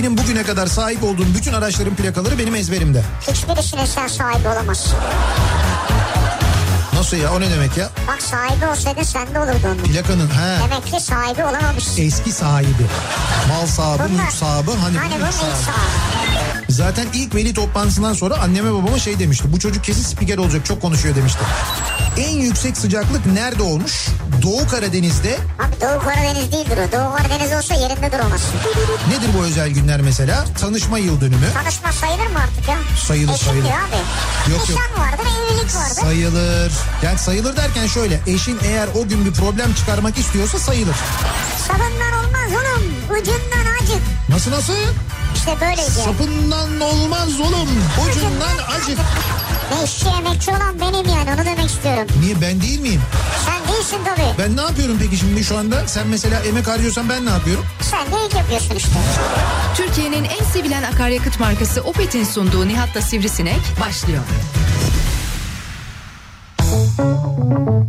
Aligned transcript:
Benim 0.00 0.18
bugüne 0.18 0.42
kadar 0.42 0.66
sahip 0.66 1.02
olduğum 1.04 1.26
bütün 1.34 1.52
araçların 1.52 1.94
plakaları 1.94 2.38
benim 2.38 2.54
ezberimde. 2.54 3.02
Hiçbirisine 3.20 3.86
sen 3.86 4.06
sahibi 4.08 4.48
olamazsın. 4.48 4.98
Nasıl 6.94 7.16
ya 7.16 7.32
o 7.34 7.40
ne 7.40 7.50
demek 7.50 7.76
ya? 7.76 7.90
Bak 8.08 8.22
sahibi 8.22 8.66
olsaydı 8.66 9.04
sende 9.04 9.38
olurdu 9.38 9.58
onun. 9.64 9.76
Plakanın 9.76 10.28
he. 10.28 10.58
Demek 10.64 10.86
ki 10.86 11.00
sahibi 11.04 11.44
olamamışsın. 11.44 12.02
Eski 12.02 12.32
sahibi. 12.32 12.86
Mal 13.48 13.66
sahibi, 13.66 14.02
Bunlar- 14.12 14.22
mülk 14.24 14.32
sahibi. 14.32 14.70
Hani, 14.70 14.98
Hani 14.98 15.22
bu 15.22 15.26
ilk 15.26 15.34
sahibi. 15.34 15.56
sahibi. 15.56 16.72
Zaten 16.72 17.06
ilk 17.14 17.34
veli 17.34 17.54
toplantısından 17.54 18.12
sonra 18.12 18.34
anneme 18.38 18.72
babama 18.72 18.98
şey 18.98 19.18
demişti. 19.18 19.52
Bu 19.52 19.58
çocuk 19.58 19.84
kesin 19.84 20.02
spiker 20.02 20.38
olacak 20.38 20.64
çok 20.66 20.82
konuşuyor 20.82 21.16
demişti. 21.16 21.40
En 22.16 22.30
yüksek 22.36 22.76
sıcaklık 22.76 23.26
nerede 23.26 23.62
olmuş? 23.62 24.06
Doğu 24.42 24.68
Karadeniz'de. 24.68 25.36
Abi 25.58 25.80
Doğu 25.80 26.00
Karadeniz 26.04 26.52
değildir 26.52 26.78
o. 26.88 26.92
Doğu 26.92 27.16
Karadeniz 27.16 27.52
olsa 27.52 27.74
yerinde 27.74 28.12
duramazsın. 28.12 28.50
Nedir 29.08 29.30
bu 29.38 29.44
özel 29.44 29.68
günler 29.70 30.00
mesela? 30.00 30.44
Tanışma 30.60 30.98
yıl 30.98 31.20
dönümü. 31.20 31.46
Tanışma 31.54 31.92
sayılır 31.92 32.26
mı 32.26 32.38
artık 32.44 32.68
ya? 32.68 32.76
Sayılır, 33.06 33.32
Eşim 33.34 33.46
sayılır. 33.46 33.66
abi. 33.68 34.50
Yok, 34.52 34.60
yok. 34.60 34.68
Nişan 34.68 35.04
vardır, 35.04 35.24
evlilik 35.40 35.74
vardır. 35.76 36.02
Sayılır. 36.02 36.72
Yani 37.02 37.18
sayılır 37.18 37.56
derken 37.56 37.86
şöyle. 37.86 38.20
Eşin 38.26 38.58
eğer 38.64 38.88
o 38.94 39.08
gün 39.08 39.24
bir 39.24 39.32
problem 39.32 39.74
çıkarmak 39.74 40.18
istiyorsa 40.18 40.58
sayılır. 40.58 40.96
Sabından 41.68 42.12
olmaz 42.24 42.50
oğlum. 42.50 42.82
Ucundan 43.20 43.72
acık. 43.82 44.02
Nasıl 44.28 44.50
nasıl? 44.50 44.72
İşte 45.34 45.56
böyleydi. 45.60 45.90
Sapından 45.90 46.80
olmaz 46.80 47.40
oğlum. 47.40 47.68
Ucundan 48.10 48.56
acık. 48.76 48.98
Ne 49.70 49.84
işçi 49.84 50.06
emekçi 50.08 50.50
olan 50.50 50.80
benim 50.80 51.08
yani 51.14 51.30
onu 51.34 51.44
demek 51.46 51.66
istiyorum. 51.70 52.06
Niye 52.20 52.40
ben 52.40 52.60
değil 52.60 52.80
miyim? 52.80 53.00
Sen 53.46 53.74
değilsin 53.74 53.98
tabii. 54.04 54.38
Ben 54.38 54.56
ne 54.56 54.60
yapıyorum 54.60 54.96
peki 55.00 55.16
şimdi 55.16 55.44
şu 55.44 55.58
anda? 55.58 55.88
Sen 55.88 56.06
mesela 56.06 56.40
emek 56.40 56.68
harcıyorsan 56.68 57.08
ben 57.08 57.26
ne 57.26 57.30
yapıyorum? 57.30 57.64
Sen 57.80 58.06
de 58.06 58.26
ilk 58.26 58.34
yapıyorsun 58.34 58.74
işte. 58.76 58.90
Türkiye'nin 59.76 60.24
en 60.24 60.44
sevilen 60.52 60.82
akaryakıt 60.82 61.40
markası 61.40 61.80
Opet'in 61.82 62.24
sunduğu 62.24 62.68
Nihat'la 62.68 63.02
Sivrisinek 63.02 63.60
başlıyor. 63.80 64.22
Türkiye'nin 66.58 67.79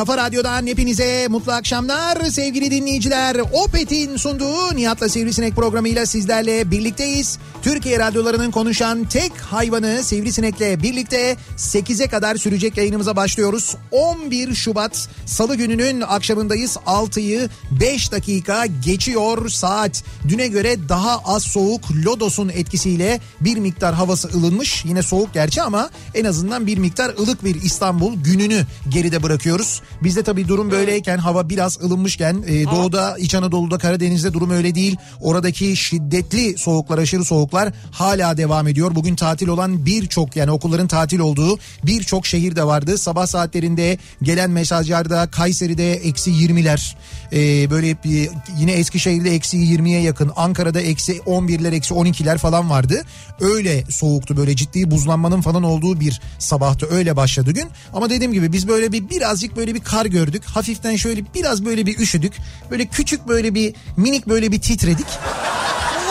kafa 0.00 0.16
radyodan 0.16 0.66
hepinize 0.66 1.28
mutlu 1.28 1.52
akşamlar 1.52 2.16
sevgili 2.24 2.70
dinleyiciler. 2.70 3.36
Opet'in 3.52 4.16
sunduğu 4.16 4.76
Nihat'la 4.76 5.08
Sivrisinek 5.08 5.56
programıyla 5.56 6.06
sizlerle 6.06 6.70
birlikteyiz. 6.70 7.38
Türkiye 7.62 7.98
radyolarının 7.98 8.50
konuşan 8.50 9.04
tek 9.04 9.32
hayvanı 9.40 10.02
Sivrisinek'le 10.02 10.82
birlikte 10.82 11.36
8'e 11.56 12.08
kadar 12.08 12.36
sürecek 12.36 12.76
yayınımıza 12.76 13.16
başlıyoruz. 13.16 13.76
11 13.90 14.54
Şubat 14.54 15.08
Salı 15.26 15.56
gününün 15.56 16.00
akşamındayız. 16.00 16.76
6'yı 16.86 17.48
5 17.80 18.12
dakika 18.12 18.66
geçiyor 18.66 19.48
saat. 19.48 20.04
Düne 20.28 20.48
göre 20.48 20.88
daha 20.88 21.18
az 21.18 21.42
soğuk 21.42 21.82
Lodos'un 22.04 22.48
etkisiyle 22.48 23.20
bir 23.40 23.56
miktar 23.56 23.94
havası 23.94 24.28
ılınmış. 24.28 24.84
Yine 24.84 25.02
soğuk 25.02 25.34
gerçi 25.34 25.62
ama 25.62 25.90
en 26.14 26.24
azından 26.24 26.66
bir 26.66 26.78
miktar 26.78 27.14
ılık 27.18 27.44
bir 27.44 27.54
İstanbul 27.54 28.22
gününü 28.22 28.66
geride 28.88 29.22
bırakıyoruz. 29.22 29.82
Bizde 30.02 30.22
tabii 30.22 30.48
durum 30.48 30.70
böyleyken 30.70 31.18
hava 31.18 31.48
biraz 31.48 31.80
ılınmışken 31.80 32.44
e, 32.46 32.64
doğuda 32.64 33.18
İç 33.18 33.34
Anadolu'da 33.34 33.78
Karadeniz'de 33.78 34.32
durum 34.32 34.50
öyle 34.50 34.74
değil. 34.74 34.96
Oradaki 35.20 35.76
şiddetli 35.76 36.58
soğuklar 36.58 36.98
aşırı 36.98 37.24
soğuklar 37.50 37.72
hala 37.90 38.36
devam 38.36 38.68
ediyor. 38.68 38.94
Bugün 38.94 39.16
tatil 39.16 39.48
olan 39.48 39.86
birçok 39.86 40.36
yani 40.36 40.50
okulların 40.50 40.86
tatil 40.86 41.18
olduğu 41.18 41.58
birçok 41.84 42.26
şehirde 42.26 42.64
vardı. 42.64 42.98
Sabah 42.98 43.26
saatlerinde 43.26 43.98
gelen 44.22 44.50
mesajlarda 44.50 45.30
Kayseri'de 45.30 45.94
eksi 45.94 46.30
20'ler 46.30 46.94
e, 47.32 47.70
böyle 47.70 47.96
bir, 48.04 48.30
yine 48.58 48.72
Eskişehir'de 48.72 49.34
eksi 49.34 49.56
20'ye 49.56 50.00
yakın 50.00 50.32
Ankara'da 50.36 50.80
eksi 50.80 51.12
11'ler 51.12 51.74
eksi 51.74 51.94
12'ler 51.94 52.38
falan 52.38 52.70
vardı. 52.70 53.02
Öyle 53.40 53.84
soğuktu 53.90 54.36
böyle 54.36 54.56
ciddi 54.56 54.90
buzlanmanın 54.90 55.40
falan 55.40 55.62
olduğu 55.62 56.00
bir 56.00 56.20
sabahtı 56.38 56.86
öyle 56.90 57.16
başladı 57.16 57.50
gün. 57.50 57.68
Ama 57.92 58.10
dediğim 58.10 58.32
gibi 58.32 58.52
biz 58.52 58.68
böyle 58.68 58.92
bir 58.92 59.10
birazcık 59.10 59.56
böyle 59.56 59.74
bir 59.74 59.80
kar 59.80 60.06
gördük. 60.06 60.42
Hafiften 60.44 60.96
şöyle 60.96 61.22
biraz 61.34 61.64
böyle 61.64 61.86
bir 61.86 61.98
üşüdük. 61.98 62.32
Böyle 62.70 62.86
küçük 62.86 63.28
böyle 63.28 63.54
bir 63.54 63.74
minik 63.96 64.28
böyle 64.28 64.52
bir 64.52 64.60
titredik. 64.60 65.06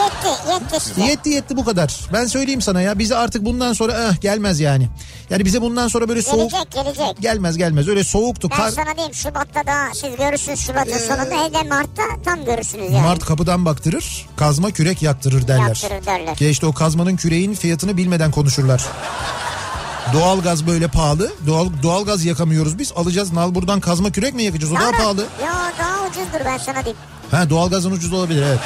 Yetti, 0.04 0.50
yetti 0.52 0.80
size. 0.84 1.02
Yetti 1.04 1.28
yetti 1.30 1.56
bu 1.56 1.64
kadar. 1.64 2.00
Ben 2.12 2.26
söyleyeyim 2.26 2.60
sana 2.62 2.80
ya 2.80 2.98
bize 2.98 3.16
artık 3.16 3.44
bundan 3.44 3.72
sonra 3.72 3.92
eh, 3.92 4.20
gelmez 4.20 4.60
yani. 4.60 4.88
Yani 5.30 5.44
bize 5.44 5.62
bundan 5.62 5.88
sonra 5.88 6.08
böyle 6.08 6.22
soğuk 6.22 6.50
Gelecek, 6.50 6.72
gelecek. 6.72 7.20
gelmez 7.20 7.56
gelmez. 7.56 7.88
Öyle 7.88 8.04
soğuktu 8.04 8.50
Ben 8.50 8.56
kar. 8.56 8.70
sana 8.70 8.94
diyeyim 8.96 9.14
Şubat'ta 9.14 9.66
da 9.66 9.94
siz 9.94 10.16
görürsünüz 10.16 10.60
Şubat'ın 10.60 10.98
sonunda 10.98 11.44
hem 11.44 11.54
de 11.54 11.68
Mart'ta 11.68 12.02
tam 12.24 12.44
görürsünüz 12.44 12.92
yani. 12.92 13.02
Mart 13.06 13.24
kapıdan 13.24 13.64
baktırır, 13.64 14.26
kazma 14.36 14.70
kürek 14.70 15.02
yaktırır 15.02 15.48
derler. 15.48 15.66
Yaktırır 15.68 16.06
derler. 16.06 16.50
İşte 16.50 16.66
o 16.66 16.72
kazmanın 16.72 17.16
küreğin 17.16 17.54
fiyatını 17.54 17.96
bilmeden 17.96 18.30
konuşurlar. 18.30 18.82
Doğalgaz 20.12 20.66
böyle 20.66 20.88
pahalı. 20.88 21.32
Doğal 21.46 21.68
doğalgaz 21.82 22.24
yakamıyoruz 22.24 22.78
biz. 22.78 22.92
Alacağız 22.96 23.32
nalburdan 23.32 23.80
kazma 23.80 24.10
kürek 24.12 24.34
mi 24.34 24.42
yakacağız? 24.42 24.72
O 24.72 24.76
daha 24.76 24.90
pahalı. 24.90 25.20
Ya 25.44 25.72
daha 25.78 26.06
ucuzdur 26.06 26.44
ben 26.44 26.58
sana 26.58 26.76
diyeyim. 26.84 26.96
Ha 27.30 27.50
doğalgazın 27.50 27.90
ucuz 27.90 28.12
olabilir 28.12 28.42
evet. 28.42 28.58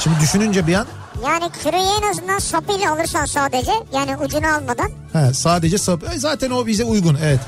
Şimdi 0.00 0.20
düşününce 0.20 0.66
bir 0.66 0.74
an 0.74 0.86
Yani 1.24 1.50
küreği 1.62 1.88
en 2.02 2.10
azından 2.10 2.38
sapıyla 2.38 2.92
alırsan 2.92 3.24
sadece 3.24 3.72
yani 3.92 4.16
ucunu 4.16 4.46
almadan 4.46 4.90
ha, 5.12 5.34
sadece 5.34 5.78
sap 5.78 6.02
e, 6.14 6.18
zaten 6.18 6.50
o 6.50 6.66
bize 6.66 6.84
uygun 6.84 7.18
evet. 7.22 7.40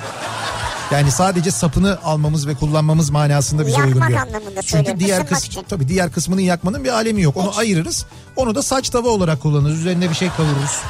Yani 0.90 1.10
sadece 1.10 1.50
sapını 1.50 1.98
almamız 2.04 2.46
ve 2.46 2.54
kullanmamız 2.54 3.10
manasında 3.10 3.66
bize 3.66 3.76
Yakmak 3.78 3.94
uygun 3.94 4.08
diyor. 4.08 4.20
anlamında 4.20 4.54
Çünkü 4.62 4.68
söylüyorum, 4.68 5.00
diğer 5.00 5.12
ısınmak 5.20 5.28
kısmı 5.28 5.46
için. 5.46 5.62
tabii 5.68 5.88
diğer 5.88 6.12
kısmını 6.12 6.42
yakmanın 6.42 6.84
bir 6.84 6.88
alemi 6.88 7.22
yok. 7.22 7.36
Onu 7.36 7.52
ayırırız. 7.58 8.06
Onu 8.36 8.54
da 8.54 8.62
saç 8.62 8.90
tava 8.90 9.08
olarak 9.08 9.42
kullanırız. 9.42 9.78
Üzerine 9.78 10.10
bir 10.10 10.14
şey 10.14 10.28
kavururuz. 10.36 10.80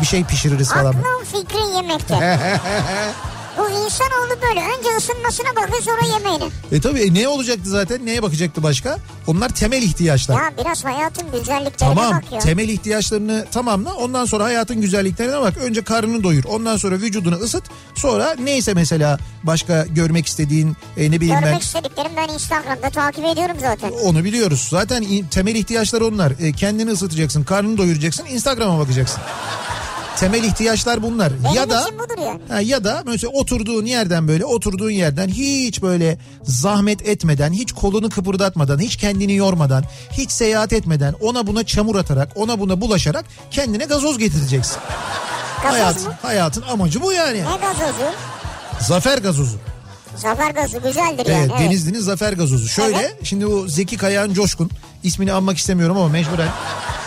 Bir 0.00 0.06
şey 0.06 0.24
pişiririz 0.24 0.68
falan. 0.72 0.86
aklın 0.94 1.24
fikrin 1.32 1.74
yemekte. 1.76 2.14
Bu 3.58 3.70
insanoğlu 3.70 4.42
böyle 4.42 4.60
önce 4.60 4.96
ısınmasına 4.98 5.46
bakın 5.56 5.80
sonra 5.82 6.12
yemeğine. 6.18 6.44
E 6.72 6.80
tabii 6.80 7.00
e, 7.00 7.14
ne 7.14 7.28
olacaktı 7.28 7.70
zaten? 7.70 8.06
Neye 8.06 8.22
bakacaktı 8.22 8.62
başka? 8.62 8.98
Onlar 9.26 9.48
temel 9.48 9.82
ihtiyaçlar. 9.82 10.34
Ya 10.34 10.52
biraz 10.60 10.84
hayatın 10.84 11.32
güzelliklerine 11.32 11.94
Tamam 11.94 12.12
bak 12.16 12.32
ya. 12.32 12.38
temel 12.38 12.68
ihtiyaçlarını 12.68 13.46
tamamla 13.52 13.94
ondan 13.94 14.24
sonra 14.24 14.44
hayatın 14.44 14.80
güzelliklerine 14.80 15.40
bak. 15.40 15.56
Önce 15.56 15.84
karnını 15.84 16.22
doyur 16.22 16.44
ondan 16.44 16.76
sonra 16.76 16.94
vücudunu 16.94 17.34
ısıt. 17.34 17.64
Sonra 17.94 18.36
neyse 18.42 18.74
mesela 18.74 19.18
başka 19.42 19.86
görmek 19.86 20.26
istediğin 20.26 20.76
e, 20.96 21.10
ne 21.10 21.20
bileyim 21.20 21.34
Görmek 21.40 21.54
ben 21.54 21.58
istediklerim 21.60 22.12
ben 22.16 22.28
Instagram'da 22.34 22.90
takip 22.90 23.24
ediyorum 23.24 23.56
zaten. 23.60 23.90
onu 24.04 24.24
biliyoruz. 24.24 24.66
Zaten 24.70 25.04
temel 25.30 25.54
ihtiyaçlar 25.54 26.00
onlar. 26.00 26.32
E, 26.40 26.52
kendini 26.52 26.90
ısıtacaksın 26.90 27.44
karnını 27.44 27.78
doyuracaksın 27.78 28.26
Instagram'a 28.26 28.78
bakacaksın. 28.78 29.20
Temel 30.18 30.44
ihtiyaçlar 30.44 31.02
bunlar. 31.02 31.32
Benim 31.44 31.54
ya 31.54 31.70
da 31.70 31.84
yani. 32.18 32.40
Ha, 32.48 32.60
ya 32.60 32.84
da 32.84 33.02
mesela 33.06 33.30
oturduğun 33.32 33.84
yerden 33.86 34.28
böyle 34.28 34.44
oturduğun 34.44 34.90
yerden 34.90 35.28
hiç 35.28 35.82
böyle 35.82 36.18
zahmet 36.42 37.08
etmeden, 37.08 37.52
hiç 37.52 37.72
kolunu 37.72 38.10
kıpırdatmadan, 38.10 38.78
hiç 38.78 38.96
kendini 38.96 39.34
yormadan, 39.34 39.84
hiç 40.12 40.30
seyahat 40.30 40.72
etmeden, 40.72 41.14
ona 41.20 41.46
buna 41.46 41.64
çamur 41.64 41.96
atarak, 41.96 42.28
ona 42.34 42.60
buna 42.60 42.80
bulaşarak 42.80 43.24
kendine 43.50 43.84
gazoz 43.84 44.18
getireceksin. 44.18 44.76
Gazoz 45.62 45.72
Hayat, 45.80 46.06
mu? 46.06 46.12
hayatın 46.22 46.62
amacı 46.62 47.02
bu 47.02 47.12
yani. 47.12 47.38
Ne 47.38 47.42
gazozu? 47.42 48.12
Zafer 48.80 49.18
gazozu. 49.18 49.56
Zafer 50.16 50.50
gazı 50.50 50.78
güzeldir 50.78 51.26
Evet, 51.26 51.28
yani. 51.28 51.50
Evet. 51.50 51.60
Denizli'nin 51.60 52.00
zafer 52.00 52.32
gazozu. 52.32 52.68
Şöyle 52.68 52.96
Evet. 52.96 53.16
şimdi 53.22 53.46
o 53.46 53.68
Zeki 53.68 53.96
Kayağan 53.96 54.32
Coşkun 54.32 54.70
ismini 55.02 55.32
anmak 55.32 55.58
istemiyorum 55.58 55.96
ama 55.96 56.08
mecburen 56.08 56.48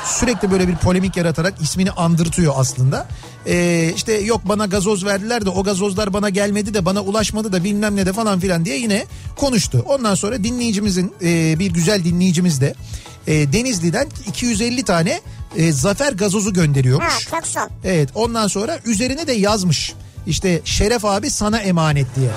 Sürekli 0.06 0.51
böyle 0.51 0.67
bir 0.67 0.75
polemik 0.75 1.17
yaratarak 1.17 1.61
ismini 1.61 1.91
andırtıyor 1.91 2.53
aslında. 2.57 3.07
Ee, 3.47 3.94
işte 3.95 4.13
yok 4.13 4.41
bana 4.45 4.65
gazoz 4.65 5.06
verdiler 5.06 5.45
de 5.45 5.50
o 5.50 5.63
gazozlar 5.63 6.13
bana 6.13 6.29
gelmedi 6.29 6.73
de 6.73 6.85
bana 6.85 7.01
ulaşmadı 7.01 7.51
da 7.51 7.63
bilmem 7.63 7.95
ne 7.95 8.06
de 8.06 8.13
falan 8.13 8.39
filan 8.39 8.65
diye 8.65 8.77
yine 8.77 9.06
konuştu. 9.35 9.85
Ondan 9.88 10.15
sonra 10.15 10.44
dinleyicimizin 10.44 11.13
e, 11.21 11.59
bir 11.59 11.71
güzel 11.71 12.03
dinleyicimiz 12.03 12.62
de 12.62 12.73
e, 13.27 13.53
Denizli'den 13.53 14.07
250 14.27 14.83
tane 14.83 15.21
e, 15.57 15.71
zafer 15.71 16.13
gazozu 16.13 16.53
gönderiyormuş. 16.53 17.27
Ha 17.31 17.41
çok. 17.41 17.69
Evet 17.83 18.09
ondan 18.15 18.47
sonra 18.47 18.79
üzerine 18.85 19.27
de 19.27 19.33
yazmış. 19.33 19.94
İşte 20.27 20.62
Şeref 20.65 21.05
abi 21.05 21.29
sana 21.29 21.59
emanet 21.59 22.15
diye. 22.15 22.29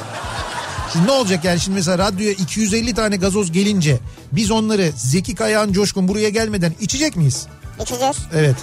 Şimdi 0.93 1.07
ne 1.07 1.11
olacak 1.11 1.45
yani 1.45 1.61
şimdi 1.61 1.75
mesela 1.75 1.99
radyoya 1.99 2.33
250 2.33 2.95
tane 2.95 3.17
gazoz 3.17 3.53
gelince 3.53 3.99
biz 4.33 4.51
onları 4.51 4.93
Zeki 4.97 5.35
Kayağan 5.35 5.73
Coşkun 5.73 6.09
buraya 6.09 6.29
gelmeden 6.29 6.75
içecek 6.81 7.17
miyiz? 7.17 7.47
İçeceğiz. 7.83 8.17
Evet. 8.35 8.57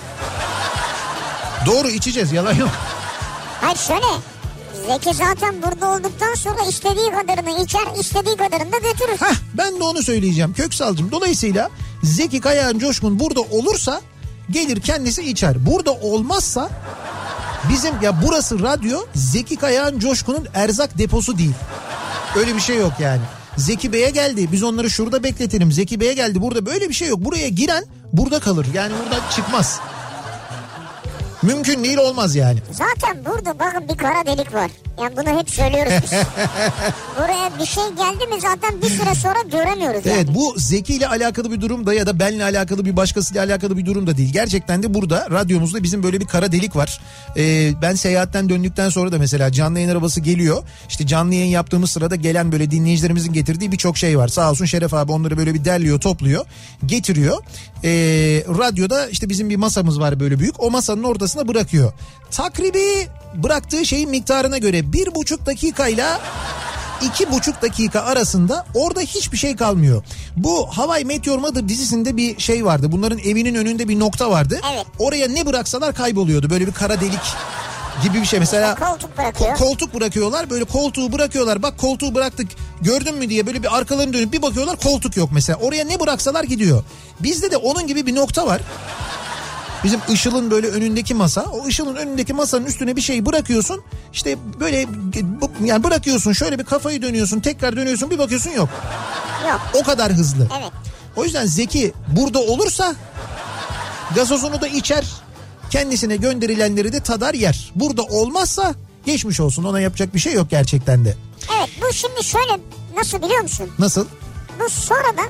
Doğru 1.65 1.89
içeceğiz 1.89 2.31
yalan 2.31 2.53
yok. 2.53 2.69
Hayır 3.61 3.77
şöyle. 3.77 4.05
Zeki 4.87 5.13
zaten 5.13 5.55
burada 5.63 5.91
olduktan 5.91 6.33
sonra 6.35 6.61
istediği 6.69 7.11
kadarını 7.11 7.63
içer, 7.63 7.99
istediği 7.99 8.37
kadarını 8.37 8.71
da 8.71 8.77
götürür. 8.77 9.17
Heh 9.19 9.35
ben 9.53 9.79
de 9.79 9.83
onu 9.83 10.03
söyleyeceğim 10.03 10.53
Köksal'cığım. 10.53 11.11
Dolayısıyla 11.11 11.69
Zeki 12.03 12.39
Kayağan 12.41 12.79
Coşkun 12.79 13.19
burada 13.19 13.41
olursa 13.41 14.01
gelir 14.51 14.81
kendisi 14.81 15.29
içer. 15.29 15.65
Burada 15.65 15.91
olmazsa 15.91 16.69
bizim 17.69 18.01
ya 18.01 18.21
burası 18.27 18.63
radyo 18.63 18.99
Zeki 19.15 19.55
Kayağan 19.55 19.99
Coşkun'un 19.99 20.47
erzak 20.53 20.97
deposu 20.97 21.37
değil. 21.37 21.53
Öyle 22.35 22.55
bir 22.55 22.59
şey 22.61 22.77
yok 22.77 22.93
yani. 22.99 23.21
Zeki 23.57 23.93
Bey'e 23.93 24.09
geldi 24.09 24.51
biz 24.51 24.63
onları 24.63 24.89
şurada 24.89 25.23
bekletelim. 25.23 25.71
Zeki 25.71 25.99
Bey'e 25.99 26.13
geldi 26.13 26.41
burada 26.41 26.65
böyle 26.65 26.89
bir 26.89 26.93
şey 26.93 27.07
yok. 27.07 27.19
Buraya 27.25 27.49
giren 27.49 27.83
burada 28.13 28.39
kalır 28.39 28.67
yani 28.73 28.93
burada 29.03 29.29
çıkmaz. 29.35 29.79
Mümkün 31.41 31.83
değil 31.83 31.97
olmaz 31.97 32.35
yani. 32.35 32.59
Zaten 32.71 33.25
burada 33.25 33.59
bakın 33.59 33.87
bir 33.89 33.97
kara 33.97 34.25
delik 34.25 34.53
var. 34.53 34.71
Yani 35.01 35.17
bunu 35.17 35.39
hep 35.39 35.49
söylüyoruz 35.49 35.93
biz. 36.03 36.11
Buraya 37.17 37.59
bir 37.59 37.65
şey 37.65 37.83
geldi 37.83 38.27
mi 38.35 38.41
zaten 38.41 38.81
bir 38.81 38.89
süre 38.89 39.15
sonra 39.15 39.41
göremiyoruz 39.51 40.05
yani. 40.05 40.17
Evet 40.17 40.35
bu 40.35 40.53
Zeki 40.57 40.93
ile 40.93 41.07
alakalı 41.07 41.51
bir 41.51 41.61
durum 41.61 41.85
da 41.85 41.93
ya 41.93 42.05
da 42.05 42.19
benle 42.19 42.43
alakalı 42.43 42.85
bir 42.85 42.97
başkasıyla 42.97 43.43
alakalı 43.43 43.77
bir 43.77 43.85
durum 43.85 44.07
da 44.07 44.17
değil. 44.17 44.33
Gerçekten 44.33 44.83
de 44.83 44.93
burada 44.93 45.27
radyomuzda 45.31 45.83
bizim 45.83 46.03
böyle 46.03 46.19
bir 46.19 46.27
kara 46.27 46.51
delik 46.51 46.75
var. 46.75 47.01
Ee, 47.37 47.71
ben 47.81 47.95
seyahatten 47.95 48.49
döndükten 48.49 48.89
sonra 48.89 49.11
da 49.11 49.17
mesela 49.17 49.51
canlı 49.51 49.79
yayın 49.79 49.91
arabası 49.91 50.21
geliyor. 50.21 50.63
İşte 50.89 51.07
canlı 51.07 51.33
yayın 51.35 51.51
yaptığımız 51.51 51.91
sırada 51.91 52.15
gelen 52.15 52.51
böyle 52.51 52.71
dinleyicilerimizin 52.71 53.33
getirdiği 53.33 53.71
birçok 53.71 53.97
şey 53.97 54.17
var. 54.17 54.27
Sağ 54.27 54.51
olsun 54.51 54.65
Şeref 54.65 54.93
abi 54.93 55.11
onları 55.11 55.37
böyle 55.37 55.53
bir 55.53 55.65
derliyor 55.65 55.99
topluyor 55.99 56.45
getiriyor. 56.85 57.37
Ee, 57.83 57.89
radyoda 58.47 59.07
işte 59.07 59.29
bizim 59.29 59.49
bir 59.49 59.55
masamız 59.55 59.99
var 59.99 60.19
böyle 60.19 60.39
büyük 60.39 60.63
o 60.63 60.71
masanın 60.71 61.03
ortasına 61.03 61.47
bırakıyor. 61.47 61.93
Takribi 62.31 63.07
bıraktığı 63.35 63.85
şeyin 63.85 64.09
miktarına 64.09 64.57
göre 64.57 64.93
bir 64.93 65.15
buçuk 65.15 65.45
dakikayla 65.45 66.21
iki 67.01 67.31
buçuk 67.31 67.61
dakika 67.61 68.01
arasında 68.01 68.65
orada 68.75 69.01
hiçbir 69.01 69.37
şey 69.37 69.55
kalmıyor. 69.55 70.03
Bu 70.37 70.67
Hawaii 70.77 71.05
Meteor 71.05 71.37
Mother 71.37 71.69
dizisinde 71.69 72.17
bir 72.17 72.39
şey 72.39 72.65
vardı. 72.65 72.91
Bunların 72.91 73.19
evinin 73.19 73.55
önünde 73.55 73.87
bir 73.87 73.99
nokta 73.99 74.29
vardı. 74.29 74.59
Evet. 74.73 74.85
Oraya 74.99 75.27
ne 75.27 75.45
bıraksalar 75.45 75.93
kayboluyordu. 75.95 76.49
Böyle 76.49 76.67
bir 76.67 76.71
kara 76.73 77.01
delik 77.01 77.19
gibi 78.03 78.21
bir 78.21 78.25
şey. 78.25 78.39
Mesela 78.39 78.75
Koltuk 78.75 79.17
bırakıyor. 79.17 79.49
ko- 79.51 79.57
koltuk 79.57 79.93
bırakıyorlar. 79.93 80.49
Böyle 80.49 80.63
koltuğu 80.63 81.11
bırakıyorlar. 81.13 81.63
Bak 81.63 81.77
koltuğu 81.77 82.15
bıraktık. 82.15 82.47
Gördün 82.81 83.15
mü 83.17 83.29
diye 83.29 83.47
böyle 83.47 83.63
bir 83.63 83.77
arkalarını 83.77 84.13
dönüp 84.13 84.33
bir 84.33 84.41
bakıyorlar 84.41 84.75
koltuk 84.79 85.17
yok 85.17 85.29
mesela. 85.33 85.59
Oraya 85.59 85.85
ne 85.85 85.99
bıraksalar 85.99 86.43
gidiyor. 86.43 86.83
Bizde 87.19 87.51
de 87.51 87.57
onun 87.57 87.87
gibi 87.87 88.05
bir 88.05 88.15
nokta 88.15 88.47
var. 88.47 88.61
Bizim 89.83 89.99
Işıl'ın 90.09 90.51
böyle 90.51 90.67
önündeki 90.67 91.13
masa. 91.13 91.41
O 91.43 91.67
Işıl'ın 91.67 91.95
önündeki 91.95 92.33
masanın 92.33 92.65
üstüne 92.65 92.95
bir 92.95 93.01
şey 93.01 93.25
bırakıyorsun. 93.25 93.83
İşte 94.13 94.37
böyle 94.59 94.85
yani 95.63 95.83
bırakıyorsun 95.83 96.33
şöyle 96.33 96.59
bir 96.59 96.63
kafayı 96.63 97.01
dönüyorsun. 97.01 97.39
Tekrar 97.39 97.75
dönüyorsun 97.75 98.09
bir 98.11 98.19
bakıyorsun 98.19 98.51
yok. 98.51 98.69
Yok. 99.49 99.61
O 99.73 99.83
kadar 99.83 100.13
hızlı. 100.13 100.47
Evet. 100.59 100.71
O 101.15 101.23
yüzden 101.23 101.45
Zeki 101.45 101.93
burada 102.07 102.39
olursa 102.39 102.95
gazozunu 104.15 104.61
da 104.61 104.67
içer. 104.67 105.05
Kendisine 105.69 106.15
gönderilenleri 106.15 106.93
de 106.93 106.99
tadar 106.99 107.33
yer. 107.33 107.71
Burada 107.75 108.03
olmazsa 108.03 108.75
geçmiş 109.05 109.39
olsun 109.39 109.63
ona 109.63 109.79
yapacak 109.79 110.13
bir 110.13 110.19
şey 110.19 110.33
yok 110.33 110.49
gerçekten 110.49 111.05
de. 111.05 111.17
Evet 111.57 111.69
bu 111.81 111.93
şimdi 111.93 112.23
şöyle 112.23 112.59
nasıl 112.97 113.21
biliyor 113.21 113.41
musun? 113.41 113.69
Nasıl? 113.79 114.05
Bu 114.59 114.69
sonradan 114.69 115.29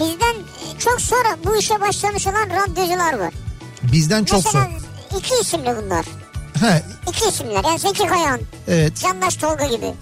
bizden 0.00 0.34
çok 0.78 1.00
sonra 1.00 1.36
bu 1.46 1.56
işe 1.56 1.80
başlamış 1.80 2.26
olan 2.26 2.48
radyocular 2.50 3.18
var. 3.18 3.34
Bizden 3.82 4.24
çok 4.24 4.44
Mesela 4.44 4.68
zor. 5.10 5.18
iki 5.18 5.34
isimli 5.40 5.76
bunlar. 5.84 6.04
Ha, 6.60 6.80
İki 7.08 7.28
isimler 7.28 7.64
yani 7.64 7.78
Zeki 7.78 8.06
Kayan, 8.06 8.40
evet. 8.68 8.96
Candaş 9.00 9.36
Tolga 9.36 9.66
gibi. 9.66 9.86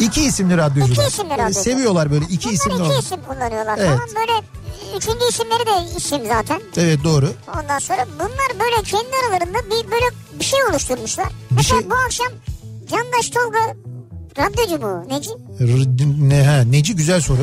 İki 0.00 0.22
isimli 0.22 0.56
radyocular. 0.56 0.96
İki 0.96 1.06
isimli 1.14 1.30
Böyle 1.30 1.42
radyocu. 1.42 1.60
Seviyorlar 1.60 2.10
böyle 2.10 2.24
iki 2.24 2.44
Bunlar 2.44 2.54
isimli. 2.54 2.74
iki 2.74 2.82
olan. 2.82 2.98
isim 2.98 3.22
kullanıyorlar 3.22 3.78
Evet. 3.78 3.88
falan 3.98 4.08
böyle 4.16 4.32
üçüncü 4.96 5.28
isimleri 5.28 5.66
de 5.66 5.96
isim 5.96 6.20
zaten. 6.28 6.60
Evet 6.76 7.04
doğru. 7.04 7.32
Ondan 7.58 7.78
sonra 7.78 8.06
bunlar 8.18 8.60
böyle 8.60 8.82
kendi 8.82 9.10
aralarında 9.28 9.58
bir 9.58 9.90
böyle 9.90 10.06
bir 10.40 10.44
şey 10.44 10.64
oluşturmuşlar. 10.64 11.28
Mesela 11.50 11.80
şey- 11.80 11.90
bu 11.90 11.94
akşam 11.94 12.26
Candaş 12.90 13.30
Tolga 13.30 13.58
radyocu 14.38 14.78
mu? 14.86 15.04
Neci? 15.08 15.30
R- 15.60 16.28
ne 16.28 16.44
ha 16.44 16.62
Neci 16.62 16.96
güzel 16.96 17.20
soru. 17.20 17.42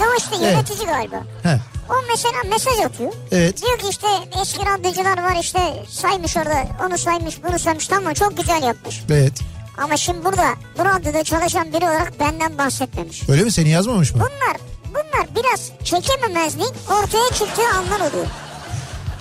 O 0.00 0.16
işte 0.18 0.36
Evet. 0.40 0.52
yönetici 0.52 0.86
galiba. 0.86 1.16
Ha. 1.42 1.58
O 1.90 1.94
mesela 2.08 2.42
mesaj 2.50 2.78
atıyor. 2.80 3.12
Evet. 3.32 3.62
Diyor 3.62 3.78
ki 3.78 3.86
işte 3.90 4.06
eski 4.42 4.66
radyocular 4.66 5.22
var 5.22 5.36
işte 5.40 5.84
saymış 5.88 6.36
orada 6.36 6.66
onu 6.86 6.98
saymış 6.98 7.42
bunu 7.44 7.58
saymış 7.58 7.88
tamam 7.88 8.14
çok 8.14 8.36
güzel 8.36 8.62
yapmış. 8.62 9.02
Evet. 9.10 9.32
Ama 9.78 9.96
şimdi 9.96 10.24
burada 10.24 10.54
bu 10.78 10.84
radyoda 10.84 11.24
çalışan 11.24 11.72
biri 11.72 11.84
olarak 11.84 12.20
benden 12.20 12.58
bahsetmemiş. 12.58 13.28
Öyle 13.28 13.42
mi 13.44 13.52
seni 13.52 13.68
yazmamış 13.68 14.14
mı? 14.14 14.20
Bunlar 14.20 14.56
bunlar 14.90 15.26
biraz 15.36 15.70
çekememezliğin 15.84 16.74
ortaya 16.88 17.28
çıktığı 17.34 17.68
anlar 17.78 18.10
oluyor. 18.10 18.26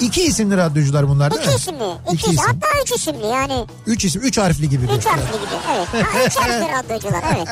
İki 0.01 0.23
isimli 0.23 0.57
radyocular 0.57 1.07
bunlar 1.09 1.31
değil 1.31 1.41
İki 1.41 1.49
mi? 1.49 1.55
isimli. 1.55 1.83
iki 2.11 2.15
İki 2.15 2.31
isim. 2.31 2.45
Hatta 2.45 2.67
üç 2.83 2.91
isimli 2.91 3.25
yani. 3.27 3.65
Üç 3.87 4.05
isim. 4.05 4.21
Üç 4.21 4.37
harfli 4.37 4.69
gibi. 4.69 4.85
Üç 4.85 5.05
harfli 5.05 5.39
gibi 5.39 5.55
evet. 5.75 6.05
Ha, 6.05 6.23
üç 6.27 6.35
harfli 6.37 6.67
radyocular 6.83 7.23
evet. 7.37 7.47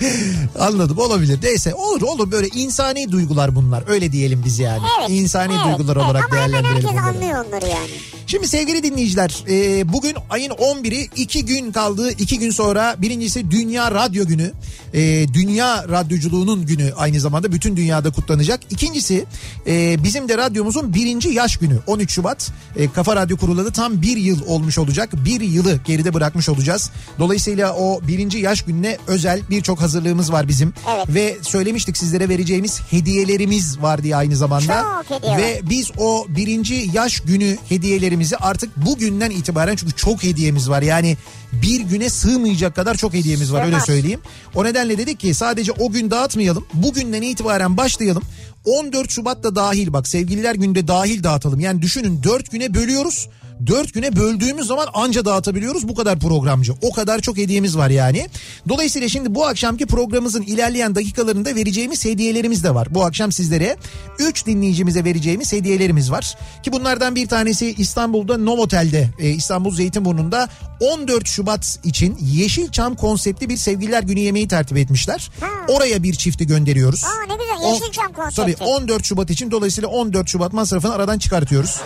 Anladım 0.58 0.98
olabilir. 0.98 1.38
Neyse 1.42 1.74
olur 1.74 2.02
olur 2.02 2.30
böyle 2.30 2.48
insani 2.48 3.12
duygular 3.12 3.54
bunlar. 3.54 3.84
Öyle 3.88 4.12
diyelim 4.12 4.42
biz 4.44 4.58
yani. 4.58 4.82
evet. 5.00 5.10
İnsani 5.10 5.52
evet, 5.54 5.64
duygular 5.64 5.96
evet. 5.96 6.06
olarak 6.06 6.24
Ama 6.24 6.34
değerlendirelim 6.34 6.76
herkes 6.76 6.90
bunları. 6.90 7.04
anlıyor 7.04 7.44
onları 7.46 7.66
yani. 7.66 7.90
Şimdi 8.26 8.48
sevgili 8.48 8.82
dinleyiciler 8.82 9.44
e, 9.48 9.92
bugün 9.92 10.16
ayın 10.30 10.50
11'i 10.50 11.10
iki 11.16 11.44
gün 11.44 11.72
kaldı. 11.72 12.10
iki 12.10 12.38
gün 12.38 12.50
sonra 12.50 12.96
birincisi 12.98 13.50
Dünya 13.50 13.90
Radyo 13.90 14.26
Günü. 14.26 14.52
E, 14.94 15.26
dünya 15.34 15.88
radyoculuğunun 15.88 16.66
günü 16.66 16.92
aynı 16.96 17.20
zamanda 17.20 17.52
bütün 17.52 17.76
dünyada 17.76 18.10
kutlanacak. 18.10 18.60
İkincisi 18.70 19.24
e, 19.66 20.02
bizim 20.04 20.28
de 20.28 20.38
radyomuzun 20.38 20.94
birinci 20.94 21.28
yaş 21.28 21.56
günü 21.56 21.78
13 21.86 22.10
Şubat. 22.10 22.50
E, 22.76 22.92
Kafa 22.92 23.16
Radyo 23.16 23.36
kurulalı 23.36 23.72
tam 23.72 24.02
bir 24.02 24.16
yıl 24.16 24.46
olmuş 24.46 24.78
olacak. 24.78 25.10
Bir 25.24 25.40
yılı 25.40 25.80
geride 25.84 26.14
bırakmış 26.14 26.48
olacağız. 26.48 26.90
Dolayısıyla 27.18 27.74
o 27.74 28.00
birinci 28.08 28.38
yaş 28.38 28.62
gününe 28.62 28.98
özel 29.06 29.40
birçok 29.50 29.80
hazırlığımız 29.86 30.32
var 30.32 30.48
bizim. 30.48 30.74
Evet. 30.94 31.04
Ve 31.08 31.36
söylemiştik 31.42 31.96
sizlere 31.96 32.28
vereceğimiz 32.28 32.80
hediyelerimiz 32.90 33.82
var 33.82 34.02
diye 34.02 34.16
aynı 34.16 34.36
zamanda. 34.36 35.02
Çok 35.08 35.22
hediye. 35.22 35.38
Ve 35.38 35.60
biz 35.70 35.90
o 35.98 36.26
birinci 36.28 36.90
yaş 36.92 37.20
günü 37.20 37.56
hediyelerimizi 37.68 38.36
artık 38.36 38.76
bugünden 38.76 39.30
itibaren 39.30 39.76
çünkü 39.76 39.92
çok 39.92 40.22
hediyemiz 40.22 40.70
var. 40.70 40.82
Yani 40.82 41.16
bir 41.52 41.80
güne 41.80 42.10
sığmayacak 42.10 42.76
kadar 42.76 42.94
çok 42.94 43.14
hediyemiz 43.14 43.52
var 43.52 43.60
öyle 43.60 43.70
Sığmaz. 43.70 43.86
söyleyeyim. 43.86 44.20
O 44.54 44.64
nedenle 44.64 44.98
dedik 44.98 45.20
ki 45.20 45.34
sadece 45.34 45.72
o 45.72 45.90
gün 45.90 46.10
dağıtmayalım. 46.10 46.66
Bugünden 46.74 47.22
itibaren 47.22 47.76
başlayalım. 47.76 48.22
14 48.64 49.10
Şubat'ta 49.10 49.54
dahil 49.56 49.92
bak 49.92 50.08
sevgililer 50.08 50.54
günde 50.54 50.88
dahil 50.88 51.22
dağıtalım. 51.22 51.60
Yani 51.60 51.82
düşünün 51.82 52.22
4 52.22 52.50
güne 52.50 52.74
bölüyoruz. 52.74 53.28
4 53.66 53.94
güne 53.94 54.16
böldüğümüz 54.16 54.66
zaman 54.66 54.88
anca 54.94 55.24
dağıtabiliyoruz 55.24 55.88
bu 55.88 55.94
kadar 55.94 56.18
programcı. 56.18 56.74
O 56.82 56.92
kadar 56.92 57.20
çok 57.20 57.36
hediyemiz 57.36 57.76
var 57.76 57.90
yani. 57.90 58.28
Dolayısıyla 58.68 59.08
şimdi 59.08 59.34
bu 59.34 59.46
akşamki 59.46 59.86
programımızın 59.86 60.42
ilerleyen 60.42 60.94
dakikalarında 60.94 61.54
vereceğimiz 61.54 62.04
hediyelerimiz 62.04 62.64
de 62.64 62.74
var. 62.74 62.88
Bu 62.90 63.04
akşam 63.04 63.32
sizlere 63.32 63.76
3 64.18 64.46
dinleyicimize 64.46 65.04
vereceğimiz 65.04 65.52
hediyelerimiz 65.52 66.10
var. 66.10 66.36
Ki 66.62 66.72
bunlardan 66.72 67.14
bir 67.14 67.28
tanesi 67.28 67.74
İstanbul'da 67.78 68.38
Novotel'de 68.38 69.10
e, 69.18 69.28
İstanbul 69.28 69.74
Zeytinburnu'nda 69.74 70.48
14 70.80 71.28
Şubat 71.28 71.78
için 71.84 72.18
Yeşilçam 72.20 72.94
konseptli 72.94 73.48
bir 73.48 73.56
sevgililer 73.56 74.02
günü 74.02 74.20
yemeği 74.20 74.48
tertip 74.48 74.78
etmişler. 74.78 75.30
Ha. 75.40 75.46
Oraya 75.68 76.02
bir 76.02 76.14
çifti 76.14 76.46
gönderiyoruz. 76.46 77.04
Aa 77.04 77.26
ne 77.28 77.34
güzel 77.34 77.72
Yeşilçam 77.72 78.12
konsepti. 78.12 78.56
Tabii 78.56 78.70
14 78.70 79.04
Şubat 79.04 79.30
için 79.30 79.50
dolayısıyla 79.50 79.88
14 79.88 80.28
Şubat 80.28 80.52
masrafını 80.52 80.92
aradan 80.92 81.18
çıkartıyoruz. 81.18 81.80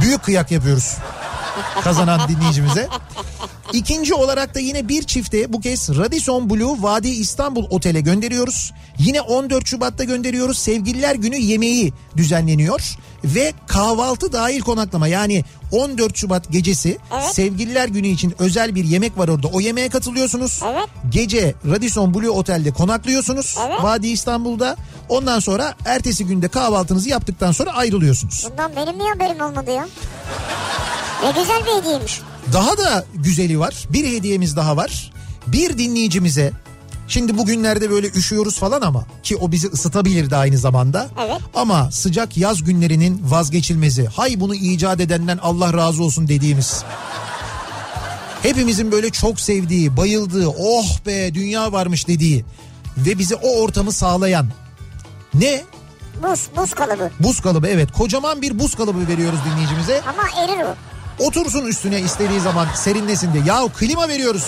Büyük 0.00 0.22
kıyak 0.22 0.50
yapıyoruz. 0.50 0.96
kazanan 1.84 2.20
dinleyicimize. 2.28 2.88
İkinci 3.72 4.14
olarak 4.14 4.54
da 4.54 4.60
yine 4.60 4.88
bir 4.88 5.02
çifte 5.02 5.52
bu 5.52 5.60
kez 5.60 5.88
Radisson 5.96 6.50
Blue 6.50 6.82
Vadi 6.82 7.08
İstanbul 7.08 7.66
Otel'e 7.70 8.00
gönderiyoruz. 8.00 8.72
Yine 8.98 9.20
14 9.20 9.66
Şubat'ta 9.66 10.04
gönderiyoruz. 10.04 10.58
Sevgililer 10.58 11.14
Günü 11.14 11.36
yemeği 11.36 11.92
düzenleniyor 12.16 12.96
ve 13.24 13.52
kahvaltı 13.66 14.32
dahil 14.32 14.60
konaklama 14.60 15.08
yani 15.08 15.44
14 15.72 16.16
Şubat 16.16 16.52
gecesi 16.52 16.98
Evet. 17.14 17.34
Sevgililer 17.34 17.88
Günü 17.88 18.08
için 18.08 18.34
özel 18.38 18.74
bir 18.74 18.84
yemek 18.84 19.18
var 19.18 19.28
orada. 19.28 19.46
O 19.46 19.60
yemeğe 19.60 19.88
katılıyorsunuz. 19.88 20.60
Evet. 20.64 20.88
Gece 21.10 21.54
Radisson 21.70 22.14
Blue 22.14 22.30
Otel'de 22.30 22.72
konaklıyorsunuz. 22.72 23.56
Evet. 23.66 23.82
Vadi 23.82 24.08
İstanbul'da. 24.08 24.76
Ondan 25.08 25.40
sonra 25.40 25.74
ertesi 25.84 26.26
günde 26.26 26.48
kahvaltınızı 26.48 27.08
yaptıktan 27.08 27.52
sonra 27.52 27.72
ayrılıyorsunuz. 27.72 28.46
Bundan 28.50 28.76
benim 28.76 28.98
niye 28.98 29.08
haberim 29.10 29.40
olmadı 29.40 29.70
ya? 29.70 29.88
Ne 31.24 31.30
güzel 31.40 31.60
bir 31.66 31.80
hediyeymiş. 31.80 32.20
Daha 32.52 32.78
da 32.78 33.04
güzeli 33.14 33.58
var. 33.58 33.74
Bir 33.92 34.06
hediyemiz 34.06 34.56
daha 34.56 34.76
var. 34.76 35.12
Bir 35.46 35.78
dinleyicimize 35.78 36.52
Şimdi 37.08 37.38
bugünlerde 37.38 37.90
böyle 37.90 38.08
üşüyoruz 38.08 38.58
falan 38.58 38.80
ama 38.80 39.06
ki 39.22 39.36
o 39.36 39.52
bizi 39.52 39.68
ısıtabilir 39.68 40.30
de 40.30 40.36
aynı 40.36 40.58
zamanda. 40.58 41.08
Evet. 41.26 41.40
Ama 41.54 41.90
sıcak 41.90 42.36
yaz 42.36 42.64
günlerinin 42.64 43.22
vazgeçilmezi. 43.30 44.06
Hay 44.06 44.40
bunu 44.40 44.54
icat 44.54 45.00
edenden 45.00 45.38
Allah 45.42 45.72
razı 45.72 46.02
olsun 46.02 46.28
dediğimiz. 46.28 46.84
Hepimizin 48.42 48.92
böyle 48.92 49.10
çok 49.10 49.40
sevdiği, 49.40 49.96
bayıldığı, 49.96 50.48
oh 50.48 51.06
be 51.06 51.34
dünya 51.34 51.72
varmış 51.72 52.08
dediği 52.08 52.44
ve 52.96 53.18
bize 53.18 53.34
o 53.34 53.60
ortamı 53.60 53.92
sağlayan 53.92 54.46
ne? 55.34 55.62
Buz, 56.22 56.48
buz 56.56 56.74
kalıbı. 56.74 57.10
Buz 57.20 57.40
kalıbı 57.40 57.68
evet. 57.68 57.92
Kocaman 57.92 58.42
bir 58.42 58.58
buz 58.58 58.74
kalıbı 58.74 59.08
veriyoruz 59.08 59.38
dinleyicimize. 59.50 60.02
Ama 60.02 60.42
erir 60.44 60.62
o. 60.62 60.74
Otursun 61.18 61.66
üstüne 61.66 62.00
istediği 62.00 62.40
zaman 62.40 62.68
serinlesin 62.74 63.32
diye. 63.32 63.44
Ya 63.44 63.68
klima 63.78 64.08
veriyoruz. 64.08 64.44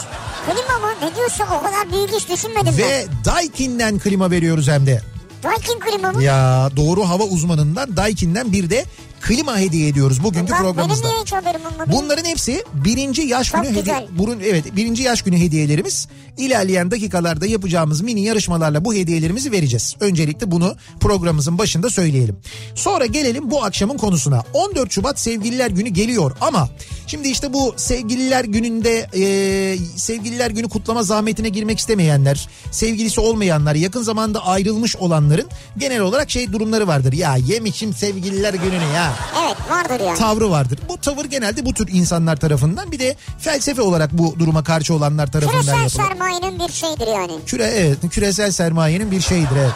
Klima 0.46 0.86
mı? 0.86 0.87
Ne 1.02 1.14
diyorsun? 1.16 1.44
O 1.58 1.62
kadar 1.62 1.92
büyük 1.92 2.10
hiç 2.12 2.28
düşünmedim 2.28 2.78
Ve 2.78 3.06
Daikin'den 3.24 3.98
klima 3.98 4.30
veriyoruz 4.30 4.68
hem 4.68 4.86
de. 4.86 5.02
ben. 5.44 5.50
Daikin 5.50 5.80
klima 5.80 6.12
mı? 6.12 6.22
Ya 6.22 6.70
doğru 6.76 7.08
hava 7.08 7.22
uzmanından 7.24 7.96
Daikin'den 7.96 8.52
bir 8.52 8.70
de 8.70 8.84
klima 9.20 9.58
hediye 9.58 9.88
ediyoruz 9.88 10.22
bugünkü 10.22 10.46
Bundan 10.46 10.62
programımızda. 10.62 11.04
Benim 11.04 11.14
niye 11.14 11.22
hiç 11.22 11.32
haberim 11.32 11.60
olmadı? 11.60 11.90
Bunların 11.92 12.24
hepsi 12.24 12.64
birinci 12.72 13.22
yaş 13.22 13.48
Çok 13.50 13.60
günü 13.62 13.70
hediye. 13.70 13.82
güzel. 13.82 14.08
Bunun 14.18 14.40
evet 14.40 14.76
birinci 14.76 15.02
yaş 15.02 15.22
günü 15.22 15.38
hediyelerimiz. 15.38 16.08
İlerleyen 16.38 16.90
dakikalarda 16.90 17.46
yapacağımız 17.46 18.00
mini 18.00 18.20
yarışmalarla 18.20 18.84
bu 18.84 18.94
hediyelerimizi 18.94 19.52
vereceğiz. 19.52 19.94
Öncelikle 20.00 20.50
bunu 20.50 20.76
programımızın 21.00 21.58
başında 21.58 21.90
söyleyelim. 21.90 22.36
Sonra 22.74 23.06
gelelim 23.06 23.50
bu 23.50 23.64
akşamın 23.64 23.96
konusuna. 23.96 24.42
14 24.52 24.92
Şubat 24.92 25.20
Sevgililer 25.20 25.70
Günü 25.70 25.88
geliyor 25.88 26.32
ama 26.40 26.68
şimdi 27.06 27.28
işte 27.28 27.52
bu 27.52 27.74
Sevgililer 27.76 28.44
Günü'nde 28.44 29.06
e, 29.16 29.78
Sevgililer 29.96 30.50
Günü 30.50 30.68
kutlama 30.68 31.02
zahmetine 31.02 31.48
girmek 31.48 31.78
istemeyenler, 31.78 32.48
sevgilisi 32.70 33.20
olmayanlar, 33.20 33.74
yakın 33.74 34.02
zamanda 34.02 34.46
ayrılmış 34.46 34.96
olanların 34.96 35.46
genel 35.78 36.00
olarak 36.00 36.30
şey 36.30 36.52
durumları 36.52 36.86
vardır. 36.86 37.12
Ya 37.12 37.36
yemişim 37.36 37.92
Sevgililer 37.94 38.54
Günü'nü 38.54 38.94
ya 38.94 39.07
Evet 39.44 39.56
vardır 39.70 40.04
yani. 40.06 40.18
tavrı 40.18 40.50
vardır. 40.50 40.78
Bu 40.88 40.98
tavır 40.98 41.24
genelde 41.24 41.64
bu 41.64 41.74
tür 41.74 41.88
insanlar 41.92 42.36
tarafından 42.36 42.92
bir 42.92 42.98
de 42.98 43.16
felsefe 43.38 43.82
olarak 43.82 44.12
bu 44.12 44.38
duruma 44.38 44.64
karşı 44.64 44.94
olanlar 44.94 45.32
tarafından 45.32 45.60
Küresel 45.60 45.82
yapılır. 45.82 46.04
sermayenin 46.04 46.58
bir 46.58 46.72
şeyidir 46.72 47.06
yani. 47.06 47.32
Küre 47.46 47.64
evet 47.64 47.98
küresel 48.10 48.50
sermayenin 48.50 49.10
bir 49.10 49.20
şeyidir 49.20 49.56
evet. 49.56 49.72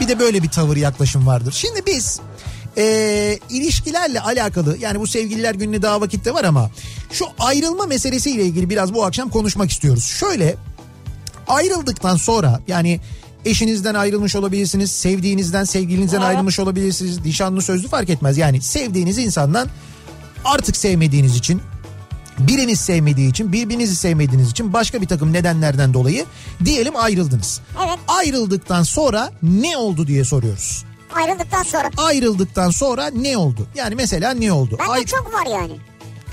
Bir 0.00 0.08
de 0.08 0.18
böyle 0.18 0.42
bir 0.42 0.48
tavır 0.48 0.76
yaklaşım 0.76 1.26
vardır. 1.26 1.52
Şimdi 1.52 1.82
biz 1.86 2.20
e, 2.76 3.38
ilişkilerle 3.50 4.20
alakalı 4.20 4.76
yani 4.78 5.00
bu 5.00 5.06
sevgililer 5.06 5.54
gününe 5.54 5.82
daha 5.82 6.00
vakitte 6.00 6.34
var 6.34 6.44
ama 6.44 6.70
şu 7.12 7.26
ayrılma 7.38 7.86
meselesiyle 7.86 8.44
ilgili 8.44 8.70
biraz 8.70 8.94
bu 8.94 9.04
akşam 9.04 9.30
konuşmak 9.30 9.70
istiyoruz. 9.70 10.04
Şöyle 10.04 10.56
ayrıldıktan 11.48 12.16
sonra 12.16 12.60
yani 12.68 13.00
eşinizden 13.44 13.94
ayrılmış 13.94 14.36
olabilirsiniz, 14.36 14.92
sevdiğinizden, 14.92 15.64
sevgilinizden 15.64 16.18
Evet. 16.18 16.28
ayrılmış 16.28 16.60
olabilirsiniz. 16.60 17.24
Nişanlı 17.24 17.62
sözlü 17.62 17.88
fark 17.88 18.10
etmez. 18.10 18.38
Yani 18.38 18.62
sevdiğiniz 18.62 19.18
insandan 19.18 19.68
artık 20.44 20.76
sevmediğiniz 20.76 21.36
için 21.36 21.60
biriniz 22.38 22.80
sevmediği 22.80 23.30
için 23.30 23.52
birbirinizi 23.52 23.96
sevmediğiniz 23.96 24.50
için 24.50 24.72
başka 24.72 25.00
bir 25.00 25.06
takım 25.06 25.32
nedenlerden 25.32 25.94
dolayı 25.94 26.24
diyelim 26.64 26.96
ayrıldınız. 26.96 27.60
Evet. 27.86 27.98
Ayrıldıktan 28.08 28.82
sonra 28.82 29.32
ne 29.42 29.76
oldu 29.76 30.06
diye 30.06 30.24
soruyoruz. 30.24 30.84
Ayrıldıktan 31.14 31.62
sonra. 31.62 31.90
Ayrıldıktan 31.96 32.70
sonra 32.70 33.06
ne 33.10 33.36
oldu? 33.36 33.66
Yani 33.74 33.94
mesela 33.94 34.34
ne 34.34 34.52
oldu? 34.52 34.76
Bende 34.78 34.92
Ay- 34.92 35.04
çok 35.04 35.34
var 35.34 35.46
yani. 35.60 35.72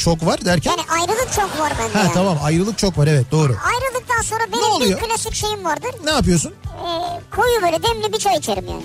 Çok 0.01 0.25
var 0.25 0.45
derken? 0.45 0.71
Yani 0.71 0.81
ayrılık 1.01 1.33
çok 1.35 1.59
var 1.59 1.73
bende 1.79 1.93
Ha 1.93 1.99
yani. 1.99 2.13
tamam 2.13 2.37
ayrılık 2.43 2.77
çok 2.77 2.97
var 2.97 3.07
evet 3.07 3.31
doğru. 3.31 3.55
Ayrıldıktan 3.73 4.21
sonra 4.21 4.43
benim 4.53 4.71
oluyor? 4.71 5.01
bir 5.01 5.07
klasik 5.07 5.33
şeyim 5.33 5.65
vardır. 5.65 5.91
Ne 6.05 6.11
yapıyorsun? 6.11 6.53
Ee, 6.65 7.21
koyu 7.35 7.61
böyle 7.61 7.83
demli 7.83 8.13
bir 8.13 8.19
çay 8.19 8.35
içerim 8.37 8.65
yani. 8.67 8.83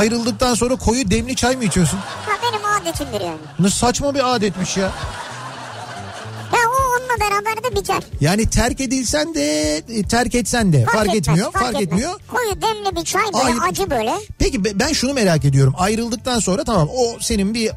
Ayrıldıktan 0.00 0.54
sonra 0.54 0.76
koyu 0.76 1.10
demli 1.10 1.36
çay 1.36 1.56
mı 1.56 1.64
içiyorsun? 1.64 1.98
Ha 1.98 2.32
benim 2.42 2.64
adetimdir 2.64 3.20
yani. 3.20 3.38
Ne 3.58 3.70
saçma 3.70 4.14
bir 4.14 4.34
adetmiş 4.34 4.76
ya. 4.76 4.84
Ya 6.52 6.58
o 6.68 6.96
onunla 6.98 7.20
beraber 7.20 7.64
de 7.64 7.76
biter. 7.76 8.02
Yani 8.20 8.50
terk 8.50 8.80
edilsen 8.80 9.34
de 9.34 9.76
e, 9.76 10.02
terk 10.02 10.34
etsen 10.34 10.72
de 10.72 10.84
fark, 10.84 10.96
etmez, 11.08 11.16
etmiyor. 11.16 11.52
Fark, 11.52 11.66
etmez. 11.66 11.82
etmiyor. 11.82 12.12
Koyu 12.28 12.62
demli 12.62 12.96
bir 12.96 13.04
çay 13.04 13.22
böyle 13.22 13.44
Ayrı- 13.44 13.60
acı 13.70 13.90
böyle. 13.90 14.14
Peki 14.38 14.64
be- 14.64 14.78
ben 14.80 14.92
şunu 14.92 15.14
merak 15.14 15.44
ediyorum. 15.44 15.74
Ayrıldıktan 15.78 16.38
sonra 16.38 16.64
tamam 16.64 16.88
o 16.96 17.16
senin 17.20 17.54
bir 17.54 17.70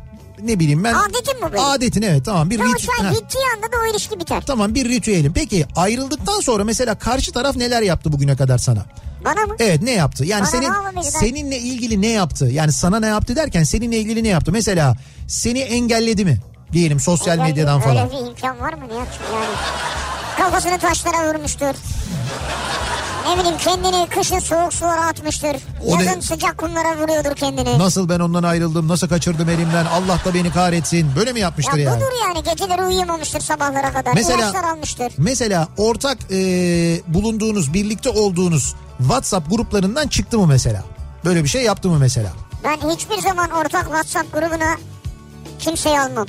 ne 0.44 0.60
bileyim 0.60 0.84
ben. 0.84 0.94
Adetin 0.94 1.44
mi 1.44 1.52
benim? 1.54 1.64
Adetin 1.66 2.02
evet 2.02 2.26
tamam 2.26 2.50
bir 2.50 2.60
Ve 2.60 2.64
o 2.64 2.66
rit- 2.66 2.86
çay 2.98 3.06
ha, 3.08 3.12
bittiği 3.12 3.44
anda 3.56 3.72
da 3.72 3.78
o 3.88 3.92
ilişki 3.92 4.20
biter. 4.20 4.44
Tamam 4.48 4.76
bir 4.76 4.90
ritüelin. 4.90 5.32
Peki 5.34 5.66
ayrıldıktan 5.76 6.40
sonra 6.40 6.64
mesela 6.64 6.96
karşı 6.96 7.32
taraf 7.32 7.56
neler 7.56 7.82
yaptı 7.82 8.12
bugüne 8.12 8.36
kadar 8.36 8.58
sana? 8.58 8.86
Bana 9.26 9.42
mı? 9.46 9.56
Evet 9.60 9.82
ne 9.82 9.92
yaptı? 9.92 10.26
Yani 10.26 10.42
Bana 10.42 10.50
senin 10.50 10.72
ne 10.96 11.04
seninle 11.04 11.58
ilgili 11.58 12.02
ne 12.02 12.08
yaptı? 12.10 12.46
Yani 12.46 12.72
sana 12.72 13.00
ne 13.00 13.08
yaptı 13.08 13.36
derken 13.36 13.64
seninle 13.64 13.98
ilgili 13.98 14.24
ne 14.24 14.28
yaptı? 14.28 14.52
Mesela 14.52 14.96
seni 15.28 15.60
engelledi 15.60 16.26
mi? 16.26 16.38
Diyelim 16.74 17.00
sosyal 17.00 17.34
Öyle- 17.34 17.44
medyadan 17.44 17.82
falan. 17.82 18.10
Öyle 18.10 18.22
bir 18.24 18.28
imkan 18.30 18.60
var 18.60 18.74
mı 18.74 18.80
Nihat'cığım 18.88 19.24
yani? 19.34 19.46
Kafasını 20.38 20.80
taşlara 20.80 21.30
vurmuştur. 21.34 21.76
Ne 23.30 23.40
bileyim 23.40 23.58
kendini 23.58 24.08
kışın 24.10 24.40
soğuk 24.40 24.74
sulara 24.74 25.06
atmıştır. 25.06 25.56
O 25.88 25.98
ne- 26.00 26.04
Yazın 26.04 26.20
sıcak 26.20 26.58
kumlara 26.58 26.98
vuruyordur 26.98 27.36
kendini. 27.36 27.80
Nasıl 27.80 28.10
ben 28.10 28.20
ondan 28.20 28.44
ayrıldım? 28.44 28.88
Nasıl 28.88 29.08
kaçırdım 29.10 29.50
elimden? 29.50 29.86
Allah 29.86 30.20
da 30.26 30.34
beni 30.34 30.52
kahretsin. 30.52 31.12
Böyle 31.16 31.34
mi 31.34 31.40
yapmıştır 31.40 31.78
ya 31.78 31.84
yani? 31.84 31.98
budur 32.02 32.12
yani 32.28 32.44
geceleri 32.44 32.84
uyuyamamıştır 32.84 33.40
sabahlara 33.40 33.94
kadar. 33.94 34.14
Mesela- 34.14 34.38
İlaçlar 34.40 34.64
almıştır. 34.64 35.14
Mesela 35.18 35.68
ortak 35.78 36.18
e, 36.32 36.36
bulunduğunuz, 37.08 37.74
birlikte 37.74 38.10
olduğunuz 38.10 38.76
WhatsApp 38.98 39.50
gruplarından 39.50 40.08
çıktı 40.08 40.40
mı 40.40 40.48
mesela? 40.48 40.84
Böyle 41.26 41.44
bir 41.44 41.50
şey 41.50 41.64
yaptı 41.64 41.90
mı 41.90 41.98
mesela? 42.00 42.30
Ben 42.64 42.90
hiçbir 42.90 43.22
zaman 43.22 43.50
ortak 43.52 43.84
WhatsApp 43.84 44.34
grubuna 44.34 44.78
kimseyi 45.60 46.00
almam. 46.00 46.28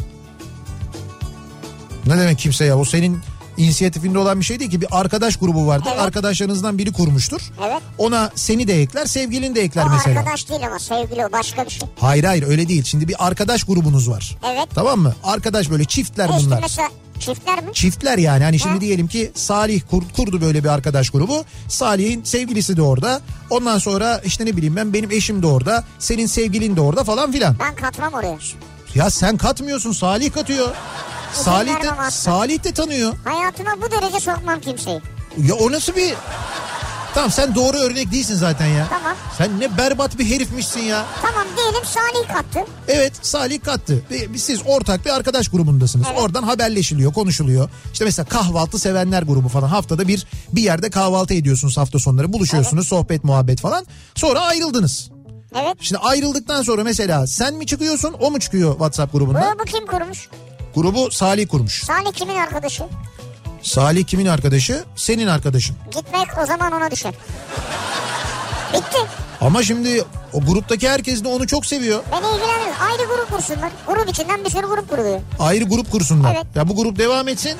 Ne 2.07 2.19
demek 2.19 2.39
kimse 2.39 2.65
ya? 2.65 2.79
O 2.79 2.85
senin 2.85 3.21
inisiyatifinde 3.57 4.19
olan 4.19 4.41
bir 4.41 4.45
şey 4.45 4.59
değil 4.61 4.71
ki. 4.71 4.81
Bir 4.81 4.89
arkadaş 4.91 5.37
grubu 5.37 5.67
vardır. 5.67 5.89
Evet. 5.93 6.03
Arkadaşlarınızdan 6.03 6.79
biri 6.79 6.93
kurmuştur. 6.93 7.41
Evet. 7.65 7.83
Ona 7.99 8.31
seni 8.35 8.69
de 8.69 8.83
ekler, 8.83 9.07
sevgilini 9.07 9.55
de 9.55 9.63
ekler 9.63 9.87
O 9.87 9.91
mesela. 9.91 10.19
arkadaş 10.21 10.49
değil 10.49 10.67
ama 10.67 10.79
sevgili 10.79 11.27
o 11.27 11.33
başka 11.33 11.65
bir 11.65 11.71
şey. 11.71 11.89
Hayır 12.01 12.25
hayır 12.25 12.49
öyle 12.49 12.69
değil. 12.69 12.85
Şimdi 12.85 13.09
bir 13.09 13.27
arkadaş 13.27 13.65
grubunuz 13.65 14.11
var. 14.11 14.37
Evet. 14.55 14.69
Tamam 14.75 15.01
mı? 15.01 15.15
Arkadaş 15.25 15.71
böyle 15.71 15.85
çiftler 15.85 16.29
işte 16.29 16.47
bunlar. 16.47 16.61
mesela 16.63 16.89
çiftler 17.21 17.63
mi? 17.65 17.71
Çiftler 17.73 18.19
yani 18.19 18.45
hani 18.45 18.59
şimdi 18.59 18.75
Ha. 18.75 18.81
diyelim 18.81 19.07
ki 19.09 19.33
Salih 19.35 19.81
kur- 19.91 20.13
kurdu 20.17 20.41
böyle 20.41 20.65
bir 20.65 20.69
arkadaş 20.69 21.11
grubu. 21.11 21.45
Salih'in 21.69 22.25
sevgilisi 22.25 22.77
de 22.77 22.83
orada. 22.83 23.21
Ondan 23.51 23.79
sonra 23.79 24.19
işte 24.25 24.47
ne 24.47 24.57
bileyim 24.57 24.77
ben 24.77 24.93
benim 24.93 25.11
eşim 25.11 25.43
de 25.43 25.47
orada. 25.47 25.85
Senin 25.99 26.27
sevgilin 26.27 26.77
de 26.77 26.81
orada 26.81 27.05
falan 27.05 27.33
filan. 27.33 27.57
Ben 27.61 27.75
katmam 27.75 28.13
oraya. 28.15 28.39
Ya 28.95 29.11
sen 29.11 29.37
katmıyorsun 29.37 29.93
Salih 29.93 30.33
katıyor. 30.33 30.69
Salih 31.35 31.83
de. 31.83 32.11
Salih 32.11 32.64
de 32.64 32.73
tanıyor. 32.73 33.12
Hayatıma 33.25 33.71
bu 33.83 33.91
derece 33.91 34.21
sokmam 34.21 34.61
kimseyi. 34.61 35.00
Ya 35.38 35.55
o 35.55 35.73
nasıl 35.73 35.97
bir... 35.97 36.14
Tamam 37.14 37.31
sen 37.31 37.55
doğru 37.55 37.76
örnek 37.76 38.12
değilsin 38.12 38.35
zaten 38.35 38.67
ya. 38.67 38.87
Tamam. 38.91 39.17
Sen 39.38 39.61
ne 39.61 39.79
berbat 39.79 40.19
bir 40.19 40.25
herifmişsin 40.31 40.81
ya. 40.81 41.05
Tamam 41.23 41.47
diyelim 41.57 41.85
Salih 41.85 42.29
kattı. 42.35 42.71
Evet 42.88 43.12
Salih 43.23 43.62
kattı. 43.62 44.03
Siz 44.37 44.61
ortak 44.67 45.05
bir 45.05 45.11
arkadaş 45.11 45.49
grubundasınız. 45.49 46.07
Evet. 46.11 46.21
Oradan 46.21 46.43
haberleşiliyor, 46.43 47.12
konuşuluyor. 47.12 47.71
İşte 47.93 48.05
mesela 48.05 48.26
kahvaltı 48.29 48.79
sevenler 48.79 49.23
grubu 49.23 49.49
falan. 49.49 49.69
Haftada 49.69 50.09
bir 50.09 50.26
bir 50.53 50.62
yerde 50.62 50.91
kahvaltı 50.91 51.35
ediyorsunuz 51.35 51.76
hafta 51.76 51.99
sonları. 51.99 52.33
Buluşuyorsunuz, 52.33 52.88
sohbet, 52.88 53.25
muhabbet 53.25 53.61
falan. 53.61 53.87
Sonra 54.14 54.41
ayrıldınız. 54.41 55.11
Evet. 55.55 55.76
Şimdi 55.81 56.00
ayrıldıktan 56.03 56.62
sonra 56.62 56.85
mesela 56.85 57.26
sen 57.26 57.55
mi 57.55 57.67
çıkıyorsun, 57.67 58.14
o 58.21 58.31
mu 58.31 58.41
çıkıyor 58.41 58.73
WhatsApp 58.73 59.12
grubunda? 59.12 59.41
Grubu 59.41 59.64
kim 59.64 59.87
kurmuş? 59.87 60.29
Grubu 60.75 61.11
Salih 61.11 61.49
kurmuş. 61.49 61.85
Salih 61.85 62.12
kimin 62.12 62.37
arkadaşı? 62.37 62.85
Salih 63.62 64.04
kimin 64.04 64.26
arkadaşı? 64.26 64.85
Senin 64.97 65.26
arkadaşın. 65.26 65.76
Gitmek 65.97 66.38
o 66.43 66.47
zaman 66.47 66.73
ona 66.73 66.90
düşer. 66.90 67.14
Bitti. 68.75 68.99
Ama 69.40 69.62
şimdi 69.62 70.04
o 70.33 70.40
gruptaki 70.40 70.88
herkes 70.88 71.25
de 71.25 71.28
onu 71.28 71.47
çok 71.47 71.66
seviyor. 71.66 72.02
Beni 72.12 72.26
ilgilenmiyor. 72.26 72.75
Ayrı 72.81 73.02
grup 73.09 73.31
kursunlar. 73.31 73.71
Grup 73.87 74.09
içinden 74.09 74.45
bir 74.45 74.50
sürü 74.50 74.66
grup 74.66 74.90
kuruluyor. 74.90 75.21
Ayrı 75.38 75.64
grup 75.64 75.93
kursunlar. 75.93 76.35
Evet. 76.35 76.47
Ya 76.54 76.69
bu 76.69 76.76
grup 76.76 76.99
devam 76.99 77.28
etsin. 77.28 77.52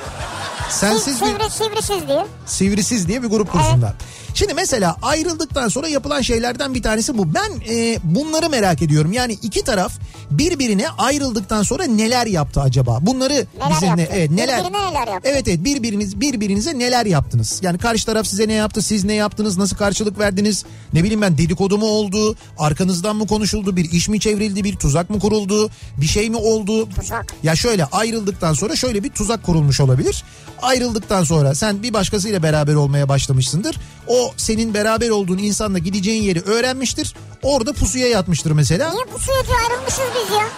Sensiz 0.71 1.21
bir 1.21 1.26
Sivri, 1.26 1.50
sivrisiz 1.50 2.09
diye. 2.09 2.26
sivrisiz 2.47 3.09
diye 3.09 3.23
bir 3.23 3.28
grup 3.28 3.52
kursunlar. 3.52 3.92
Şimdi 4.35 4.55
mesela 4.55 4.97
ayrıldıktan 5.03 5.69
sonra 5.69 5.88
yapılan 5.88 6.21
şeylerden 6.21 6.75
bir 6.75 6.83
tanesi 6.83 7.19
bu. 7.19 7.35
Ben 7.35 7.50
e, 7.75 7.99
bunları 8.03 8.50
merak 8.50 8.83
ediyorum. 8.83 9.12
Yani 9.12 9.33
iki 9.43 9.64
taraf 9.64 9.93
birbirine 10.31 10.88
ayrıldıktan 10.88 11.62
sonra 11.62 11.85
neler 11.85 12.26
yaptı 12.26 12.61
acaba? 12.61 12.99
Bunları 13.00 13.33
Neler 13.33 13.71
bizimle 13.71 14.00
yaptı? 14.00 14.17
evet 14.17 14.31
neler 14.31 14.61
Birbirine 14.61 14.91
neler 14.91 15.07
yaptı? 15.12 15.29
Evet 15.33 15.49
evet 15.49 15.64
birbiriniz 15.64 16.21
birbirinize 16.21 16.79
neler 16.79 17.07
yaptınız? 17.07 17.59
Yani 17.62 17.79
karşı 17.79 18.07
taraf 18.07 18.26
size 18.26 18.49
ne 18.49 18.53
yaptı? 18.53 18.83
Siz 18.83 19.05
ne 19.05 19.14
yaptınız? 19.14 19.59
Nasıl 19.59 19.76
karşılık 19.76 20.19
verdiniz? 20.19 20.64
Ne 20.93 21.03
bileyim 21.03 21.23
ben 21.23 21.38
dedikodu 21.38 21.79
mu 21.79 21.87
oldu? 21.87 22.37
Arkanızdan 22.59 23.17
mı 23.17 23.26
konuşuldu? 23.26 23.76
Bir 23.76 23.93
iş 23.93 24.09
mi 24.09 24.21
çevrildi? 24.21 24.64
Bir 24.64 24.76
tuzak 24.76 25.11
mı 25.11 25.21
kuruldu? 25.21 25.71
Bir 25.97 26.07
şey 26.07 26.31
mi 26.31 26.37
oldu? 26.37 26.88
Tuzak. 26.88 27.35
Ya 27.43 27.57
şöyle 27.57 27.85
ayrıldıktan 27.85 28.53
sonra 28.53 28.76
şöyle 28.76 29.05
bir 29.05 29.11
tuzak 29.11 29.43
kurulmuş 29.43 29.81
olabilir. 29.81 30.25
Ayrıldıktan 30.62 31.25
sonra 31.25 31.55
sen 31.55 31.83
bir 31.83 31.93
başkasıyla 31.93 32.43
beraber 32.43 32.75
olmaya 32.75 33.09
başlamışsındır. 33.09 33.76
O 34.08 34.32
senin 34.37 34.75
beraber 34.75 35.11
olduğun 35.11 35.38
insanla 35.38 35.78
gideceğin 35.78 36.23
yeri 36.23 36.40
öğrenmiştir. 36.40 37.14
Orada 37.42 37.73
pusuya 37.73 38.08
yatmıştır 38.08 38.50
mesela. 38.50 38.90
Niye 38.92 39.04
bu 39.14 39.18
suya 39.18 39.37
ayrılmışız 39.38 40.00
biz 40.14 40.37
ya? 40.37 40.49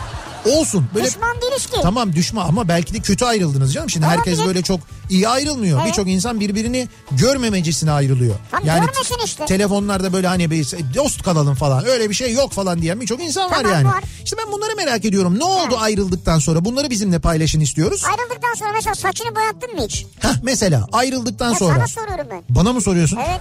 Olsun. 0.51 0.87
Böyle 0.95 1.07
Düşman 1.07 1.41
değiliz 1.43 1.67
ki. 1.67 1.77
Tamam 1.83 2.13
düşman 2.13 2.49
ama 2.49 2.69
belki 2.69 2.95
de 2.95 2.99
kötü 3.01 3.25
ayrıldınız 3.25 3.75
canım. 3.75 3.91
Şimdi 3.91 4.07
herkes 4.07 4.35
Olabilir. 4.35 4.47
böyle 4.49 4.63
çok 4.63 4.81
iyi 5.11 5.29
ayrılmıyor. 5.29 5.79
Evet. 5.81 5.89
Birçok 5.89 6.09
insan 6.09 6.41
birbirini 6.41 6.89
görmemecesine 7.11 7.91
ayrılıyor. 7.91 8.35
Tamam, 8.51 8.65
görmesin 8.67 9.17
işte. 9.25 9.45
telefonlarda 9.47 10.13
böyle 10.13 10.27
hani 10.27 10.51
bir 10.51 10.67
dost 10.95 11.23
kalalım 11.23 11.55
falan 11.55 11.87
öyle 11.87 12.11
bir 12.11 12.15
şey 12.15 12.33
yok 12.35 12.53
falan 12.53 12.83
diyen 12.83 13.01
birçok 13.01 13.23
insan 13.23 13.51
var 13.51 13.57
Tamam, 13.57 13.73
yani. 13.73 13.87
var. 13.89 14.03
İşte 14.25 14.37
ben 14.45 14.53
bunları 14.53 14.77
merak 14.77 15.05
ediyorum. 15.05 15.39
Ne 15.39 15.45
oldu 15.45 15.77
ayrıldıktan 15.79 16.39
sonra? 16.39 16.65
Bunları 16.65 16.91
bizimle 16.91 17.19
paylaşın 17.19 17.61
istiyoruz. 17.61 18.05
Ayrıldıktan 18.05 18.55
sonra 18.55 18.73
mesela 18.75 18.95
saçını 18.95 19.37
boyattın 19.37 19.75
mı 19.75 19.83
hiç? 19.87 20.07
Heh, 20.21 20.29
mesela 20.43 20.87
ayrıldıktan 20.93 21.51
Ya 21.53 21.59
sonra. 21.59 21.75
sana 21.75 21.89
soruyorum 21.89 22.27
ben. 22.31 22.43
Bana 22.49 22.73
mı 22.73 22.81
soruyorsun? 22.81 23.17
Evet. 23.29 23.41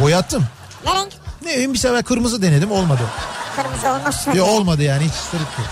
Boyattım. 0.00 0.44
Ne 0.86 0.94
renk? 0.94 1.12
Ne 1.44 1.52
bileyim 1.52 1.72
bir 1.72 1.78
sefer 1.78 2.02
kırmızı 2.02 2.42
denedim 2.42 2.72
olmadı. 2.72 3.02
Kırmızı 3.56 3.88
olmaz. 3.88 4.26
Ya 4.34 4.44
olmadı 4.44 4.82
yani 4.82 5.04
hiç 5.04 5.12
sırıttı. 5.14 5.62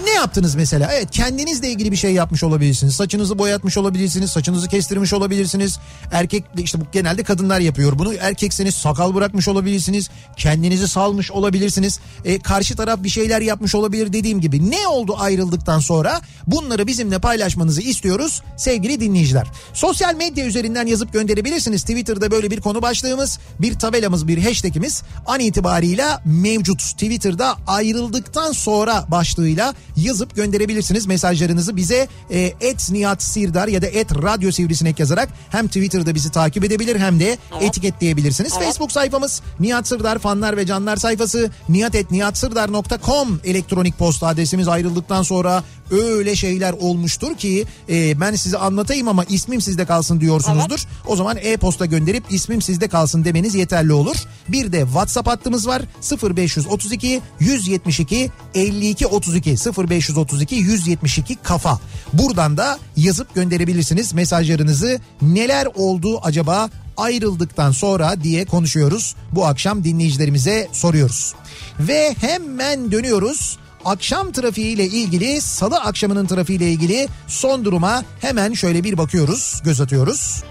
Ne 0.00 0.10
yaptınız 0.10 0.54
mesela? 0.54 0.90
Evet 0.92 1.10
kendinizle 1.10 1.70
ilgili 1.70 1.92
bir 1.92 1.96
şey 1.96 2.12
yapmış 2.12 2.42
olabilirsiniz. 2.44 2.94
Saçınızı 2.94 3.38
boyatmış 3.38 3.78
olabilirsiniz. 3.78 4.30
Saçınızı 4.30 4.68
kestirmiş 4.68 5.12
olabilirsiniz. 5.12 5.78
Erkek 6.12 6.44
işte 6.58 6.80
bu 6.80 6.84
genelde 6.92 7.22
kadınlar 7.22 7.60
yapıyor 7.60 7.98
bunu. 7.98 8.14
Erkekseniz 8.14 8.74
sakal 8.74 9.14
bırakmış 9.14 9.48
olabilirsiniz. 9.48 10.10
Kendinizi 10.36 10.88
salmış 10.88 11.30
olabilirsiniz. 11.30 12.00
E, 12.24 12.38
karşı 12.38 12.76
taraf 12.76 13.02
bir 13.02 13.08
şeyler 13.08 13.40
yapmış 13.40 13.74
olabilir 13.74 14.12
dediğim 14.12 14.40
gibi. 14.40 14.70
Ne 14.70 14.86
oldu 14.86 15.16
ayrıldıktan 15.18 15.78
sonra? 15.78 16.20
Bunları 16.46 16.86
bizimle 16.86 17.18
paylaşmanızı 17.18 17.80
istiyoruz 17.80 18.42
sevgili 18.56 19.00
dinleyiciler. 19.00 19.46
Sosyal 19.74 20.14
medya 20.14 20.46
üzerinden 20.46 20.86
yazıp 20.86 21.12
gönderebilirsiniz. 21.12 21.82
Twitter'da 21.82 22.30
böyle 22.30 22.50
bir 22.50 22.60
konu 22.60 22.82
başlığımız, 22.82 23.38
bir 23.60 23.78
tabelamız, 23.78 24.28
bir 24.28 24.42
hashtagimiz 24.42 25.02
an 25.26 25.40
itibarıyla 25.40 26.22
mevcut. 26.24 26.80
Twitter'da 26.80 27.56
ayrıldıktan 27.66 28.52
sonra 28.52 29.04
başlığıyla 29.08 29.74
yazıp 29.96 30.36
gönderebilirsiniz 30.36 31.06
mesajlarınızı 31.06 31.76
bize 31.76 32.08
e, 32.30 32.52
et 32.60 32.90
Nihat 32.90 33.22
Sirdar 33.22 33.68
ya 33.68 33.82
da 33.82 33.86
et 33.86 34.12
Radyo 34.22 34.52
Sivrisinek 34.52 34.98
yazarak 34.98 35.28
hem 35.50 35.66
Twitter'da 35.66 36.14
bizi 36.14 36.30
takip 36.30 36.64
edebilir 36.64 36.96
hem 36.96 37.20
de 37.20 37.38
etiketleyebilirsiniz. 37.60 38.54
Facebook 38.54 38.92
sayfamız 38.92 39.42
Nihat 39.60 39.88
Sırdar 39.88 40.18
fanlar 40.18 40.56
ve 40.56 40.66
canlar 40.66 40.96
sayfası 40.96 41.50
nihatetnihatsırdar.com 41.68 43.40
elektronik 43.44 43.98
posta 43.98 44.26
adresimiz 44.26 44.68
ayrıldıktan 44.68 45.22
sonra 45.22 45.64
öyle 45.90 46.36
şeyler 46.36 46.72
olmuştur 46.72 47.36
ki 47.36 47.64
e, 47.88 48.20
ben 48.20 48.34
size 48.34 48.58
anlatayım 48.58 49.08
ama 49.08 49.24
ismim 49.24 49.60
sizde 49.60 49.84
kalsın 49.84 50.20
diyorsunuzdur. 50.20 50.86
O 51.06 51.16
zaman 51.16 51.36
e-posta 51.40 51.86
gönderip 51.86 52.24
ismim 52.30 52.62
sizde 52.62 52.88
kalsın 52.88 53.24
demeniz 53.24 53.54
yeterli 53.54 53.92
olur. 53.92 54.16
Bir 54.48 54.72
de 54.72 54.80
WhatsApp 54.80 55.28
hattımız 55.28 55.66
var 55.66 55.82
0532 56.22 57.20
172 57.40 58.30
52 58.54 59.06
32 59.06 59.56
0532 59.70 60.54
172 60.54 61.36
kafa. 61.36 61.80
Buradan 62.12 62.56
da 62.56 62.78
yazıp 62.96 63.34
gönderebilirsiniz 63.34 64.12
mesajlarınızı. 64.12 65.00
Neler 65.22 65.68
oldu 65.74 66.20
acaba 66.22 66.70
ayrıldıktan 66.96 67.70
sonra 67.70 68.22
diye 68.22 68.44
konuşuyoruz. 68.44 69.14
Bu 69.32 69.46
akşam 69.46 69.84
dinleyicilerimize 69.84 70.68
soruyoruz. 70.72 71.34
Ve 71.80 72.14
hemen 72.20 72.92
dönüyoruz. 72.92 73.58
Akşam 73.84 74.32
trafiğiyle 74.32 74.86
ilgili 74.86 75.40
salı 75.40 75.76
akşamının 75.76 76.26
trafiğiyle 76.26 76.70
ilgili 76.70 77.08
son 77.26 77.64
duruma 77.64 78.04
hemen 78.20 78.52
şöyle 78.52 78.84
bir 78.84 78.98
bakıyoruz, 78.98 79.60
göz 79.64 79.80
atıyoruz. 79.80 80.42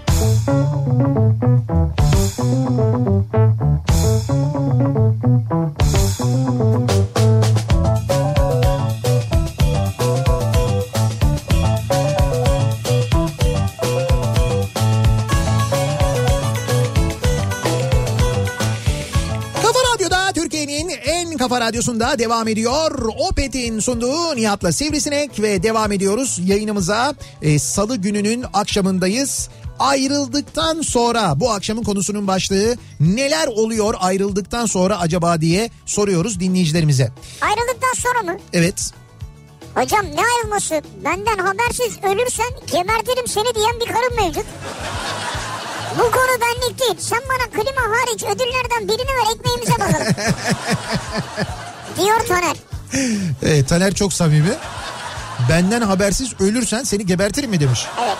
Kafa 6.02 7.11
radyosunda 21.62 22.18
devam 22.18 22.48
ediyor. 22.48 23.08
Opet'in 23.30 23.80
sunduğu 23.80 24.36
Nihat'la 24.36 24.72
Sivrisinek 24.72 25.40
ve 25.40 25.62
devam 25.62 25.92
ediyoruz 25.92 26.40
yayınımıza. 26.44 27.14
Ee, 27.42 27.58
Salı 27.58 27.96
gününün 27.96 28.44
akşamındayız. 28.52 29.48
Ayrıldıktan 29.78 30.80
sonra 30.80 31.40
bu 31.40 31.50
akşamın 31.50 31.82
konusunun 31.82 32.26
başlığı 32.26 32.76
neler 33.00 33.46
oluyor 33.46 33.94
ayrıldıktan 34.00 34.66
sonra 34.66 34.98
acaba 34.98 35.40
diye 35.40 35.70
soruyoruz 35.86 36.40
dinleyicilerimize. 36.40 37.12
Ayrıldıktan 37.40 37.92
sonra 37.96 38.32
mı? 38.32 38.38
Evet 38.52 38.92
Hocam 39.74 40.06
ne 40.06 40.20
ayrılması? 40.36 40.82
Benden 41.04 41.38
habersiz 41.38 41.98
ölürsen 42.02 42.50
gebertirim 42.72 43.26
seni 43.26 43.54
diyen 43.54 43.80
bir 43.80 43.86
karım 43.86 44.16
mevcut. 44.16 44.46
Bu 45.98 46.02
konu 46.10 46.40
benlik 46.40 46.80
değil. 46.80 46.94
Sen 46.98 47.18
bana 47.28 47.50
klima 47.62 47.80
hariç 47.96 48.22
ödüllerden 48.24 48.88
birini 48.88 49.10
ver 49.10 49.34
ekmeğimize 49.34 49.72
bakalım. 49.72 50.14
Diyor 51.98 52.20
Taner. 52.28 52.56
Evet, 53.42 53.68
Taner 53.68 53.94
çok 53.94 54.12
samimi. 54.12 54.52
Benden 55.48 55.80
habersiz 55.80 56.40
ölürsen 56.40 56.82
seni 56.82 57.06
gebertirim 57.06 57.50
mi 57.50 57.60
demiş. 57.60 57.86
Evet. 58.04 58.16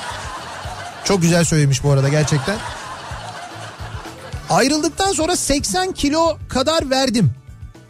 Çok 1.04 1.22
güzel 1.22 1.44
söylemiş 1.44 1.84
bu 1.84 1.90
arada 1.90 2.08
gerçekten. 2.08 2.56
Ayrıldıktan 4.50 5.12
sonra 5.12 5.36
80 5.36 5.92
kilo 5.92 6.38
kadar 6.48 6.90
verdim. 6.90 7.32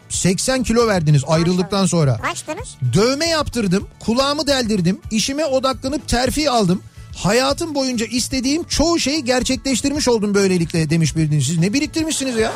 80 0.09 0.63
kilo 0.63 0.87
verdiniz 0.87 1.23
ayrıldıktan 1.27 1.85
sonra. 1.85 2.17
Kaçtınız? 2.17 2.75
Dövme 2.93 3.25
yaptırdım, 3.25 3.87
kulağımı 3.99 4.47
deldirdim, 4.47 5.01
işime 5.11 5.45
odaklanıp 5.45 6.07
terfi 6.07 6.49
aldım. 6.49 6.83
Hayatım 7.15 7.75
boyunca 7.75 8.05
istediğim 8.05 8.63
çoğu 8.63 8.99
şeyi 8.99 9.23
gerçekleştirmiş 9.25 10.07
oldum 10.07 10.33
böylelikle 10.33 10.89
demiş 10.89 11.15
bir 11.15 11.27
dinleyici. 11.27 11.47
Siz 11.47 11.57
ne 11.59 11.73
biriktirmişsiniz 11.73 12.35
ya? 12.35 12.51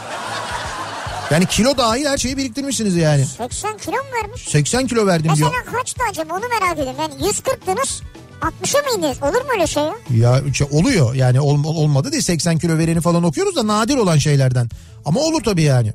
Yani 1.32 1.46
kilo 1.46 1.78
dahil 1.78 2.06
her 2.06 2.18
şeyi 2.18 2.38
biriktirmişsiniz 2.38 2.96
yani. 2.96 3.26
80 3.26 3.78
kilo 3.78 3.92
mu 3.96 4.04
vermiş? 4.24 4.42
80 4.50 4.88
kilo 4.88 5.06
verdim 5.08 5.32
diyor. 5.36 5.52
Mesela 5.54 5.78
kaçtı 5.78 6.02
acaba 6.12 6.34
onu 6.34 6.44
merak 6.60 6.74
ediyorum. 6.74 6.96
Yani 7.00 7.14
140'tınız 7.14 8.02
60'a 8.42 8.82
mı 8.82 8.98
indiniz? 8.98 9.24
Olur 9.24 9.42
mu 9.42 9.48
öyle 9.54 9.68
şey 9.68 9.84
ya? 9.84 9.94
Ya 10.10 10.54
şey 10.54 10.68
oluyor 10.72 11.14
yani 11.16 11.40
ol- 11.42 11.64
olmadı 11.66 12.12
değil 12.12 12.24
80 12.24 12.58
kilo 12.58 12.78
vereni 12.78 13.02
falan 13.02 13.24
okuyoruz 13.24 13.56
da 13.56 13.68
nadir 13.68 13.96
olan 13.98 14.18
şeylerden. 14.18 14.70
Ama 15.06 15.20
olur 15.20 15.44
tabii 15.44 15.64
yani. 15.64 15.94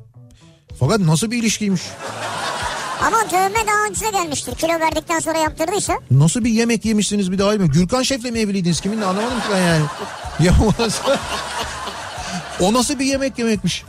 Fakat 0.79 0.99
nasıl 0.99 1.31
bir 1.31 1.37
ilişkiymiş? 1.37 1.81
Ama 3.07 3.17
dövme 3.31 3.67
daha 3.67 3.91
ucuza 3.91 4.09
gelmiştir. 4.09 4.55
Kilo 4.55 4.79
verdikten 4.79 5.19
sonra 5.19 5.37
yaptırdıysa. 5.37 5.93
Nasıl 6.11 6.43
bir 6.43 6.49
yemek 6.49 6.85
yemişsiniz 6.85 7.31
bir 7.31 7.37
daha 7.37 7.51
mı? 7.51 7.67
Gürkan 7.67 8.03
Şef'le 8.03 8.31
mi 8.31 8.39
evliydiniz? 8.39 8.81
Kiminle 8.81 9.05
anlamadım 9.05 9.39
ki 9.39 9.45
ben 9.51 9.61
yani. 9.61 9.85
ya 10.39 10.53
o 12.59 12.73
nasıl 12.73 12.99
bir 12.99 13.05
yemek 13.05 13.39
yemekmiş? 13.39 13.83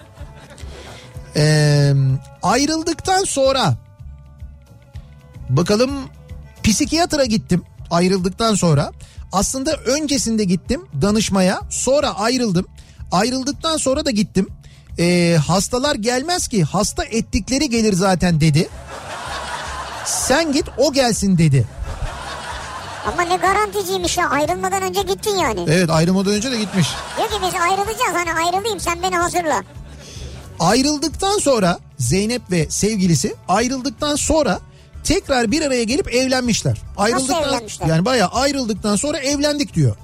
Ee, 1.37 1.93
ayrıldıktan 2.43 3.25
sonra 3.25 3.75
bakalım 5.49 5.91
psikiyatra 6.63 7.25
gittim 7.25 7.63
ayrıldıktan 7.91 8.55
sonra. 8.55 8.93
Aslında 9.33 9.77
öncesinde 9.77 10.45
gittim 10.45 10.87
danışmaya 11.03 11.61
sonra 11.71 12.19
ayrıldım. 12.19 12.67
Ayrıldıktan 13.13 13.77
sonra 13.77 14.05
da 14.05 14.11
gittim. 14.11 14.49
Ee, 14.99 15.39
hastalar 15.47 15.95
gelmez 15.95 16.49
ki 16.49 16.65
hasta 16.65 17.05
ettikleri 17.05 17.71
gelir 17.71 17.93
zaten 17.93 18.41
dedi. 18.41 18.69
Sen 20.05 20.53
git 20.53 20.65
o 20.79 20.93
gelsin 20.93 21.39
dedi. 21.39 21.67
Ama 23.13 23.23
ne 23.23 23.37
garanticiymiş 23.37 24.19
ya 24.19 24.29
ayrılmadan 24.31 24.83
önce 24.83 25.03
gittin 25.03 25.37
yani. 25.37 25.61
Evet 25.69 25.91
ayrılmadan 25.91 26.33
önce 26.33 26.51
de 26.51 26.59
gitmiş. 26.59 26.89
Diyor 27.17 27.29
ki 27.29 27.35
biz 27.47 27.61
ayrılacağız 27.61 28.15
hani 28.15 28.33
ayrılayım 28.33 28.81
sen 28.81 29.03
beni 29.03 29.17
hazırla. 29.17 29.63
Ayrıldıktan 30.61 31.39
sonra 31.39 31.79
Zeynep 31.99 32.43
ve 32.51 32.71
sevgilisi 32.71 33.35
ayrıldıktan 33.49 34.17
sonra 34.17 34.61
tekrar 35.05 35.51
bir 35.51 35.63
araya 35.63 35.85
gelip 35.85 36.15
evlenmişler. 36.15 36.79
Ayrıldıktan 36.97 37.43
evlenmişler? 37.43 37.87
yani 37.87 38.05
bayağı 38.05 38.29
ayrıldıktan 38.29 38.97
sonra 38.97 39.19
evlendik 39.19 39.75
diyor. 39.75 39.97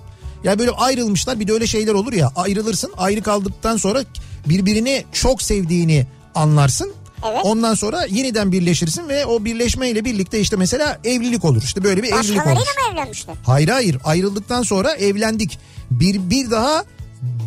Ya 0.44 0.58
böyle 0.58 0.70
ayrılmışlar 0.70 1.40
bir 1.40 1.48
de 1.48 1.52
öyle 1.52 1.66
şeyler 1.66 1.92
olur 1.94 2.12
ya 2.12 2.32
ayrılırsın 2.36 2.92
ayrı 2.98 3.22
kaldıktan 3.22 3.76
sonra 3.76 4.04
birbirini 4.46 5.04
çok 5.12 5.42
sevdiğini 5.42 6.06
anlarsın. 6.34 6.92
Evet. 7.28 7.40
Ondan 7.44 7.74
sonra 7.74 8.04
yeniden 8.04 8.52
birleşirsin 8.52 9.08
ve 9.08 9.26
o 9.26 9.44
birleşmeyle 9.44 10.04
birlikte 10.04 10.40
işte 10.40 10.56
mesela 10.56 10.98
evlilik 11.04 11.44
olur. 11.44 11.62
İşte 11.62 11.84
böyle 11.84 12.02
bir 12.02 12.12
evlilik 12.12 12.46
olur. 12.46 12.56
Mı 12.56 12.92
evlenmişler? 12.92 13.34
Hayır 13.46 13.68
hayır 13.68 13.96
ayrıldıktan 14.04 14.62
sonra 14.62 14.92
evlendik. 14.94 15.58
Bir, 15.90 16.30
bir 16.30 16.50
daha 16.50 16.84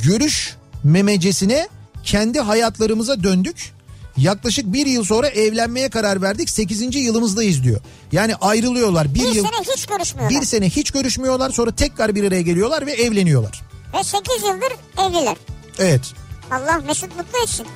görüşmemecesine 0.04 1.68
kendi 2.04 2.40
hayatlarımıza 2.40 3.24
döndük. 3.24 3.74
Yaklaşık 4.18 4.74
bir 4.74 4.86
yıl 4.86 5.04
sonra 5.04 5.28
evlenmeye 5.28 5.90
karar 5.90 6.22
verdik. 6.22 6.50
8. 6.50 6.96
yılımızdayız 6.96 7.64
diyor. 7.64 7.82
Yani 8.12 8.36
ayrılıyorlar. 8.36 9.16
Bir, 9.16 9.20
Bir 9.20 9.36
yıl, 9.36 9.46
sene 9.46 9.76
hiç 9.76 9.86
görüşmüyorlar. 9.86 10.42
bir 10.42 10.46
sene 10.46 10.70
hiç 10.70 10.92
görüşmüyorlar. 10.92 11.50
Sonra 11.50 11.72
tekrar 11.76 12.16
bir 12.16 12.24
araya 12.24 12.42
geliyorlar 12.42 12.86
ve 12.86 12.92
evleniyorlar. 12.94 13.62
Ve 13.94 14.04
8 14.04 14.34
yıldır 14.44 14.74
evliler. 15.08 15.36
Evet. 15.80 16.02
Allah 16.54 16.82
mesut 16.88 17.16
mutlu 17.18 17.44
etsin. 17.44 17.68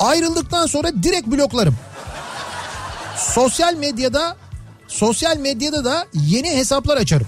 Ayrıldıktan 0.00 0.66
sonra 0.66 0.88
direkt 1.02 1.26
bloklarım. 1.26 1.76
Sosyal 3.16 3.74
medyada 3.74 4.36
sosyal 4.88 5.36
medyada 5.36 5.84
da 5.84 6.06
yeni 6.14 6.50
hesaplar 6.50 6.96
açarım. 6.96 7.26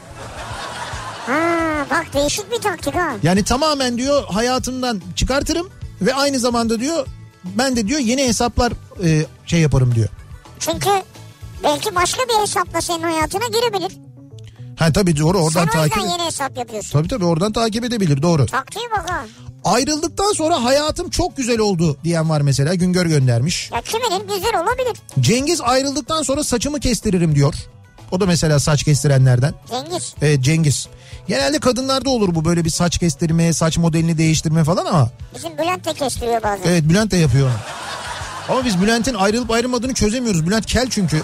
Ha 1.27 1.87
bak 1.91 2.07
değişik 2.15 2.51
bir 2.51 2.59
taktik 2.59 2.95
ha. 2.95 3.17
Yani 3.23 3.45
tamamen 3.45 3.99
diyor 3.99 4.25
hayatımdan 4.25 5.03
çıkartırım 5.17 5.71
ve 6.01 6.15
aynı 6.15 6.39
zamanda 6.39 6.81
diyor 6.81 7.07
ben 7.45 7.77
de 7.77 7.89
diyor 7.89 8.01
yeni 8.01 8.29
hesaplar 8.29 8.73
e, 9.05 9.27
şey 9.47 9.61
yaparım 9.61 9.95
diyor. 9.95 10.09
Çünkü 10.59 10.91
belki 11.65 11.95
başka 11.95 12.23
bir 12.23 12.43
hesapla 12.43 12.81
senin 12.81 13.03
hayatına 13.03 13.47
girebilir. 13.47 13.93
Ha 14.83 14.93
tabii 14.93 15.19
doğru 15.19 15.39
oradan 15.39 15.65
Sen 15.65 15.73
takip 15.73 15.97
yüzden 15.97 16.11
yeni 16.11 16.23
hesap 16.27 16.57
yapıyorsun. 16.59 16.91
Tabii 16.93 17.09
tabii 17.09 17.25
oradan 17.25 17.53
takip 17.53 17.85
edebilir 17.85 18.23
doğru. 18.23 18.47
Taktiğe 18.47 18.91
bak 18.91 19.11
ha. 19.11 19.25
Ayrıldıktan 19.65 20.33
sonra 20.33 20.65
hayatım 20.65 21.11
çok 21.11 21.37
güzel 21.37 21.59
oldu 21.59 21.97
diyen 22.05 22.31
var 22.31 22.41
mesela 22.41 22.75
Güngör 22.75 23.07
göndermiş. 23.07 23.71
Ya 23.73 23.81
kiminin 23.81 24.29
güzel 24.35 24.61
olabilir. 24.63 24.97
Cengiz 25.21 25.61
ayrıldıktan 25.61 26.23
sonra 26.23 26.45
saçımı 26.45 26.81
kestiririm 26.81 27.35
diyor. 27.35 27.55
O 28.11 28.21
da 28.21 28.27
mesela 28.27 28.59
saç 28.61 28.85
kestirenlerden. 28.85 29.55
Cengiz. 29.71 30.15
Evet 30.23 30.41
Cengiz. 30.41 30.89
Genelde 31.29 31.59
kadınlarda 31.61 32.11
olur 32.11 32.35
bu 32.35 32.45
böyle 32.45 32.65
bir 32.65 32.71
saç 32.71 32.99
kestirme, 32.99 33.53
saç 33.53 33.79
modelini 33.79 34.19
değiştirme 34.19 34.65
falan 34.65 34.87
ama 34.87 35.11
Bizim 35.37 35.59
Bülent 35.59 35.85
de 35.87 35.93
kestiriyor 35.95 36.43
bazen. 36.43 36.65
evet 36.69 36.83
Bülent 36.89 37.11
de 37.11 37.17
yapıyor. 37.17 37.51
Ama 38.49 38.65
biz 38.65 38.83
Bülent'in 38.83 39.15
ayrılıp 39.15 39.51
ayrılmadığını 39.51 39.95
çözemiyoruz. 39.95 40.47
Bülent 40.47 40.67
kel 40.67 40.87
çünkü. 40.91 41.23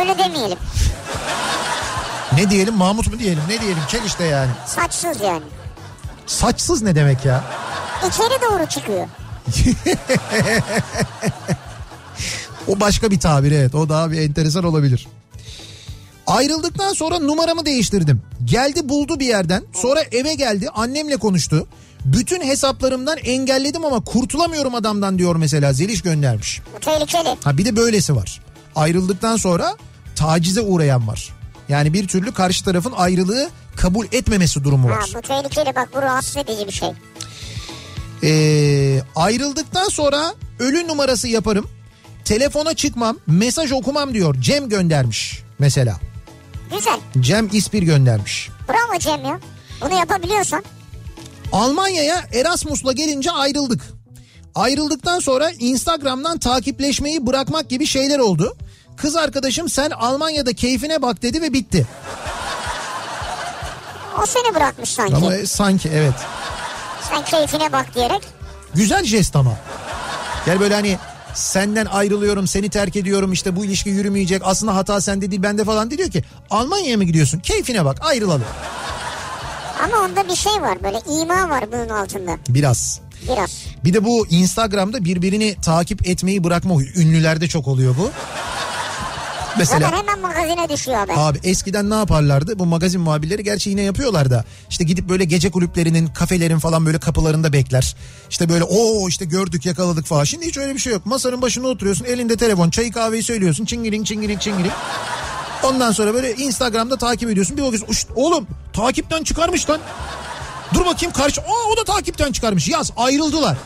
Öyle 0.00 0.18
demeyelim. 0.18 0.58
Ne 2.36 2.50
diyelim 2.50 2.74
Mahmut 2.74 3.12
mu 3.12 3.18
diyelim 3.18 3.42
ne 3.48 3.60
diyelim 3.60 3.82
kel 3.88 4.04
işte 4.06 4.24
yani. 4.24 4.50
Saçsız 4.66 5.20
yani. 5.20 5.42
Saçsız 6.26 6.82
ne 6.82 6.94
demek 6.94 7.24
ya? 7.24 7.44
İçeri 8.08 8.40
doğru 8.50 8.66
çıkıyor. 8.66 9.06
O 12.68 12.80
başka 12.80 13.10
bir 13.10 13.20
tabir 13.20 13.52
evet 13.52 13.74
o 13.74 13.88
daha 13.88 14.10
bir 14.10 14.20
enteresan 14.20 14.64
olabilir. 14.64 15.06
Ayrıldıktan 16.26 16.92
sonra 16.92 17.18
numaramı 17.18 17.66
değiştirdim. 17.66 18.22
Geldi 18.44 18.88
buldu 18.88 19.20
bir 19.20 19.26
yerden 19.26 19.64
sonra 19.72 20.02
eve 20.12 20.34
geldi 20.34 20.68
annemle 20.74 21.16
konuştu. 21.16 21.66
Bütün 22.04 22.40
hesaplarımdan 22.40 23.18
engelledim 23.18 23.84
ama 23.84 24.00
kurtulamıyorum 24.04 24.74
adamdan 24.74 25.18
diyor 25.18 25.36
mesela 25.36 25.72
Zeliş 25.72 26.02
göndermiş. 26.02 26.60
Tehlikeli. 26.80 27.36
Ha 27.44 27.58
bir 27.58 27.64
de 27.64 27.76
böylesi 27.76 28.16
var. 28.16 28.40
Ayrıldıktan 28.76 29.36
sonra 29.36 29.76
tacize 30.16 30.60
uğrayan 30.60 31.08
var. 31.08 31.28
Yani 31.72 31.92
bir 31.92 32.08
türlü 32.08 32.32
karşı 32.32 32.64
tarafın 32.64 32.92
ayrılığı 32.96 33.50
kabul 33.76 34.06
etmemesi 34.12 34.64
durumu 34.64 34.90
Ha, 34.90 34.94
var. 34.96 35.10
bu 35.14 35.20
tehlikeli 35.22 35.74
bak 35.76 35.88
bu 35.94 36.02
rahatsız 36.02 36.36
edici 36.36 36.66
bir 36.66 36.72
şey. 36.72 36.88
Ee, 38.24 39.02
ayrıldıktan 39.16 39.88
sonra 39.88 40.34
ölü 40.58 40.88
numarası 40.88 41.28
yaparım. 41.28 41.68
Telefona 42.24 42.74
çıkmam, 42.74 43.16
mesaj 43.26 43.72
okumam 43.72 44.14
diyor. 44.14 44.36
Cem 44.40 44.68
göndermiş 44.68 45.42
mesela. 45.58 46.00
Güzel. 46.76 46.98
Cem 47.20 47.48
İspir 47.52 47.82
göndermiş. 47.82 48.48
Bravo 48.68 48.98
Cem 48.98 49.24
ya. 49.24 49.40
Bunu 49.80 49.94
yapabiliyorsan. 49.98 50.64
Almanya'ya 51.52 52.24
Erasmus'la 52.34 52.92
gelince 52.92 53.30
ayrıldık. 53.30 53.82
Ayrıldıktan 54.54 55.18
sonra 55.18 55.50
Instagram'dan 55.50 56.38
takipleşmeyi 56.38 57.26
bırakmak 57.26 57.70
gibi 57.70 57.86
şeyler 57.86 58.18
oldu. 58.18 58.56
Kız 59.02 59.16
arkadaşım 59.16 59.68
sen 59.68 59.90
Almanya'da 59.90 60.52
keyfine 60.52 61.02
bak 61.02 61.22
dedi 61.22 61.42
ve 61.42 61.52
bitti. 61.52 61.86
O 64.22 64.26
seni 64.26 64.54
bırakmış 64.54 64.88
sanki. 64.90 65.16
Ama 65.16 65.34
e, 65.34 65.46
sanki 65.46 65.88
evet. 65.94 66.14
Sen 67.10 67.24
keyfine 67.24 67.72
bak 67.72 67.94
diyerek. 67.94 68.22
Güzel 68.74 69.04
jest 69.04 69.36
ama. 69.36 69.52
Yani 70.46 70.60
böyle 70.60 70.74
hani 70.74 70.98
senden 71.34 71.86
ayrılıyorum 71.86 72.46
seni 72.46 72.68
terk 72.68 72.96
ediyorum 72.96 73.32
işte 73.32 73.56
bu 73.56 73.64
ilişki 73.64 73.90
yürümeyecek 73.90 74.42
aslında 74.44 74.76
hata 74.76 75.00
sende 75.00 75.30
değil 75.30 75.42
bende 75.42 75.64
falan 75.64 75.90
diyor 75.90 76.10
ki 76.10 76.24
Almanya'ya 76.50 76.96
mı 76.96 77.04
gidiyorsun 77.04 77.40
keyfine 77.40 77.84
bak 77.84 77.98
ayrılalım 78.00 78.44
Ama 79.84 79.96
onda 79.96 80.28
bir 80.28 80.36
şey 80.36 80.52
var 80.52 80.78
böyle 80.82 80.98
ima 81.22 81.50
var 81.50 81.64
bunun 81.72 81.88
altında. 81.88 82.36
biraz. 82.48 83.00
Biraz. 83.32 83.50
Bir 83.84 83.94
de 83.94 84.04
bu 84.04 84.26
Instagram'da 84.30 85.04
birbirini 85.04 85.56
takip 85.62 86.08
etmeyi 86.08 86.44
bırakma 86.44 86.74
ünlülerde 86.96 87.48
çok 87.48 87.68
oluyor 87.68 87.94
bu. 87.98 88.10
Mesela 89.58 89.80
Zaten 89.80 89.98
hemen 89.98 90.20
magazine 90.20 90.68
düşüyor 90.68 90.98
haber. 90.98 91.14
Abi 91.16 91.38
eskiden 91.44 91.90
ne 91.90 91.94
yaparlardı? 91.94 92.58
Bu 92.58 92.66
magazin 92.66 93.00
muhabirleri 93.00 93.44
gerçi 93.44 93.70
yine 93.70 93.82
yapıyorlar 93.82 94.30
da. 94.30 94.44
İşte 94.70 94.84
gidip 94.84 95.08
böyle 95.08 95.24
gece 95.24 95.50
kulüplerinin, 95.50 96.06
kafelerin 96.06 96.58
falan 96.58 96.86
böyle 96.86 96.98
kapılarında 96.98 97.52
bekler. 97.52 97.96
İşte 98.30 98.48
böyle 98.48 98.64
o 98.64 99.08
işte 99.08 99.24
gördük 99.24 99.66
yakaladık 99.66 100.06
falan. 100.06 100.24
Şimdi 100.24 100.46
hiç 100.46 100.56
öyle 100.56 100.74
bir 100.74 100.78
şey 100.78 100.92
yok. 100.92 101.06
Masanın 101.06 101.42
başında 101.42 101.68
oturuyorsun, 101.68 102.04
elinde 102.04 102.36
telefon, 102.36 102.70
çayı 102.70 102.92
kahveyi 102.92 103.22
söylüyorsun. 103.22 103.64
Çingiling 103.64 104.06
çingiling 104.06 104.40
çingiling. 104.40 104.72
Ondan 105.64 105.92
sonra 105.92 106.14
böyle 106.14 106.34
Instagram'da 106.34 106.96
takip 106.96 107.30
ediyorsun. 107.30 107.56
Bir 107.56 107.62
bakıyorsun 107.62 107.88
"Uş, 107.88 108.06
oğlum 108.16 108.46
takipten 108.72 109.22
çıkarmış 109.22 109.70
lan. 109.70 109.80
Dur 110.74 110.84
bakayım 110.86 111.12
karşı. 111.12 111.40
Aa 111.40 111.72
o 111.72 111.76
da 111.76 111.84
takipten 111.92 112.32
çıkarmış. 112.32 112.68
Yaz 112.68 112.90
ayrıldılar. 112.96 113.56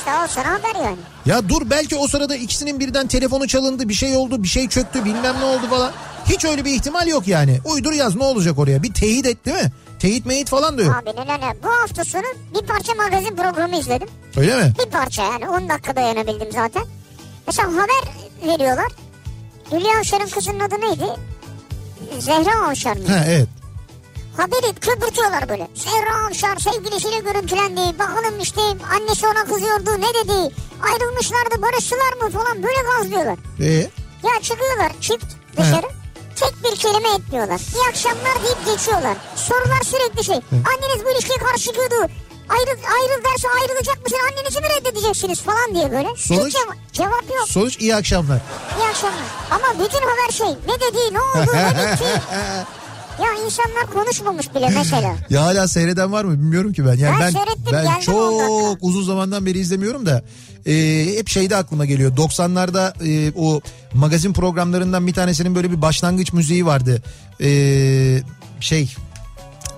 İşte 0.00 0.10
o 0.24 0.26
sana 0.28 0.46
haber 0.46 0.84
yani. 0.84 0.96
Ya 1.26 1.48
dur 1.48 1.62
belki 1.70 1.96
o 1.96 2.06
sırada 2.08 2.36
ikisinin 2.36 2.80
birden 2.80 3.06
telefonu 3.06 3.48
çalındı 3.48 3.88
bir 3.88 3.94
şey 3.94 4.16
oldu 4.16 4.42
bir 4.42 4.48
şey 4.48 4.68
çöktü 4.68 5.04
bilmem 5.04 5.34
ne 5.40 5.44
oldu 5.44 5.66
falan. 5.70 5.92
Hiç 6.28 6.44
öyle 6.44 6.64
bir 6.64 6.74
ihtimal 6.74 7.06
yok 7.08 7.28
yani. 7.28 7.58
Uydur 7.64 7.92
yaz 7.92 8.16
ne 8.16 8.24
olacak 8.24 8.58
oraya 8.58 8.82
bir 8.82 8.92
teyit 8.94 9.26
et 9.26 9.46
değil 9.46 9.56
mi? 9.56 9.72
Teyit 9.98 10.26
meyit 10.26 10.48
falan 10.48 10.78
da 10.78 10.82
yok. 10.82 10.96
Abi 11.02 11.10
neler 11.10 11.38
neler. 11.40 11.56
Bu 11.62 11.68
hafta 11.68 12.04
sonu 12.04 12.22
bir 12.54 12.66
parça 12.66 12.94
magazin 12.94 13.36
programı 13.36 13.76
izledim. 13.76 14.08
Öyle 14.36 14.56
mi? 14.56 14.72
Bir 14.86 14.90
parça 14.90 15.22
yani 15.22 15.48
10 15.48 15.68
dakika 15.68 15.96
dayanabildim 15.96 16.52
zaten. 16.52 16.82
Mesela 17.46 17.68
haber 17.68 18.12
veriyorlar. 18.54 18.92
Hülya 19.72 19.98
Avşar'ın 19.98 20.26
kızının 20.28 20.60
adı 20.60 20.74
neydi? 20.80 21.04
Zehra 22.18 22.68
Avşar 22.68 22.96
mı? 22.96 23.08
Ha 23.08 23.24
evet. 23.26 23.48
Haberi 24.36 24.74
köpürtüyorlar 24.80 25.48
böyle. 25.48 25.68
Zehra 25.74 26.26
Avşar 26.26 26.56
sevgilisiyle 26.58 27.18
görüntülendi. 27.18 27.98
Bakalım 27.98 28.40
işte 28.40 28.60
annesi 28.94 29.26
ona 29.26 29.44
kızıyordu 29.44 29.90
ne 30.00 30.14
dedi. 30.14 30.54
Ayrılmışlardı 30.92 31.62
barıştılar 31.62 32.12
mı 32.22 32.30
falan 32.30 32.62
böyle 32.62 32.80
gazlıyorlar. 32.82 33.38
Ee, 33.60 33.66
Ya 34.28 34.42
çıkıyorlar 34.42 34.92
çift 35.00 35.24
dışarı. 35.56 35.86
Tek 36.36 36.54
bir 36.64 36.76
kelime 36.76 37.08
etmiyorlar. 37.14 37.60
İyi 37.74 37.88
akşamlar 37.88 38.34
deyip 38.44 38.66
geçiyorlar. 38.66 39.16
Sorular 39.36 39.82
sürekli 39.84 40.24
şey. 40.24 40.36
Anneniz 40.52 41.04
bu 41.04 41.10
ilişkiye 41.10 41.38
karşı 41.38 41.64
çıkıyordu. 41.64 41.94
Ayrıl, 42.48 42.80
ayrıl 43.00 43.24
derse 43.24 43.48
ayrılacak 43.60 44.02
mısın? 44.04 44.18
Annenizi 44.30 44.60
mi 44.60 44.66
reddedeceksiniz 44.68 45.40
falan 45.42 45.74
diye 45.74 45.90
böyle. 45.92 46.08
Sonuç? 46.16 46.54
Hiç 46.54 46.56
ceva- 46.56 46.74
cevap 46.92 47.24
yok. 47.38 47.48
sonuç 47.48 47.76
iyi 47.80 47.94
akşamlar. 47.96 48.38
İyi 48.80 48.88
akşamlar. 48.88 49.24
Ama 49.50 49.84
bütün 49.84 49.98
haber 50.08 50.32
şey. 50.32 50.48
Ne 50.48 50.80
dedi, 50.80 51.14
ne 51.14 51.20
oldu, 51.20 51.52
ne 51.54 51.92
bitti. 51.92 52.22
Ya 53.22 53.44
insanlar 53.46 53.86
konuşmamış 53.94 54.54
bile 54.54 54.68
mesela. 54.68 55.16
Ya 55.30 55.42
hala 55.44 55.68
seyreden 55.68 56.12
var 56.12 56.24
mı 56.24 56.32
bilmiyorum 56.32 56.72
ki 56.72 56.86
ben. 56.86 56.94
Yani 56.94 57.14
Ben 57.14 57.20
ben 57.20 57.30
seyrettim, 57.30 57.64
ben 57.72 57.84
geldim 57.84 58.00
çok 58.00 58.78
uzun 58.80 59.02
zamandan 59.02 59.46
beri 59.46 59.58
izlemiyorum 59.58 60.06
da 60.06 60.22
e, 60.66 61.06
hep 61.18 61.28
şeyde 61.28 61.56
aklıma 61.56 61.84
geliyor. 61.84 62.16
90'larda 62.16 63.08
e, 63.08 63.32
o 63.36 63.60
magazin 63.94 64.32
programlarından 64.32 65.06
bir 65.06 65.12
tanesinin 65.14 65.54
böyle 65.54 65.70
bir 65.70 65.82
başlangıç 65.82 66.32
müziği 66.32 66.66
vardı. 66.66 67.02
E, 67.40 67.48
şey 68.60 68.94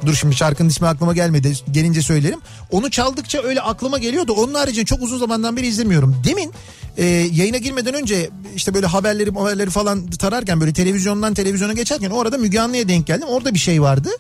Dur 0.07 0.15
şimdi 0.15 0.37
şarkının 0.37 0.69
ismi 0.69 0.87
aklıma 0.87 1.13
gelmedi. 1.13 1.53
Gelince 1.71 2.03
söylerim. 2.03 2.39
Onu 2.71 2.91
çaldıkça 2.91 3.43
öyle 3.43 3.61
aklıma 3.61 3.99
geliyordu. 3.99 4.33
Onun 4.33 4.55
haricinde 4.55 4.85
çok 4.85 5.03
uzun 5.03 5.19
zamandan 5.19 5.57
beri 5.57 5.67
izlemiyorum. 5.67 6.17
Demin 6.25 6.53
e, 6.97 7.05
yayına 7.07 7.57
girmeden 7.57 7.95
önce 7.95 8.31
işte 8.57 8.75
böyle 8.75 8.87
haberleri 8.87 9.31
haberleri 9.31 9.71
falan 9.71 10.07
tararken 10.11 10.61
böyle 10.61 10.73
televizyondan 10.73 11.35
televizyona 11.35 11.73
geçerken 11.73 12.11
o 12.11 12.21
arada 12.21 12.39
Müge 12.39 12.61
Anlı'ya 12.61 12.89
denk 12.89 13.07
geldim. 13.07 13.29
Orada 13.29 13.55
bir 13.55 13.59
şey 13.59 13.83
vardı. 13.83 14.11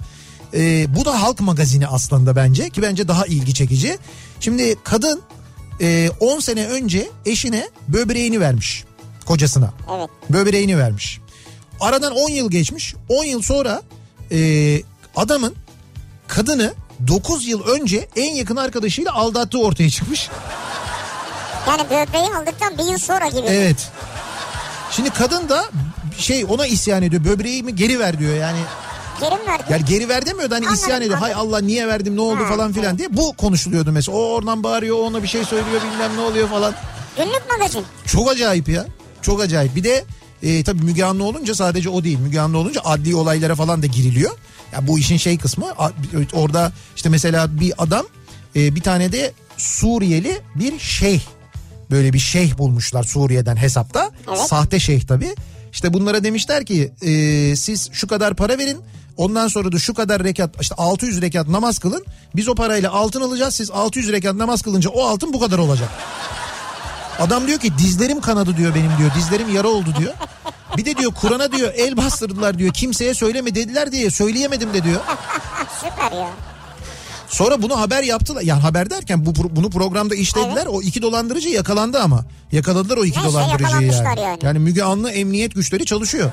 E, 0.54 0.86
bu 0.96 1.04
da 1.04 1.22
halk 1.22 1.40
magazini 1.40 1.86
aslında 1.86 2.36
bence 2.36 2.70
ki 2.70 2.82
bence 2.82 3.08
daha 3.08 3.26
ilgi 3.26 3.54
çekici. 3.54 3.98
Şimdi 4.40 4.76
kadın 4.84 5.22
e, 5.80 6.10
10 6.20 6.40
sene 6.40 6.66
önce 6.66 7.08
eşine 7.26 7.68
böbreğini 7.88 8.40
vermiş 8.40 8.84
kocasına. 9.26 9.72
Evet. 9.96 10.10
Böbreğini 10.30 10.78
vermiş. 10.78 11.20
Aradan 11.80 12.12
10 12.12 12.30
yıl 12.30 12.50
geçmiş. 12.50 12.94
10 13.08 13.24
yıl 13.24 13.42
sonra 13.42 13.82
e, 14.32 14.80
adamın 15.16 15.54
kadını 16.34 16.74
9 17.08 17.46
yıl 17.46 17.66
önce 17.66 18.08
en 18.16 18.34
yakın 18.34 18.56
arkadaşıyla 18.56 19.14
aldattığı 19.14 19.58
ortaya 19.58 19.90
çıkmış. 19.90 20.28
Yani 21.68 21.82
böbreği 21.84 22.24
aldıktan 22.24 22.78
bir 22.78 22.84
yıl 22.84 22.98
sonra 22.98 23.26
gibi. 23.28 23.46
Evet. 23.46 23.90
Şimdi 24.90 25.10
kadın 25.10 25.48
da 25.48 25.64
şey 26.18 26.44
ona 26.48 26.66
isyan 26.66 27.02
ediyor. 27.02 27.24
Böbreğimi 27.24 27.76
geri 27.76 27.98
ver 27.98 28.18
diyor 28.18 28.36
yani. 28.36 28.58
Geri 29.20 29.34
mi 29.34 29.46
verdi? 29.46 29.62
Yani 29.70 29.84
geri 29.84 30.08
ver 30.08 30.26
demiyor 30.26 30.50
da 30.50 30.54
hani 30.54 30.66
Anladım, 30.66 30.84
isyan 30.84 31.02
ediyor. 31.02 31.18
Hay 31.18 31.32
anladım. 31.32 31.48
Allah 31.50 31.60
niye 31.60 31.88
verdim 31.88 32.16
ne 32.16 32.20
oldu 32.20 32.44
Ha, 32.44 32.48
falan 32.48 32.72
filan 32.72 32.98
diye. 32.98 33.16
Bu 33.16 33.32
konuşuluyordu 33.32 33.92
mesela. 33.92 34.18
O 34.18 34.20
oradan 34.20 34.62
bağırıyor 34.62 34.98
ona 34.98 35.22
bir 35.22 35.28
şey 35.28 35.44
söylüyor 35.44 35.80
bilmem 35.92 36.16
ne 36.16 36.20
oluyor 36.20 36.48
falan. 36.48 36.74
Günlük 37.16 37.42
magazin. 37.50 37.84
Çok 38.06 38.30
acayip 38.30 38.68
ya. 38.68 38.86
Çok 39.22 39.40
acayip. 39.40 39.76
Bir 39.76 39.84
de 39.84 40.04
e, 40.42 40.64
tabii 40.64 40.82
Müge 40.82 41.04
Anlı 41.04 41.24
olunca 41.24 41.54
sadece 41.54 41.88
o 41.88 42.04
değil. 42.04 42.18
Müge 42.18 42.40
Anlı 42.40 42.58
olunca 42.58 42.80
adli 42.84 43.14
olaylara 43.14 43.54
falan 43.54 43.82
da 43.82 43.86
giriliyor. 43.86 44.30
Ya 44.72 44.86
bu 44.86 44.98
işin 44.98 45.16
şey 45.16 45.38
kısmı 45.38 45.66
orada 46.32 46.72
işte 46.96 47.08
mesela 47.08 47.60
bir 47.60 47.72
adam 47.78 48.06
e, 48.56 48.74
bir 48.74 48.80
tane 48.80 49.12
de 49.12 49.32
Suriyeli 49.56 50.40
bir 50.54 50.78
şeyh 50.78 51.20
böyle 51.90 52.12
bir 52.12 52.18
şeyh 52.18 52.58
bulmuşlar 52.58 53.02
Suriye'den 53.02 53.56
hesapta. 53.56 54.10
Evet. 54.28 54.38
Sahte 54.38 54.80
şeyh 54.80 55.00
tabii. 55.00 55.34
İşte 55.72 55.92
bunlara 55.92 56.24
demişler 56.24 56.66
ki 56.66 56.92
e, 57.02 57.56
siz 57.56 57.90
şu 57.92 58.06
kadar 58.06 58.36
para 58.36 58.58
verin. 58.58 58.78
Ondan 59.16 59.48
sonra 59.48 59.72
da 59.72 59.78
şu 59.78 59.94
kadar 59.94 60.24
rekat 60.24 60.60
işte 60.60 60.74
600 60.74 61.22
rekat 61.22 61.48
namaz 61.48 61.78
kılın. 61.78 62.04
Biz 62.36 62.48
o 62.48 62.54
parayla 62.54 62.92
altın 62.92 63.20
alacağız. 63.20 63.54
Siz 63.54 63.70
600 63.70 64.12
rekat 64.12 64.34
namaz 64.34 64.62
kılınca 64.62 64.90
o 64.90 65.04
altın 65.04 65.32
bu 65.32 65.40
kadar 65.40 65.58
olacak. 65.58 65.88
Adam 67.22 67.46
diyor 67.46 67.58
ki 67.58 67.78
dizlerim 67.78 68.20
kanadı 68.20 68.56
diyor 68.56 68.74
benim 68.74 68.90
diyor. 68.98 69.10
Dizlerim 69.14 69.54
yara 69.54 69.68
oldu 69.68 69.94
diyor. 69.98 70.12
Bir 70.76 70.84
de 70.84 70.96
diyor 70.96 71.12
Kur'an'a 71.20 71.52
diyor 71.52 71.72
el 71.76 71.96
bastırdılar 71.96 72.58
diyor. 72.58 72.74
Kimseye 72.74 73.14
söyleme 73.14 73.54
dediler 73.54 73.92
diye 73.92 74.10
söyleyemedim 74.10 74.74
de 74.74 74.84
diyor. 74.84 75.00
Süper 75.80 76.18
ya. 76.18 76.28
Sonra 77.28 77.62
bunu 77.62 77.80
haber 77.80 78.02
yaptılar. 78.02 78.42
Yani 78.42 78.60
haber 78.60 78.90
derken 78.90 79.26
bu 79.26 79.34
bunu 79.56 79.70
programda 79.70 80.14
işlediler. 80.14 80.66
O 80.66 80.82
iki 80.82 81.02
dolandırıcı 81.02 81.48
yakalandı 81.48 82.00
ama. 82.00 82.24
Yakaladılar 82.52 82.96
o 82.96 83.04
iki 83.04 83.18
Neyse, 83.18 83.32
dolandırıcıyı 83.32 83.92
yani. 83.92 84.20
yani. 84.20 84.38
Yani 84.42 84.58
Müge 84.58 84.82
Anlı 84.82 85.10
emniyet 85.10 85.54
güçleri 85.54 85.84
çalışıyor. 85.84 86.30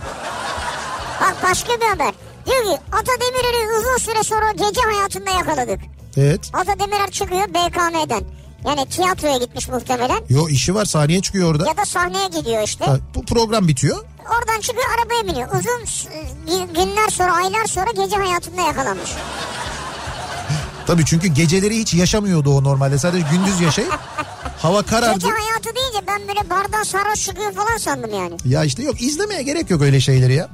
Bak 1.21 1.35
başka 1.43 1.73
bir 1.73 1.85
haber. 1.85 2.13
Diyor 2.45 2.63
ki 2.63 2.81
Ata 2.91 3.11
Demirer'i 3.21 3.79
uzun 3.79 3.97
süre 3.97 4.23
sonra 4.23 4.51
gece 4.51 4.81
hayatında 4.81 5.29
yakaladık. 5.31 5.79
Evet. 6.17 6.49
Ata 6.53 6.79
Demirer 6.79 7.11
çıkıyor 7.11 7.49
BKM'den. 7.49 8.23
Yani 8.65 8.85
tiyatroya 8.89 9.37
gitmiş 9.37 9.67
muhtemelen. 9.69 10.19
Yo 10.29 10.49
işi 10.49 10.75
var 10.75 10.85
sahneye 10.85 11.21
çıkıyor 11.21 11.51
orada. 11.51 11.67
Ya 11.67 11.77
da 11.77 11.85
sahneye 11.85 12.27
gidiyor 12.27 12.63
işte. 12.63 12.85
Ha, 12.85 12.97
Bu 13.15 13.25
program 13.25 13.67
bitiyor. 13.67 13.97
Oradan 14.29 14.61
çıkıyor 14.61 14.85
arabaya 14.99 15.33
biniyor. 15.33 15.49
Uzun 15.59 15.83
günler 16.73 17.07
sonra 17.09 17.33
aylar 17.33 17.65
sonra 17.65 17.91
gece 18.03 18.15
hayatında 18.15 18.61
yakalanmış. 18.61 19.09
Tabii 20.87 21.05
çünkü 21.05 21.27
geceleri 21.27 21.77
hiç 21.77 21.93
yaşamıyordu 21.93 22.51
o 22.57 22.63
normalde. 22.63 22.97
Sadece 22.97 23.25
gündüz 23.31 23.61
yaşayıp 23.61 23.93
hava 24.61 24.81
karardı. 24.83 25.13
Gece 25.13 25.27
hayatı 25.27 25.75
deyince 25.75 26.07
ben 26.07 26.27
böyle 26.27 26.49
bardan 26.49 26.83
sarhoş 26.83 27.25
çıkıyor 27.25 27.53
falan 27.53 27.77
sandım 27.77 28.13
yani. 28.13 28.37
Ya 28.45 28.63
işte 28.63 28.83
yok 28.83 29.01
izlemeye 29.01 29.43
gerek 29.43 29.69
yok 29.69 29.81
öyle 29.81 29.99
şeyleri 29.99 30.33
ya. 30.33 30.49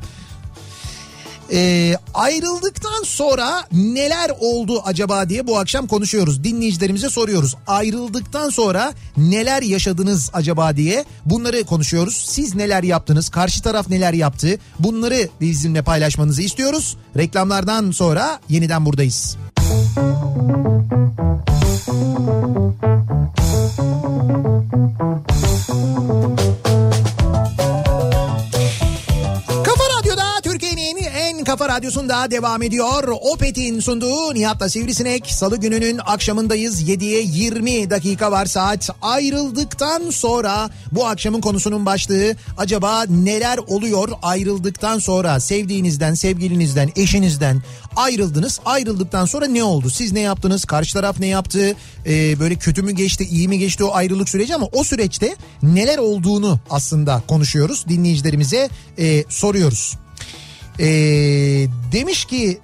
Ee, 1.51 1.95
ayrıldıktan 2.13 3.03
sonra 3.03 3.63
neler 3.71 4.31
oldu 4.39 4.81
acaba 4.85 5.29
diye 5.29 5.47
bu 5.47 5.57
akşam 5.57 5.87
konuşuyoruz. 5.87 6.43
Dinleyicilerimize 6.43 7.09
soruyoruz. 7.09 7.55
Ayrıldıktan 7.67 8.49
sonra 8.49 8.93
neler 9.17 9.61
yaşadınız 9.61 10.29
acaba 10.33 10.77
diye 10.77 11.05
bunları 11.25 11.63
konuşuyoruz. 11.63 12.25
Siz 12.27 12.55
neler 12.55 12.83
yaptınız? 12.83 13.29
Karşı 13.29 13.61
taraf 13.61 13.89
neler 13.89 14.13
yaptı? 14.13 14.59
Bunları 14.79 15.29
bizimle 15.41 15.81
paylaşmanızı 15.81 16.41
istiyoruz. 16.41 16.97
Reklamlardan 17.17 17.91
sonra 17.91 18.39
yeniden 18.49 18.85
buradayız. 18.85 19.37
Kafa 25.67 26.44
radyosunda 31.75 32.31
devam 32.31 32.61
ediyor. 32.61 33.07
Opet'in 33.21 33.79
sunduğu 33.79 34.33
Nihat'la 34.33 34.69
Sivrisinek. 34.69 35.27
Salı 35.27 35.57
gününün 35.57 35.99
akşamındayız. 36.05 36.89
7'ye 36.89 37.21
20 37.21 37.89
dakika 37.89 38.31
var 38.31 38.45
saat. 38.45 38.89
Ayrıldıktan 39.01 40.09
sonra 40.09 40.69
bu 40.91 41.07
akşamın 41.07 41.41
konusunun 41.41 41.85
başlığı 41.85 42.35
acaba 42.57 43.03
neler 43.09 43.57
oluyor 43.57 44.09
ayrıldıktan 44.21 44.99
sonra 44.99 45.39
sevdiğinizden, 45.39 46.13
sevgilinizden, 46.13 46.91
eşinizden 46.95 47.61
ayrıldınız. 47.95 48.59
Ayrıldıktan 48.65 49.25
sonra 49.25 49.47
ne 49.47 49.63
oldu? 49.63 49.89
Siz 49.89 50.11
ne 50.11 50.19
yaptınız? 50.19 50.65
Karşı 50.65 50.93
taraf 50.93 51.19
ne 51.19 51.27
yaptı? 51.27 51.75
Ee, 52.05 52.39
böyle 52.39 52.55
kötü 52.55 52.81
mü 52.81 52.91
geçti, 52.91 53.23
iyi 53.23 53.47
mi 53.47 53.59
geçti 53.59 53.83
o 53.83 53.93
ayrılık 53.93 54.29
süreci 54.29 54.55
ama 54.55 54.67
o 54.71 54.83
süreçte 54.83 55.35
neler 55.63 55.97
olduğunu 55.97 56.59
aslında 56.69 57.23
konuşuyoruz. 57.27 57.85
Dinleyicilerimize 57.89 58.69
e, 58.97 59.23
soruyoruz. 59.29 60.04
Ee, 60.79 60.85
demiş 61.91 62.25
ki 62.25 62.59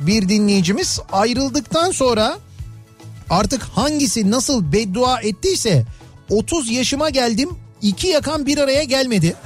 bir 0.00 0.28
dinleyicimiz 0.28 1.00
ayrıldıktan 1.12 1.90
sonra 1.90 2.38
artık 3.30 3.62
hangisi 3.62 4.30
nasıl 4.30 4.72
beddua 4.72 5.20
ettiyse 5.20 5.84
30 6.30 6.70
yaşıma 6.70 7.10
geldim 7.10 7.50
iki 7.82 8.06
yakan 8.06 8.46
bir 8.46 8.58
araya 8.58 8.84
gelmedi. 8.84 9.36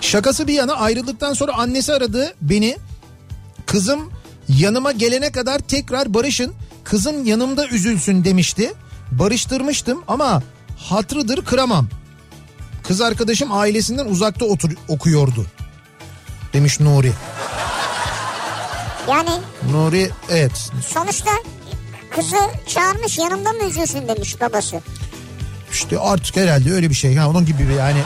Şakası 0.00 0.46
bir 0.46 0.54
yana 0.54 0.74
ayrıldıktan 0.74 1.32
sonra 1.32 1.52
annesi 1.52 1.92
aradı 1.92 2.34
beni. 2.40 2.76
Kızım 3.66 4.12
yanıma 4.48 4.92
gelene 4.92 5.32
kadar 5.32 5.58
tekrar 5.58 6.14
barışın. 6.14 6.52
Kızım 6.84 7.24
yanımda 7.24 7.68
üzülsün 7.68 8.24
demişti. 8.24 8.72
Barıştırmıştım 9.12 10.02
ama 10.08 10.42
hatrıdır 10.76 11.44
kıramam. 11.44 11.88
Kız 12.82 13.00
arkadaşım 13.00 13.52
ailesinden 13.52 14.06
uzakta 14.06 14.44
otur 14.44 14.70
okuyordu. 14.88 15.46
Demiş 16.52 16.80
Nuri. 16.80 17.12
Yani 19.08 19.30
Nuri 19.70 20.10
evet. 20.30 20.70
sonuçta 20.86 21.30
kızı 22.10 22.36
çağırmış 22.66 23.18
yanımda 23.18 23.52
mı 23.52 23.64
üzülsün 23.64 24.08
demiş 24.08 24.40
babası. 24.40 24.80
İşte 25.72 25.98
artık 25.98 26.36
herhalde 26.36 26.72
öyle 26.72 26.90
bir 26.90 26.94
şey. 26.94 27.14
Ha, 27.16 27.28
onun 27.28 27.46
gibi 27.46 27.68
bir 27.68 27.74
yani. 27.74 28.02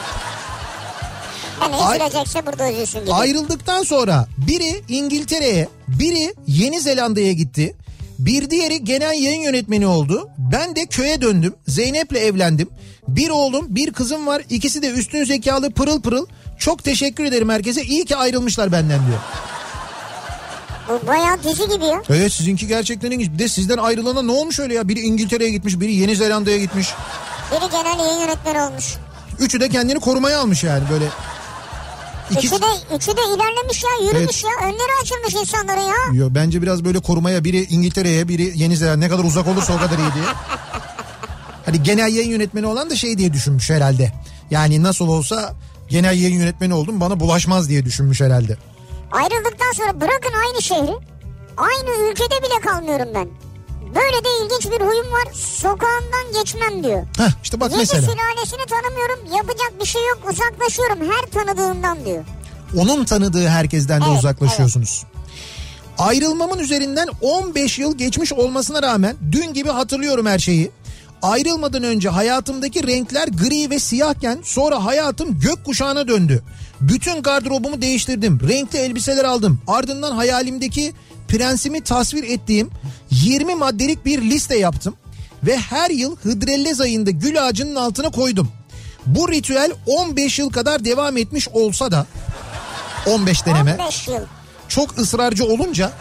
Yani 1.60 1.74
üzülecekse 1.94 2.46
burada 2.46 2.72
üzülsün 2.72 3.00
gibi. 3.00 3.12
Ayrıldıktan 3.12 3.82
sonra 3.82 4.26
biri 4.38 4.82
İngiltere'ye, 4.88 5.68
biri 5.88 6.34
Yeni 6.46 6.80
Zelanda'ya 6.80 7.32
gitti. 7.32 7.76
Bir 8.18 8.50
diğeri 8.50 8.84
genel 8.84 9.22
yayın 9.22 9.40
yönetmeni 9.40 9.86
oldu. 9.86 10.28
Ben 10.38 10.76
de 10.76 10.86
köye 10.86 11.20
döndüm. 11.20 11.54
Zeynep'le 11.66 12.16
evlendim. 12.16 12.68
Bir 13.08 13.30
oğlum, 13.30 13.66
bir 13.68 13.92
kızım 13.92 14.26
var. 14.26 14.42
İkisi 14.50 14.82
de 14.82 14.90
üstün 14.90 15.24
zekalı, 15.24 15.70
pırıl 15.70 16.02
pırıl. 16.02 16.26
Çok 16.58 16.84
teşekkür 16.84 17.24
ederim 17.24 17.48
herkese. 17.48 17.82
İyi 17.82 18.04
ki 18.04 18.16
ayrılmışlar 18.16 18.72
benden 18.72 19.00
diyor. 19.06 19.18
Bu 20.88 21.06
bayağı 21.06 21.42
dizi 21.42 21.68
gibi 21.68 21.84
ya. 21.84 22.02
Evet 22.10 22.32
sizinki 22.32 22.66
gerçekten 22.66 23.10
ilginç. 23.10 23.30
Bir 23.32 23.38
de 23.38 23.48
sizden 23.48 23.78
ayrılana 23.78 24.22
ne 24.22 24.32
olmuş 24.32 24.58
öyle 24.58 24.74
ya? 24.74 24.88
Biri 24.88 25.00
İngiltere'ye 25.00 25.50
gitmiş, 25.50 25.80
biri 25.80 25.94
Yeni 25.94 26.16
Zelanda'ya 26.16 26.58
gitmiş. 26.58 26.88
Biri 27.52 27.70
genel 27.70 27.98
yayın 27.98 28.20
yönetmeni 28.20 28.60
olmuş. 28.60 28.94
Üçü 29.40 29.60
de 29.60 29.68
kendini 29.68 30.00
korumaya 30.00 30.40
almış 30.40 30.64
yani 30.64 30.84
böyle. 30.90 31.04
İkisi... 32.30 32.54
Üçü 32.54 32.62
de, 32.62 32.96
üçü 32.96 33.06
de 33.16 33.20
ilerlemiş 33.20 33.84
ya 33.84 34.06
yürümüş 34.06 34.44
ya. 34.44 34.50
Önleri 34.62 35.02
açılmış 35.02 35.34
insanların 35.34 35.80
ya. 35.80 35.94
Yo, 36.12 36.28
bence 36.30 36.62
biraz 36.62 36.84
böyle 36.84 36.98
korumaya 36.98 37.44
biri 37.44 37.64
İngiltere'ye 37.64 38.28
biri 38.28 38.52
Yeni 38.54 38.76
Zelanda 38.76 38.96
ne 38.96 39.08
kadar 39.08 39.24
uzak 39.24 39.46
olursa 39.48 39.72
o 39.72 39.76
kadar 39.76 39.98
iyi 39.98 40.14
diye. 40.14 40.24
Hani 41.66 41.82
genel 41.82 42.14
yayın 42.14 42.30
yönetmeni 42.30 42.66
olan 42.66 42.90
da 42.90 42.96
şey 42.96 43.18
diye 43.18 43.32
düşünmüş 43.32 43.70
herhalde. 43.70 44.12
Yani 44.50 44.82
nasıl 44.82 45.08
olsa 45.08 45.54
genel 45.88 46.18
yayın 46.22 46.38
yönetmeni 46.40 46.74
oldum 46.74 47.00
bana 47.00 47.20
bulaşmaz 47.20 47.68
diye 47.68 47.84
düşünmüş 47.84 48.20
herhalde. 48.20 48.56
Ayrıldıktan 49.12 49.72
sonra 49.74 50.00
bırakın 50.00 50.32
aynı 50.46 50.62
şehri. 50.62 50.96
Aynı 51.56 52.10
ülkede 52.10 52.34
bile 52.42 52.60
kalmıyorum 52.64 53.08
ben. 53.14 53.28
Böyle 53.94 54.24
de 54.24 54.28
ilginç 54.44 54.66
bir 54.72 54.84
huyum 54.86 55.12
var. 55.12 55.32
Sokağından 55.34 56.32
geçmem 56.40 56.84
diyor. 56.84 57.06
Heh 57.18 57.30
işte 57.42 57.60
bak 57.60 57.70
Yedi 57.70 57.78
mesela 57.80 58.02
sülalesini 58.02 58.66
tanımıyorum. 58.66 59.36
Yapacak 59.36 59.72
bir 59.80 59.86
şey 59.86 60.02
yok. 60.08 60.18
Uzaklaşıyorum 60.32 60.98
her 61.10 61.30
tanıdığımdan 61.30 62.04
diyor. 62.04 62.24
onun 62.78 63.04
tanıdığı 63.04 63.48
herkesten 63.48 64.00
de 64.00 64.04
Evet, 64.08 64.18
uzaklaşıyorsunuz. 64.18 65.04
Ayrılmamın 65.98 66.58
üzerinden 66.58 67.08
15 67.20 67.78
yıl 67.78 67.98
geçmiş 67.98 68.32
olmasına 68.32 68.82
rağmen 68.82 69.16
dün 69.32 69.52
gibi 69.52 69.68
hatırlıyorum 69.68 70.26
her 70.26 70.38
şeyi. 70.38 70.70
Ayrılmadan 71.26 71.82
önce 71.82 72.08
hayatımdaki 72.08 72.86
renkler 72.86 73.28
gri 73.28 73.70
ve 73.70 73.78
siyahken 73.78 74.38
sonra 74.44 74.84
hayatım 74.84 75.40
gökkuşağına 75.40 76.08
döndü. 76.08 76.42
Bütün 76.80 77.22
gardırobumu 77.22 77.82
değiştirdim. 77.82 78.40
Renkli 78.48 78.78
elbiseler 78.78 79.24
aldım. 79.24 79.60
Ardından 79.66 80.12
hayalimdeki 80.12 80.92
prensimi 81.28 81.80
tasvir 81.80 82.22
ettiğim 82.22 82.70
20 83.10 83.54
maddelik 83.54 84.04
bir 84.04 84.22
liste 84.22 84.58
yaptım. 84.58 84.94
ve 85.42 85.56
her 85.56 85.90
yıl 85.90 86.16
Hıdrellez 86.16 86.80
ayında 86.80 87.10
gül 87.10 87.46
ağacının 87.46 87.74
altına 87.74 88.10
koydum. 88.10 88.48
Bu 89.06 89.32
ritüel 89.32 89.72
15 89.86 90.38
yıl 90.38 90.50
kadar 90.50 90.84
devam 90.84 91.16
etmiş 91.16 91.48
olsa 91.48 91.90
da 91.90 92.06
15 93.06 93.46
deneme 93.46 93.76
15 93.80 94.08
yıl. 94.08 94.20
çok 94.68 94.98
ısrarcı 94.98 95.44
olunca 95.44 95.92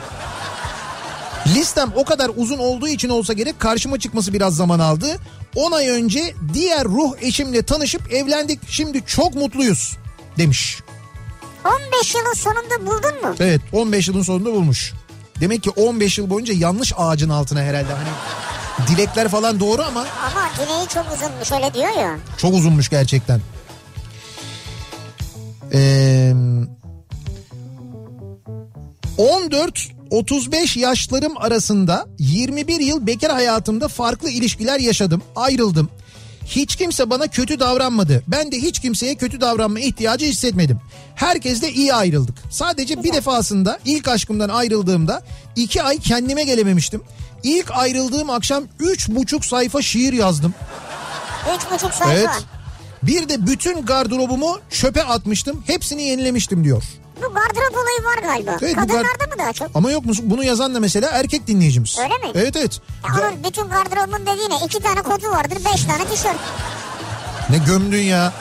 listem 1.48 1.92
o 1.96 2.06
kadar 2.06 2.32
uzun 2.36 2.58
olduğu 2.58 2.88
için 2.88 3.10
olsa 3.10 3.34
gerek 3.34 3.60
karşıma 3.60 4.00
çıkması 4.00 4.34
biraz 4.34 4.56
zaman 4.56 4.80
aldı. 4.80 5.18
10 5.56 5.72
ay 5.72 5.90
önce 5.90 6.34
diğer 6.54 6.86
ruh 6.86 7.12
eşimle 7.22 7.64
tanışıp 7.64 8.14
evlendik. 8.14 8.60
Şimdi 8.70 9.06
çok 9.06 9.36
mutluyuz 9.36 9.98
demiş. 10.38 10.80
15 11.66 12.16
yılın 12.16 12.34
sonunda 12.34 12.82
buldun 12.92 13.22
mu? 13.30 13.36
Evet 13.40 13.62
15 13.72 14.08
yılın 14.08 14.22
sonunda 14.22 14.52
bulmuş. 14.52 14.94
Demek 15.42 15.64
ki 15.64 15.70
15 15.70 16.18
yıl 16.18 16.30
boyunca 16.30 16.54
yanlış 16.54 16.94
ağacın 16.98 17.30
altına 17.30 17.60
herhalde 17.62 17.94
hani 17.94 18.08
dilekler 18.88 19.28
falan 19.30 19.60
doğru 19.60 19.82
ama 19.82 20.00
Ama 20.00 20.50
dileği 20.66 20.88
çok 20.88 21.06
uzunmuş 21.16 21.52
öyle 21.52 21.74
diyor 21.74 22.02
ya. 22.02 22.18
çok 22.38 22.54
uzunmuş 22.54 22.90
gerçekten. 22.90 23.42
Ee, 25.74 26.34
14-35 30.12 30.80
yaşlarım 30.80 31.38
arasında 31.38 32.08
21 32.20 32.80
yıl 32.80 33.08
bekar 33.08 33.32
hayatımda 33.32 33.88
farklı 33.88 34.30
ilişkiler 34.30 34.80
yaşadım. 34.80 35.22
Ayrıldım. 35.36 35.90
Hiç 36.46 36.76
kimse 36.76 37.10
bana 37.10 37.28
kötü 37.28 37.60
davranmadı. 37.60 38.24
Ben 38.28 38.52
de 38.52 38.58
hiç 38.58 38.80
kimseye 38.80 39.16
kötü 39.16 39.42
davranma 39.42 39.80
ihtiyacı 39.80 40.26
hissetmedim. 40.26 40.80
Herkesle 41.16 41.72
iyi 41.72 41.94
ayrıldık. 41.94 42.36
Sadece 42.50 43.04
bir 43.04 43.14
defasında 43.14 43.80
ilk 43.86 44.08
aşkımdan 44.08 44.50
ayrıldığımda 44.50 45.24
iki 45.56 45.84
ay 45.84 46.00
kendime 46.00 46.44
gelememiştim. 46.44 47.02
İlk 47.44 47.72
ayrıldığım 47.72 48.30
akşam 48.30 48.64
üç 48.80 49.10
buçuk 49.10 49.46
sayfa 49.46 49.82
şiir 49.82 50.14
yazdım. 50.14 50.54
3,5 51.72 51.80
sayfa. 51.80 52.14
Evet. 52.14 52.30
Bir 53.04 53.30
de 53.30 53.48
bütün 53.48 53.86
gardırobumu 53.86 54.60
çöpe 54.70 55.04
atmıştım. 55.04 55.64
Hepsini 55.68 56.04
yenilemiştim 56.04 56.64
diyor. 56.64 56.84
Bu 57.18 57.34
gardırop 57.34 57.74
olayı 57.76 58.04
var 58.16 58.24
galiba. 58.34 58.58
Evet, 58.62 58.76
Kadınlarda 58.76 59.08
gar- 59.08 59.30
mı 59.34 59.40
daha 59.40 59.54
çok? 59.54 59.70
Ama 59.76 59.92
yok 59.92 60.06
mu? 60.06 60.14
Bunu 60.24 60.44
yazan 60.44 60.76
da 60.76 60.80
mesela 60.80 61.10
erkek 61.12 61.48
dinleyicimiz. 61.48 61.98
Öyle 62.00 62.14
mi? 62.18 62.32
Evet 62.36 62.56
evet. 62.56 62.82
Ya 63.08 63.30
onun 63.30 63.44
bütün 63.44 63.70
gardırobun 63.70 64.22
dediğine 64.26 64.56
iki 64.66 64.80
tane 64.80 65.02
kotu 65.02 65.28
vardır, 65.30 65.58
beş 65.74 65.84
tane 65.84 66.06
tişört. 66.06 66.36
ne 67.50 67.58
gömdün 67.58 68.02
ya. 68.02 68.34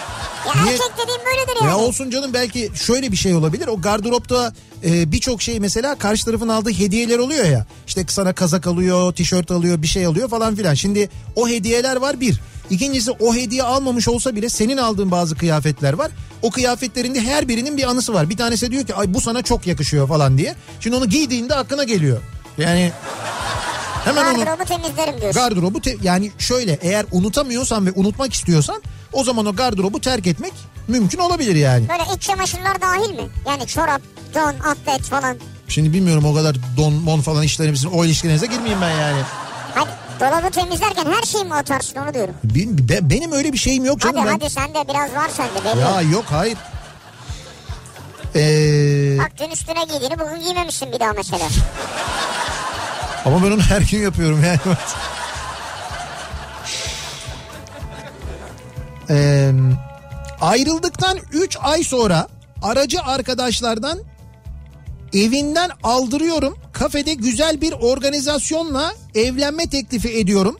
Ya 0.47 0.63
Niye- 0.63 0.75
erkek 0.75 0.93
dediğim 1.03 1.21
böyledir 1.27 1.61
yani. 1.61 1.71
Ya 1.71 1.77
olsun 1.79 2.11
canım 2.11 2.33
belki 2.35 2.71
şöyle 2.75 3.13
bir 3.13 3.17
şey 3.17 3.35
olabilir. 3.35 3.67
O 3.67 3.81
gardıropta 3.81 4.53
e, 4.85 5.13
birçok 5.13 5.43
şey 5.43 5.61
mesela 5.61 5.95
karşı 5.95 6.25
tarafın 6.25 6.49
aldığı 6.49 6.71
hediyeler 6.73 7.19
oluyor 7.19 7.45
ya. 7.45 7.67
İşte 7.87 8.05
sana 8.09 8.33
kazak 8.33 8.67
alıyor, 8.67 9.13
tişört 9.15 9.51
alıyor, 9.51 9.83
bir 9.83 9.87
şey 9.87 10.07
alıyor 10.07 10.29
falan 10.29 10.55
filan. 10.57 10.75
Şimdi 10.75 11.11
o 11.37 11.49
hediyeler 11.49 11.97
var 11.97 12.21
bir. 12.21 12.41
İkincisi 12.71 13.11
o 13.11 13.35
hediye 13.35 13.63
almamış 13.63 14.09
olsa 14.09 14.37
bile 14.37 14.49
senin 14.49 14.77
aldığın 14.77 15.11
bazı 15.11 15.37
kıyafetler 15.37 15.93
var. 15.93 16.11
O 16.43 16.51
kıyafetlerinde 16.51 17.21
her 17.21 17.49
birinin 17.49 17.77
bir 17.77 17.85
anısı 17.91 18.15
var. 18.15 18.31
Bir 18.31 18.37
tanesi 18.37 18.71
diyor 18.71 18.85
ki 18.87 18.95
ay 18.95 19.15
bu 19.15 19.21
sana 19.21 19.43
çok 19.43 19.67
yakışıyor 19.67 20.09
falan 20.09 20.39
diye. 20.39 20.55
Şimdi 20.81 20.97
onu 20.97 21.09
giydiğinde 21.09 21.55
aklına 21.55 21.85
geliyor. 21.85 22.19
Yani 22.59 22.93
hemen 24.05 24.35
onu 24.35 24.45
Gardırobu 24.45 24.65
temizlerim 24.65 25.21
diyorsun. 25.21 25.43
gardırobu 25.43 25.81
te- 25.81 25.97
yani 26.03 26.33
şöyle 26.39 26.79
eğer 26.83 27.07
unutamıyorsan 27.13 27.87
ve 27.87 27.93
unutmak 27.95 28.33
istiyorsan 28.35 28.83
o 29.13 29.25
zaman 29.25 29.47
o 29.47 29.53
gardırobu 29.57 30.01
terk 30.01 30.27
etmek 30.27 30.53
mümkün 30.89 31.19
olabilir 31.19 31.57
yani. 31.57 31.89
Böyle 31.89 32.03
iç 32.17 32.23
çamaşırlar 32.23 32.81
dahil 32.81 33.11
mi? 33.11 33.29
Yani 33.47 33.67
çorap, 33.67 34.03
don, 34.35 34.55
atlet 34.71 35.03
falan. 35.03 35.37
Şimdi 35.69 35.93
bilmiyorum 35.93 36.25
o 36.25 36.35
kadar 36.35 36.57
don 36.77 36.93
mon 36.93 37.21
falan 37.21 37.43
işlerimizin 37.43 37.89
o 37.91 38.05
ilişkilerinize 38.05 38.47
girmeyeyim 38.47 38.81
ben 38.81 38.91
yani. 38.91 39.21
Hani 39.75 39.89
dolabı 40.21 40.51
temizlerken 40.51 41.05
her 41.13 41.23
şeyi 41.23 41.45
mi 41.45 41.55
atarsın 41.55 41.97
onu 42.01 42.15
diyorum. 42.15 42.35
Benim, 42.45 42.89
be- 42.89 43.11
benim 43.11 43.33
öyle 43.33 43.53
bir 43.53 43.59
şeyim 43.59 43.85
yok 43.85 44.01
canım 44.01 44.17
hadi 44.17 44.27
ben. 44.27 44.33
hadi 44.33 44.51
sende 44.51 44.89
biraz 44.89 45.15
var 45.15 45.29
sende 45.29 45.65
belli. 45.65 45.81
Ya 45.81 46.01
yok 46.01 46.25
hayır. 46.31 46.59
Ee, 48.37 49.19
Bak 49.19 49.33
dün 49.39 49.51
üstüne 49.51 49.85
giydiğini 49.85 50.19
bugün 50.19 50.41
giymemişsin 50.41 50.93
bir 50.93 51.01
daha 51.01 51.13
mesela. 51.13 51.45
ama 53.25 53.43
ben 53.43 53.51
onu 53.51 53.61
her 53.63 53.81
gün 53.81 54.03
yapıyorum 54.03 54.45
yani. 54.45 54.59
Ee, 59.11 59.53
ayrıldıktan 60.41 61.19
3 61.33 61.57
ay 61.63 61.83
sonra 61.85 62.29
aracı 62.63 63.03
arkadaşlardan 63.03 63.99
evinden 65.15 65.71
aldırıyorum. 65.83 66.57
Kafede 66.73 67.15
güzel 67.15 67.61
bir 67.61 67.73
organizasyonla 67.73 68.95
evlenme 69.15 69.67
teklifi 69.67 70.09
ediyorum. 70.09 70.59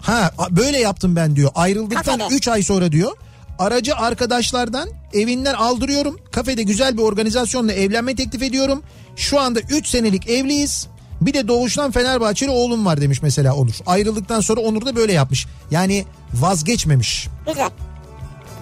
Ha 0.00 0.30
böyle 0.50 0.78
yaptım 0.78 1.16
ben 1.16 1.36
diyor. 1.36 1.50
Ayrıldıktan 1.54 2.18
Kafede. 2.18 2.34
3 2.34 2.48
ay 2.48 2.62
sonra 2.62 2.92
diyor. 2.92 3.12
Aracı 3.58 3.96
arkadaşlardan 3.96 4.88
evinden 5.12 5.54
aldırıyorum. 5.54 6.18
Kafede 6.32 6.62
güzel 6.62 6.96
bir 6.98 7.02
organizasyonla 7.02 7.72
evlenme 7.72 8.14
teklif 8.14 8.42
ediyorum. 8.42 8.82
Şu 9.16 9.40
anda 9.40 9.60
3 9.60 9.86
senelik 9.86 10.28
evliyiz. 10.28 10.86
Bir 11.20 11.34
de 11.34 11.48
doğuştan 11.48 11.90
Fenerbahçeli 11.90 12.50
oğlum 12.50 12.86
var 12.86 13.00
demiş 13.00 13.22
mesela 13.22 13.54
Onur. 13.54 13.74
Ayrıldıktan 13.86 14.40
sonra 14.40 14.60
Onur 14.60 14.86
da 14.86 14.96
böyle 14.96 15.12
yapmış. 15.12 15.46
Yani 15.70 16.04
vazgeçmemiş. 16.34 17.28
Güzel. 17.46 17.70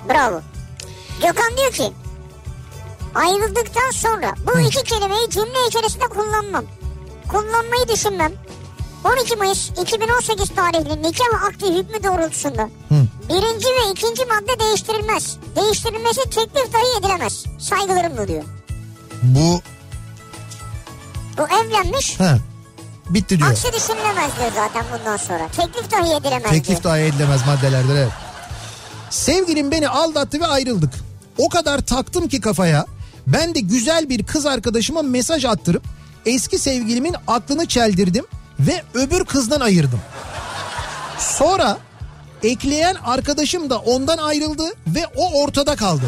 Bravo. 0.08 0.40
Gökhan 1.22 1.56
diyor 1.56 1.72
ki 1.72 1.92
ayrıldıktan 3.14 3.90
sonra 3.90 4.34
bu 4.46 4.60
iki 4.60 4.84
kelimeyi 4.84 5.30
cümle 5.30 5.66
içerisinde 5.68 6.04
kullanmam. 6.04 6.64
Kullanmayı 7.28 7.88
düşünmem. 7.88 8.32
12 9.04 9.36
Mayıs 9.36 9.70
2018 9.70 10.48
tarihli 10.48 11.02
nikah 11.02 11.42
akdi 11.48 11.66
hükmü 11.66 12.02
doğrultusunda 12.04 12.68
birinci 13.28 13.66
ve 13.66 13.90
ikinci 13.92 14.24
madde 14.24 14.60
değiştirilmez. 14.60 15.36
Değiştirilmesi 15.56 16.22
teklif 16.22 16.72
dahi 16.72 16.98
edilemez. 17.00 17.44
Saygılarımla 17.58 18.28
diyor. 18.28 18.42
Bu 19.22 19.60
Bu 21.38 21.42
evlenmiş. 21.48 22.20
ha 22.20 22.38
bitti 23.10 23.38
diyor. 23.38 23.50
Aksi 23.50 23.72
düşünülemez 23.72 24.30
diyor 24.38 24.50
zaten 24.54 24.84
bundan 24.98 25.16
sonra. 25.16 25.48
Teklif 25.56 25.90
dahi 25.92 26.12
edilemez 26.14 26.50
Teklif 26.50 26.68
diyor. 26.68 26.82
dahi 26.84 27.00
edilemez 27.00 27.46
maddelerdir 27.46 27.94
evet. 27.96 28.12
Sevgilim 29.10 29.70
beni 29.70 29.88
aldattı 29.88 30.40
ve 30.40 30.46
ayrıldık. 30.46 30.94
O 31.38 31.48
kadar 31.48 31.78
taktım 31.80 32.28
ki 32.28 32.40
kafaya. 32.40 32.86
Ben 33.32 33.54
de 33.54 33.60
güzel 33.60 34.08
bir 34.08 34.24
kız 34.24 34.46
arkadaşıma 34.46 35.02
mesaj 35.02 35.44
attırıp 35.44 35.82
eski 36.26 36.58
sevgilimin 36.58 37.16
aklını 37.26 37.66
çeldirdim 37.66 38.24
ve 38.60 38.82
öbür 38.94 39.24
kızdan 39.24 39.60
ayırdım. 39.60 40.00
Sonra 41.18 41.78
ekleyen 42.42 42.94
arkadaşım 43.04 43.70
da 43.70 43.78
ondan 43.78 44.18
ayrıldı 44.18 44.64
ve 44.86 45.06
o 45.16 45.42
ortada 45.42 45.76
kaldı. 45.76 46.04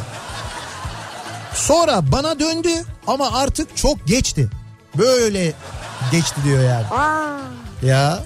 Sonra 1.55 2.13
bana 2.13 2.41
döndü 2.41 2.69
ama 3.07 3.33
artık 3.33 3.77
çok 3.77 4.07
geçti. 4.07 4.49
Böyle 4.99 5.53
geçti 6.13 6.41
diyor 6.45 6.63
yani. 6.65 6.87
Aa, 6.87 7.41
Ya 7.83 8.19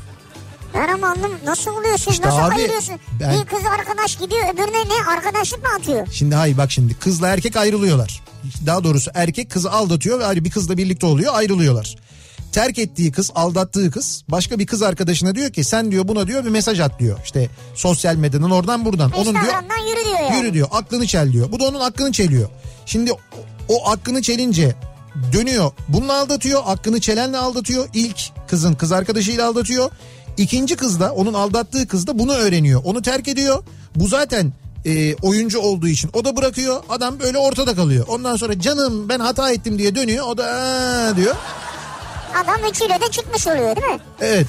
ben 0.74 0.88
ama 0.88 1.06
anlamadım. 1.06 1.38
Nasıl 1.44 1.70
oluyor 1.70 1.98
siz? 1.98 2.12
İşte 2.12 2.28
Nasıl 2.28 2.38
abi, 2.38 2.54
ayırıyorsun? 2.54 2.94
ben- 3.20 3.40
Bir 3.40 3.44
kız 3.44 3.60
arkadaş 3.78 4.16
gidiyor 4.18 4.54
öbürüne 4.54 4.88
ne? 4.88 5.10
Arkadaşlık 5.10 5.62
mı 5.62 5.68
atıyor? 5.80 6.06
Şimdi 6.12 6.34
hayır 6.34 6.56
bak 6.58 6.72
şimdi 6.72 6.94
kızla 6.94 7.28
erkek 7.28 7.56
ayrılıyorlar. 7.56 8.22
Daha 8.66 8.84
doğrusu 8.84 9.10
erkek 9.14 9.50
kızı 9.50 9.70
aldatıyor 9.72 10.18
ve 10.18 10.26
ayrı 10.26 10.44
bir 10.44 10.50
kızla 10.50 10.76
birlikte 10.76 11.06
oluyor 11.06 11.34
ayrılıyorlar. 11.34 11.96
Terk 12.52 12.78
ettiği 12.78 13.12
kız 13.12 13.30
aldattığı 13.34 13.90
kız 13.90 14.22
başka 14.28 14.58
bir 14.58 14.66
kız 14.66 14.82
arkadaşına 14.82 15.34
diyor 15.34 15.52
ki 15.52 15.64
sen 15.64 15.90
diyor 15.90 16.08
buna 16.08 16.26
diyor 16.26 16.44
bir 16.44 16.50
mesaj 16.50 16.80
at 16.80 16.98
diyor. 16.98 17.18
İşte 17.24 17.48
sosyal 17.74 18.14
medyadan 18.16 18.50
oradan 18.50 18.84
buradan. 18.84 19.10
Onun 19.10 19.34
diyor 19.34 19.54
yürü 19.88 20.04
diyor 20.04 20.20
yani. 20.20 20.36
yürü 20.36 20.54
diyor 20.54 20.68
aklını 20.70 21.06
çel 21.06 21.32
diyor. 21.32 21.52
Bu 21.52 21.60
da 21.60 21.64
onun 21.64 21.80
aklını 21.80 22.12
çeliyor. 22.12 22.48
Şimdi 22.86 23.12
o, 23.12 23.18
o 23.68 23.88
aklını 23.90 24.22
çelince 24.22 24.74
dönüyor 25.32 25.72
bununla 25.88 26.20
aldatıyor 26.20 26.62
aklını 26.66 27.00
çelenle 27.00 27.38
aldatıyor. 27.38 27.88
İlk 27.94 28.18
kızın 28.48 28.74
kız 28.74 28.92
arkadaşıyla 28.92 29.48
aldatıyor. 29.48 29.90
İkinci 30.36 30.76
kız 30.76 31.00
da 31.00 31.12
onun 31.12 31.34
aldattığı 31.34 31.88
kız 31.88 32.06
da 32.06 32.18
bunu 32.18 32.32
öğreniyor. 32.32 32.80
Onu 32.84 33.02
terk 33.02 33.28
ediyor. 33.28 33.62
Bu 33.96 34.08
zaten 34.08 34.52
e, 34.86 35.14
oyuncu 35.14 35.60
olduğu 35.60 35.88
için 35.88 36.10
o 36.12 36.24
da 36.24 36.36
bırakıyor. 36.36 36.82
Adam 36.88 37.20
böyle 37.20 37.38
ortada 37.38 37.74
kalıyor. 37.74 38.06
Ondan 38.08 38.36
sonra 38.36 38.60
canım 38.60 39.08
ben 39.08 39.20
hata 39.20 39.50
ettim 39.52 39.78
diye 39.78 39.94
dönüyor. 39.94 40.26
O 40.26 40.38
da 40.38 40.46
diyor. 41.16 41.34
Adam 42.44 42.70
üçüyle 42.70 43.00
de 43.00 43.10
çıkmış 43.10 43.46
oluyor 43.46 43.76
değil 43.76 43.86
mi? 43.86 43.98
Evet. 44.20 44.46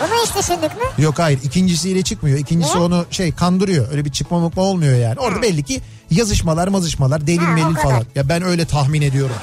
Bunu 0.00 0.08
hiç 0.24 0.36
düşündük 0.36 0.76
mü? 0.76 1.04
Yok 1.04 1.18
hayır 1.18 1.38
ikincisiyle 1.42 2.02
çıkmıyor. 2.02 2.38
İkincisi 2.38 2.74
Niye? 2.74 2.84
onu 2.84 3.06
şey 3.10 3.32
kandırıyor. 3.32 3.90
Öyle 3.92 4.04
bir 4.04 4.12
çıkma 4.12 4.38
mıkma 4.40 4.62
olmuyor 4.62 4.98
yani. 4.98 5.20
Orada 5.20 5.42
belli 5.42 5.62
ki 5.62 5.80
yazışmalar 6.10 6.68
mazışmalar 6.68 7.26
delil 7.26 7.38
Ha, 7.38 7.52
melil 7.52 7.74
falan. 7.74 8.04
Ya 8.14 8.28
ben 8.28 8.42
öyle 8.42 8.64
tahmin 8.64 9.02
ediyorum. 9.02 9.36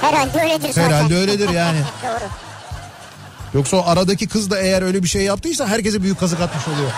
Herhalde 0.00 0.42
öyledir 0.42 0.68
zaten. 0.68 0.82
Herhalde 0.82 1.16
öyledir 1.16 1.48
yani. 1.48 1.78
Doğru. 2.02 2.28
Yoksa 3.54 3.76
o 3.76 3.82
aradaki 3.86 4.28
kız 4.28 4.50
da 4.50 4.60
eğer 4.60 4.82
öyle 4.82 5.02
bir 5.02 5.08
şey 5.08 5.22
yaptıysa 5.22 5.66
herkese 5.66 6.02
büyük 6.02 6.20
kazık 6.20 6.40
atmış 6.40 6.68
oluyor. 6.68 6.90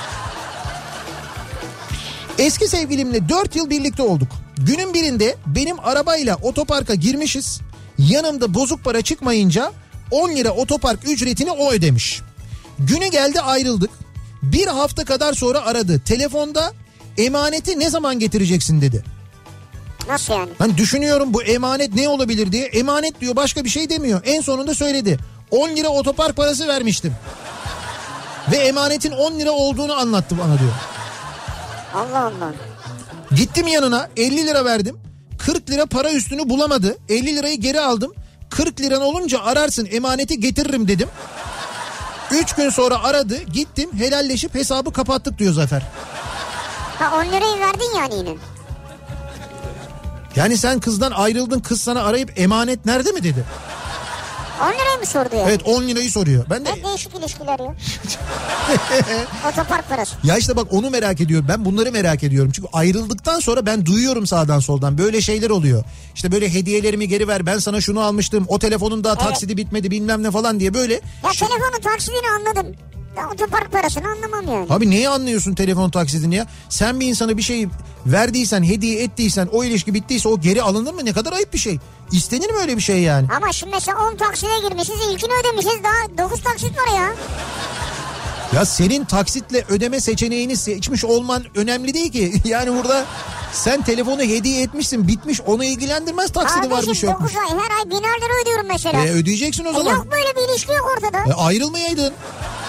Eski 2.39 2.69
sevgilimle 2.69 3.29
4 3.29 3.57
yıl 3.57 3.71
birlikte 3.71 4.03
olduk. 4.03 4.29
Günün 4.59 4.95
birinde 4.95 5.37
benim 5.47 5.81
arabayla 5.81 6.37
otoparka 6.43 6.95
girmişiz. 6.95 7.61
Yanımda 7.99 8.55
bozuk 8.55 8.85
para 8.85 9.03
çıkmayınca 9.03 9.73
10 10.11 10.29
lira 10.37 10.51
otopark 10.51 11.09
ücretini 11.09 11.51
o 11.51 11.73
ödemiş. 11.73 12.21
Günü 12.79 13.07
geldi 13.07 13.41
ayrıldık. 13.41 13.91
Bir 14.43 14.67
hafta 14.67 15.05
kadar 15.05 15.33
sonra 15.33 15.65
aradı. 15.65 16.01
Telefonda 16.05 16.73
emaneti 17.19 17.79
ne 17.79 17.91
zaman 17.91 18.19
getireceksin 18.19 18.81
dedi. 18.81 19.05
Nasıl 20.09 20.35
yani? 20.35 20.51
Ben 20.61 20.77
düşünüyorum 20.77 21.35
bu 21.35 21.43
emanet 21.43 21.95
ne 21.95 22.09
olabilir 22.09 22.53
diye. 22.53 22.67
Emanet 22.67 23.21
diyor 23.21 23.37
başka 23.37 23.65
bir 23.65 23.69
şey 23.69 23.91
demiyor. 23.91 24.21
En 24.25 24.41
sonunda 24.41 24.75
söyledi. 24.75 25.19
10 25.51 25.69
lira 25.77 25.89
otopark 25.89 26.37
parası 26.37 26.69
vermiştim. 26.69 27.15
Ve 28.53 28.57
emanetin 28.57 29.13
10 29.13 29.39
lira 29.39 29.51
olduğunu 29.51 29.95
anlattı 29.95 30.39
bana 30.39 30.59
diyor. 30.59 30.73
Allah 31.95 32.19
Allah. 32.21 32.53
Gittim 33.37 33.67
yanına 33.67 34.09
50 34.17 34.47
lira 34.47 34.65
verdim. 34.65 35.01
40 35.39 35.71
lira 35.71 35.87
para 35.87 36.13
üstünü 36.13 36.49
bulamadı. 36.49 36.97
50 37.09 37.37
lirayı 37.37 37.61
geri 37.61 37.81
aldım. 37.81 38.13
40 38.51 38.81
liran 38.81 39.03
olunca 39.03 39.43
ararsın 39.43 39.89
emaneti 39.91 40.41
getiririm 40.41 40.89
dedim. 40.89 41.09
3 42.31 42.53
gün 42.55 42.71
sonra 42.71 43.03
aradı 43.05 43.43
gittim 43.43 43.91
helalleşip 43.99 44.55
hesabı 44.55 44.93
kapattık 44.93 45.39
diyor 45.39 45.53
Zafer. 45.53 45.83
Ha 46.99 47.17
10 47.17 47.25
lirayı 47.25 47.61
verdin 47.61 47.97
yani 47.99 48.15
yine. 48.15 48.31
Yani 50.37 50.57
sen 50.59 50.81
kızdan 50.81 51.13
ayrıldın 51.13 51.61
kız 51.61 51.81
sana 51.81 52.03
arayıp 52.05 52.39
emanet 52.41 52.87
nerede 52.87 53.13
mi 53.13 53.23
dedi. 53.23 53.45
10 54.63 54.73
lirayı 54.73 54.99
mı 55.01 55.07
sordu 55.07 55.37
ya? 55.37 55.45
Evet 55.49 55.61
10 55.65 55.83
lirayı 55.83 56.11
soruyor. 56.11 56.45
Ben 56.51 56.65
de 56.65 56.73
Ne 56.73 56.85
değişik 56.85 57.15
ilişkiler 57.15 57.59
ya. 57.59 57.75
Otopark 59.51 59.89
parası. 59.89 60.17
ya 60.25 60.37
işte 60.37 60.57
bak 60.57 60.67
onu 60.71 60.91
merak 60.91 61.21
ediyorum. 61.21 61.47
Ben 61.49 61.65
bunları 61.65 61.93
merak 61.93 62.25
ediyorum. 62.25 62.53
Çünkü 62.55 62.69
ayrıldıktan 62.73 63.41
sonra 63.41 63.67
ben 63.67 63.87
duyuyorum 63.87 64.27
sağdan 64.27 64.59
soldan. 64.61 64.99
Böyle 64.99 65.21
şeyler 65.21 65.51
oluyor. 65.51 65.85
İşte 66.15 66.33
böyle 66.33 66.55
hediyelerimi 66.55 67.09
geri 67.09 67.29
ver. 67.29 67.47
Ben 67.47 67.59
sana 67.59 67.81
şunu 67.81 68.01
almıştım. 68.01 68.45
O 68.49 68.59
telefonun 68.59 69.05
daha 69.05 69.15
taksidi 69.15 69.57
bitmedi 69.57 69.91
bilmem 69.91 70.23
ne 70.23 70.31
falan 70.31 70.61
diye 70.61 70.75
böyle. 70.75 70.95
Ya 70.95 71.31
telefonun 71.39 71.81
taksidini 71.83 72.31
anladım. 72.39 72.75
Ya 73.17 73.29
otopark 73.35 73.73
parasını 73.73 74.05
anlamam 74.09 74.55
yani. 74.55 74.67
Abi 74.71 74.91
neyi 74.91 75.09
anlıyorsun 75.09 75.55
telefon 75.55 75.91
taksidini 75.91 76.35
ya? 76.35 76.47
Sen 76.69 77.01
bir 77.01 77.07
insana 77.07 77.37
bir 77.37 77.43
şey 77.43 77.69
verdiysen, 78.07 78.63
hediye 78.65 79.03
ettiysen, 79.03 79.49
o 79.53 79.65
ilişki 79.65 79.95
bittiyse 79.95 80.29
o 80.29 80.41
geri 80.41 80.63
alınır 80.63 80.93
mı? 80.95 81.05
Ne 81.05 81.13
kadar 81.13 81.33
ayıp 81.33 81.53
bir 81.53 81.59
şey. 81.59 81.79
İstenir 82.13 82.51
mi 82.51 82.59
öyle 82.61 82.77
bir 82.77 82.83
şey 82.83 83.03
yani? 83.03 83.27
Ama 83.37 83.53
şimdi 83.53 83.73
mesela 83.75 83.99
10 84.13 84.17
taksite 84.17 84.59
girmişiz 84.69 84.95
ilkini 85.13 85.33
ödemişiz 85.41 85.83
daha 85.85 86.19
9 86.25 86.43
taksit 86.43 86.79
var 86.79 86.97
ya. 86.99 87.09
Ya 88.55 88.65
senin 88.65 89.05
taksitle 89.05 89.65
ödeme 89.69 90.01
seçeneğini 90.01 90.57
seçmiş 90.57 91.05
olman 91.05 91.45
önemli 91.55 91.95
değil 91.95 92.13
ki. 92.13 92.33
Yani 92.49 92.75
burada 92.75 93.05
sen 93.53 93.83
telefonu 93.83 94.23
hediye 94.23 94.63
etmişsin 94.63 95.09
bitmiş 95.09 95.41
onu 95.41 95.65
ilgilendirmez 95.65 96.33
taksidi 96.33 96.71
varmış 96.71 96.85
Kardeşim 96.87 97.09
yokmuş. 97.11 97.35
9 97.35 97.43
ay 97.51 97.59
her 97.59 97.77
ay 97.79 97.91
biner 97.91 98.21
lira 98.21 98.43
ödüyorum 98.43 98.67
mesela. 98.67 99.07
E, 99.07 99.11
ödeyeceksin 99.11 99.65
o 99.65 99.71
E, 99.71 99.73
zaman. 99.73 99.93
yok 99.95 100.07
böyle 100.13 100.37
bir 100.37 100.53
ilişki 100.53 100.73
yok 100.73 100.93
ortada. 100.97 101.31
E, 101.31 101.35
ayrılmayaydın. 101.35 102.13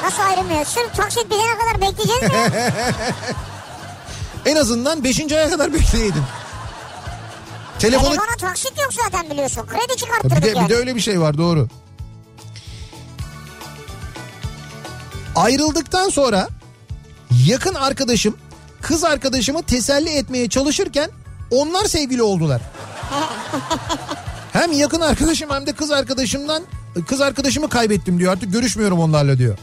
Nasıl 0.04 0.24
ayrılmıyor? 0.24 0.66
Sırf 0.66 0.96
taksit 0.96 1.26
bitene 1.26 1.58
kadar 1.58 1.82
bekleyeceğiz 1.82 2.22
mi? 2.24 2.74
En 4.46 4.56
azından 4.56 5.04
5. 5.04 5.32
aya 5.32 5.50
kadar 5.50 5.74
bekleyeydin. 5.74 6.24
Telefonu... 7.80 8.10
Telefona 8.10 8.36
taksit 8.40 8.78
yok 8.78 8.94
zaten 9.04 9.30
biliyorsun. 9.30 9.66
Kredi 9.66 9.90
Bir 9.90 9.96
çıkarttırdık 9.98 10.44
de, 10.44 10.48
yani. 10.48 10.66
bir 10.66 10.74
de 10.74 10.78
öyle 10.78 10.96
bir 10.96 11.00
şey 11.00 11.22
var 11.22 11.38
doğru. 11.38 11.68
Ayrıldıktan 15.36 16.10
sonra 16.10 16.48
yakın 17.46 17.74
arkadaşım 17.74 18.38
kız 18.82 19.04
arkadaşımı 19.04 19.64
teselli 19.64 20.10
etmeye 20.10 20.50
çalışırken 20.50 21.10
onlar 21.52 21.86
sevgili 21.86 22.22
oldular. 22.22 22.62
hem 24.54 24.72
yakın 24.72 25.02
arkadaşım 25.02 25.50
hem 25.50 25.66
de 25.68 25.74
kız 25.74 25.92
arkadaşımdan 25.92 26.64
kız 27.08 27.22
arkadaşımı 27.22 27.70
kaybettim 27.70 28.20
diyor 28.20 28.34
artık 28.34 28.54
görüşmüyorum 28.54 29.00
onlarla 29.00 29.38
diyor. 29.38 29.58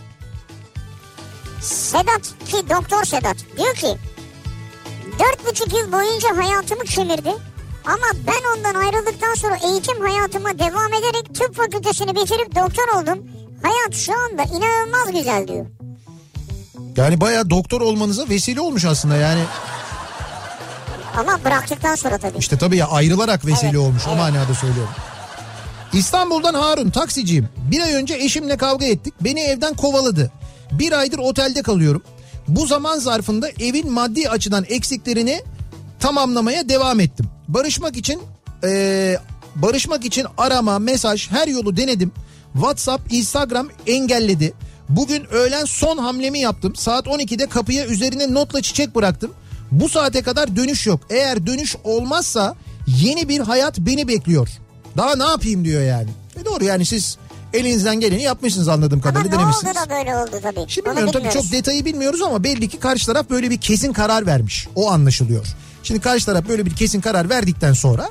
Sedat 1.61 2.23
ki 2.23 2.57
doktor 2.71 3.05
Sedat 3.05 3.37
diyor 3.57 3.75
ki 3.75 3.97
dört 5.19 5.47
buçuk 5.47 5.73
yıl 5.73 5.93
boyunca 5.93 6.37
hayatımı 6.37 6.85
kemirdi. 6.85 7.33
Ama 7.85 8.07
ben 8.27 8.59
ondan 8.59 8.75
ayrıldıktan 8.81 9.35
sonra 9.35 9.57
eğitim 9.57 10.01
hayatıma 10.01 10.59
devam 10.59 10.93
ederek 10.93 11.35
tıp 11.35 11.55
fakültesini 11.57 12.15
bitirip 12.15 12.55
doktor 12.57 12.89
oldum. 12.99 13.19
Hayat 13.63 13.95
şu 13.95 14.13
anda 14.13 14.43
inanılmaz 14.43 15.13
güzel 15.13 15.49
diyor. 15.49 15.67
Yani 16.97 17.21
bayağı 17.21 17.51
doktor 17.51 17.81
olmanıza 17.81 18.29
vesile 18.29 18.61
olmuş 18.61 18.85
aslında 18.85 19.17
yani. 19.17 19.41
Ama 21.17 21.45
bıraktıktan 21.45 21.95
sonra 21.95 22.19
tabii. 22.19 22.39
İşte 22.39 22.59
tabii 22.59 22.77
ya 22.77 22.87
ayrılarak 22.89 23.47
vesile 23.47 23.69
Evet, 23.69 23.79
olmuş 23.79 24.03
o 24.07 24.11
evet. 24.11 24.19
manada 24.19 24.55
söylüyorum. 24.55 24.93
İstanbul'dan 25.93 26.55
Harun 26.55 26.91
taksiciyim. 26.91 27.49
Bir 27.71 27.81
ay 27.81 27.95
önce 27.95 28.15
eşimle 28.15 28.57
kavga 28.57 28.87
ettik. 28.87 29.15
Beni 29.21 29.41
evden 29.41 29.75
kovaladı. 29.75 30.33
Bir 30.73 30.93
aydır 30.93 31.19
otelde 31.19 31.63
kalıyorum. 31.63 32.03
Bu 32.49 32.67
zaman 32.67 32.99
zarfında 32.99 33.49
evin 33.61 33.93
maddi 33.93 34.29
açıdan 34.29 34.65
eksiklerini 34.69 35.43
tamamlamaya 36.01 36.69
devam 36.69 37.01
ettim. 37.01 37.27
Barışmak 37.49 37.97
için 37.97 38.21
eee, 38.65 39.19
barışmak 39.57 40.05
için 40.05 40.27
arama, 40.39 40.79
mesaj 40.79 41.31
her 41.31 41.49
yolu 41.49 41.77
denedim. 41.77 42.13
WhatsApp, 42.53 43.13
Instagram 43.13 43.69
engelledi. 43.87 44.53
Bugün 44.89 45.25
öğlen 45.33 45.65
son 45.65 45.99
hamlemi 45.99 46.39
yaptım. 46.39 46.77
Saat 46.77 47.07
12'de 47.07 47.47
kapıya 47.47 47.87
üzerine 47.87 48.35
notla 48.35 48.63
çiçek 48.63 48.95
bıraktım. 48.95 49.31
Bu 49.71 49.89
saate 49.89 50.23
kadar 50.23 50.57
dönüş 50.57 50.87
yok. 50.87 51.01
Eğer 51.11 51.47
dönüş 51.47 51.77
olmazsa 51.85 52.55
yeni 52.87 53.29
bir 53.29 53.41
hayat 53.41 53.79
beni 53.79 54.09
bekliyor. 54.09 54.49
Daha 54.97 55.17
ne 55.17 55.25
yapayım 55.25 55.65
diyor 55.65 55.83
yani. 55.83 56.09
E 56.41 56.45
doğru 56.45 56.65
yani 56.65 56.87
siz 56.87 57.19
elinizden 57.53 58.01
geleni 58.01 58.23
yapmışsınız 58.23 58.69
anladığım 58.69 59.01
Ama 59.05 59.11
kadarıyla 59.13 59.37
ne 59.37 59.43
denemişsiniz. 59.43 59.77
oldu 59.77 59.87
da 59.91 59.91
böyle 59.95 60.17
oldu 60.17 60.31
tabii. 60.43 60.65
Şimdi 60.69 60.89
Onu 60.89 60.97
bilmiyorum 60.97 61.21
tabii 61.23 61.33
çok 61.43 61.53
detayı 61.53 61.85
bilmiyoruz 61.85 62.23
ama 62.23 62.45
belli 62.45 62.69
ki 62.69 62.79
karşı 62.79 63.07
taraf 63.07 63.31
böyle 63.31 63.51
bir 63.51 63.61
kesin 63.61 63.93
karar 63.93 64.27
vermiş. 64.27 64.69
O 64.75 64.91
anlaşılıyor. 64.91 65.47
Şimdi 65.85 66.01
karşı 66.01 66.27
taraf 66.27 66.49
böyle 66.49 66.67
bir 66.67 66.77
kesin 66.77 67.01
karar 67.01 67.31
verdikten 67.31 67.73
sonra 67.73 68.11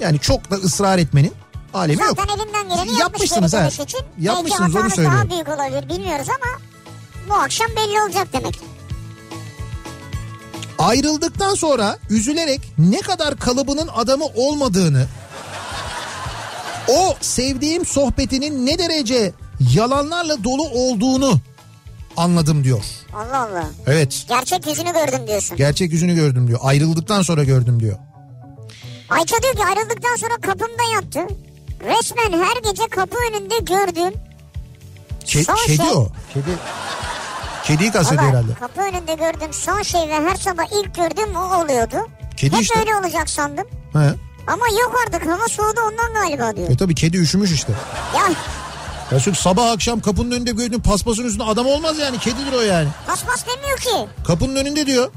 yani 0.00 0.18
çok 0.18 0.50
da 0.50 0.54
ısrar 0.54 0.98
etmenin 0.98 1.32
alemi 1.74 2.02
yok. 2.02 2.16
Zaten 2.16 2.34
elinden 2.38 2.62
geleni 2.68 2.78
yapmış 2.78 3.00
Yapmışsınız 3.00 3.52
dönüş 3.52 3.78
için. 3.80 4.00
Yapmışsınız 4.20 4.76
onu 4.76 4.90
söylüyorum. 4.90 5.18
daha 5.18 5.30
büyük 5.30 5.48
olabilir 5.48 5.88
bilmiyoruz 5.88 6.26
ama 6.28 6.60
bu 7.28 7.34
akşam 7.34 7.68
belli 7.76 8.02
olacak 8.02 8.28
demek. 8.32 8.60
Ayrıldıktan 10.78 11.54
sonra 11.54 11.98
üzülerek 12.10 12.60
ne 12.78 13.00
kadar 13.00 13.36
kalıbının 13.36 13.88
adamı 13.88 14.24
olmadığını 14.24 15.06
o 16.88 17.16
sevdiğim 17.20 17.86
sohbetinin 17.86 18.66
ne 18.66 18.78
derece 18.78 19.32
yalanlarla 19.74 20.44
dolu 20.44 20.68
olduğunu 20.68 21.38
anladım 22.16 22.64
diyor. 22.64 22.84
Allah 23.14 23.38
Allah. 23.38 23.64
Evet. 23.86 24.24
Gerçek 24.28 24.66
yüzünü 24.66 24.92
gördüm 24.92 25.26
diyorsun. 25.28 25.56
Gerçek 25.56 25.92
yüzünü 25.92 26.14
gördüm 26.14 26.48
diyor. 26.48 26.60
Ayrıldıktan 26.62 27.22
sonra 27.22 27.44
gördüm 27.44 27.80
diyor. 27.80 27.96
Ayça 29.10 29.36
diyor 29.42 29.54
ki 29.54 29.64
ayrıldıktan 29.64 30.16
sonra 30.16 30.34
kapımda 30.42 30.82
yattı. 30.94 31.34
Resmen 31.84 32.42
her 32.44 32.70
gece 32.70 32.88
kapı 32.88 33.16
önünde 33.30 33.58
gördüğüm 33.58 34.12
Ke- 35.24 35.44
Son 35.44 35.56
kedi 35.66 35.76
şey- 35.76 35.86
o. 35.94 36.08
Kedi. 36.34 36.44
Kediyi 37.64 37.92
kastediyor 37.92 38.28
herhalde. 38.30 38.54
kapı 38.54 38.80
önünde 38.80 39.14
gördüğüm 39.14 39.52
son 39.52 39.82
şey 39.82 40.00
ve 40.08 40.14
her 40.14 40.36
sabah 40.36 40.64
ilk 40.84 40.94
gördüğüm 40.94 41.36
o 41.36 41.62
oluyordu. 41.64 41.96
Kedi 42.36 42.56
Hep 42.56 42.62
işte. 42.62 42.78
öyle 42.80 42.94
olacak 42.96 43.30
sandım. 43.30 43.64
He. 43.92 43.98
Ama 44.46 44.64
yok 44.82 44.94
artık 45.06 45.26
hava 45.26 45.48
soğudu 45.48 45.80
ondan 45.80 46.14
galiba 46.14 46.56
diyor. 46.56 46.70
E 46.70 46.76
tabii 46.76 46.94
kedi 46.94 47.16
üşümüş 47.16 47.52
işte. 47.52 47.72
Ya 48.16 48.22
Ya 49.12 49.20
çünkü 49.20 49.38
sabah 49.38 49.70
akşam 49.70 50.00
kapının 50.00 50.30
önünde 50.30 50.50
gördüğün 50.50 50.80
paspasın 50.80 51.24
üstünde 51.24 51.44
adam 51.44 51.66
olmaz 51.66 51.98
yani. 51.98 52.18
Kedidir 52.18 52.52
o 52.52 52.60
yani. 52.60 52.88
paspas 53.06 53.44
demiyor 53.46 53.78
ki. 53.78 54.12
Kapının 54.26 54.56
önünde 54.56 54.86
diyor. 54.86 55.10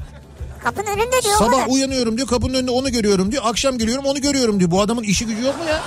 Kapının 0.64 0.86
önünde 0.86 1.22
diyor. 1.22 1.38
Sabah 1.38 1.52
kadar. 1.52 1.66
uyanıyorum 1.66 2.16
diyor 2.16 2.28
kapının 2.28 2.54
önünde 2.54 2.70
onu 2.70 2.92
görüyorum 2.92 3.32
diyor. 3.32 3.42
Akşam 3.46 3.78
geliyorum 3.78 4.04
onu 4.04 4.20
görüyorum 4.20 4.58
diyor. 4.60 4.70
Bu 4.70 4.80
adamın 4.80 5.02
işi 5.02 5.26
gücü 5.26 5.42
yok 5.42 5.58
mu 5.58 5.64
ya? 5.68 5.80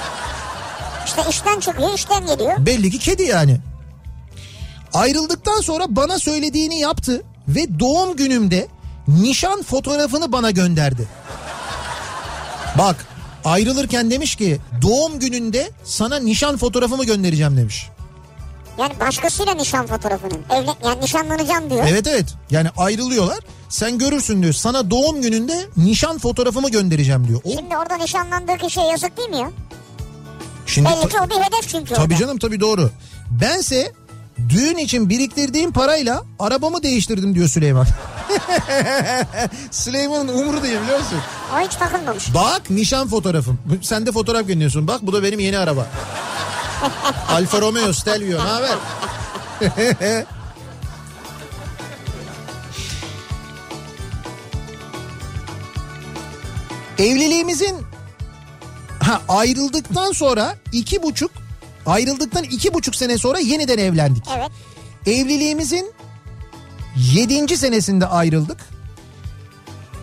İşte 1.05 1.21
işten 1.29 1.59
çıkıyor 1.59 1.93
işten 1.93 2.25
geliyor. 2.25 2.53
Belli 2.65 2.91
ki 2.91 2.99
kedi 2.99 3.23
yani. 3.23 3.57
Ayrıldıktan 4.93 5.61
sonra 5.61 5.85
bana 5.89 6.19
söylediğini 6.19 6.79
yaptı 6.79 7.23
ve 7.47 7.79
doğum 7.79 8.15
günümde 8.15 8.67
nişan 9.07 9.63
fotoğrafını 9.63 10.31
bana 10.31 10.51
gönderdi. 10.51 11.07
Bak 12.77 13.05
ayrılırken 13.45 14.11
demiş 14.11 14.35
ki 14.35 14.57
doğum 14.81 15.19
gününde 15.19 15.69
sana 15.83 16.19
nişan 16.19 16.57
fotoğrafımı 16.57 17.05
göndereceğim 17.05 17.57
demiş. 17.57 17.87
Yani 18.77 18.93
başkasıyla 18.99 19.53
nişan 19.53 19.87
fotoğrafını. 19.87 20.33
Evlen, 20.49 20.75
yani 20.85 21.01
nişanlanacağım 21.01 21.69
diyor. 21.69 21.85
Evet 21.89 22.07
evet 22.07 22.25
yani 22.51 22.69
ayrılıyorlar 22.77 23.37
sen 23.69 23.97
görürsün 23.97 24.41
diyor 24.41 24.53
sana 24.53 24.89
doğum 24.91 25.21
gününde 25.21 25.65
nişan 25.77 26.17
fotoğrafımı 26.17 26.69
göndereceğim 26.69 27.27
diyor. 27.27 27.41
O, 27.43 27.49
Şimdi 27.51 27.77
orada 27.77 27.97
nişanlandığı 27.97 28.57
kişiye 28.57 28.85
yazık 28.87 29.17
değil 29.17 29.29
mi 29.29 29.37
ya? 29.37 29.51
şimdi 30.65 30.89
Belli 30.89 31.09
ki 31.09 31.17
o 31.25 31.29
bir 31.29 31.35
hedef 31.35 31.67
çünkü 31.69 31.93
Tabii 31.93 32.01
orada. 32.13 32.15
canım 32.15 32.37
tabii 32.37 32.59
doğru. 32.59 32.89
Bense 33.41 33.91
düğün 34.49 34.77
için 34.77 35.09
biriktirdiğim 35.09 35.71
parayla 35.71 36.23
arabamı 36.39 36.83
değiştirdim 36.83 37.35
diyor 37.35 37.47
Süleyman. 37.47 37.87
Süleyman'ın 39.71 40.27
umuru 40.27 40.63
değil 40.63 40.81
biliyor 40.81 40.99
musun? 40.99 41.17
O 41.55 41.59
hiç 41.59 41.75
takılmamış. 41.75 42.33
Bak 42.33 42.69
nişan 42.69 43.07
fotoğrafım. 43.07 43.59
Sen 43.81 44.05
de 44.05 44.11
fotoğraf 44.11 44.47
gönderiyorsun. 44.47 44.87
Bak 44.87 44.99
bu 45.01 45.13
da 45.13 45.23
benim 45.23 45.39
yeni 45.39 45.57
araba. 45.57 45.87
Alfa 47.29 47.61
Romeo 47.61 47.93
Stelvio 47.93 48.37
ne 48.37 48.49
haber? 48.49 48.77
Evliliğimizin 56.97 57.75
ha, 58.99 59.21
ayrıldıktan 59.27 60.11
sonra 60.11 60.55
iki 60.71 61.03
buçuk 61.03 61.31
ayrıldıktan 61.85 62.43
iki 62.43 62.73
buçuk 62.73 62.95
sene 62.95 63.17
sonra 63.17 63.39
yeniden 63.39 63.77
evlendik. 63.77 64.23
Evet. 64.37 64.51
Evliliğimizin 65.05 65.93
yedinci 66.95 67.57
senesinde 67.57 68.05
ayrıldık. 68.05 68.57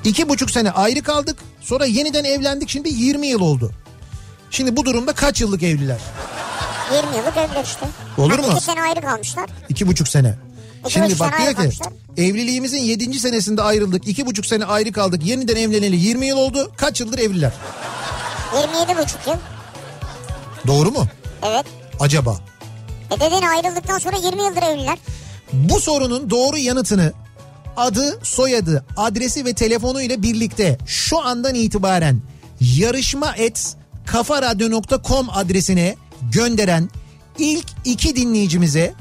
İki 0.04 0.28
buçuk 0.28 0.50
sene 0.50 0.70
ayrı 0.70 1.02
kaldık. 1.02 1.38
Sonra 1.60 1.84
yeniden 1.86 2.24
evlendik. 2.24 2.68
Şimdi 2.68 2.88
20 2.88 3.26
yıl 3.26 3.40
oldu. 3.40 3.72
Şimdi 4.50 4.76
bu 4.76 4.84
durumda 4.84 5.12
kaç 5.12 5.40
yıllık 5.40 5.62
evliler? 5.62 5.98
20 6.96 7.16
yıllık 7.16 7.36
evliler 7.36 7.64
işte. 7.64 7.86
Olur 8.18 8.30
Yani 8.30 8.46
mu? 8.46 8.52
İki 8.52 8.64
sene 8.64 8.82
ayrı 8.82 9.00
kalmışlar. 9.00 9.50
İki 9.68 9.86
buçuk 9.86 10.08
sene. 10.08 10.34
İki 10.84 10.92
Şimdi 10.92 11.18
bak 11.18 11.38
diyor 11.38 11.48
ki 11.48 11.54
kalmışlar. 11.54 11.88
evliliğimizin 12.16 12.78
yedinci 12.78 13.20
senesinde 13.20 13.62
ayrıldık. 13.62 14.08
iki 14.08 14.26
buçuk 14.26 14.46
sene 14.46 14.64
ayrı 14.64 14.92
kaldık. 14.92 15.26
Yeniden 15.26 15.56
evleneli 15.56 15.96
20 15.96 16.26
yıl 16.26 16.36
oldu. 16.36 16.72
Kaç 16.76 17.00
yıldır 17.00 17.18
evliler? 17.18 17.52
27 18.62 18.98
buçuk 19.02 19.26
yıl. 19.26 19.34
Doğru 20.66 20.90
mu? 20.90 21.06
Evet. 21.42 21.64
Acaba? 22.00 22.36
E 23.10 23.20
deden 23.20 23.42
ayrıldıktan 23.42 23.98
sonra 23.98 24.16
20 24.16 24.42
yıldır 24.42 24.62
evliler. 24.62 24.98
Bu 25.52 25.80
sorunun 25.80 26.30
doğru 26.30 26.56
yanıtını 26.58 27.12
adı, 27.76 28.18
soyadı, 28.22 28.84
adresi 28.96 29.44
ve 29.44 29.52
telefonu 29.54 30.02
ile 30.02 30.22
birlikte 30.22 30.78
şu 30.86 31.20
andan 31.20 31.54
itibaren 31.54 32.22
yarışma 32.60 33.34
et 33.36 33.76
kafaradyo.com 34.06 35.26
adresine 35.30 35.96
gönderen 36.32 36.90
ilk 37.38 37.66
iki 37.84 38.16
dinleyicimize 38.16 38.94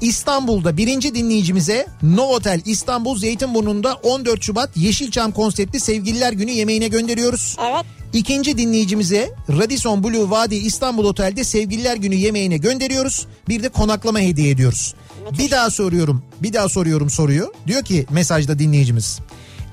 İstanbul'da 0.00 0.76
birinci 0.76 1.14
dinleyicimize 1.14 1.86
Novotel 2.02 2.60
İstanbul 2.64 3.18
Zeytinburnu'nda 3.18 3.94
14 3.94 4.42
Şubat 4.42 4.76
Yeşilçam 4.76 5.32
konseptli 5.32 5.80
Sevgililer 5.80 6.32
Günü 6.32 6.50
yemeğine 6.50 6.88
gönderiyoruz. 6.88 7.56
Evet. 7.70 7.84
İkinci 8.12 8.58
dinleyicimize 8.58 9.30
Radisson 9.48 10.04
Blue 10.04 10.30
Vadi 10.30 10.54
İstanbul 10.54 11.04
Otel'de 11.04 11.44
Sevgililer 11.44 11.96
Günü 11.96 12.14
yemeğine 12.14 12.56
gönderiyoruz. 12.56 13.26
Bir 13.48 13.62
de 13.62 13.68
konaklama 13.68 14.20
hediye 14.20 14.50
ediyoruz. 14.50 14.94
Bir 15.38 15.50
daha 15.50 15.70
soruyorum. 15.70 16.22
Bir 16.42 16.52
daha 16.52 16.68
soruyorum 16.68 17.10
soruyu. 17.10 17.52
Diyor 17.66 17.82
ki 17.84 18.06
mesajda 18.10 18.58
dinleyicimiz. 18.58 19.18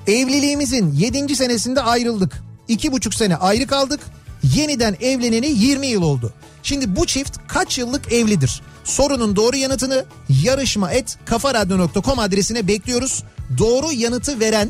Evliliğimizin 0.06 0.92
7. 0.92 1.36
senesinde 1.36 1.80
ayrıldık. 1.80 2.42
2,5 2.68 3.16
sene 3.16 3.36
ayrı 3.36 3.66
kaldık. 3.66 4.00
Yeniden 4.54 4.96
evleneni 5.00 5.46
20 5.46 5.86
yıl 5.86 6.02
oldu. 6.02 6.32
Şimdi 6.66 6.96
bu 6.96 7.06
çift 7.06 7.38
kaç 7.48 7.78
yıllık 7.78 8.12
evlidir? 8.12 8.62
Sorunun 8.84 9.36
doğru 9.36 9.56
yanıtını 9.56 10.04
yarışma 10.28 10.92
et 10.92 11.18
kafaradyo.com 11.24 12.18
adresine 12.18 12.68
bekliyoruz. 12.68 13.22
Doğru 13.58 13.92
yanıtı 13.92 14.40
veren 14.40 14.68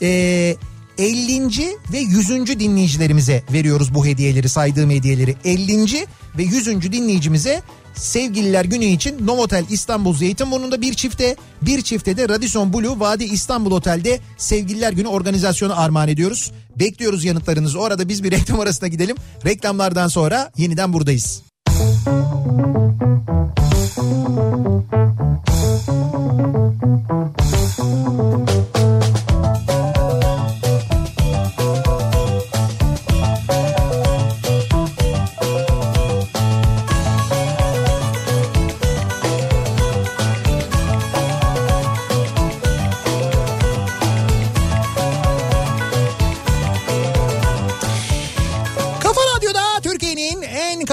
eee 0.00 0.56
50. 0.98 1.76
ve 1.92 1.98
100. 1.98 2.28
dinleyicilerimize 2.60 3.42
veriyoruz 3.52 3.94
bu 3.94 4.06
hediyeleri 4.06 4.48
saydığım 4.48 4.90
hediyeleri. 4.90 5.36
50. 5.44 6.06
ve 6.38 6.42
100. 6.42 6.92
dinleyicimize 6.92 7.62
Sevgililer 7.94 8.64
Günü 8.64 8.84
için 8.84 9.26
Novotel 9.26 9.64
İstanbul 9.70 10.14
Zeytinburnu'nda 10.14 10.80
bir 10.80 10.94
çifte, 10.94 11.36
bir 11.62 11.82
çifte 11.82 12.16
de 12.16 12.28
Radisson 12.28 12.72
Blue 12.72 13.00
Vadi 13.00 13.24
İstanbul 13.24 13.70
Otel'de 13.70 14.20
Sevgililer 14.38 14.92
Günü 14.92 15.08
organizasyonu 15.08 15.80
armağan 15.80 16.08
ediyoruz. 16.08 16.52
Bekliyoruz 16.78 17.24
yanıtlarınızı. 17.24 17.80
O 17.80 17.84
arada 17.84 18.08
biz 18.08 18.24
bir 18.24 18.30
reklam 18.32 18.60
arasına 18.60 18.88
gidelim. 18.88 19.16
Reklamlardan 19.44 20.08
sonra 20.08 20.50
yeniden 20.56 20.92
buradayız. 20.92 21.42
Kafa 21.66 22.83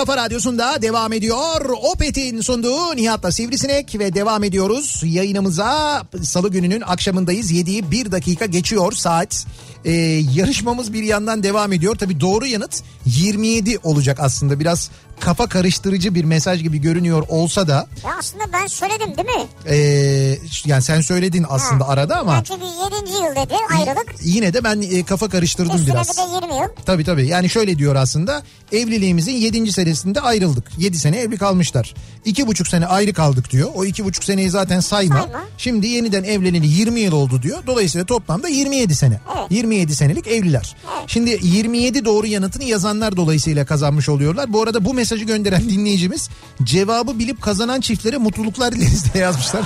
kafa 0.06 0.18
radyosunda 0.18 0.82
devam 0.82 1.14
ediyor. 1.14 1.66
Opet'in 1.82 2.42
sunduğu 2.42 2.96
Nihat'la 2.96 3.32
Sivrisinek 3.32 4.00
ve 4.00 4.14
devam 4.14 4.44
ediyoruz. 4.44 5.02
Yayınımıza 5.06 6.04
salı 6.24 6.50
gününün 6.52 6.82
akşamındayız. 6.82 7.52
7'yi 7.52 7.92
1 7.92 8.12
dakika 8.12 8.46
geçiyor 8.46 8.92
saat. 8.92 9.46
Ee, 9.86 9.92
yarışmamız 10.36 10.94
bir 10.94 11.04
yandan 11.04 11.44
devam 11.44 11.74
ediyor. 11.74 11.96
Tabii 11.96 12.20
doğru 12.20 12.46
yanıt 12.46 12.84
27 13.06 13.78
olacak 13.84 14.18
aslında. 14.20 14.60
Biraz 14.60 14.90
kafa 15.20 15.48
karıştırıcı 15.48 16.16
bir 16.16 16.24
mesaj 16.24 16.62
gibi 16.64 16.78
görünüyor 16.82 17.24
olsa 17.30 17.68
da 17.68 17.88
Ya 18.06 18.12
aslında 18.20 18.44
ben 18.54 18.68
söyledim 18.68 19.08
değil 19.18 19.38
mi? 19.38 19.48
ee, 19.70 20.38
yani 20.66 20.82
sen 20.82 21.02
söyledin 21.02 21.46
aslında 21.50 21.88
Ha. 21.88 21.92
arada 21.92 22.20
ama 22.20 22.44
çünkü 22.44 22.62
7. 22.64 23.12
yıl 23.12 23.36
dedi 23.36 23.54
ayrılık. 23.80 24.16
yine 24.24 24.54
de 24.54 24.64
ben 24.64 24.82
e, 24.82 25.04
kafa 25.06 25.30
karıştırdım 25.30 25.76
Üstüne 25.76 25.94
biraz. 25.94 26.10
bir 26.10 26.42
de 26.42 26.46
20 26.46 26.54
yıl. 26.62 26.70
Tabii 26.86 27.04
tabii 27.04 27.28
yani 27.28 27.50
şöyle 27.50 27.78
diyor 27.78 27.96
aslında 27.96 28.44
evliliğimizin 28.72 29.32
7. 29.32 29.72
senesinde 29.72 30.22
ayrıldık. 30.22 30.64
7 30.78 31.00
sene 31.00 31.18
evli 31.18 31.38
kalmışlar. 31.38 31.94
2,5 32.26 32.70
sene 32.70 32.86
ayrı 32.86 33.14
kaldık 33.14 33.52
diyor. 33.52 33.70
O 33.76 33.86
2,5 33.86 34.26
seneyi 34.26 34.50
zaten 34.50 34.80
sayma. 34.80 35.22
Sayma. 35.22 35.42
Şimdi 35.58 35.88
yeniden 35.88 36.24
evleneli 36.24 36.68
20 36.68 37.00
yıl 37.00 37.12
oldu 37.14 37.42
diyor. 37.42 37.64
Dolayısıyla 37.68 38.06
toplamda 38.06 38.48
27 38.50 38.96
sene. 38.96 39.20
Evet. 39.38 39.52
27 39.72 39.96
senelik 39.96 40.28
evliler. 40.28 40.76
Şimdi 41.08 41.40
27 41.42 42.06
doğru 42.06 42.28
yanıtını 42.28 42.64
yazanlar 42.64 43.18
dolayısıyla 43.18 43.66
kazanmış 43.66 44.10
oluyorlar. 44.10 44.54
Bu 44.54 44.62
arada 44.62 44.86
bu 44.86 44.94
mesajı 44.94 45.26
gönderen 45.26 45.70
dinleyicimiz 45.70 46.30
cevabı 46.64 47.20
bilip 47.20 47.42
kazanan 47.42 47.82
çiftlere 47.82 48.18
mutluluklar 48.18 48.72
dileriz 48.72 49.14
diye 49.14 49.24
yazmışlar. 49.24 49.62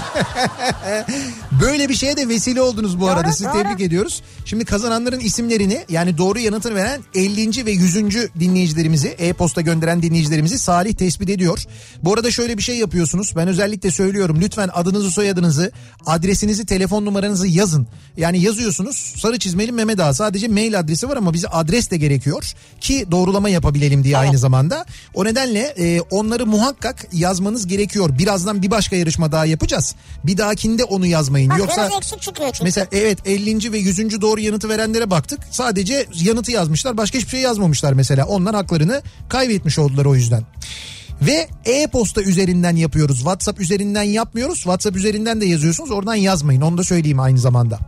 Böyle 1.62 1.90
bir 1.90 1.94
şeye 1.94 2.18
de 2.18 2.30
vesile 2.30 2.62
oldunuz 2.62 2.98
bu 2.98 3.02
Doğru, 3.02 3.10
arada. 3.10 3.32
Sizi 3.32 3.46
doğru. 3.46 3.54
tebrik 3.54 3.82
ediyoruz. 3.82 4.22
Şimdi 4.46 4.66
kazananların 4.66 5.20
isimlerini 5.20 5.86
yani 5.90 6.18
doğru 6.18 6.40
yanıtını 6.40 6.76
veren 6.76 7.02
50. 7.16 7.66
ve 7.66 7.72
100. 7.72 7.96
dinleyicilerimizi 8.40 9.08
e-posta 9.08 9.62
gönderen 9.62 10.02
dinleyicilerimizi 10.02 10.60
Salih 10.60 10.94
tespit 10.94 11.30
ediyor. 11.30 11.64
Bu 12.04 12.14
arada 12.14 12.32
şöyle 12.32 12.58
bir 12.58 12.64
şey 12.64 12.78
yapıyorsunuz. 12.78 13.34
Ben 13.36 13.48
özellikle 13.48 13.92
söylüyorum. 13.92 14.38
Lütfen 14.42 14.70
adınızı 14.74 15.12
soyadınızı 15.12 15.72
adresinizi 16.06 16.66
telefon 16.66 17.06
numaranızı 17.06 17.48
yazın. 17.48 17.88
Yani 18.18 18.42
yazıyorsunuz 18.42 19.14
sarı 19.18 19.40
çizmeli 19.40 19.72
Mehmet 19.72 19.95
Ağa 20.00 20.14
sadece 20.14 20.48
mail 20.48 20.80
adresi 20.80 21.10
var 21.10 21.18
ama 21.18 21.34
bize 21.34 21.48
adres 21.48 21.92
de 21.92 21.98
gerekiyor 21.98 22.54
ki 22.82 23.06
doğrulama 23.12 23.50
yapabilelim 23.50 24.04
diye 24.04 24.18
aynı 24.18 24.38
zamanda. 24.38 24.86
O 25.14 25.26
nedenle 25.26 25.60
e, 25.60 26.02
onları 26.02 26.46
muhakkak 26.46 27.08
yazmanız 27.14 27.68
gerekiyor. 27.68 28.10
Birazdan 28.18 28.62
bir 28.62 28.72
başka 28.72 28.96
yarışma 28.96 29.32
daha 29.32 29.46
yapacağız. 29.46 29.96
Bir 30.24 30.38
dahakinde 30.38 30.84
onu 30.84 31.06
yazmayın. 31.06 31.50
Bak 31.50 31.60
Yoksa 31.60 31.88
biraz 31.88 31.98
eksik 31.98 32.22
çıkıyor 32.22 32.50
çünkü. 32.54 32.64
Mesela 32.64 32.88
evet 32.92 33.20
50. 33.26 33.72
ve 33.72 33.78
100. 33.78 34.22
doğru 34.22 34.40
yanıtı 34.40 34.70
verenlere 34.70 35.10
baktık. 35.10 35.40
Sadece 35.52 36.06
yanıtı 36.24 36.52
yazmışlar. 36.52 36.98
Başka 36.98 37.18
hiçbir 37.18 37.30
şey 37.30 37.42
yazmamışlar 37.42 37.94
mesela. 37.94 38.26
Onlar 38.26 38.56
haklarını 38.56 39.02
kaybetmiş 39.30 39.80
oldular 39.80 40.06
o 40.06 40.16
yüzden. 40.16 40.44
Ve 41.22 41.48
e-posta 41.66 42.22
üzerinden 42.22 42.76
yapıyoruz. 42.76 43.18
WhatsApp 43.18 43.60
üzerinden 43.60 44.04
yapmıyoruz. 44.04 44.56
WhatsApp 44.56 44.98
üzerinden 44.98 45.42
de 45.42 45.46
yazıyorsunuz. 45.46 45.92
Oradan 45.92 46.16
yazmayın. 46.16 46.62
Onu 46.62 46.78
da 46.78 46.84
söyleyeyim 46.84 47.20
aynı 47.20 47.40
zamanda. 47.40 47.80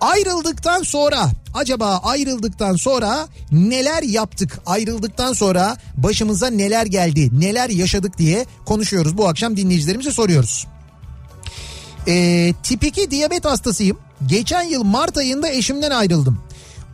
Ayrıldıktan 0.00 0.82
sonra 0.82 1.30
acaba 1.54 2.00
ayrıldıktan 2.04 2.76
sonra 2.76 3.28
neler 3.52 4.02
yaptık? 4.02 4.58
Ayrıldıktan 4.66 5.32
sonra 5.32 5.76
başımıza 5.96 6.50
neler 6.50 6.86
geldi? 6.86 7.40
Neler 7.40 7.70
yaşadık 7.70 8.18
diye 8.18 8.46
konuşuyoruz. 8.64 9.18
Bu 9.18 9.28
akşam 9.28 9.56
dinleyicilerimize 9.56 10.10
soruyoruz. 10.10 10.66
Ee, 12.08 12.54
tip 12.62 12.84
2 12.84 13.10
diyabet 13.10 13.44
hastasıyım. 13.44 13.98
Geçen 14.26 14.62
yıl 14.62 14.82
Mart 14.82 15.16
ayında 15.18 15.48
eşimden 15.48 15.90
ayrıldım. 15.90 16.38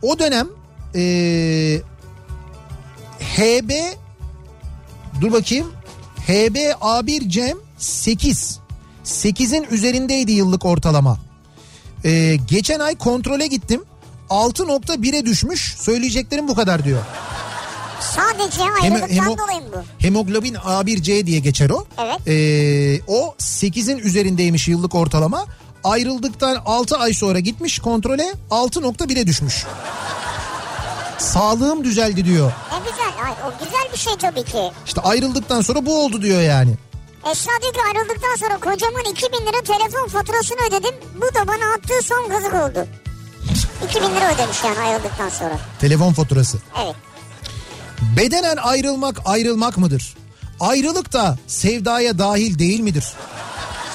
O 0.01 0.19
dönem 0.19 0.47
ee, 0.95 1.81
HB 3.19 3.71
dur 5.21 5.31
bakayım 5.31 5.71
HB 6.27 6.55
A1 6.81 7.29
Cem 7.29 7.57
8 7.77 8.59
8'in 9.05 9.67
üzerindeydi 9.71 10.31
yıllık 10.31 10.65
ortalama. 10.65 11.30
Ee, 12.05 12.35
geçen 12.47 12.79
ay 12.79 12.95
kontrole 12.97 13.47
gittim 13.47 13.83
6.1'e 14.29 15.25
düşmüş 15.25 15.75
söyleyeceklerim 15.77 16.47
bu 16.47 16.55
kadar 16.55 16.83
diyor. 16.83 17.01
Sadece 18.15 18.61
ayrılıktan 18.81 19.09
hemo- 19.09 19.37
dolayı 19.37 19.61
mı 19.61 19.67
bu? 19.73 20.03
Hemoglobin 20.05 20.53
A1C 20.53 21.25
diye 21.25 21.39
geçer 21.39 21.69
o. 21.69 21.85
Evet. 21.99 22.27
Ee, 22.27 23.01
o 23.07 23.35
8'in 23.39 23.97
üzerindeymiş 23.97 24.67
yıllık 24.67 24.95
ortalama. 24.95 25.45
Ayrıldıktan 25.83 26.57
6 26.65 26.97
ay 26.97 27.13
sonra 27.13 27.39
gitmiş 27.39 27.79
kontrole 27.79 28.33
6.1'e 28.51 29.27
düşmüş. 29.27 29.65
Sağlığım 31.17 31.83
düzeldi 31.83 32.25
diyor. 32.25 32.51
Ne 32.71 32.89
güzel. 32.91 33.25
Ay, 33.25 33.31
o 33.31 33.65
güzel 33.65 33.87
bir 33.93 33.97
şey 33.97 34.13
tabii 34.21 34.43
ki. 34.43 34.71
İşte 34.85 35.01
ayrıldıktan 35.01 35.61
sonra 35.61 35.85
bu 35.85 36.03
oldu 36.05 36.21
diyor 36.21 36.41
yani. 36.41 36.73
Esra 37.25 37.51
diyor 37.61 37.73
ki 37.73 37.79
ayrıldıktan 37.87 38.35
sonra 38.39 38.57
kocaman 38.59 39.03
2000 39.11 39.37
lira 39.45 39.61
telefon 39.63 40.07
faturasını 40.07 40.57
ödedim. 40.69 40.95
Bu 41.15 41.35
da 41.35 41.47
bana 41.47 41.73
attığı 41.75 42.01
son 42.07 42.29
kazık 42.29 42.53
oldu. 42.53 42.87
2000 43.89 44.15
lira 44.15 44.35
ödemiş 44.35 44.63
yani 44.63 44.79
ayrıldıktan 44.79 45.29
sonra. 45.29 45.57
Telefon 45.79 46.13
faturası. 46.13 46.57
Evet. 46.83 46.95
Bedenen 48.17 48.57
ayrılmak 48.57 49.15
ayrılmak 49.25 49.77
mıdır? 49.77 50.15
Ayrılık 50.59 51.13
da 51.13 51.37
sevdaya 51.47 52.19
dahil 52.19 52.59
değil 52.59 52.79
midir? 52.79 53.05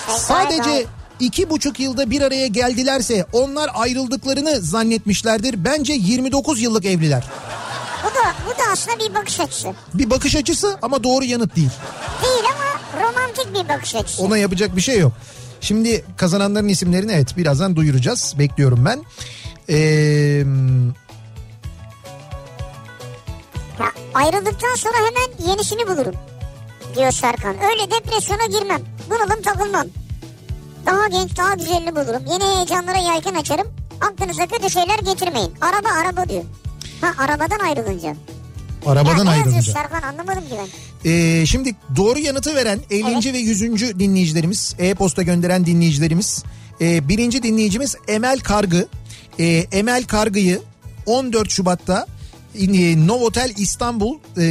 Sevdaya 0.08 0.18
Sadece 0.18 0.70
dahil. 0.70 0.86
iki 1.20 1.50
buçuk 1.50 1.80
yılda 1.80 2.10
bir 2.10 2.22
araya 2.22 2.46
geldilerse 2.46 3.26
onlar 3.32 3.70
ayrıldıklarını 3.74 4.60
zannetmişlerdir. 4.60 5.64
Bence 5.64 5.92
29 5.92 6.60
yıllık 6.62 6.84
evliler. 6.84 7.24
Bu 8.04 8.08
da, 8.08 8.34
bu 8.46 8.50
da 8.50 8.62
aslında 8.72 8.98
bir 8.98 9.14
bakış 9.14 9.40
açısı. 9.40 9.68
Bir 9.94 10.10
bakış 10.10 10.36
açısı 10.36 10.78
ama 10.82 11.04
doğru 11.04 11.24
yanıt 11.24 11.56
değil. 11.56 11.70
Değil 12.22 12.44
ama 12.54 12.65
romantik 12.94 13.54
bir 13.54 13.68
bakış 13.68 13.94
açısı. 13.94 14.22
Ona 14.22 14.38
yapacak 14.38 14.76
bir 14.76 14.80
şey 14.80 14.98
yok. 14.98 15.12
Şimdi 15.60 16.04
kazananların 16.16 16.68
isimlerini 16.68 17.12
evet 17.12 17.36
birazdan 17.36 17.76
duyuracağız. 17.76 18.34
Bekliyorum 18.38 18.84
ben. 18.84 19.04
Ee, 19.68 19.76
Ya 23.80 23.92
ayrıldıktan 24.14 24.74
sonra 24.74 24.94
hemen 24.96 25.48
yenisini 25.50 25.86
bulurum. 25.88 26.14
Diyor 26.96 27.10
Serkan. 27.10 27.56
Öyle 27.62 27.90
depresyona 27.90 28.46
girmem. 28.46 28.80
Bunalım 29.10 29.42
takılmam. 29.42 29.86
Daha 30.86 31.08
genç 31.08 31.36
daha 31.36 31.54
güzelini 31.54 31.96
bulurum. 31.96 32.22
Yeni 32.32 32.56
heyecanlara 32.56 32.98
yelken 32.98 33.34
açarım. 33.34 33.66
Aklınıza 34.00 34.46
kötü 34.46 34.70
şeyler 34.70 34.98
getirmeyin. 34.98 35.54
Araba 35.60 35.88
araba 35.88 36.28
diyor. 36.28 36.44
Ha 37.00 37.24
arabadan 37.24 37.58
ayrılınca. 37.58 38.14
Arabadan 38.86 39.24
ya, 39.24 39.30
ayrılınca. 39.30 39.72
Serkan 39.72 40.02
anlamadım 40.02 40.42
ki 40.42 40.54
ben. 40.58 41.10
Ee, 41.10 41.46
şimdi 41.46 41.74
doğru 41.96 42.18
yanıtı 42.18 42.54
veren 42.54 42.78
50. 42.90 43.32
ve 43.32 43.38
100. 43.38 43.98
dinleyicilerimiz, 43.98 44.74
e-posta 44.78 45.22
gönderen 45.22 45.66
dinleyicilerimiz. 45.66 46.44
Ee, 46.80 47.08
birinci 47.08 47.42
dinleyicimiz 47.42 47.96
Emel 48.08 48.40
Kargı. 48.40 48.88
Ee, 49.38 49.44
Emel 49.72 50.04
Kargı'yı 50.04 50.60
14 51.06 51.50
Şubat'ta 51.50 52.06
e, 52.60 53.06
Novotel 53.06 53.52
İstanbul 53.56 54.18
e, 54.38 54.44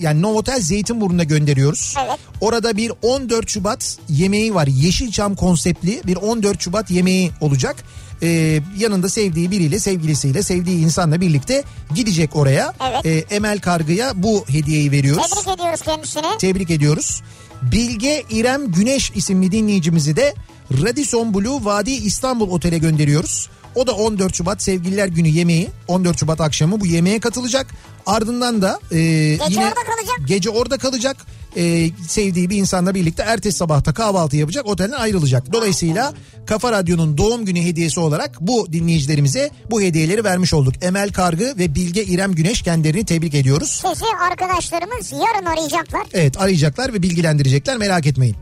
yani 0.00 0.22
Novotel 0.22 0.60
Zeytinburnu'na 0.60 1.24
gönderiyoruz. 1.24 1.94
Evet. 2.06 2.18
Orada 2.40 2.76
bir 2.76 2.92
14 3.02 3.48
Şubat 3.48 3.98
yemeği 4.08 4.54
var. 4.54 4.66
Yeşilçam 4.66 5.34
konseptli 5.34 6.00
bir 6.06 6.16
14 6.16 6.60
Şubat 6.60 6.90
yemeği 6.90 7.30
olacak. 7.40 7.76
Ee, 8.22 8.60
yanında 8.78 9.08
sevdiği 9.08 9.50
biriyle, 9.50 9.78
sevgilisiyle, 9.78 10.42
sevdiği 10.42 10.78
insanla 10.78 11.20
birlikte 11.20 11.64
gidecek 11.94 12.36
oraya. 12.36 12.74
Evet. 12.90 13.06
Ee, 13.06 13.34
Emel 13.34 13.60
Kargı'ya 13.60 14.12
bu 14.22 14.44
hediyeyi 14.48 14.90
veriyoruz. 14.92 15.30
Tebrik 15.30 15.48
ediyoruz 15.58 15.80
kendisini. 15.82 16.38
Tebrik 16.38 16.70
ediyoruz. 16.70 17.22
Bilge 17.62 18.24
İrem 18.30 18.72
Güneş 18.72 19.12
isimli 19.14 19.52
dinleyicimizi 19.52 20.16
de 20.16 20.34
Radisson 20.82 21.34
Blue 21.34 21.64
Vadi 21.64 21.90
İstanbul 21.90 22.50
Otel'e 22.50 22.78
gönderiyoruz. 22.78 23.48
O 23.74 23.86
da 23.86 23.92
14 23.92 24.34
Şubat 24.34 24.62
Sevgililer 24.62 25.08
Günü 25.08 25.28
yemeği 25.28 25.70
14 25.88 26.20
Şubat 26.20 26.40
akşamı 26.40 26.80
bu 26.80 26.86
yemeğe 26.86 27.20
katılacak. 27.20 27.66
Ardından 28.06 28.62
da 28.62 28.80
e, 28.92 28.98
yine 28.98 29.38
orada 29.40 29.74
kalacak. 29.74 30.18
gece 30.26 30.50
orada 30.50 30.78
kalacak. 30.78 31.16
E, 31.56 31.90
sevdiği 32.08 32.50
bir 32.50 32.56
insanla 32.56 32.94
birlikte 32.94 33.22
ertesi 33.22 33.58
sabahta 33.58 33.94
kahvaltı 33.94 34.36
yapacak 34.36 34.66
otelden 34.66 34.96
ayrılacak. 34.96 35.52
Dolayısıyla 35.52 36.14
Kafa 36.46 36.72
Radyo'nun 36.72 37.18
doğum 37.18 37.44
günü 37.44 37.60
hediyesi 37.60 38.00
olarak 38.00 38.40
bu 38.40 38.72
dinleyicilerimize 38.72 39.50
bu 39.70 39.80
hediyeleri 39.82 40.24
vermiş 40.24 40.54
olduk. 40.54 40.74
Emel 40.82 41.12
Kargı 41.12 41.54
ve 41.58 41.74
Bilge 41.74 42.04
İrem 42.04 42.32
Güneş 42.34 42.62
kendilerini 42.62 43.04
tebrik 43.04 43.34
ediyoruz. 43.34 43.70
Sizi 43.70 44.04
arkadaşlarımız 44.30 45.12
yarın 45.12 45.46
arayacaklar. 45.46 46.06
Evet 46.12 46.40
arayacaklar 46.40 46.92
ve 46.94 47.02
bilgilendirecekler 47.02 47.76
merak 47.76 48.06
etmeyin. 48.06 48.36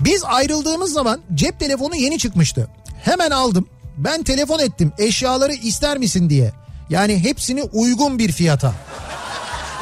Biz 0.00 0.22
ayrıldığımız 0.24 0.92
zaman 0.92 1.20
cep 1.34 1.60
telefonu 1.60 1.96
yeni 1.96 2.18
çıkmıştı. 2.18 2.68
Hemen 3.04 3.30
aldım. 3.30 3.68
Ben 4.04 4.22
telefon 4.22 4.58
ettim 4.58 4.92
eşyaları 4.98 5.52
ister 5.52 5.98
misin 5.98 6.30
diye. 6.30 6.52
Yani 6.90 7.18
hepsini 7.18 7.62
uygun 7.62 8.18
bir 8.18 8.32
fiyata. 8.32 8.74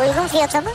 Uygun 0.01 0.29
fiyata 0.29 0.61
mı? 0.61 0.71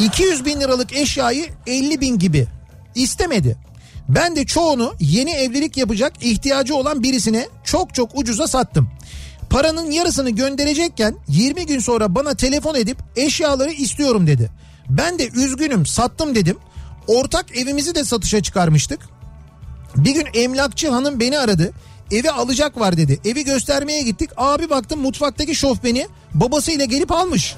200 0.00 0.44
bin 0.44 0.60
liralık 0.60 0.92
eşyayı 0.92 1.46
50 1.66 2.00
bin 2.00 2.18
gibi 2.18 2.46
istemedi. 2.94 3.56
Ben 4.08 4.36
de 4.36 4.46
çoğunu 4.46 4.94
yeni 5.00 5.30
evlilik 5.30 5.76
yapacak 5.76 6.12
ihtiyacı 6.20 6.74
olan 6.76 7.02
birisine 7.02 7.48
çok 7.64 7.94
çok 7.94 8.10
ucuza 8.14 8.46
sattım. 8.46 8.90
Paranın 9.50 9.90
yarısını 9.90 10.30
gönderecekken 10.30 11.16
20 11.28 11.66
gün 11.66 11.78
sonra 11.78 12.14
bana 12.14 12.34
telefon 12.34 12.74
edip 12.74 12.98
eşyaları 13.16 13.70
istiyorum 13.70 14.26
dedi. 14.26 14.50
Ben 14.88 15.18
de 15.18 15.28
üzgünüm 15.28 15.86
sattım 15.86 16.34
dedim. 16.34 16.58
Ortak 17.06 17.56
evimizi 17.56 17.94
de 17.94 18.04
satışa 18.04 18.42
çıkarmıştık. 18.42 19.17
Bir 19.96 20.14
gün 20.14 20.26
emlakçı 20.34 20.90
hanım 20.90 21.20
beni 21.20 21.38
aradı. 21.38 21.72
Evi 22.10 22.30
alacak 22.30 22.80
var 22.80 22.96
dedi. 22.96 23.20
Evi 23.24 23.44
göstermeye 23.44 24.02
gittik. 24.02 24.30
Abi 24.36 24.70
baktım 24.70 25.00
mutfaktaki 25.00 25.54
şofbeni 25.54 26.08
babasıyla 26.34 26.84
gelip 26.84 27.12
almış. 27.12 27.56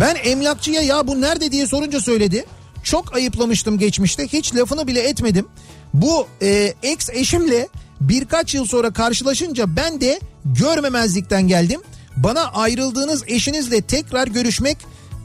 Ben 0.00 0.16
emlakçıya 0.24 0.82
ya 0.82 1.06
bu 1.06 1.20
nerede 1.20 1.52
diye 1.52 1.66
sorunca 1.66 2.00
söyledi. 2.00 2.44
Çok 2.82 3.14
ayıplamıştım 3.14 3.78
geçmişte. 3.78 4.28
Hiç 4.28 4.54
lafını 4.54 4.86
bile 4.86 5.00
etmedim. 5.00 5.48
Bu 5.94 6.26
e, 6.42 6.74
ex 6.82 7.10
eşimle 7.10 7.68
birkaç 8.00 8.54
yıl 8.54 8.66
sonra 8.66 8.92
karşılaşınca 8.92 9.76
ben 9.76 10.00
de 10.00 10.20
görmemezlikten 10.44 11.48
geldim. 11.48 11.80
Bana 12.16 12.42
ayrıldığınız 12.42 13.22
eşinizle 13.26 13.80
tekrar 13.80 14.26
görüşmek 14.26 14.78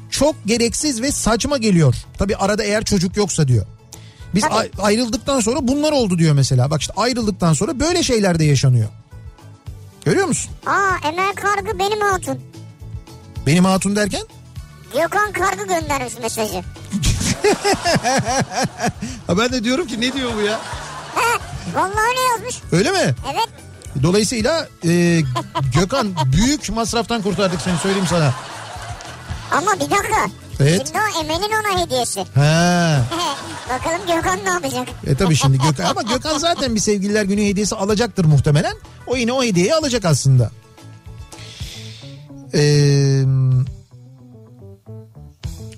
çok 0.10 0.36
gereksiz 0.46 1.02
ve 1.02 1.12
saçma 1.12 1.58
geliyor. 1.58 1.96
Tabi 2.18 2.36
arada 2.36 2.64
eğer 2.64 2.86
çocuk 2.86 3.18
yoksa 3.18 3.48
diyor. 3.48 3.66
Biz 4.36 4.44
Tabii. 4.44 4.54
ay- 4.54 4.70
ayrıldıktan 4.82 5.40
sonra 5.40 5.60
bunlar 5.62 5.92
oldu 5.92 6.18
diyor 6.20 6.34
mesela. 6.34 6.72
Bak 6.72 6.82
işte 6.82 6.94
ayrıldıktan 6.98 7.54
sonra 7.54 7.80
böyle 7.80 8.04
şeyler 8.04 8.40
de 8.40 8.44
yaşanıyor. 8.44 8.90
Görüyor 10.06 10.28
musun? 10.28 10.52
Aa 10.66 11.08
Emel 11.08 11.34
Kargı 11.36 11.80
benim 11.80 12.02
hatun. 12.02 12.40
Benim 13.48 13.66
hatun 13.66 13.96
derken? 13.96 14.22
Gökhan 14.94 15.32
Kargı 15.32 15.68
göndermiş 15.68 16.14
mesajı. 16.22 16.62
Ha 19.28 19.38
ben 19.38 19.52
de 19.52 19.64
diyorum 19.64 19.88
ki 19.88 20.02
ne 20.02 20.14
diyor 20.14 20.32
bu 20.38 20.42
ya? 20.42 20.60
Vallahi 21.76 22.08
öyle 22.10 22.20
yazmış. 22.32 22.56
Öyle 22.72 22.92
mi? 22.92 23.16
Evet. 23.34 23.50
Dolayısıyla 24.04 24.68
e, 24.86 25.22
Gökhan 25.76 26.08
büyük 26.34 26.70
masraftan 26.70 27.22
kurtardık 27.22 27.62
seni 27.62 27.78
söyleyeyim 27.78 28.08
sana. 28.10 28.34
Ama 29.52 29.74
bir 29.76 29.80
dakika. 29.80 30.26
Evet. 30.60 30.88
Şimdi 30.88 31.00
o 31.00 31.20
Emel'in 31.24 31.52
ona 31.52 31.84
hediyesi. 31.84 32.26
Ha. 32.36 33.02
Bakalım 33.70 34.02
Gökhan 34.08 34.40
ne 34.46 34.50
yapacak? 34.50 34.88
E 35.08 35.16
tabii 35.16 35.36
şimdi 35.36 35.58
Gökhan 35.58 35.86
ama 35.90 36.02
Gökhan 36.02 36.38
zaten 36.38 36.76
bir 36.76 36.80
sevgililer 36.80 37.24
günü 37.24 37.46
hediyesi 37.46 37.76
alacaktır 37.76 38.26
muhtemelen. 38.26 38.76
O 39.08 39.16
yine 39.16 39.34
o 39.34 39.44
hediyeyi 39.44 39.76
alacak 39.76 40.06
aslında. 40.06 40.52
Ee, 42.54 43.24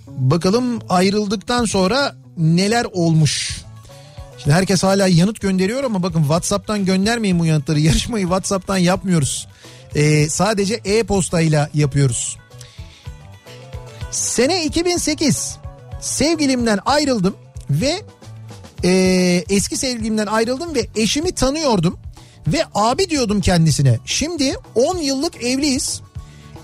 bakalım 0.08 0.80
ayrıldıktan 0.90 1.66
sonra 1.66 2.16
neler 2.38 2.86
olmuş. 2.94 3.62
Şimdi 4.38 4.56
herkes 4.56 4.84
hala 4.84 5.08
yanıt 5.08 5.42
gönderiyor 5.42 5.84
ama 5.84 6.04
bakın 6.04 6.22
WhatsApp'tan 6.22 6.86
göndermeyin 6.86 7.40
bu 7.40 7.46
yanıtları. 7.46 7.80
Yarışmayı 7.90 8.26
WhatsApp'tan 8.26 8.78
yapmıyoruz. 8.78 9.48
Ee, 9.96 10.30
sadece 10.30 10.76
e-postayla 10.86 11.70
yapıyoruz. 11.74 12.38
Sene 14.12 14.66
2008 14.66 15.58
sevgilimden 16.02 16.80
ayrıldım 16.86 17.36
ve 17.72 18.02
ee, 18.84 19.44
eski 19.50 19.78
sevgilimden 19.78 20.28
ayrıldım 20.28 20.76
ve 20.76 20.88
eşimi 20.96 21.32
tanıyordum 21.32 22.00
ve 22.48 22.64
abi 22.76 23.10
diyordum 23.10 23.42
kendisine. 23.42 24.00
Şimdi 24.06 24.56
10 24.76 24.98
yıllık 24.98 25.44
evliyiz. 25.44 26.02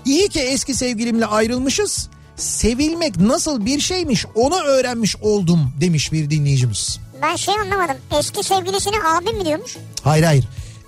İyi 0.04 0.28
ki 0.28 0.40
eski 0.40 0.74
sevgilimle 0.74 1.26
ayrılmışız. 1.26 2.08
Sevilmek 2.36 3.16
nasıl 3.16 3.66
bir 3.66 3.80
şeymiş 3.80 4.26
onu 4.34 4.60
öğrenmiş 4.60 5.16
oldum 5.16 5.72
demiş 5.80 6.12
bir 6.12 6.30
dinleyicimiz. 6.30 6.98
Ben 7.22 7.36
şey 7.36 7.54
anlamadım. 7.54 7.96
Eski 8.18 8.42
sevgilisine 8.42 8.96
abi 9.16 9.32
mi 9.32 9.44
diyormuş? 9.44 9.76
Hayır 10.02 10.24
hayır. 10.24 10.44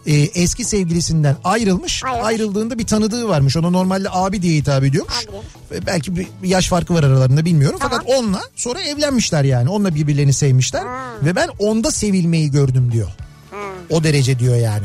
Ee, 0.06 0.12
eski 0.14 0.64
sevgilisinden 0.64 1.36
ayrılmış. 1.44 2.04
Ayrılmış. 2.04 2.26
Ayrıldığında 2.26 2.78
bir 2.78 2.86
tanıdığı 2.86 3.28
varmış. 3.28 3.56
Ona 3.56 3.70
normalde 3.70 4.08
abi 4.10 4.42
diye 4.42 4.56
hitap 4.56 4.84
ediyormuş. 4.84 5.14
Abi 5.70 5.86
belki 5.86 6.16
bir 6.16 6.26
yaş 6.44 6.68
farkı 6.68 6.94
var 6.94 7.04
aralarında 7.04 7.44
bilmiyorum. 7.44 7.78
Tamam. 7.82 7.98
Fakat 8.06 8.18
onunla 8.18 8.40
sonra 8.56 8.80
evlenmişler 8.80 9.44
yani. 9.44 9.68
Onunla 9.70 9.94
birbirlerini 9.94 10.32
sevmişler. 10.32 10.82
Ha. 10.86 11.12
Ve 11.22 11.36
ben 11.36 11.48
onda 11.58 11.90
sevilmeyi 11.90 12.50
gördüm 12.50 12.92
diyor. 12.92 13.08
Ha. 13.50 13.56
O 13.90 14.04
derece 14.04 14.38
diyor 14.38 14.56
yani. 14.56 14.84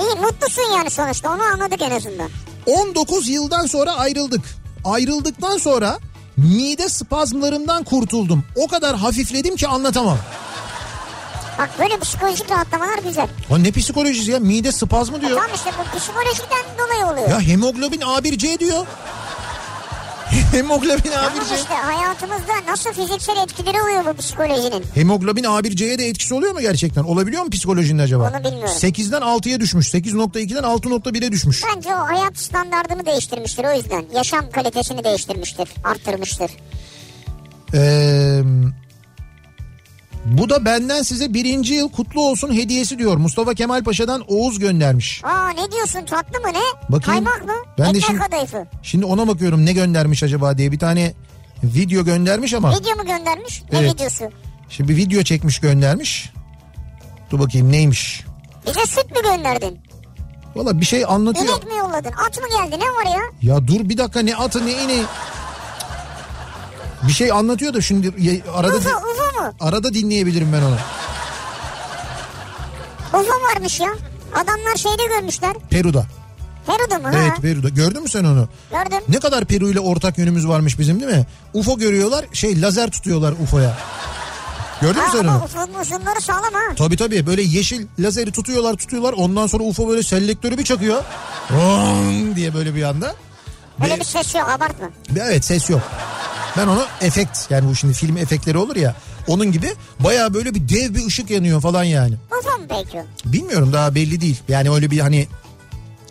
İyi 0.00 0.20
mutlusun 0.20 0.72
yani 0.78 0.90
sonuçta 0.90 1.34
onu 1.34 1.42
anladık 1.42 1.82
en 1.82 1.90
azından. 1.90 2.30
19 2.66 3.28
yıldan 3.28 3.66
sonra 3.66 3.92
ayrıldık. 3.92 4.42
Ayrıldıktan 4.84 5.58
sonra 5.58 5.98
mide 6.36 6.88
spazmlarından 6.88 7.84
kurtuldum. 7.84 8.44
O 8.56 8.66
kadar 8.68 8.96
hafifledim 8.96 9.56
ki 9.56 9.68
anlatamam. 9.68 10.18
Bak 11.58 11.70
böyle 11.78 11.98
psikolojik 11.98 12.50
rahatlamalar 12.50 12.98
güzel. 12.98 13.28
Ha 13.48 13.58
ne 13.58 13.70
psikolojisi 13.72 14.30
ya 14.30 14.38
mide 14.38 14.72
spazmı 14.72 15.20
diyor. 15.20 15.30
Tamam 15.40 15.50
işte 15.54 15.70
bu 15.78 15.98
psikolojiden 15.98 16.64
dolayı 16.78 17.12
oluyor. 17.12 17.28
Ya 17.28 17.40
hemoglobin 17.40 18.00
A1C 18.00 18.58
diyor. 18.58 18.86
Hemoglobin 20.52 21.10
Tamam 21.14 21.30
A1C. 21.32 21.54
işte 21.60 21.74
hayatımızda 21.74 22.52
nasıl 22.68 22.92
fiziksel 22.92 23.36
etkileri 23.44 23.82
oluyor 23.82 24.04
bu 24.04 24.16
psikolojinin? 24.16 24.84
Hemoglobin 24.94 25.44
A1C'ye 25.44 25.98
de 25.98 26.06
etkisi 26.08 26.34
oluyor 26.34 26.52
mu 26.52 26.60
gerçekten? 26.60 27.02
Olabiliyor 27.04 27.42
mu 27.42 27.50
psikolojinin 27.50 27.98
acaba? 27.98 28.22
Onu 28.34 28.44
bilmiyorum. 28.44 28.74
8'den 28.80 29.22
6'ya 29.22 29.60
düşmüş. 29.60 29.94
8.2'den 29.94 30.62
6.1'e 30.62 31.32
düşmüş. 31.32 31.62
Bence 31.76 31.88
o 31.94 31.98
hayat 31.98 32.38
standartını 32.38 33.06
değiştirmiştir 33.06 33.64
o 33.64 33.72
yüzden. 33.76 34.04
Yaşam 34.14 34.50
kalitesini 34.50 35.04
değiştirmiştir, 35.04 35.68
arttırmıştır. 35.84 36.50
Ee, 37.74 38.40
bu 40.24 40.50
da 40.50 40.64
benden 40.64 41.02
size 41.02 41.34
birinci 41.34 41.74
yıl 41.74 41.88
kutlu 41.92 42.20
olsun 42.20 42.54
hediyesi 42.54 42.98
diyor. 42.98 43.16
Mustafa 43.16 43.54
Kemal 43.54 43.84
Paşa'dan 43.84 44.24
Oğuz 44.28 44.58
göndermiş. 44.58 45.20
Aa 45.24 45.48
ne 45.48 45.72
diyorsun 45.72 46.04
tatlı 46.04 46.40
mı 46.40 46.48
ne? 46.48 46.92
Bakayım. 46.92 47.24
Kaymak 47.24 47.46
mı? 47.46 47.54
Ben 47.78 47.84
de 47.84 47.88
Ekmek 47.88 48.04
şimdi- 48.06 48.18
kadayıfı. 48.20 48.66
Şimdi 48.82 49.04
ona 49.04 49.28
bakıyorum 49.28 49.66
ne 49.66 49.72
göndermiş 49.72 50.22
acaba 50.22 50.58
diye 50.58 50.72
bir 50.72 50.78
tane 50.78 51.14
video 51.64 52.04
göndermiş 52.04 52.54
ama. 52.54 52.70
Video 52.70 52.96
mu 52.96 53.06
göndermiş? 53.06 53.62
Ne 53.72 53.78
Evet. 53.78 53.94
videosu? 53.94 54.24
Şimdi 54.68 54.88
bir 54.92 54.96
video 54.96 55.22
çekmiş 55.22 55.58
göndermiş. 55.60 56.30
Dur 57.30 57.38
bakayım 57.38 57.72
neymiş. 57.72 58.24
Bize 58.66 58.86
süt 58.86 59.10
mü 59.10 59.22
gönderdin? 59.22 59.78
Valla 60.56 60.80
bir 60.80 60.86
şey 60.86 61.04
anlatıyor. 61.04 61.46
İnek 61.54 61.64
mi 61.72 61.78
yolladın? 61.78 62.12
At 62.26 62.38
mı 62.40 62.46
geldi? 62.48 62.80
Ne 62.84 62.84
var 63.10 63.16
ya? 63.16 63.22
Ya 63.42 63.66
dur 63.68 63.88
bir 63.88 63.98
dakika 63.98 64.20
ne 64.22 64.36
atı 64.36 64.66
ne 64.66 64.72
ineği. 64.84 65.02
Bir 67.08 67.12
şey 67.12 67.32
anlatıyor 67.32 67.74
da 67.74 67.80
şimdi 67.80 68.12
arada 68.54 68.76
Ufo, 68.76 68.88
ufo 68.90 69.42
mu? 69.42 69.52
arada 69.60 69.94
dinleyebilirim 69.94 70.52
ben 70.52 70.62
onu. 70.62 70.76
Ufo 73.22 73.32
varmış 73.54 73.80
ya. 73.80 73.88
Adamlar 74.34 74.76
şeyde 74.76 75.04
görmüşler. 75.16 75.56
Peru'da. 75.70 76.06
Peru'da 76.66 76.98
mı? 76.98 77.10
Evet 77.16 77.30
ha? 77.32 77.42
Peru'da. 77.42 77.68
Gördün 77.68 78.02
mü 78.02 78.08
sen 78.08 78.24
onu? 78.24 78.48
Gördüm. 78.70 78.98
Ne 79.08 79.20
kadar 79.20 79.44
Peru 79.44 79.70
ile 79.70 79.80
ortak 79.80 80.18
yönümüz 80.18 80.48
varmış 80.48 80.78
bizim 80.78 81.00
değil 81.00 81.12
mi? 81.12 81.26
UFO 81.54 81.78
görüyorlar 81.78 82.24
şey 82.32 82.60
lazer 82.62 82.90
tutuyorlar 82.90 83.32
UFO'ya. 83.42 83.76
Gördün 84.80 85.02
mü 85.02 85.08
sen 85.12 85.24
onu? 85.24 85.44
Ufo'nun 85.44 85.80
ışınları 85.80 86.20
sağlam 86.20 86.52
ha. 86.52 86.74
Tabii 86.76 86.96
tabii 86.96 87.26
böyle 87.26 87.42
yeşil 87.42 87.86
lazeri 87.98 88.32
tutuyorlar 88.32 88.74
tutuyorlar 88.74 89.12
ondan 89.12 89.46
sonra 89.46 89.64
UFO 89.64 89.88
böyle 89.88 90.02
selektörü 90.02 90.58
bir 90.58 90.64
çakıyor. 90.64 91.02
Rong 91.50 92.36
diye 92.36 92.54
böyle 92.54 92.74
bir 92.74 92.82
anda. 92.82 93.14
Öyle 93.84 93.96
bir 94.00 94.04
ses 94.04 94.34
yok 94.34 94.48
abartma. 94.48 94.86
Evet 95.20 95.44
ses 95.44 95.70
yok. 95.70 95.80
Ben 96.56 96.66
onu 96.66 96.84
efekt 97.00 97.50
yani 97.50 97.68
bu 97.68 97.74
şimdi 97.74 97.94
film 97.94 98.16
efektleri 98.16 98.58
olur 98.58 98.76
ya 98.76 98.94
onun 99.28 99.52
gibi 99.52 99.72
baya 100.00 100.34
böyle 100.34 100.54
bir 100.54 100.68
dev 100.68 100.94
bir 100.94 101.06
ışık 101.06 101.30
yanıyor 101.30 101.60
falan 101.60 101.84
yani. 101.84 102.14
Ufo 102.40 102.58
mu 102.58 102.64
peki? 102.68 103.02
Bilmiyorum 103.24 103.72
daha 103.72 103.94
belli 103.94 104.20
değil. 104.20 104.40
Yani 104.48 104.70
öyle 104.70 104.90
bir 104.90 104.98
hani 104.98 105.28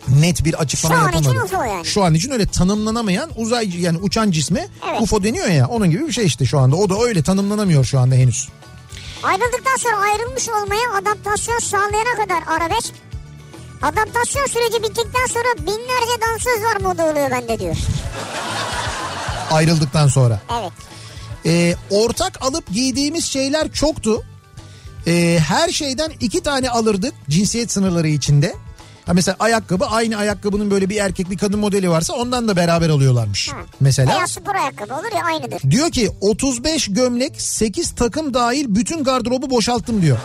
net 0.08 0.44
bir 0.44 0.54
açıklama 0.54 0.94
Şu 0.94 1.00
an 1.02 1.08
için 1.08 1.18
yapılmadı. 1.18 1.44
UFO 1.44 1.62
yani. 1.64 1.84
Şu 1.86 2.04
an 2.04 2.14
için 2.14 2.30
öyle 2.30 2.46
tanımlanamayan 2.46 3.30
uzay 3.36 3.80
yani 3.80 3.98
uçan 3.98 4.30
cisme 4.30 4.68
Evet. 4.88 5.00
UFO 5.02 5.22
deniyor 5.24 5.46
ya 5.46 5.66
onun 5.68 5.90
gibi 5.90 6.06
bir 6.06 6.12
şey 6.12 6.26
işte 6.26 6.44
şu 6.46 6.58
anda. 6.58 6.76
O 6.76 6.88
da 6.88 6.98
öyle 7.04 7.22
tanımlanamıyor 7.22 7.84
şu 7.84 7.98
anda 7.98 8.14
henüz. 8.14 8.48
Ayrıldıktan 9.22 9.76
sonra 9.78 9.96
ayrılmış 9.96 10.48
olmaya 10.48 10.98
adaptasyon 10.98 11.58
sağlayana 11.58 12.14
kadar 12.16 12.42
arabesk. 12.56 12.92
Adaptasyon 13.82 14.46
süreci 14.46 14.82
bittikten 14.82 15.26
sonra 15.26 15.66
binlerce 15.66 16.20
dansöz 16.20 16.64
var 16.64 16.80
moda 16.80 17.04
oluyor 17.04 17.30
bende 17.30 17.58
diyor. 17.58 17.76
Ayrıldıktan 19.54 20.08
sonra. 20.08 20.40
Evet. 20.60 20.72
Ee, 21.46 21.74
ortak 21.90 22.42
alıp 22.42 22.72
giydiğimiz 22.72 23.24
şeyler 23.24 23.72
çoktu. 23.72 24.24
Ee, 25.06 25.38
her 25.48 25.68
şeyden 25.68 26.12
iki 26.20 26.42
tane 26.42 26.70
alırdık 26.70 27.14
cinsiyet 27.28 27.72
sınırları 27.72 28.08
içinde. 28.08 28.54
Ha 29.06 29.12
mesela 29.12 29.36
ayakkabı 29.38 29.86
aynı 29.86 30.16
ayakkabının 30.16 30.70
böyle 30.70 30.90
bir 30.90 30.96
erkek 30.96 31.30
bir 31.30 31.38
kadın 31.38 31.60
modeli 31.60 31.90
varsa 31.90 32.12
ondan 32.14 32.48
da 32.48 32.56
beraber 32.56 32.88
alıyorlarmış. 32.88 33.52
Ha. 33.52 33.56
Mesela. 33.80 34.14
Veya 34.14 34.26
spor 34.26 34.54
ayakkabı 34.54 34.94
olur 34.94 35.12
ya 35.16 35.24
aynıdır. 35.24 35.70
Diyor 35.70 35.90
ki 35.90 36.10
35 36.20 36.92
gömlek 36.92 37.40
8 37.40 37.94
takım 37.94 38.34
dahil 38.34 38.64
bütün 38.68 39.04
gardırobu 39.04 39.50
boşalttım 39.50 40.02
diyor. 40.02 40.18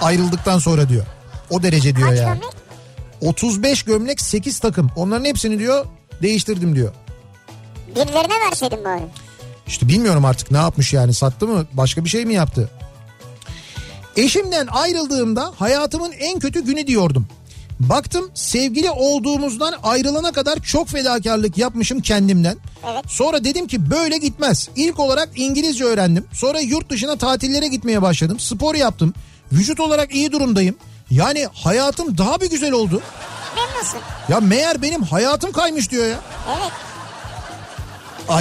Ayrıldıktan 0.00 0.58
sonra 0.58 0.88
diyor. 0.88 1.04
O 1.50 1.62
derece 1.62 1.96
diyor 1.96 2.08
Kaç 2.08 2.18
yani. 2.18 2.38
gömlek? 2.40 2.54
35 3.20 3.82
gömlek 3.82 4.20
8 4.20 4.58
takım. 4.58 4.90
Onların 4.96 5.24
hepsini 5.24 5.58
diyor 5.58 5.86
değiştirdim 6.22 6.76
diyor. 6.76 6.92
Birilerine 7.94 8.40
verseydin 8.50 8.84
bari. 8.84 9.02
İşte 9.66 9.88
bilmiyorum 9.88 10.24
artık 10.24 10.50
ne 10.50 10.58
yapmış 10.58 10.92
yani 10.92 11.14
sattı 11.14 11.46
mı 11.46 11.66
başka 11.72 12.04
bir 12.04 12.10
şey 12.10 12.24
mi 12.24 12.34
yaptı? 12.34 12.70
Eşimden 14.16 14.66
ayrıldığımda 14.66 15.52
hayatımın 15.58 16.12
en 16.12 16.38
kötü 16.38 16.64
günü 16.64 16.86
diyordum. 16.86 17.26
Baktım 17.80 18.30
sevgili 18.34 18.90
olduğumuzdan 18.90 19.74
ayrılana 19.82 20.32
kadar 20.32 20.58
çok 20.58 20.88
fedakarlık 20.88 21.58
yapmışım 21.58 22.00
kendimden. 22.00 22.56
Evet. 22.92 23.04
Sonra 23.08 23.44
dedim 23.44 23.66
ki 23.66 23.90
böyle 23.90 24.18
gitmez. 24.18 24.68
İlk 24.76 25.00
olarak 25.00 25.28
İngilizce 25.36 25.84
öğrendim. 25.84 26.26
Sonra 26.32 26.60
yurt 26.60 26.90
dışına 26.90 27.16
tatillere 27.16 27.68
gitmeye 27.68 28.02
başladım. 28.02 28.40
Spor 28.40 28.74
yaptım. 28.74 29.14
Vücut 29.52 29.80
olarak 29.80 30.14
iyi 30.14 30.32
durumdayım. 30.32 30.76
Yani 31.10 31.48
hayatım 31.52 32.18
daha 32.18 32.40
bir 32.40 32.50
güzel 32.50 32.72
oldu. 32.72 33.02
Memnunsun. 33.56 34.00
Ya 34.28 34.40
meğer 34.40 34.82
benim 34.82 35.02
hayatım 35.02 35.52
kaymış 35.52 35.90
diyor 35.90 36.06
ya. 36.06 36.20
Evet. 36.48 36.72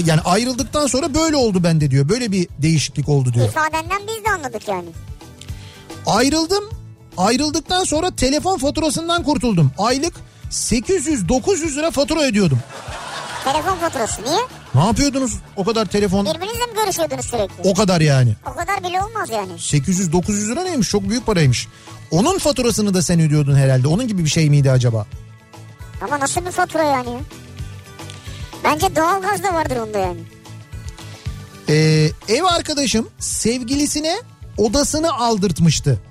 Yani 0.06 0.22
ayrıldıktan 0.22 0.88
sonra 0.88 1.14
böyle 1.14 1.36
oldu 1.36 1.64
bende 1.64 1.92
diyor. 1.92 2.10
Böyle 2.10 2.32
bir 2.32 2.48
değişiklik 2.62 3.10
oldu 3.10 3.34
diyor. 3.34 3.48
İfadenden 3.50 4.02
biz 4.08 4.26
de 4.26 4.30
anladık 4.30 4.68
yani. 4.68 4.90
Ayrıldım. 6.06 6.64
Ayrıldıktan 7.18 7.84
sonra 7.84 8.16
telefon 8.16 8.58
faturasından 8.58 9.24
kurtuldum. 9.24 9.72
Aylık 9.78 10.14
800-900 10.52 11.76
lira 11.76 11.92
fatura 11.92 12.22
ödüyordum. 12.22 12.60
Telefon 13.44 13.76
faturası 13.78 14.22
niye? 14.24 14.40
Ne 14.76 14.84
yapıyordunuz 14.86 15.34
o 15.56 15.64
kadar 15.64 15.86
telefon? 15.86 16.26
Birbirinizle 16.26 16.66
mi 16.66 16.74
görüşüyordunuz 16.84 17.26
sürekli? 17.26 17.70
O 17.70 17.74
kadar 17.74 18.02
yani. 18.02 18.36
O 18.52 18.56
kadar 18.56 18.84
bile 18.84 19.02
olmaz 19.04 19.30
yani. 19.30 19.52
800-900 19.52 20.52
lira 20.52 20.64
neymiş? 20.64 20.90
Çok 20.90 21.10
büyük 21.10 21.26
paraymış. 21.26 21.68
Onun 22.12 22.38
faturasını 22.38 22.94
da 22.94 23.02
sen 23.02 23.20
ödüyordun 23.20 23.56
herhalde. 23.56 23.88
Onun 23.88 24.08
gibi 24.08 24.24
bir 24.26 24.30
şey 24.30 24.50
miydi 24.50 24.72
acaba? 24.72 25.06
Ama 26.02 26.20
nasıl 26.20 26.46
bir 26.46 26.52
fatura 26.52 26.84
yani 26.84 27.10
ya? 27.10 27.20
Bence 28.64 28.96
doğalgaz 28.96 29.44
da 29.44 29.54
vardır 29.54 29.78
onda 29.78 29.98
yani. 29.98 30.20
Ee, 31.70 32.10
ev 32.28 32.44
arkadaşım 32.44 33.10
sevgilisine 33.20 34.16
odasını 34.58 35.14
aldırtmıştı. 35.14 36.02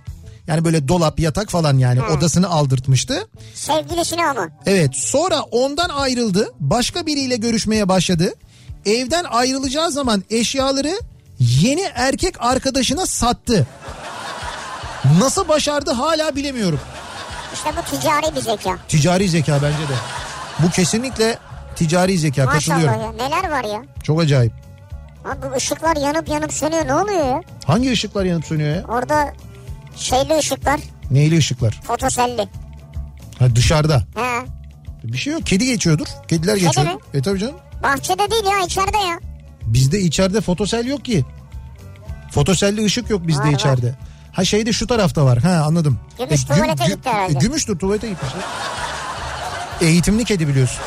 Yani 0.47 0.65
böyle 0.65 0.89
dolap 0.89 1.21
yatak 1.21 1.51
falan 1.51 1.79
yani 1.79 2.03
odasını 2.03 2.49
aldırtmıştı. 2.49 3.29
Sevgilisine 3.55 4.27
ama. 4.27 4.49
Evet 4.67 4.97
sonra 4.97 5.41
ondan 5.41 5.89
ayrıldı. 5.89 6.53
Başka 6.61 7.07
biriyle 7.07 7.37
görüşmeye 7.37 7.89
başladı. 7.89 8.35
Evden 8.87 9.25
ayrılacağı 9.25 9.91
zaman 9.93 10.25
eşyaları 10.31 11.01
yeni 11.39 11.83
erkek 11.95 12.35
arkadaşına 12.39 13.07
sattı. 13.07 13.67
Nasıl 15.19 15.49
başardı 15.49 15.91
hala 15.91 16.37
bilemiyorum. 16.37 16.81
İşte 17.55 17.71
bu 17.77 17.97
ticari 17.97 18.37
bir 18.37 18.41
zeka. 18.41 18.79
Ticari 18.89 19.29
zeka 19.29 19.55
bence 19.55 19.89
de. 19.89 19.97
Bu 20.59 20.71
kesinlikle 20.71 21.39
ticari 21.77 22.19
zeka 22.19 22.45
Maşallah 22.45 22.77
katılıyorum. 22.83 23.19
ya 23.19 23.29
neler 23.29 23.51
var 23.51 23.65
ya. 23.65 23.83
Çok 24.03 24.21
acayip. 24.21 24.53
Abi 25.25 25.37
bu 25.53 25.57
ışıklar 25.57 25.97
yanıp 25.97 26.29
yanıp 26.29 26.53
sönüyor 26.53 26.87
ne 26.87 26.95
oluyor 26.95 27.27
ya? 27.27 27.43
Hangi 27.67 27.93
ışıklar 27.93 28.25
yanıp 28.25 28.45
sönüyor 28.47 28.77
ya? 28.77 28.85
Orada 28.89 29.33
şeyli 29.97 30.37
ışıklar 30.39 30.81
Neyli 31.11 31.39
ışıklar? 31.39 31.81
fotoselli. 31.87 32.49
Ha 33.39 33.57
dışarıda. 33.57 33.97
He. 34.15 34.47
Bir 35.05 35.19
şey 35.19 35.33
yok. 35.33 35.47
Kedi 35.47 35.67
geçiyordur. 35.67 36.07
Kediler 36.29 36.57
geçiyor. 36.57 36.87
mi? 36.87 36.99
E 37.15 37.23
tabii 37.23 37.39
canım. 37.39 37.55
Bahçede 37.83 38.31
değil 38.31 38.45
ya 38.45 38.67
içeride 38.67 38.97
ya. 38.99 39.19
Bizde 39.63 40.01
içeride 40.01 40.41
fotosel 40.41 40.87
yok 40.87 41.05
ki. 41.05 41.25
Fotoselli 42.31 42.85
ışık 42.85 43.11
yok 43.11 43.27
bizde 43.27 43.43
Var, 43.43 43.47
var. 43.49 43.53
içeride. 43.53 43.95
Ha 44.33 44.45
şeyde 44.45 44.73
şu 44.73 44.87
tarafta 44.87 45.25
var. 45.25 45.39
Ha 45.39 45.63
anladım. 45.67 45.99
Gümüş 46.19 46.45
tuvalete 46.45 46.85
gitti 46.85 47.09
herhalde. 47.11 47.33
e, 47.33 47.41
gümüştür 47.41 47.79
tuvalete 47.79 48.09
gitmişler. 48.09 48.41
Eğitimli 49.81 50.25
kedi 50.25 50.49
biliyorsun. 50.49 50.79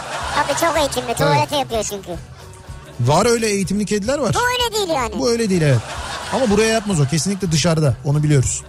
Tabii 0.48 0.60
çok 0.60 0.78
eğitimli 0.78 1.16
tuvalete 1.16 1.56
yapıyor 1.56 1.84
çünkü. 1.84 2.12
Var 3.00 3.26
öyle 3.26 3.48
eğitimli 3.48 3.86
kediler 3.86 4.18
var. 4.18 4.36
Bu 4.36 4.40
öyle 4.50 4.78
değil 4.78 4.98
yani. 4.98 5.20
Bu 5.20 5.30
öyle 5.30 5.50
değil 5.50 5.62
evet. 5.62 5.80
Ama 6.34 6.50
buraya 6.50 6.68
yapmaz 6.74 7.00
o. 7.00 7.06
Kesinlikle 7.08 7.52
dışarıda. 7.52 7.98
Onu 8.06 8.24
biliyoruz. 8.24 8.64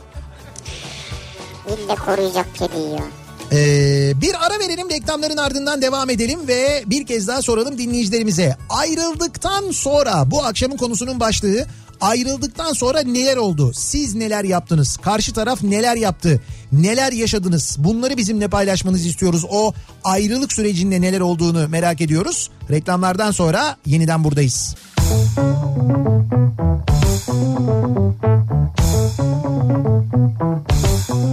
İlle 1.68 1.94
koruyacak 1.94 2.54
kediyi 2.54 2.90
ya. 2.90 3.04
Ee, 3.52 4.12
bir 4.20 4.46
ara 4.46 4.58
verelim 4.58 4.90
reklamların 4.90 5.36
ardından 5.36 5.82
devam 5.82 6.10
edelim 6.10 6.48
ve 6.48 6.84
bir 6.86 7.06
kez 7.06 7.28
daha 7.28 7.42
soralım 7.42 7.78
dinleyicilerimize. 7.78 8.56
Ayrıldıktan 8.68 9.70
sonra 9.70 10.30
bu 10.30 10.44
akşamın 10.44 10.76
konusunun 10.76 11.20
başlığı 11.20 11.66
ayrıldıktan 12.00 12.72
sonra 12.72 13.02
neler 13.02 13.36
oldu? 13.36 13.72
Siz 13.74 14.14
neler 14.14 14.44
yaptınız? 14.44 14.96
Karşı 14.96 15.32
taraf 15.32 15.62
neler 15.62 15.96
yaptı? 15.96 16.40
Neler 16.72 17.12
yaşadınız? 17.12 17.76
Bunları 17.78 18.16
bizimle 18.16 18.48
paylaşmanızı 18.48 19.08
istiyoruz. 19.08 19.44
O 19.50 19.74
ayrılık 20.04 20.52
sürecinde 20.52 21.00
neler 21.00 21.20
olduğunu 21.20 21.68
merak 21.68 22.00
ediyoruz. 22.00 22.50
Reklamlardan 22.70 23.30
sonra 23.30 23.76
yeniden 23.86 24.24
buradayız. 24.24 24.74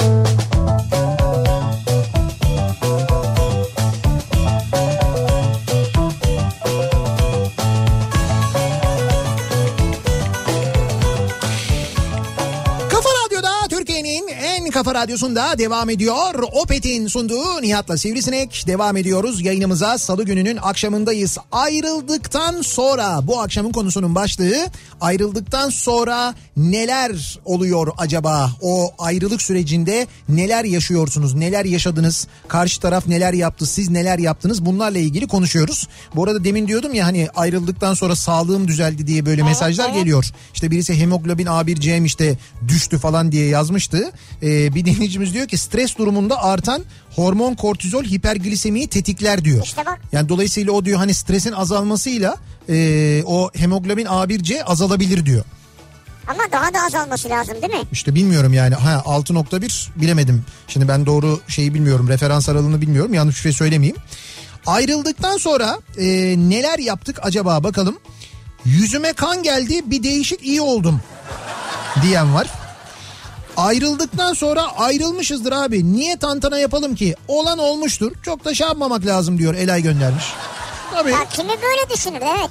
Kafa 14.79 14.95
Radyosu'nda 14.95 15.57
devam 15.57 15.89
ediyor. 15.89 16.43
Opet'in 16.51 17.07
sunduğu 17.07 17.61
Nihat'la 17.61 17.97
Sivrisinek. 17.97 18.63
Devam 18.67 18.97
ediyoruz 18.97 19.41
yayınımıza. 19.41 19.97
Salı 19.97 20.23
gününün 20.25 20.57
akşamındayız. 20.61 21.37
Ayrıldıktan 21.51 22.61
sonra 22.61 23.27
bu 23.27 23.41
akşamın 23.41 23.71
konusunun 23.71 24.15
başlığı 24.15 24.67
ayrıldıktan 25.01 25.69
sonra 25.69 26.33
neler 26.57 27.39
oluyor 27.45 27.87
acaba? 27.97 28.51
O 28.61 28.91
ayrılık 28.99 29.41
sürecinde 29.41 30.07
neler 30.29 30.63
yaşıyorsunuz? 30.63 31.33
Neler 31.33 31.65
yaşadınız? 31.65 32.27
Karşı 32.47 32.81
taraf 32.81 33.07
neler 33.07 33.33
yaptı? 33.33 33.65
Siz 33.65 33.89
neler 33.89 34.19
yaptınız? 34.19 34.65
Bunlarla 34.65 34.99
ilgili 34.99 35.27
konuşuyoruz. 35.27 35.87
Bu 36.15 36.23
arada 36.23 36.43
demin 36.43 36.67
diyordum 36.67 36.93
ya 36.93 37.05
hani 37.05 37.27
ayrıldıktan 37.35 37.93
sonra 37.93 38.15
sağlığım 38.15 38.67
düzeldi 38.67 39.07
diye 39.07 39.25
böyle 39.25 39.43
mesajlar 39.43 39.85
evet. 39.85 39.95
geliyor. 39.95 40.25
İşte 40.53 40.71
birisi 40.71 40.99
hemoglobin 40.99 41.45
A1C'm 41.45 42.05
işte 42.05 42.37
düştü 42.67 42.97
falan 42.97 43.31
diye 43.31 43.47
yazmıştı. 43.47 44.11
Ee, 44.41 44.68
bir 44.75 44.85
dinleyicimiz 44.85 45.33
diyor 45.33 45.47
ki 45.47 45.57
stres 45.57 45.97
durumunda 45.97 46.43
artan 46.43 46.83
hormon 47.15 47.55
kortizol 47.55 48.03
hiperglisemiyi 48.03 48.87
tetikler 48.87 49.45
diyor. 49.45 49.63
İşte 49.63 49.85
bak. 49.85 49.99
Yani 50.11 50.29
dolayısıyla 50.29 50.71
o 50.71 50.85
diyor 50.85 50.97
hani 50.97 51.13
stresin 51.13 51.51
azalmasıyla 51.51 52.37
e, 52.69 53.23
o 53.25 53.51
hemoglobin 53.55 54.05
A1C 54.05 54.63
azalabilir 54.63 55.25
diyor. 55.25 55.45
Ama 56.27 56.43
daha 56.51 56.73
da 56.73 56.85
azalması 56.85 57.29
lazım 57.29 57.55
değil 57.61 57.73
mi? 57.73 57.87
İşte 57.91 58.15
bilmiyorum 58.15 58.53
yani 58.53 58.75
ha 58.75 59.03
6.1 59.05 59.89
bilemedim. 59.95 60.45
Şimdi 60.67 60.87
ben 60.87 61.05
doğru 61.05 61.39
şeyi 61.47 61.73
bilmiyorum 61.73 62.09
referans 62.09 62.49
aralığını 62.49 62.81
bilmiyorum 62.81 63.13
yanlış 63.13 63.35
bir 63.35 63.41
şey 63.41 63.53
söylemeyeyim. 63.53 63.97
Ayrıldıktan 64.65 65.37
sonra 65.37 65.79
e, 65.97 66.05
neler 66.37 66.79
yaptık 66.79 67.19
acaba 67.21 67.63
bakalım. 67.63 67.97
Yüzüme 68.65 69.13
kan 69.13 69.43
geldi 69.43 69.81
bir 69.85 70.03
değişik 70.03 70.43
iyi 70.43 70.61
oldum 70.61 71.01
diyen 72.01 72.35
var. 72.35 72.47
Ayrıldıktan 73.59 74.33
sonra 74.33 74.77
ayrılmışızdır 74.77 75.51
abi. 75.51 75.93
Niye 75.93 76.17
tantana 76.17 76.59
yapalım 76.59 76.95
ki? 76.95 77.15
Olan 77.27 77.57
olmuştur. 77.57 78.11
Çok 78.25 78.45
da 78.45 78.53
şey 78.53 78.67
yapmamak 78.67 79.05
lazım 79.05 79.37
diyor 79.37 79.53
Elay 79.53 79.81
göndermiş. 79.83 80.23
Tabii. 80.93 81.11
Ya 81.11 81.29
kimi 81.29 81.49
böyle 81.49 81.93
düşünür 81.93 82.21
evet. 82.21 82.49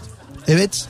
Evet. 0.49 0.89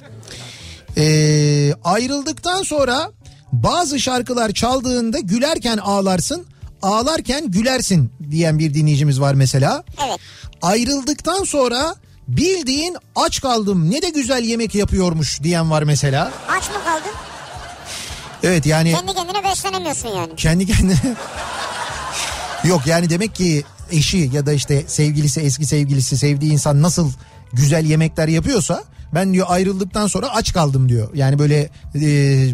Ee, 0.97 1.73
ayrıldıktan 1.85 2.63
sonra 2.63 3.11
bazı 3.53 4.01
şarkılar 4.01 4.53
çaldığında 4.53 5.19
gülerken 5.19 5.77
ağlarsın, 5.77 6.47
ağlarken 6.83 7.51
gülersin 7.51 8.13
diyen 8.31 8.59
bir 8.59 8.75
dinleyicimiz 8.75 9.21
var 9.21 9.35
mesela. 9.35 9.85
Evet. 10.09 10.19
Ayrıldıktan 10.63 11.45
sonra 11.45 11.95
bildiğin 12.29 12.97
aç 13.17 13.41
kaldım 13.41 13.91
ne 13.91 14.03
de 14.03 14.09
güzel 14.11 14.45
yemek 14.45 14.75
yapıyormuş 14.75 15.43
diyen 15.43 15.71
var 15.71 15.83
mesela. 15.83 16.33
Aç 16.49 16.69
mı 16.69 16.85
kaldın? 16.85 17.13
Evet 18.43 18.67
yani 18.67 18.93
Kendi 18.93 19.15
kendine 19.15 19.45
beslenemiyorsun 19.45 20.09
yani. 20.09 20.37
kendi 20.37 20.67
kendine 20.67 20.97
yok 22.65 22.87
yani 22.87 23.11
demek 23.11 23.35
ki 23.35 23.65
eşi 23.93 24.31
ya 24.33 24.47
da 24.47 24.53
işte 24.53 24.85
sevgilisi 24.87 25.41
eski 25.41 25.67
sevgilisi 25.67 26.19
sevdiği 26.19 26.53
insan 26.53 26.83
nasıl 26.83 27.13
güzel 27.53 27.85
yemekler 27.85 28.29
yapıyorsa 28.29 28.85
ben 29.15 29.33
diyor 29.33 29.47
ayrıldıktan 29.51 30.07
sonra 30.07 30.29
aç 30.35 30.53
kaldım 30.53 30.89
diyor. 30.89 31.09
Yani 31.15 31.39
böyle 31.39 31.71
e, 31.95 32.01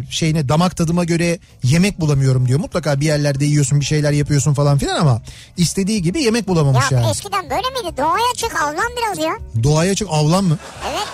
şeyine 0.09 0.49
damak 0.49 0.77
tadıma 0.77 1.03
göre 1.03 1.39
yemek 1.63 1.99
bulamıyorum 1.99 2.47
diyor. 2.47 2.59
Mutlaka 2.59 2.99
bir 2.99 3.05
yerlerde 3.05 3.45
yiyorsun 3.45 3.79
bir 3.79 3.85
şeyler 3.85 4.11
yapıyorsun 4.11 4.53
falan 4.53 4.77
filan 4.77 4.99
ama 4.99 5.21
istediği 5.57 6.01
gibi 6.01 6.23
yemek 6.23 6.47
bulamamış 6.47 6.91
Ya 6.91 6.99
yani. 6.99 7.11
eskiden 7.11 7.43
böyle 7.49 7.69
miydi? 7.81 7.97
Doğaya 7.97 8.33
çık 8.35 8.61
avlan 8.63 8.91
biraz 8.97 9.17
ya. 9.25 9.63
Doğaya 9.63 9.95
çık 9.95 10.07
avlan 10.11 10.43
mı? 10.43 10.57
Evet. 10.91 11.07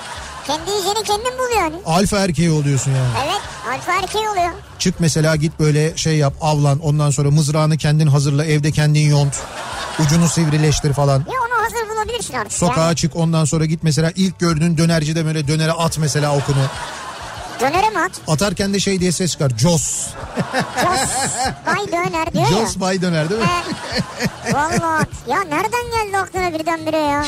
Kendi 0.47 0.69
yiyeceğini 0.71 1.03
kendin 1.03 1.33
bul 1.39 1.57
yani. 1.57 1.75
Alfa 1.85 2.17
erkeği 2.17 2.51
oluyorsun 2.51 2.91
yani. 2.91 3.09
Evet. 3.25 3.41
Alfa 3.69 3.91
erkeği 3.93 4.29
oluyor. 4.29 4.49
Çık 4.79 4.99
mesela 4.99 5.35
git 5.35 5.59
böyle 5.59 5.97
şey 5.97 6.17
yap 6.17 6.33
avlan 6.41 6.79
ondan 6.79 7.09
sonra 7.09 7.31
mızrağını 7.31 7.77
kendin 7.77 8.07
hazırla 8.07 8.45
evde 8.45 8.71
kendin 8.71 9.09
yont. 9.09 9.33
Ucunu 9.99 10.29
sivrileştir 10.29 10.93
falan. 10.93 11.17
Ya 11.19 11.35
onu 11.47 11.63
hazır 11.63 11.89
bulabilirsin 11.89 12.33
artık. 12.33 12.53
Sokağa 12.53 12.81
Yani 12.85 12.95
çık 12.95 13.15
ondan 13.15 13.45
sonra 13.45 13.65
git 13.65 13.83
mesela 13.83 14.11
ilk 14.15 14.39
gördüğün 14.39 14.77
dönercide 14.77 15.25
böyle 15.25 15.47
dönere 15.47 15.71
at 15.71 15.97
mesela 15.97 16.35
okunu. 16.37 16.65
dönere 17.59 17.89
mi 17.89 17.99
at? 17.99 18.11
Atarken 18.27 18.73
de 18.73 18.79
şey 18.79 18.99
diye 18.99 19.11
ses 19.11 19.31
çıkar. 19.31 19.49
Jos. 19.57 20.07
Jos. 20.81 21.09
Bay 21.67 21.87
döner 21.91 22.33
diyor 22.33 22.43
ya. 22.45 22.49
Jos 22.49 22.79
bay 22.79 23.01
döner 23.01 23.29
değil 23.29 23.41
mi? 23.41 23.47
He. 23.47 24.53
Vallahi 24.53 25.05
ya 25.27 25.41
nereden 25.41 25.91
geldi 25.91 26.17
aklına 26.17 26.53
birdenbire 26.59 26.97
ya? 26.97 27.25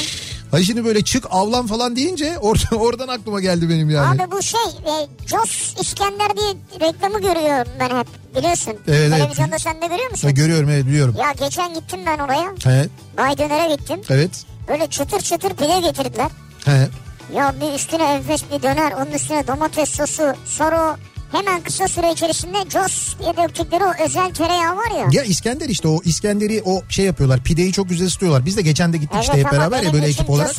Hayır 0.54 0.66
şimdi 0.66 0.86
böyle 0.86 1.02
çık 1.02 1.26
avlan 1.30 1.68
falan 1.68 1.96
deyince 1.96 2.40
oradan, 2.40 2.80
oradan 2.80 3.08
aklıma 3.08 3.42
geldi 3.42 3.70
benim 3.70 3.90
yani. 3.90 4.22
Abi 4.22 4.32
bu 4.32 4.42
şey 4.42 4.62
e, 4.62 5.28
Jos 5.28 5.74
İskender 5.82 6.38
diye 6.38 6.54
reklamı 6.90 7.22
görüyorum 7.22 7.72
ben 7.80 8.00
hep 8.00 8.08
biliyorsun. 8.36 8.74
Evet, 8.88 9.00
evet. 9.00 9.12
Televizyonda 9.12 9.60
sen 9.60 9.82
de 9.82 9.88
görüyor 9.88 10.12
musun? 10.12 10.28
Ha, 10.28 10.32
görüyorum 10.32 10.70
evet 10.70 10.86
biliyorum. 10.86 11.16
Ya 11.20 11.32
geçen 11.40 11.74
gittim 11.74 12.00
ben 12.06 12.20
oraya. 12.20 12.54
He, 12.64 12.88
Bay 13.18 13.38
Döner'e 13.38 13.76
gittim. 13.76 14.02
evet. 14.10 14.46
Böyle 14.68 14.88
çıtır 14.88 15.20
çıtır 15.20 15.50
pide 15.50 15.80
getirdiler. 15.80 16.30
He. 16.66 16.88
Ya 17.36 17.56
bir 17.62 17.74
üstüne 17.76 18.04
enfes 18.04 18.44
bir 18.52 18.64
döner, 18.64 18.92
onun 18.92 19.12
üstüne 19.12 19.48
domates 19.48 19.90
sosu, 19.90 20.34
sonra 20.46 20.98
hemen 21.34 21.62
kısa 21.64 21.88
süre 21.88 22.12
içerisinde 22.12 22.58
Jos 22.70 23.20
diye 23.20 23.38
döktükleri 23.38 23.84
o 23.84 24.06
özel 24.06 24.34
tereyağı 24.34 24.76
var 24.76 24.92
ya. 25.00 25.08
Ya 25.12 25.24
İskender 25.24 25.70
işte 25.70 25.88
o 25.88 26.02
İskender'i 26.06 26.62
o 26.66 26.82
şey 26.90 27.06
yapıyorlar. 27.06 27.44
Pideyi 27.44 27.72
çok 27.74 27.90
güzel 27.90 28.08
ısıtıyorlar. 28.08 28.46
Biz 28.46 28.58
de 28.58 28.62
geçen 28.62 28.94
de 28.94 28.98
gittik 28.98 29.22
işte 29.22 29.34
hep 29.34 29.52
beraber 29.52 29.84
ya 29.84 29.94
böyle 29.94 30.06
ekip 30.08 30.30
olarak. 30.30 30.56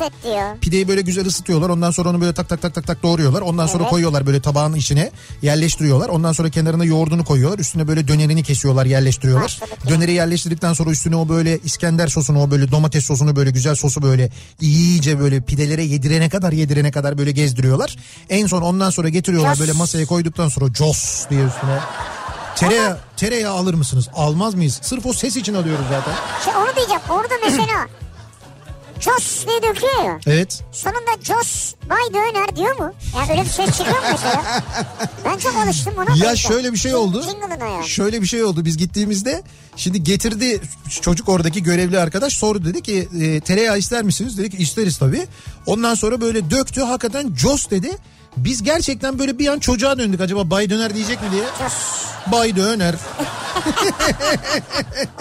Pideyi 0.61 0.89
böyle 0.89 1.01
güzel 1.01 1.27
ısıtıyorlar. 1.27 1.69
Ondan 1.69 1.91
sonra 1.91 2.09
onu 2.09 2.21
böyle 2.21 2.35
tak 2.35 2.49
tak 2.49 2.63
tak 2.63 2.75
tak 2.75 2.87
tak 2.87 3.03
doğruyorlar. 3.03 3.41
Ondan 3.41 3.67
sonra 3.67 3.83
Evet. 3.83 3.91
koyuyorlar 3.91 4.27
böyle 4.27 4.41
tabağın 4.41 4.75
içine 4.75 5.11
yerleştiriyorlar. 5.43 6.09
Ondan 6.09 6.33
sonra 6.33 6.51
kenarına 6.51 6.85
yoğurdunu 6.85 7.25
koyuyorlar. 7.25 7.59
Üstüne 7.59 7.89
böyle 7.89 8.09
dönerini 8.09 8.43
kesiyorlar, 8.43 8.87
yerleştiriyorlar. 8.87 9.45
Başladık 9.45 9.79
ya. 9.85 9.91
Döneri 9.91 10.13
yerleştirdikten 10.13 10.73
sonra 10.73 10.91
üstüne 10.91 11.17
o 11.17 11.29
böyle 11.29 11.59
İskender 11.65 12.09
sosunu, 12.09 12.43
o 12.43 12.51
böyle 12.51 12.71
domates 12.71 13.05
sosunu 13.05 13.37
böyle 13.37 13.51
güzel 13.51 13.75
sosu 13.75 14.03
böyle 14.03 14.31
iyice 14.61 15.21
böyle 15.21 15.41
pidelere 15.41 15.85
yedirene 15.85 16.29
kadar 16.29 16.53
yedirene 16.53 16.91
kadar 16.91 17.19
böyle 17.19 17.33
gezdiriyorlar. 17.33 17.97
En 18.31 18.47
son 18.47 18.63
ondan 18.63 18.91
sonra 18.91 19.09
getiriyorlar 19.09 19.51
Jos. 19.55 19.61
böyle 19.61 19.73
masaya 19.73 20.07
koyduktan 20.07 20.49
sonra 20.49 20.64
jos 20.75 21.31
diye 21.31 21.45
üstüne. 21.45 21.79
Tereyağı, 22.57 22.99
tereyağı 23.17 23.55
alır 23.55 23.75
mısınız? 23.75 24.09
Almaz 24.15 24.55
mıyız? 24.55 24.81
Sırf 24.83 25.07
o 25.07 25.13
ses 25.13 25.37
için 25.37 25.55
alıyoruz 25.55 25.85
zaten. 25.91 26.15
Şey 26.45 26.57
onu 26.57 26.77
diyeceğim 26.77 27.03
orada 27.09 27.35
mesela 27.43 27.89
Jos 29.01 29.47
diye 29.47 29.63
döküyor 29.63 30.05
ya. 30.05 30.19
Evet. 30.27 30.63
Sonunda 30.73 31.23
Jos 31.23 31.75
Bay 31.91 32.15
Döner 32.15 32.57
diyor 32.57 32.79
mu? 32.79 32.93
Yani 33.17 33.31
öyle 33.31 33.43
bir 33.43 33.49
ses 33.49 33.79
çıkıyor 33.79 33.99
mu 33.99 34.05
mesela? 34.13 34.63
Ben 35.25 35.39
çok 35.39 35.57
alıştım 35.57 35.95
ona. 35.97 36.17
Ya 36.17 36.25
böyle. 36.25 36.37
şöyle 36.37 36.73
bir 36.73 36.79
şey 36.79 36.93
Jing- 36.93 36.97
oldu. 36.97 37.25
Yani. 37.61 37.89
Şöyle 37.89 38.23
bir 38.23 38.27
şey 38.27 38.45
oldu. 38.45 38.65
Biz 38.65 38.77
gittiğimizde 38.77 39.43
şimdi 39.77 40.03
getirdi 40.03 40.61
çocuk 41.03 41.29
oradaki 41.29 41.63
görevli 41.63 41.99
arkadaş 41.99 42.33
sordu 42.33 42.65
dedi 42.65 42.83
ki 42.83 43.09
e, 43.21 43.41
tereyağı 43.41 43.79
ister 43.79 44.03
misiniz? 44.03 44.39
Dedik 44.39 44.61
isteriz 44.61 44.99
tabii. 44.99 45.27
Ondan 45.67 45.95
sonra 45.95 46.21
böyle 46.21 46.51
döktü 46.51 46.81
hakikaten 46.81 47.35
Jos 47.37 47.71
dedi. 47.71 47.91
Biz 48.37 48.63
gerçekten 48.63 49.19
böyle 49.19 49.39
bir 49.39 49.49
an 49.49 49.59
çocuğa 49.59 49.99
döndük 49.99 50.21
acaba 50.21 50.51
Bay 50.51 50.71
Döner 50.71 50.95
diyecek 50.95 51.23
mi 51.23 51.29
diye. 51.33 51.43
Bay 52.33 52.57
Döner. 52.57 52.95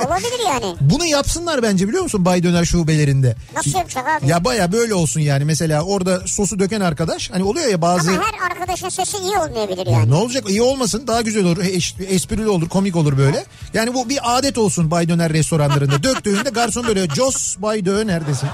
Olabilir 0.07 0.39
yani. 0.47 0.75
Bunu 0.81 1.05
yapsınlar 1.05 1.63
bence 1.63 1.87
biliyor 1.87 2.03
musun 2.03 2.25
Bay 2.25 2.43
Döner 2.43 2.65
şubelerinde. 2.65 3.35
Nasıl 3.55 3.77
yapacak 3.77 4.07
abi? 4.07 4.27
Ya 4.29 4.45
baya 4.45 4.71
böyle 4.71 4.93
olsun 4.93 5.19
yani 5.19 5.45
mesela 5.45 5.81
orada 5.83 6.19
sosu 6.27 6.59
döken 6.59 6.81
arkadaş 6.81 7.31
hani 7.31 7.43
oluyor 7.43 7.67
ya 7.67 7.81
bazı... 7.81 8.11
Ama 8.11 8.21
her 8.23 8.51
arkadaşın 8.51 8.89
sesi 8.89 9.17
iyi 9.17 9.37
olmayabilir 9.37 9.85
Ya 9.87 9.91
yani. 9.93 10.11
ne 10.11 10.15
olacak 10.15 10.49
iyi 10.49 10.61
olmasın 10.61 11.07
daha 11.07 11.21
güzel 11.21 11.45
olur 11.45 11.57
eş- 11.63 11.95
esprili 12.07 12.47
olur 12.47 12.69
komik 12.69 12.95
olur 12.95 13.17
böyle. 13.17 13.45
Yani 13.73 13.93
bu 13.93 14.09
bir 14.09 14.37
adet 14.37 14.57
olsun 14.57 14.91
Bay 14.91 15.09
Döner 15.09 15.33
restoranlarında 15.33 16.03
döktüğünde 16.03 16.49
garson 16.49 16.87
böyle 16.87 17.07
Jos 17.15 17.57
Bay 17.57 17.85
Döner 17.85 18.27
desin. 18.27 18.49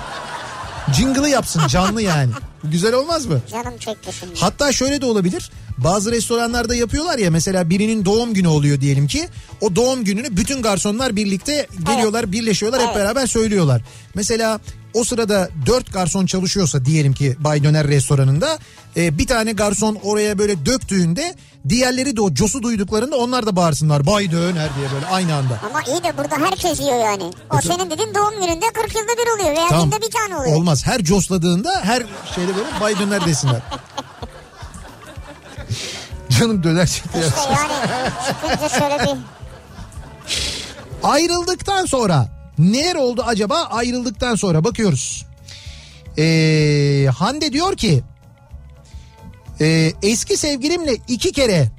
Jingle'ı 0.98 1.30
yapsın 1.30 1.68
canlı 1.68 2.02
yani. 2.02 2.32
Güzel 2.64 2.94
olmaz 2.94 3.26
mı? 3.26 3.42
Canım 3.52 3.78
çekti 3.78 4.12
şimdi. 4.20 4.40
Hatta 4.40 4.72
şöyle 4.72 5.02
de 5.02 5.06
olabilir. 5.06 5.52
Bazı 5.78 6.12
restoranlarda 6.12 6.76
yapıyorlar 6.76 7.18
ya 7.18 7.32
mesela 7.32 7.70
birinin 7.70 8.06
doğum 8.06 8.34
günü 8.34 8.48
oluyor 8.48 8.82
diyelim 8.82 9.08
ki. 9.08 9.30
O 9.62 9.76
doğum 9.76 10.04
gününü 10.04 10.38
bütün 10.38 10.62
garsonlar 10.62 11.16
birlikte 11.16 11.68
geliyorlar, 11.88 12.32
birleşiyorlar 12.32 12.82
hep 12.82 12.88
Evet. 12.88 12.98
beraber 12.98 13.28
söylüyorlar. 13.28 13.82
Mesela 14.16 14.60
o 14.94 15.04
sırada 15.04 15.50
dört 15.66 15.94
garson 15.94 16.26
çalışıyorsa 16.26 16.86
diyelim 16.86 17.14
ki 17.14 17.36
Bay 17.40 17.64
Döner 17.64 17.88
restoranında 17.88 18.60
e, 18.98 19.18
bir 19.18 19.28
tane 19.28 19.52
garson 19.52 19.98
oraya 20.04 20.38
böyle 20.38 20.66
döktüğünde 20.66 21.36
diğerleri 21.70 22.16
de 22.18 22.22
o 22.22 22.34
cosu 22.34 22.64
duyduklarında 22.64 23.16
onlar 23.18 23.46
da 23.46 23.56
bağırsınlar 23.56 24.06
Bay 24.06 24.32
Döner 24.32 24.70
diye 24.78 24.88
böyle 24.94 25.06
aynı 25.06 25.36
anda. 25.36 25.60
Ama 25.70 25.82
iyi 25.82 26.04
de 26.04 26.18
burada 26.18 26.36
herkes 26.46 26.80
yiyor 26.80 27.00
yani. 27.06 27.24
O 27.54 27.58
E, 27.58 27.62
senin 27.62 27.90
dediğin 27.90 28.16
doğum 28.16 28.34
gününde 28.42 28.66
40 28.74 28.96
yılda 28.96 29.12
bir 29.18 29.40
oluyor 29.40 29.56
veya 29.58 29.68
Tamam. 29.70 29.90
günde 29.90 30.02
bir 30.08 30.12
tane 30.12 30.36
oluyor. 30.36 30.56
Olmaz. 30.56 30.86
Her 30.86 31.04
cosladığında 31.04 31.82
her 31.84 32.04
şeyde 32.36 32.56
böyle 32.56 32.68
Bay 32.82 33.00
Döner 33.00 33.26
desinler. 33.26 33.62
Canım 36.40 36.64
döner 36.64 36.88
çıktı. 36.88 37.20
İşte 37.28 37.42
yani 37.52 37.74
çıkınca 38.28 38.70
şöyle 38.80 39.00
bir 39.04 39.18
Ayrıldıktan 41.04 41.86
sonra 41.86 42.28
neler 42.60 42.96
oldu 42.96 43.24
acaba 43.28 43.64
ayrıldıktan 43.64 44.36
sonra 44.36 44.64
bakıyoruz. 44.64 45.26
Ee, 46.18 47.08
Hande 47.18 47.54
diyor 47.54 47.78
ki 47.78 48.04
e, 49.62 49.94
eski 50.04 50.38
sevgilimle 50.38 50.98
iki 51.08 51.32
kere 51.32 51.72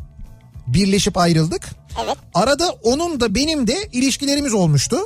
birleşip 0.67 1.19
ayrıldık. 1.19 1.71
Evet. 2.05 2.17
Arada 2.35 2.71
onun 2.83 3.21
da 3.21 3.35
benim 3.35 3.67
de 3.67 3.89
ilişkilerimiz 3.93 4.55
olmuştu. 4.55 4.97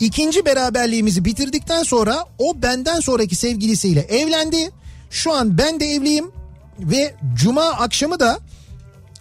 İkinci 0.00 0.44
beraberliğimizi 0.44 1.24
bitirdikten 1.24 1.82
sonra 1.82 2.24
o 2.38 2.62
benden 2.62 3.00
sonraki 3.00 3.34
sevgilisiyle 3.34 4.00
evlendi. 4.00 4.70
Şu 5.10 5.32
an 5.32 5.58
ben 5.58 5.80
de 5.80 5.86
evliyim 5.86 6.30
ve 6.78 7.14
cuma 7.34 7.64
akşamı 7.64 8.20
da 8.20 8.38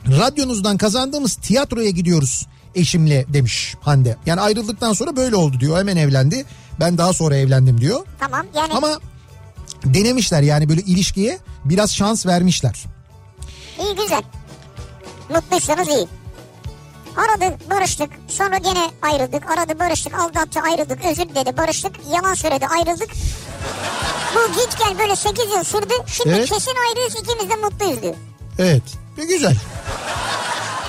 radyonuzdan 0.07 0.77
kazandığımız 0.77 1.35
tiyatroya 1.35 1.89
gidiyoruz 1.89 2.47
eşimle 2.75 3.25
demiş 3.33 3.75
Hande. 3.81 4.17
Yani 4.25 4.41
ayrıldıktan 4.41 4.93
sonra 4.93 5.15
böyle 5.15 5.35
oldu 5.35 5.59
diyor. 5.59 5.77
Hemen 5.79 5.97
evlendi. 5.97 6.45
Ben 6.79 6.97
daha 6.97 7.13
sonra 7.13 7.35
evlendim 7.37 7.81
diyor. 7.81 8.05
Tamam 8.19 8.45
yani 8.55 8.73
Ama 8.73 8.99
denemişler 9.85 10.41
yani 10.41 10.69
böyle 10.69 10.81
ilişkiye 10.81 11.39
biraz 11.65 11.95
şans 11.95 12.25
vermişler. 12.25 12.83
iyi 13.79 13.95
güzel. 13.95 14.23
Mutluysanız 15.29 15.87
iyi. 15.87 16.07
Aradık 17.17 17.69
barıştık 17.69 18.09
sonra 18.27 18.57
gene 18.57 18.91
ayrıldık 19.01 19.51
aradı 19.51 19.79
barıştık 19.79 20.13
aldattı 20.13 20.59
ayrıldık 20.59 21.05
özür 21.05 21.29
diledi 21.29 21.57
barıştık 21.57 21.91
yalan 22.13 22.33
söyledi 22.33 22.67
ayrıldık. 22.67 23.09
Bu 24.35 24.53
git 24.53 24.77
gel 24.79 24.99
böyle 24.99 25.15
8 25.15 25.45
yıl 25.55 25.63
sürdü 25.63 25.93
şimdi 26.07 26.29
Evet. 26.35 26.49
kesin 26.49 26.73
ayrıyız 26.89 27.15
ikimiz 27.23 27.49
de 27.49 27.55
mutluyuz 27.55 28.01
diyor. 28.01 28.15
Evet. 28.59 28.83
Ve 29.17 29.25
güzel. 29.25 29.55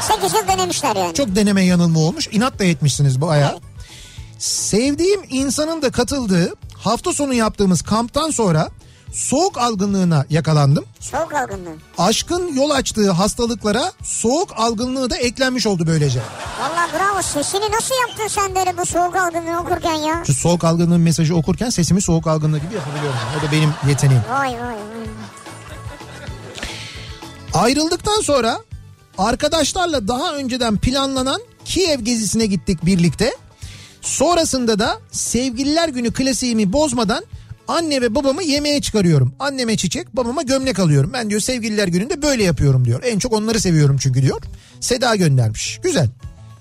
8 0.09 0.34
yıl 0.34 0.48
denemişler 0.48 0.96
yani. 0.96 1.14
Çok 1.14 1.36
deneme 1.36 1.64
yanılma 1.64 2.00
olmuş. 2.00 2.28
İnat 2.32 2.59
da 2.59 2.64
etmişsiniz 2.64 3.20
bu 3.20 3.30
aya. 3.30 3.59
Sevdiğim 4.38 5.20
insanın 5.30 5.82
da 5.82 5.90
katıldığı 5.90 6.54
hafta 6.74 7.12
sonu 7.12 7.34
yaptığımız 7.34 7.82
kamptan 7.82 8.30
sonra 8.30 8.68
soğuk 9.12 9.59
algınlığına 9.59 10.26
yakalandım. 10.30 10.84
Soğuk 11.00 11.34
algınlığı. 11.34 11.76
Aşkın 11.98 12.54
yol 12.54 12.70
açtığı 12.70 13.11
hastalıklara 13.11 13.92
soğuk 14.02 14.48
algınlığı 14.57 15.11
da 15.11 15.16
eklenmiş 15.16 15.66
oldu 15.66 15.84
böylece. 15.86 16.20
Valla 16.61 16.88
bravo 16.98 17.22
sesini 17.22 17.70
nasıl 17.72 17.94
yaptın 18.09 18.28
sen 18.28 18.54
böyle 18.54 18.78
bu 18.78 18.86
soğuk 18.86 19.16
algınlığı 19.16 19.59
okurken 19.61 19.94
ya? 19.94 20.24
Şu 20.26 20.34
soğuk 20.34 20.64
algınlığın 20.64 21.00
mesajı 21.00 21.36
okurken 21.36 21.70
sesimi 21.70 22.02
soğuk 22.02 22.26
algınlığı 22.26 22.59
gibi 22.59 22.74
yapabiliyorum. 22.74 23.18
O 23.40 23.46
da 23.48 23.52
benim 23.52 23.70
yeteneğim. 23.88 24.22
Vay 24.30 24.52
vay 24.52 24.61
vay. 24.61 24.76
Ayrıldıktan 27.54 28.20
sonra 28.20 28.59
arkadaşlarla 29.18 30.08
daha 30.08 30.36
önceden 30.36 30.76
planlanan 30.76 31.40
Kiev 31.64 32.00
gezisine 32.00 32.46
gittik 32.46 32.86
birlikte. 32.86 33.32
Sonrasında 34.00 34.78
da 34.78 34.98
sevgililer 35.10 35.88
günü 35.88 36.12
klasiğimi 36.12 36.72
bozmadan 36.72 37.24
anne 37.68 38.02
ve 38.02 38.14
babamı 38.14 38.42
yemeğe 38.42 38.80
çıkarıyorum. 38.80 39.34
Anneme 39.38 39.76
çiçek, 39.76 40.16
babama 40.16 40.42
gömlek 40.42 40.78
alıyorum. 40.78 41.10
Ben 41.12 41.30
diyor 41.30 41.40
sevgililer 41.40 41.88
gününde 41.88 42.22
böyle 42.22 42.44
yapıyorum 42.44 42.84
diyor. 42.84 43.02
En 43.04 43.18
çok 43.18 43.32
onları 43.32 43.60
seviyorum 43.60 43.96
çünkü 44.00 44.22
diyor. 44.22 44.42
Seda 44.80 45.16
göndermiş. 45.16 45.80
Güzel. 45.82 46.08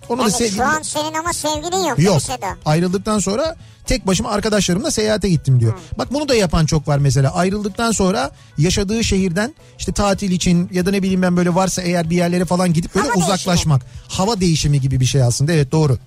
Onu 0.09 0.19
da 0.19 0.23
Evet, 0.23 0.35
sevgili... 0.35 0.57
şu 0.57 0.63
an 0.65 0.81
senin 0.81 1.13
ama 1.13 1.33
sevgilin 1.33 1.83
yok, 1.85 1.99
Yok. 1.99 2.21
Seda? 2.21 2.57
Ayrıldıktan 2.65 3.19
sonra 3.19 3.55
tek 3.85 4.07
başıma 4.07 4.29
arkadaşlarımla 4.29 4.91
seyahate 4.91 5.29
gittim 5.29 5.59
diyor. 5.59 5.73
Bak 5.97 6.13
bunu 6.13 6.29
da 6.29 6.35
yapan 6.35 6.65
çok 6.65 6.87
var 6.87 6.97
mesela. 6.97 7.33
Ayrıldıktan 7.33 7.91
sonra 7.91 8.31
yaşadığı 8.57 9.03
şehirden 9.03 9.55
işte 9.79 9.91
tatil 9.91 10.31
için 10.31 10.69
ya 10.73 10.85
da 10.85 10.91
ne 10.91 11.03
bileyim 11.03 11.21
ben 11.21 11.37
böyle 11.37 11.55
varsa 11.55 11.81
eğer 11.81 12.09
bir 12.09 12.15
yerlere 12.15 12.45
falan 12.45 12.73
gidip 12.73 12.95
böyle 12.95 13.07
Hava 13.07 13.15
değişimi. 13.15 13.33
uzaklaşmak. 13.33 13.81
Hava 14.09 14.39
değişimi 14.39 14.81
gibi 14.81 14.99
bir 14.99 15.05
şey 15.05 15.23
aslında. 15.23 15.51
Evet 15.53 15.71
doğru. 15.71 15.97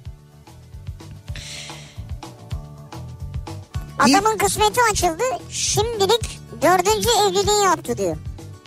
Adamın 3.98 4.38
kısmeti 4.38 4.80
açıldı. 4.92 5.22
Şimdilik 5.50 6.38
dördüncü 6.62 7.08
evliliği 7.28 7.64
yaptı 7.64 7.98
diyor. 7.98 8.16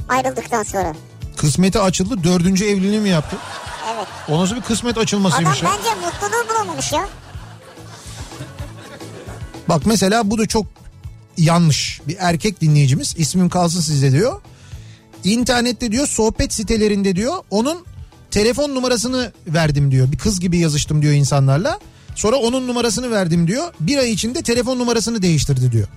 Ayrıldıktan 0.09 0.63
sonra. 0.63 0.93
Kısmeti 1.37 1.79
açıldı. 1.79 2.23
Dördüncü 2.23 2.65
evliliğini 2.65 2.99
mi 2.99 3.09
yaptı? 3.09 3.37
Evet. 3.95 4.07
O 4.27 4.39
nasıl 4.41 4.55
bir 4.55 4.61
kısmet 4.61 4.91
Adam 4.91 5.03
açılmasıymış 5.03 5.63
ya? 5.63 5.69
bence 5.69 5.89
mutluluğu 5.95 6.49
bulamamış 6.49 6.91
ya. 6.91 7.09
Bak 9.69 9.85
mesela 9.85 10.31
bu 10.31 10.37
da 10.37 10.45
çok 10.47 10.65
yanlış. 11.37 12.01
Bir 12.07 12.15
erkek 12.19 12.61
dinleyicimiz 12.61 13.13
ismim 13.17 13.49
kalsın 13.49 13.81
sizde 13.81 14.11
diyor. 14.11 14.41
İnternette 15.23 15.91
diyor 15.91 16.07
sohbet 16.07 16.53
sitelerinde 16.53 17.15
diyor 17.15 17.33
onun 17.49 17.85
telefon 18.31 18.75
numarasını 18.75 19.31
verdim 19.47 19.91
diyor. 19.91 20.11
Bir 20.11 20.17
kız 20.17 20.39
gibi 20.39 20.57
yazıştım 20.57 21.01
diyor 21.01 21.13
insanlarla. 21.13 21.79
Sonra 22.15 22.35
onun 22.35 22.67
numarasını 22.67 23.11
verdim 23.11 23.47
diyor. 23.47 23.73
Bir 23.79 23.97
ay 23.97 24.11
içinde 24.11 24.41
telefon 24.41 24.79
numarasını 24.79 25.21
değiştirdi 25.21 25.71
diyor. 25.71 25.87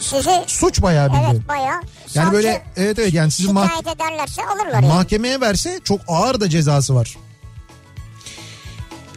Sizi 0.00 0.44
Suç 0.46 0.82
bayağı 0.82 1.08
bildiğin. 1.12 1.30
evet 1.30 1.48
bayağı 1.48 1.80
Yani 2.14 2.32
böyle 2.32 2.62
evet 2.76 2.98
evet 2.98 3.14
yani 3.14 3.30
sizi 3.30 3.48
mah- 3.48 3.64
şikayet 3.66 3.96
ederlerse 3.96 4.42
alırlar 4.46 4.72
yani. 4.72 4.86
mahkemeye 4.86 5.40
verse 5.40 5.80
çok 5.84 6.00
ağır 6.08 6.40
da 6.40 6.48
cezası 6.48 6.94
var. 6.94 7.16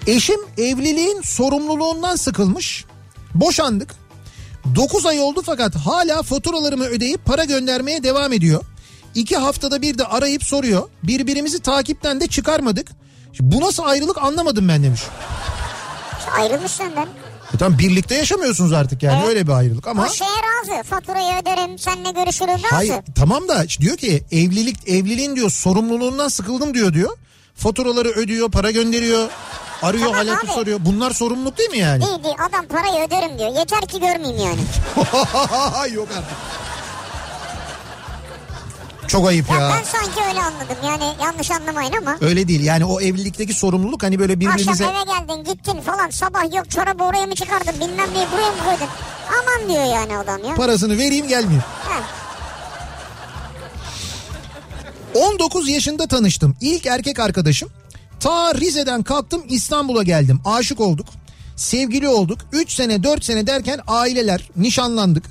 Eşim 0.07 0.39
evliliğin 0.57 1.21
sorumluluğundan 1.21 2.15
sıkılmış. 2.15 2.85
Boşandık. 3.35 3.95
9 4.75 5.05
ay 5.05 5.19
oldu 5.19 5.41
fakat 5.45 5.75
hala 5.75 6.21
faturalarımı 6.23 6.83
ödeyip 6.85 7.25
para 7.25 7.43
göndermeye 7.43 8.03
devam 8.03 8.33
ediyor. 8.33 8.63
İki 9.15 9.37
haftada 9.37 9.81
bir 9.81 9.97
de 9.97 10.05
arayıp 10.05 10.43
soruyor. 10.43 10.89
Birbirimizi 11.03 11.59
takipten 11.59 12.21
de 12.21 12.27
çıkarmadık. 12.27 12.87
Şimdi 13.33 13.55
bu 13.55 13.61
nasıl 13.61 13.83
ayrılık 13.83 14.17
anlamadım 14.23 14.67
ben 14.67 14.83
demiş. 14.83 15.01
Ayrılmış 16.39 16.71
senden. 16.71 17.07
E 17.55 17.57
tamam 17.59 17.79
birlikte 17.79 18.15
yaşamıyorsunuz 18.15 18.73
artık 18.73 19.03
yani 19.03 19.17
Evet. 19.19 19.29
öyle 19.29 19.47
bir 19.47 19.51
ayrılık 19.51 19.87
ama... 19.87 20.05
O 20.05 20.09
şeye 20.09 20.29
razı. 20.29 20.83
Faturayı 20.89 21.41
öderim, 21.41 21.79
seninle 21.79 22.11
görüşürüm 22.11 22.53
razı. 22.53 22.65
Hayır 22.75 22.93
tamam 23.15 23.47
da 23.47 23.63
diyor 23.79 23.97
ki 23.97 24.23
evlilik 24.31 24.89
evliliğin 24.89 25.35
diyor 25.35 25.49
sorumluluğundan 25.49 26.27
sıkıldım 26.27 26.73
diyor 26.73 26.93
diyor. 26.93 27.17
Faturaları 27.55 28.09
ödüyor, 28.09 28.51
para 28.51 28.71
gönderiyor, 28.71 29.29
arıyor, 29.81 30.05
Tamam 30.11 30.27
halatı 30.27 30.47
abi. 30.47 30.53
soruyor. 30.55 30.79
Bunlar 30.81 31.11
sorumluluk 31.11 31.57
değil 31.57 31.69
mi 31.69 31.77
yani? 31.77 32.05
Değil 32.05 32.23
değil 32.23 32.35
adam 32.49 32.65
parayı 32.67 33.07
öderim 33.07 33.39
diyor. 33.39 33.55
Yeter 33.59 33.81
ki 33.81 33.99
görmeyeyim 33.99 34.37
yani. 34.47 34.59
Yok 35.93 36.07
artık. 36.17 36.37
Çok 39.11 39.27
ayıp 39.27 39.49
Ya, 39.49 39.59
ya. 39.59 39.69
ben 39.77 39.83
sanki 39.83 40.19
öyle 40.29 40.39
anladım 40.41 40.77
yani 40.85 41.03
yanlış 41.23 41.51
anlamayın 41.51 41.93
ama. 42.01 42.17
Öyle 42.21 42.47
değil 42.47 42.63
yani 42.63 42.85
o 42.85 43.01
evlilikteki 43.01 43.53
sorumluluk 43.53 44.03
hani 44.03 44.19
böyle 44.19 44.33
Akşam 44.33 44.51
birbirinize... 44.51 44.83
eve 44.83 45.03
geldin 45.03 45.43
gittin 45.43 45.81
falan 45.81 46.09
sabah 46.09 46.55
yok 46.55 46.69
çorabı 46.69 47.03
oraya 47.03 47.25
mı 47.27 47.35
çıkardın 47.35 47.73
bilmem 47.73 48.13
neyi 48.13 48.25
buraya 48.31 48.51
mı 48.51 48.57
koydun. 48.65 48.87
Aman 49.41 49.69
diyor 49.69 49.83
yani 49.83 50.17
adam 50.17 50.43
ya. 50.43 50.55
Parasını 50.55 50.97
vereyim 50.97 51.27
gelmeyeyim. 51.27 51.63
Ha. 51.83 52.03
19 55.15 55.69
yaşında 55.69 56.07
tanıştım. 56.07 56.57
İlk 56.61 56.85
erkek 56.85 57.19
arkadaşım. 57.19 57.69
Ta 58.19 58.55
Rize'den 58.55 59.03
kalktım 59.03 59.43
İstanbul'a 59.49 60.03
geldim. 60.03 60.41
Aşık 60.45 60.79
olduk. 60.79 61.07
Sevgili 61.55 62.07
olduk. 62.07 62.39
3 62.51 62.71
sene 62.71 63.03
4 63.03 63.23
sene 63.25 63.47
derken 63.47 63.79
aileler 63.87 64.49
nişanlandık. 64.57 65.25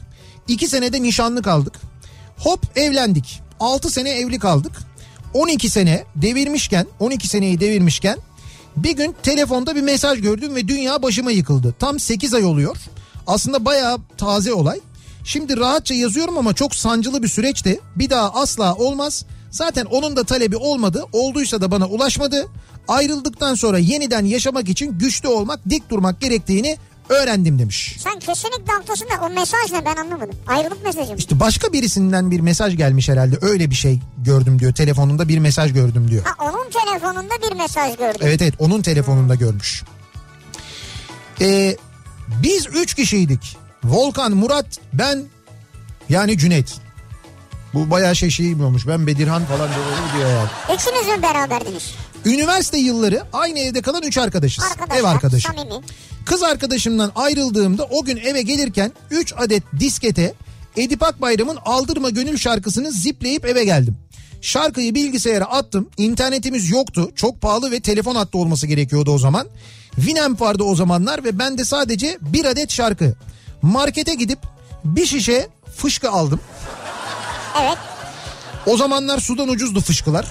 2 0.48 0.68
senede 0.68 1.02
nişanlı 1.02 1.42
kaldık. 1.42 1.74
Hop 2.38 2.78
evlendik. 2.78 3.49
6 3.60 3.90
sene 3.90 4.10
evli 4.10 4.38
kaldık. 4.38 4.72
12 5.34 5.70
sene 5.70 6.04
devirmişken 6.16 6.86
12 7.00 7.28
seneyi 7.28 7.60
devirmişken 7.60 8.18
bir 8.76 8.96
gün 8.96 9.14
telefonda 9.22 9.76
bir 9.76 9.82
mesaj 9.82 10.20
gördüm 10.20 10.54
ve 10.54 10.68
dünya 10.68 11.02
başıma 11.02 11.30
yıkıldı. 11.30 11.74
Tam 11.78 12.00
8 12.00 12.34
ay 12.34 12.44
oluyor. 12.44 12.76
Aslında 13.26 13.64
bayağı 13.64 13.98
taze 14.18 14.52
olay. 14.52 14.80
Şimdi 15.24 15.56
rahatça 15.56 15.94
yazıyorum 15.94 16.38
ama 16.38 16.54
çok 16.54 16.74
sancılı 16.74 17.22
bir 17.22 17.28
süreçti. 17.28 17.80
Bir 17.96 18.10
daha 18.10 18.30
asla 18.30 18.74
olmaz. 18.74 19.24
Zaten 19.50 19.84
onun 19.84 20.16
da 20.16 20.24
talebi 20.24 20.56
olmadı. 20.56 21.04
Olduysa 21.12 21.60
da 21.60 21.70
bana 21.70 21.86
ulaşmadı. 21.86 22.46
Ayrıldıktan 22.88 23.54
sonra 23.54 23.78
yeniden 23.78 24.24
yaşamak 24.24 24.68
için 24.68 24.98
güçlü 24.98 25.28
olmak, 25.28 25.60
dik 25.70 25.90
durmak 25.90 26.20
gerektiğini 26.20 26.76
öğrendim 27.10 27.58
demiş. 27.58 27.96
Sen 27.98 28.18
kesinlikle 28.18 28.72
haklısın 28.72 29.06
da 29.06 29.24
o 29.26 29.30
mesaj 29.30 29.72
ne 29.72 29.84
ben 29.84 29.96
anlamadım. 29.96 30.36
Ayrılık 30.46 30.84
mesajı 30.84 31.10
mı? 31.10 31.18
İşte 31.18 31.40
başka 31.40 31.72
birisinden 31.72 32.30
bir 32.30 32.40
mesaj 32.40 32.76
gelmiş 32.76 33.08
herhalde. 33.08 33.38
Öyle 33.40 33.70
bir 33.70 33.74
şey 33.74 34.00
gördüm 34.18 34.58
diyor. 34.58 34.74
Telefonunda 34.74 35.28
bir 35.28 35.38
mesaj 35.38 35.72
gördüm 35.72 36.10
diyor. 36.10 36.24
Ha 36.24 36.44
onun 36.50 36.70
telefonunda 36.70 37.34
bir 37.50 37.56
mesaj 37.56 37.96
gördüm. 37.96 38.20
Evet 38.20 38.42
evet 38.42 38.54
onun 38.58 38.82
telefonunda 38.82 39.34
görmüş. 39.34 39.82
Ee, 41.40 41.76
biz 42.42 42.66
üç 42.66 42.94
kişiydik. 42.94 43.56
Volkan, 43.84 44.32
Murat, 44.32 44.66
ben 44.92 45.24
yani 46.08 46.38
Cüneyt. 46.38 46.74
Bu 47.74 47.90
bayağı 47.90 48.16
şey 48.16 48.30
şey 48.30 48.54
olmuş. 48.54 48.86
Ben 48.86 49.06
Bedirhan 49.06 49.44
falan 49.44 49.68
gidiyor 49.68 50.30
yani. 50.30 50.48
Üçünüz 50.78 51.16
mü 51.16 51.22
beraberdiniz? 51.22 51.94
Üniversite 52.24 52.78
yılları 52.78 53.22
aynı 53.32 53.58
evde 53.58 53.82
kalan 53.82 54.02
üç 54.02 54.18
arkadaşız. 54.18 54.64
Arkadaşlar 54.64 54.96
Ev 55.00 55.04
arkadaşı. 55.04 55.48
samimi. 55.48 55.84
Kız 56.26 56.42
arkadaşımdan 56.42 57.12
ayrıldığımda 57.14 57.84
o 57.84 58.04
gün 58.04 58.16
eve 58.16 58.42
gelirken 58.42 58.92
3 59.10 59.34
adet 59.36 59.62
diskete 59.80 60.34
Edip 60.76 61.02
Akbayram'ın 61.02 61.58
Aldırma 61.64 62.10
Gönül 62.10 62.36
şarkısını 62.38 62.92
zipleyip 62.92 63.44
eve 63.44 63.64
geldim. 63.64 63.96
Şarkıyı 64.42 64.94
bilgisayara 64.94 65.44
attım. 65.44 65.88
İnternetimiz 65.96 66.70
yoktu. 66.70 67.10
Çok 67.16 67.40
pahalı 67.40 67.70
ve 67.70 67.80
telefon 67.80 68.14
hattı 68.14 68.38
olması 68.38 68.66
gerekiyordu 68.66 69.10
o 69.10 69.18
zaman. 69.18 69.46
Winamp 69.96 70.40
vardı 70.40 70.62
o 70.62 70.74
zamanlar 70.74 71.24
ve 71.24 71.38
ben 71.38 71.58
de 71.58 71.64
sadece 71.64 72.18
bir 72.20 72.44
adet 72.44 72.70
şarkı. 72.70 73.14
Markete 73.62 74.14
gidip 74.14 74.38
bir 74.84 75.06
şişe 75.06 75.48
fışkı 75.76 76.10
aldım. 76.10 76.40
Evet. 77.62 77.78
O 78.66 78.76
zamanlar 78.76 79.18
sudan 79.20 79.48
ucuzdu 79.48 79.80
fışkılar. 79.80 80.26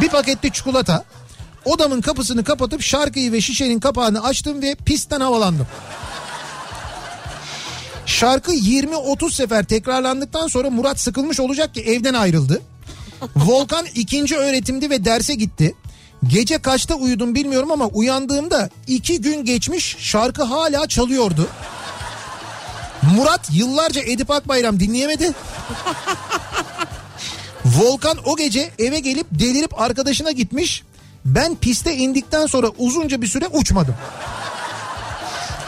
Bir 0.00 0.08
pakette 0.08 0.50
çikolata. 0.50 1.04
Odamın 1.64 2.00
kapısını 2.00 2.44
kapatıp 2.44 2.82
şarkıyı 2.82 3.32
ve 3.32 3.40
şişenin 3.40 3.80
kapağını 3.80 4.24
açtım 4.24 4.62
ve 4.62 4.74
pistten 4.74 5.20
havalandım. 5.20 5.66
Şarkı 8.06 8.54
20-30 8.54 9.32
sefer 9.32 9.64
tekrarlandıktan 9.64 10.46
sonra 10.46 10.70
Murat 10.70 11.00
sıkılmış 11.00 11.40
olacak 11.40 11.74
ki 11.74 11.80
evden 11.80 12.14
ayrıldı. 12.14 12.62
Volkan 13.36 13.86
ikinci 13.94 14.36
öğretimdi 14.36 14.90
ve 14.90 15.04
derse 15.04 15.34
gitti. 15.34 15.74
Gece 16.26 16.58
kaçta 16.58 16.94
uyudum 16.94 17.34
bilmiyorum 17.34 17.70
ama 17.70 17.86
uyandığımda 17.86 18.70
iki 18.86 19.20
gün 19.20 19.44
geçmiş 19.44 19.96
şarkı 19.98 20.42
hala 20.42 20.88
çalıyordu. 20.88 21.48
Murat 23.16 23.48
yıllarca 23.52 24.02
Edip 24.02 24.30
Akbayram 24.30 24.80
dinleyemedi. 24.80 25.32
Volkan 27.76 28.18
o 28.24 28.36
gece 28.36 28.70
eve 28.78 28.98
gelip 29.00 29.26
delirip 29.30 29.80
arkadaşına 29.80 30.30
gitmiş. 30.30 30.82
Ben 31.24 31.56
piste 31.56 31.94
indikten 31.96 32.46
sonra 32.46 32.66
uzunca 32.78 33.22
bir 33.22 33.26
süre 33.26 33.48
uçmadım. 33.48 33.94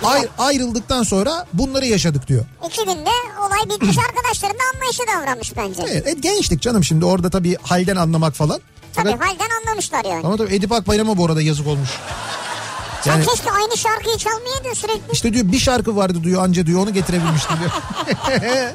Ayr- 0.03 0.29
ayrıldıktan 0.39 1.03
sonra 1.03 1.47
bunları 1.53 1.87
yaşadık 1.87 2.29
diyor. 2.29 2.45
İki 2.67 2.85
günde 2.85 3.11
olay 3.47 3.59
bitmiş 3.77 3.97
arkadaşların 4.09 4.57
da 4.59 4.63
anlayışı 4.75 5.03
davranmış 5.17 5.57
bence. 5.57 5.83
Evet, 5.93 6.03
evet, 6.07 6.23
gençlik 6.23 6.63
canım 6.63 6.85
şimdi 6.85 7.05
orada 7.05 7.31
tabii 7.31 7.57
halden 7.63 7.97
anlamak 7.97 8.35
falan. 8.35 8.61
Tabii 8.95 9.11
Fakat- 9.11 9.29
halden 9.29 9.49
anlamışlar 9.67 10.05
yani. 10.05 10.27
Ama 10.27 10.37
tabii 10.37 10.55
Edip 10.55 10.73
Akbayram'a 10.73 11.17
bu 11.17 11.27
arada 11.27 11.43
yazık 11.43 11.67
olmuş. 11.67 11.89
Yani 13.07 13.25
Sen 13.25 13.35
keşke 13.35 13.51
aynı 13.51 13.77
şarkıyı 13.77 14.17
çalmayaydın 14.17 14.75
sürekli. 14.75 15.13
işte 15.13 15.33
diyor 15.35 15.53
bir 15.53 15.59
şarkı 15.59 15.97
vardı 15.97 16.25
diyor 16.25 16.45
anca 16.45 16.67
diyor 16.67 16.81
onu 16.83 16.93
getirebilmiştim 16.93 17.57
diyor. 17.61 17.71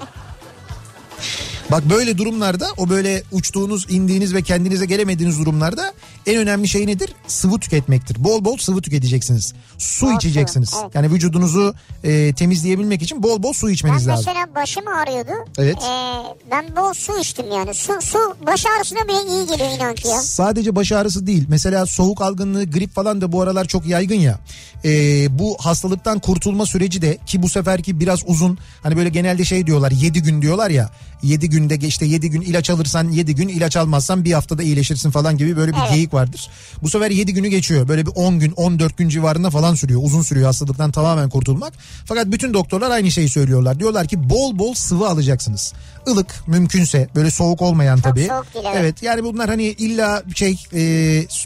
Bak 1.74 1.90
böyle 1.90 2.18
durumlarda 2.18 2.68
o 2.78 2.90
böyle 2.90 3.24
uçtuğunuz, 3.32 3.86
indiğiniz 3.90 4.34
ve 4.34 4.42
kendinize 4.42 4.86
gelemediğiniz 4.86 5.40
durumlarda 5.40 5.94
en 6.26 6.38
önemli 6.38 6.68
şey 6.68 6.88
nedir? 6.88 7.16
Sıvı 7.28 7.60
tüketmektir. 7.60 8.24
Bol 8.24 8.46
bol 8.46 8.58
sıvı 8.58 8.82
tüketeceksiniz. 8.82 9.54
Su 9.78 10.06
Bol 10.06 10.16
içeceksiniz. 10.16 10.74
evet. 10.82 10.96
Yani 10.96 11.12
vücudunuzu 11.12 11.76
e, 12.04 12.34
temizleyebilmek 12.34 13.02
için 13.02 13.24
bol 13.24 13.44
bol 13.44 13.54
su 13.54 13.68
Ben 13.68 13.74
içmeniz 13.74 14.08
lazım. 14.08 14.26
mesela 14.28 14.56
başım 14.56 14.88
ağrıyordu. 14.88 15.32
Evet. 15.58 15.78
Ee, 15.78 16.52
ben 16.52 16.76
bol 16.76 16.94
su 16.94 17.20
içtim 17.20 17.46
yani. 17.52 17.74
Su, 17.74 17.94
su 18.02 18.18
baş 18.48 18.66
ağrısına 18.66 19.04
bile 19.08 19.30
iyi 19.30 19.48
geliyor 19.48 19.70
inan 19.78 19.96
ki 19.96 20.08
ya. 20.08 20.22
Sadece 20.22 20.76
baş 20.76 20.92
ağrısı 20.92 21.28
değil. 21.28 21.46
Mesela 21.48 21.86
soğuk 21.86 22.22
algınlığı, 22.22 22.66
grip 22.72 22.96
falan 22.96 23.22
da 23.22 23.32
bu 23.32 23.42
aralar 23.42 23.66
çok 23.66 23.86
yaygın 23.86 24.16
ya. 24.16 24.40
Ee, 24.86 25.40
bu 25.40 25.58
hastalıktan 25.60 26.20
kurtulma 26.20 26.66
süreci 26.66 27.02
de 27.02 27.18
ki 27.26 27.44
bu 27.44 27.50
seferki 27.50 28.00
biraz 28.00 28.20
uzun. 28.28 28.58
Hani 28.84 28.98
böyle 28.98 29.10
genelde 29.10 29.46
şey 29.46 29.68
diyorlar 29.68 29.92
7 29.92 30.22
gün 30.24 30.42
diyorlar 30.42 30.70
ya. 30.70 30.90
7 31.24 31.50
günde 31.70 31.88
işte 31.88 32.06
7 32.06 32.30
gün 32.30 32.42
ilaç 32.42 32.70
alırsan 32.70 33.10
7 33.10 33.36
gün 33.36 33.48
ilaç 33.48 33.78
almazsan 33.78 34.26
bir 34.26 34.34
haftada 34.34 34.64
iyileşirsin 34.64 35.12
falan 35.12 35.38
gibi 35.38 35.58
böyle 35.58 35.72
bir 35.72 35.78
Evet. 35.78 35.92
geyik 35.94 36.14
vardır. 36.14 36.50
Bu 36.82 36.90
sefer 36.90 37.12
7 37.12 37.34
günü 37.34 37.48
geçiyor. 37.48 37.88
Böyle 37.88 38.06
bir 38.06 38.12
10 38.16 38.40
gün 38.40 38.52
14 38.52 38.98
gün 38.98 39.10
civarında 39.10 39.50
falan 39.50 39.76
sürüyor. 39.76 40.02
Uzun 40.04 40.22
sürüyor 40.22 40.46
hastalıktan 40.46 40.92
tamamen 40.92 41.30
kurtulmak. 41.30 41.74
Fakat 42.06 42.32
bütün 42.32 42.54
doktorlar 42.54 42.92
aynı 42.92 43.12
şeyi 43.12 43.30
söylüyorlar. 43.30 43.80
Diyorlar 43.80 44.08
ki 44.08 44.30
bol 44.30 44.60
bol 44.60 44.74
sıvı 44.74 45.10
alacaksınız. 45.10 45.74
Ilık 46.08 46.48
mümkünse 46.48 47.08
böyle 47.16 47.32
soğuk 47.32 47.62
olmayan 47.62 48.02
tabii. 48.02 48.28
soğuk 48.28 48.54
değil, 48.54 48.66
evet. 48.68 48.78
evet 48.82 49.04
yani 49.04 49.24
bunlar 49.24 49.50
hani 49.50 49.64
illa 49.64 50.24
şey 50.36 50.64
e, 50.74 50.82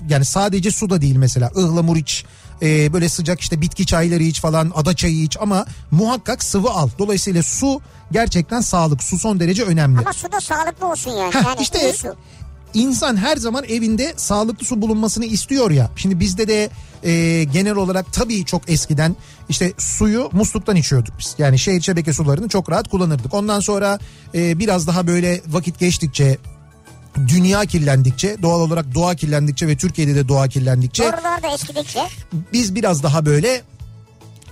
yani 0.09 0.25
sadece 0.25 0.71
su 0.71 0.89
da 0.89 1.01
değil 1.01 1.15
mesela 1.15 1.51
ıhlamur 1.57 1.97
iç 1.97 2.25
e, 2.61 2.93
böyle 2.93 3.09
sıcak 3.09 3.41
işte 3.41 3.61
bitki 3.61 3.85
çayları 3.85 4.23
iç 4.23 4.41
falan 4.41 4.71
ada 4.75 4.95
çayı 4.95 5.23
iç 5.23 5.37
ama 5.39 5.65
muhakkak 5.91 6.43
sıvı 6.43 6.69
al. 6.69 6.89
Dolayısıyla 6.99 7.43
su 7.43 7.81
gerçekten 8.11 8.61
sağlık 8.61 9.03
su 9.03 9.19
son 9.19 9.39
derece 9.39 9.63
önemli. 9.63 9.99
Ama 9.99 10.13
su 10.13 10.31
da 10.31 10.39
sağlıklı 10.41 10.87
olsun 10.87 11.11
yani. 11.11 11.33
Heh, 11.33 11.45
yani 11.45 11.61
işte 11.61 11.93
su. 11.93 12.15
İnsan 12.73 13.17
her 13.17 13.37
zaman 13.37 13.63
evinde 13.63 14.13
sağlıklı 14.17 14.65
su 14.65 14.81
bulunmasını 14.81 15.25
istiyor 15.25 15.71
ya. 15.71 15.89
Şimdi 15.95 16.19
bizde 16.19 16.47
de 16.47 16.69
e, 17.03 17.43
genel 17.43 17.75
olarak 17.75 18.13
tabii 18.13 18.45
çok 18.45 18.69
eskiden 18.69 19.15
işte 19.49 19.73
suyu 19.77 20.29
musluktan 20.33 20.75
içiyorduk 20.75 21.13
biz. 21.19 21.35
Yani 21.37 21.59
şehir 21.59 21.81
şebeke 21.81 22.13
sularını 22.13 22.49
çok 22.49 22.71
rahat 22.71 22.87
kullanırdık. 22.87 23.33
Ondan 23.33 23.59
sonra 23.59 23.99
e, 24.35 24.59
biraz 24.59 24.87
daha 24.87 25.07
böyle 25.07 25.41
vakit 25.47 25.79
geçtikçe 25.79 26.37
dünya 27.27 27.65
kirlendikçe 27.65 28.37
doğal 28.41 28.61
olarak 28.61 28.95
doğa 28.95 29.15
kirlendikçe 29.15 29.67
ve 29.67 29.77
Türkiye'de 29.77 30.15
de 30.15 30.27
doğa 30.27 30.47
kirlendikçe 30.47 31.03
Borular 31.03 31.43
da 31.43 31.47
eskidikçe. 31.53 32.03
biz 32.53 32.75
biraz 32.75 33.03
daha 33.03 33.25
böyle 33.25 33.61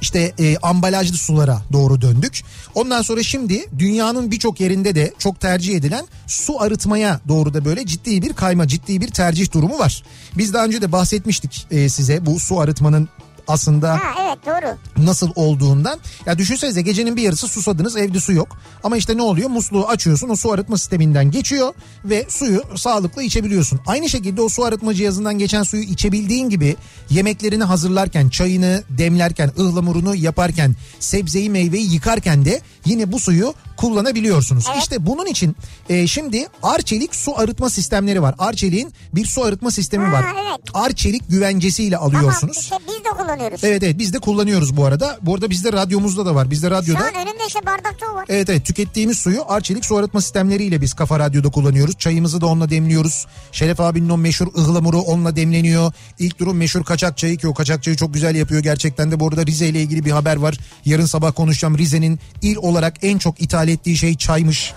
işte 0.01 0.33
e, 0.39 0.57
ambalajlı 0.57 1.17
sulara 1.17 1.61
doğru 1.73 2.01
döndük. 2.01 2.43
Ondan 2.75 3.01
sonra 3.01 3.23
şimdi 3.23 3.65
dünyanın 3.79 4.31
birçok 4.31 4.59
yerinde 4.59 4.95
de 4.95 5.13
çok 5.19 5.39
tercih 5.39 5.75
edilen 5.75 6.05
su 6.27 6.61
arıtmaya 6.61 7.19
doğru 7.27 7.53
da 7.53 7.65
böyle 7.65 7.85
ciddi 7.85 8.21
bir 8.21 8.33
kayma, 8.33 8.67
ciddi 8.67 9.01
bir 9.01 9.07
tercih 9.07 9.51
durumu 9.51 9.79
var. 9.79 10.03
Biz 10.37 10.53
daha 10.53 10.65
önce 10.65 10.81
de 10.81 10.91
bahsetmiştik 10.91 11.67
e, 11.71 11.89
size 11.89 12.25
bu 12.25 12.39
su 12.39 12.59
arıtmanın 12.59 13.09
aslında 13.47 13.93
Ha 13.93 13.99
evet 14.25 14.37
doğru. 14.45 14.77
nasıl 15.05 15.31
olduğundan. 15.35 15.99
Ya 16.25 16.37
düşünsenize 16.37 16.81
gecenin 16.81 17.15
bir 17.15 17.21
yarısı 17.21 17.47
susadınız 17.47 17.97
evde 17.97 18.19
su 18.19 18.33
yok. 18.33 18.57
Ama 18.83 18.97
işte 18.97 19.17
ne 19.17 19.21
oluyor? 19.21 19.49
Musluğu 19.49 19.87
açıyorsun 19.87 20.29
o 20.29 20.35
su 20.35 20.51
arıtma 20.51 20.77
sisteminden 20.77 21.31
geçiyor 21.31 21.73
ve 22.05 22.25
suyu 22.29 22.63
sağlıklı 22.75 23.23
içebiliyorsun. 23.23 23.79
Aynı 23.87 24.09
şekilde 24.09 24.41
o 24.41 24.49
su 24.49 24.63
arıtma 24.63 24.93
cihazından 24.93 25.37
geçen 25.39 25.63
suyu 25.63 25.83
içebildiğin 25.83 26.49
gibi 26.49 26.75
yemeklerini 27.09 27.63
hazırlarken, 27.63 28.29
çayını 28.29 28.83
demlerken, 28.89 29.51
ıhlamurunu 29.59 30.15
yaparken, 30.15 30.75
sebzeyi 30.99 31.49
meyveyi 31.49 31.93
yıkarken 31.93 32.45
de 32.45 32.61
yine 32.85 33.11
bu 33.11 33.19
suyu 33.19 33.53
kullanabiliyorsunuz. 33.77 34.65
Evet. 34.73 34.81
İşte 34.83 35.05
bunun 35.05 35.25
için 35.25 35.55
e, 35.89 36.07
şimdi 36.07 36.47
Arçelik 36.63 37.15
su 37.15 37.39
arıtma 37.39 37.69
sistemleri 37.69 38.21
var. 38.21 38.35
Arçelik'in 38.39 38.93
bir 39.15 39.25
su 39.25 39.43
arıtma 39.43 39.71
sistemi 39.71 40.05
Ha, 40.05 40.11
var. 40.13 40.25
evet. 40.33 40.59
Arçelik 40.73 41.29
güvencesiyle 41.29 41.97
alıyorsunuz. 41.97 42.39
Tamam 42.39 42.61
işte 42.61 42.75
biz 42.87 43.05
de 43.05 43.09
kullanıyoruz. 43.09 43.34
Evet 43.41 43.83
evet 43.83 43.97
biz 43.99 44.13
de 44.13 44.19
kullanıyoruz 44.19 44.77
bu 44.77 44.85
arada. 44.85 45.17
Bu 45.21 45.35
arada 45.35 45.49
bizde 45.49 45.73
radyomuzda 45.73 46.25
da 46.25 46.35
var. 46.35 46.51
Bizde 46.51 46.67
Şu 46.67 46.71
radyoda 46.71 46.99
an 46.99 47.15
önümde 47.15 47.43
işte 47.47 47.65
bardakta 47.65 48.15
var. 48.15 48.25
evet 48.29 48.49
evet 48.49 48.65
tükettiğimiz 48.65 49.19
suyu 49.19 49.43
Arçelik 49.47 49.85
su 49.85 49.97
arıtma 49.97 50.21
sistemleriyle 50.21 50.81
biz 50.81 50.93
Kafa 50.93 51.19
Radyo'da 51.19 51.49
kullanıyoruz. 51.49 51.97
Çayımızı 51.97 52.41
da 52.41 52.45
onunla 52.45 52.69
demliyoruz. 52.69 53.27
Şeref 53.51 53.79
abinin 53.79 54.09
o 54.09 54.17
meşhur 54.17 54.47
ıhlamuru 54.47 54.99
onunla 55.01 55.35
demleniyor. 55.35 55.91
İlk 56.19 56.39
durum 56.39 56.57
meşhur 56.57 56.83
kaçak 56.83 57.17
çayı 57.17 57.37
ki 57.37 57.47
o 57.47 57.53
kaçak 57.53 57.83
çayı 57.83 57.97
çok 57.97 58.13
güzel 58.13 58.35
yapıyor. 58.35 58.63
Gerçekten 58.63 59.11
de 59.11 59.19
bu 59.19 59.27
arada 59.27 59.45
Rize 59.45 59.67
ile 59.67 59.81
ilgili 59.81 60.05
bir 60.05 60.11
haber 60.11 60.35
var. 60.35 60.57
Yarın 60.85 61.05
sabah 61.05 61.33
konuşacağım. 61.35 61.77
Rize'nin 61.77 62.19
il 62.41 62.55
olarak 62.57 62.93
en 63.03 63.17
çok 63.17 63.41
ithal 63.41 63.67
ettiği 63.67 63.97
şey 63.97 64.15
çaymış. 64.17 64.73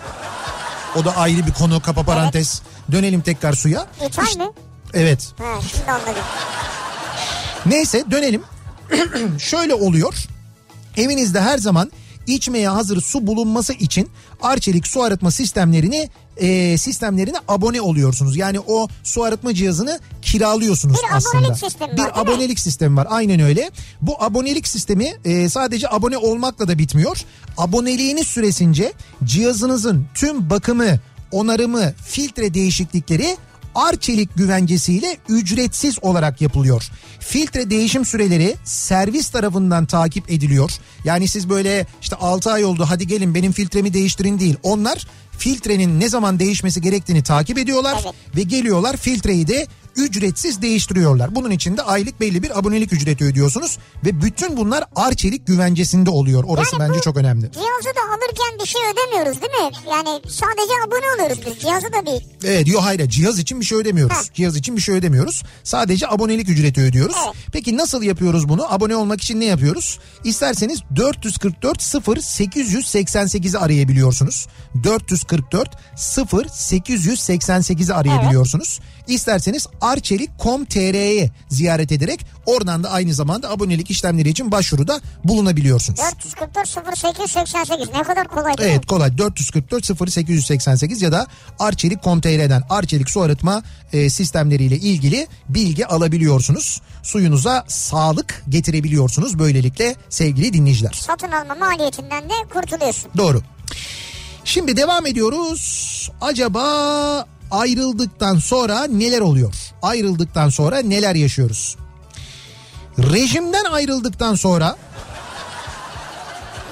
O 0.95 1.05
da 1.05 1.17
ayrı 1.17 1.47
bir 1.47 1.51
konu 1.53 1.81
kapa 1.81 2.03
parantez. 2.03 2.61
Dönelim 2.91 3.21
tekrar 3.21 3.53
suya. 3.53 3.87
İthal 4.07 4.23
İşte- 4.27 4.39
mi? 4.43 4.51
Evet. 4.93 5.27
Ha 5.37 5.45
şimdi 5.71 5.91
anladım. 5.91 6.23
Neyse 7.65 8.03
dönelim. 8.11 8.41
Şöyle 9.39 9.73
oluyor. 9.73 10.13
Evinizde 10.97 11.41
her 11.41 11.57
zaman 11.57 11.91
içmeye 12.27 12.69
hazır 12.69 13.01
su 13.01 13.27
bulunması 13.27 13.73
için 13.73 14.09
Arçelik 14.41 14.87
su 14.87 15.03
arıtma 15.03 15.31
sistemlerini 15.31 16.09
e, 16.37 16.77
sistemlerine 16.77 17.37
abone 17.47 17.81
oluyorsunuz. 17.81 18.37
Yani 18.37 18.59
o 18.59 18.87
su 19.03 19.23
arıtma 19.23 19.53
cihazını 19.53 19.99
kiralıyorsunuz 20.21 20.97
Bir 20.97 21.15
aslında. 21.17 21.37
abonelik 21.37 21.57
sistemi 21.59 21.91
var, 21.91 21.97
değil 21.97 22.07
mi? 22.07 22.13
Bir 22.15 22.21
abonelik 22.21 22.59
sistemi 22.59 22.97
var. 22.97 23.07
Aynen 23.09 23.39
öyle. 23.39 23.71
Bu 24.01 24.23
abonelik 24.23 24.67
sistemi 24.67 25.13
e, 25.25 25.49
sadece 25.49 25.89
abone 25.89 26.17
olmakla 26.17 26.67
da 26.67 26.77
bitmiyor. 26.77 27.21
Aboneliğiniz 27.57 28.27
süresince 28.27 28.93
cihazınızın 29.23 30.05
tüm 30.13 30.49
bakımı, 30.49 30.99
onarımı, 31.31 31.93
filtre 32.05 32.53
değişiklikleri 32.53 33.37
Arçelik 33.75 34.35
güvencesiyle 34.35 35.17
ücretsiz 35.29 36.03
olarak 36.03 36.41
yapılıyor. 36.41 36.89
Filtre 37.19 37.69
değişim 37.69 38.05
süreleri 38.05 38.55
servis 38.63 39.29
tarafından 39.29 39.85
takip 39.85 40.31
ediliyor. 40.31 40.71
Yani 41.03 41.27
siz 41.27 41.49
böyle 41.49 41.85
işte 42.01 42.15
6 42.15 42.51
ay 42.51 42.65
oldu 42.65 42.85
hadi 42.89 43.07
gelin 43.07 43.35
benim 43.35 43.51
filtremi 43.51 43.93
değiştirin 43.93 44.39
değil. 44.39 44.55
Onlar 44.63 45.07
filtrenin 45.37 45.99
ne 45.99 46.09
zaman 46.09 46.39
değişmesi 46.39 46.81
gerektiğini 46.81 47.23
takip 47.23 47.57
ediyorlar 47.57 47.97
Evet. 48.03 48.13
ve 48.35 48.43
geliyorlar 48.43 48.97
filtreyi 48.97 49.47
de 49.47 49.67
ücretsiz 49.99 50.61
değiştiriyorlar. 50.61 51.35
Bunun 51.35 51.51
için 51.51 51.77
de 51.77 51.81
aylık 51.81 52.19
belli 52.19 52.43
bir 52.43 52.59
abonelik 52.59 52.93
ücreti 52.93 53.25
ödüyorsunuz 53.25 53.77
ve 54.05 54.21
bütün 54.21 54.57
bunlar 54.57 54.83
Arçelik 54.95 55.47
güvencesinde 55.47 56.09
oluyor. 56.09 56.43
Orası 56.47 56.75
Yani 56.75 56.89
bence 56.89 57.01
çok 57.01 57.17
önemli. 57.17 57.51
Cihazı 57.51 57.95
da 57.95 58.01
alırken 58.13 58.59
bir 58.61 58.65
şey 58.65 58.81
ödemiyoruz 58.93 59.41
değil 59.41 59.53
mi? 59.53 59.71
Yani 59.91 60.21
sadece 60.27 60.73
abone 60.87 61.05
oluyoruz 61.15 61.39
biz. 61.45 61.59
Cihazı 61.61 61.93
da 61.93 62.05
bir 62.05 62.47
Evet 62.47 62.67
yok 62.67 62.81
hayır 62.83 63.09
cihaz 63.09 63.39
için 63.39 63.59
bir 63.59 63.65
şey 63.65 63.77
ödemiyoruz. 63.77 64.17
Ha. 64.17 64.21
Cihaz 64.33 64.55
için 64.55 64.75
bir 64.75 64.81
şey 64.81 64.95
ödemiyoruz. 64.95 65.43
Sadece 65.63 66.07
abonelik 66.07 66.49
ücreti 66.49 66.81
ödüyoruz. 66.81 67.15
Evet. 67.25 67.35
Peki 67.51 67.77
nasıl 67.77 68.03
yapıyoruz 68.03 68.49
bunu? 68.49 68.73
Abone 68.73 68.95
olmak 68.95 69.21
için 69.21 69.39
ne 69.39 69.45
yapıyoruz? 69.45 69.99
İsterseniz 70.23 70.79
444 70.95 71.81
0 71.81 72.17
888'i 72.17 73.57
arayabiliyorsunuz. 73.57 74.47
444 74.83 75.69
0 75.95 76.45
888'i 76.45 77.93
arayabiliyorsunuz. 77.93 78.79
İsterseniz 79.09 79.67
arçelik.com.tr'ye 79.81 81.29
ziyaret 81.49 81.91
ederek 81.91 82.25
oradan 82.45 82.83
da 82.83 82.89
aynı 82.91 83.13
zamanda 83.13 83.49
abonelik 83.49 83.91
işlemleri 83.91 84.29
için 84.29 84.51
başvuruda 84.51 85.01
bulunabiliyorsunuz. 85.23 85.99
444 85.99 87.19
0888 87.19 87.89
ne 87.93 88.03
kadar 88.03 88.27
kolay 88.27 88.57
değil 88.57 88.69
Evet 88.69 88.79
mi? 88.81 88.87
kolay 88.87 89.17
444 89.17 89.89
0888 90.17 91.01
ya 91.01 91.11
da 91.11 91.27
arçelik.com.tr'den 91.59 92.63
arçelik 92.69 93.09
su 93.09 93.21
arıtma 93.21 93.63
e, 93.93 94.09
sistemleriyle 94.09 94.75
ilgili 94.77 95.27
bilgi 95.49 95.85
alabiliyorsunuz. 95.85 96.81
Suyunuza 97.03 97.65
sağlık 97.67 98.43
getirebiliyorsunuz 98.49 99.39
böylelikle 99.39 99.95
sevgili 100.09 100.53
dinleyiciler. 100.53 100.91
Satın 100.91 101.31
alma 101.31 101.55
maliyetinden 101.55 102.23
de 102.23 102.33
kurtuluyorsun. 102.53 103.11
Doğru. 103.17 103.41
Şimdi 104.43 104.77
devam 104.77 105.05
ediyoruz. 105.05 106.11
Acaba 106.21 107.25
ayrıldıktan 107.51 108.39
sonra 108.39 108.83
neler 108.87 109.21
oluyor? 109.21 109.53
Ayrıldıktan 109.81 110.49
sonra 110.49 110.79
neler 110.79 111.15
yaşıyoruz? 111.15 111.77
Rejimden 112.99 113.63
ayrıldıktan 113.65 114.35
sonra 114.35 114.75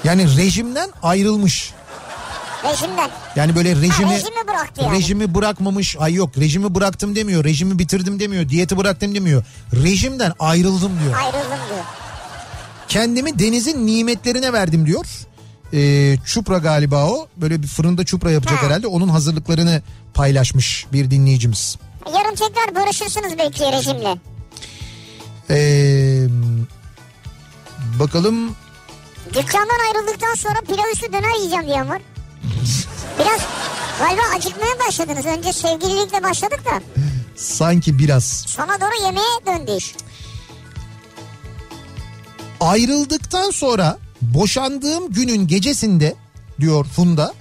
yani 0.04 0.36
rejimden 0.36 0.90
ayrılmış. 1.02 1.72
Rejimden. 2.64 3.10
Yani 3.36 3.56
böyle 3.56 3.70
rejimi 3.76 4.04
Ha, 4.04 4.14
rejimi 4.14 4.48
bıraktı 4.48 4.82
yani. 4.84 4.96
rejimi 4.98 5.34
bırakmamış. 5.34 5.96
Ay 5.98 6.14
yok 6.14 6.38
rejimi 6.38 6.74
bıraktım 6.74 7.16
demiyor. 7.16 7.44
Rejimi 7.44 7.78
bitirdim 7.78 8.20
demiyor. 8.20 8.48
Diyeti 8.48 8.76
bıraktım 8.76 9.14
demiyor. 9.14 9.44
Rejimden 9.84 10.32
ayrıldım 10.38 10.92
diyor. 11.04 11.14
Ayrıldım 11.18 11.58
diyor. 11.68 11.84
Kendimi 12.88 13.38
denizin 13.38 13.86
nimetlerine 13.86 14.52
verdim 14.52 14.86
diyor. 14.86 15.04
Ee, 15.74 16.16
çupra 16.26 16.58
galiba 16.58 17.06
o. 17.06 17.28
Böyle 17.36 17.62
bir 17.62 17.66
fırında 17.68 18.04
çupra 18.04 18.30
yapacak 18.30 18.62
Ha. 18.62 18.66
herhalde. 18.66 18.86
Onun 18.86 19.08
hazırlıklarını 19.08 19.82
paylaşmış 20.14 20.86
bir 20.92 21.10
dinleyicimiz. 21.10 21.76
Yarın 22.14 22.34
tekrar 22.34 22.74
barışırsınız 22.74 23.32
belki 23.38 23.60
rejimle. 23.72 24.18
Ee, 25.50 26.26
bakalım 28.00 28.56
Dükkandan 29.34 29.78
ayrıldıktan 29.88 30.34
sonra 30.34 30.60
pilav 30.66 30.92
üstü 30.92 31.12
döner 31.12 31.36
yiyeceğim 31.38 31.66
diyen 31.66 31.88
var. 31.88 32.02
Biraz 33.18 33.40
galiba 33.98 34.22
acıkmaya 34.36 34.78
başladınız. 34.88 35.26
Önce 35.26 35.52
sevgililikle 35.52 36.22
başladık 36.22 36.60
da 36.64 37.02
sanki 37.36 37.98
biraz 37.98 38.24
sona 38.48 38.80
doğru 38.80 39.04
yemeğe 39.04 39.46
döndü 39.58 39.70
iş. 39.78 39.94
ayrıldıktan 42.60 43.50
sonra 43.50 43.98
boşandığım 44.22 45.12
günün 45.12 45.46
gecesinde 45.46 46.14
diyor 46.60 46.84
Funda 46.84 47.34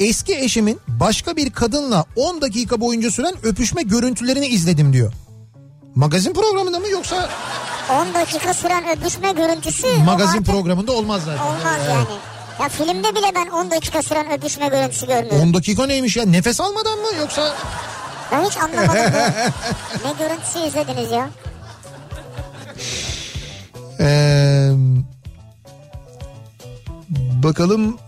eski 0.00 0.34
eşimin 0.38 0.80
başka 0.88 1.36
bir 1.36 1.50
kadınla 1.52 2.04
10 2.16 2.40
dakika 2.40 2.80
boyunca 2.80 3.10
süren 3.10 3.34
öpüşme 3.42 3.82
görüntülerini 3.82 4.46
izledim 4.46 4.92
diyor. 4.92 5.12
Magazin 5.94 6.34
programında 6.34 6.78
mı 6.78 6.88
yoksa 6.88 7.28
10 7.90 8.14
dakika 8.14 8.54
süren 8.54 8.84
öpüşme 8.96 9.32
görüntüsü. 9.32 9.86
magazin 10.04 10.38
artık 10.38 10.46
programında 10.46 10.92
olmaz 10.92 11.22
zaten. 11.24 11.44
Olmaz 11.44 11.78
Evet. 11.80 11.90
yani. 11.90 12.06
Ya 12.60 12.68
filmde 12.68 13.14
bile 13.14 13.32
ben 13.34 13.46
10 13.48 13.70
dakika 13.70 14.02
süren 14.02 14.32
öpüşme 14.32 14.68
görüntüsü 14.68 15.06
görmüyorum. 15.06 15.40
10 15.40 15.54
dakika 15.54 15.86
neymiş 15.86 16.16
ya 16.16 16.24
nefes 16.24 16.60
almadan 16.60 16.98
mı 16.98 17.06
yoksa 17.20 17.54
Ben 18.32 18.44
hiç 18.44 18.56
anlamadım. 18.56 18.94
ne 20.04 20.12
görüntüsü 20.18 20.58
izlediniz 20.68 21.10
ya? 21.12 21.30
Ee, 24.00 24.70
bakalım 27.42 27.98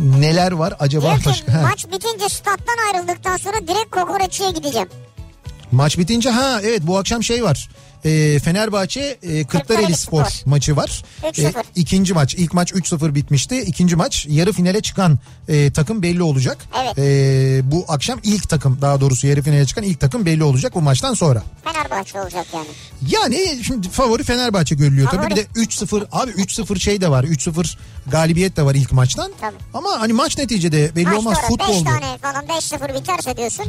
neler 0.00 0.52
var 0.52 0.74
acaba 0.78 1.06
Diyor 1.06 1.18
ki 1.18 1.24
başka? 1.26 1.62
Maç 1.62 1.86
bitince 1.86 2.28
stat'tan 2.28 2.76
ayrıldıktan 2.94 3.36
sonra 3.36 3.56
direkt 3.56 3.90
kokoreççiye 3.90 4.50
gideceğim. 4.50 4.88
maç 5.72 5.98
bitince 5.98 6.30
ha 6.30 6.60
evet 6.62 6.80
bu 6.82 6.98
akşam 6.98 7.22
şey 7.22 7.44
var. 7.44 7.68
Ee, 8.04 8.38
Fenerbahçe 8.38 9.18
e, 9.22 9.44
Kırklareli 9.44 9.96
Spor 9.96 10.24
maçı 10.46 10.76
var. 10.76 11.04
3-0. 11.22 11.62
ikinci 11.74 12.14
maç 12.14 12.34
ilk 12.34 12.54
maç 12.54 12.72
3-0 12.72 13.14
bitmişti. 13.14 13.60
İkinci 13.60 13.96
maç 13.96 14.26
yarı 14.28 14.52
finale 14.52 14.80
çıkan 14.80 15.18
e, 15.48 15.72
takım 15.72 16.02
belli 16.02 16.22
olacak. 16.22 16.58
Evet. 16.82 16.98
Ee, 16.98 17.60
bu 17.70 17.84
akşam 17.88 18.20
ilk 18.22 18.48
takım 18.48 18.78
daha 18.80 19.00
doğrusu 19.00 19.26
yarı 19.26 19.42
finale 19.42 19.66
çıkan 19.66 19.84
ilk 19.84 20.00
takım 20.00 20.26
belli 20.26 20.44
olacak 20.44 20.74
bu 20.74 20.80
maçtan 20.80 21.14
sonra. 21.14 21.42
Fenerbahçe 21.64 22.20
olacak 22.20 22.46
yani. 22.54 22.66
Yani 23.08 23.64
şimdi 23.64 23.88
favori 23.88 24.24
Fenerbahçe 24.24 24.74
görülüyor. 24.74 25.08
Tabii 25.10 25.16
Favori. 25.22 25.30
bir 25.30 25.36
de 25.36 25.42
3-0 25.60 26.06
abi 26.12 26.30
3-0 26.30 26.78
şey 26.80 27.00
de 27.00 27.10
var. 27.10 27.24
3-0 27.24 27.76
galibiyet 28.06 28.56
de 28.56 28.62
var 28.62 28.74
ilk 28.74 28.92
maçtan. 28.92 29.32
Tabii. 29.40 29.56
Ama 29.74 29.88
hani 30.00 30.12
maç 30.12 30.38
neticede 30.38 30.96
belli 30.96 31.04
Maç 31.06 31.18
olmaz 31.18 31.36
sonra 31.36 31.48
5 31.48 31.66
futboldu. 31.66 31.84
tane 31.84 32.18
falan 32.18 32.44
5-0 32.46 32.94
biterse 33.00 33.36
diyorsun. 33.36 33.66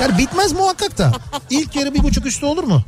Yani 0.00 0.18
bitmez 0.18 0.52
muhakkak 0.52 0.98
da. 0.98 1.12
İlk 1.50 1.76
yarı 1.76 1.94
bir 1.94 2.02
buçuk 2.02 2.26
üstü 2.26 2.46
olur 2.46 2.64
mu? 2.64 2.82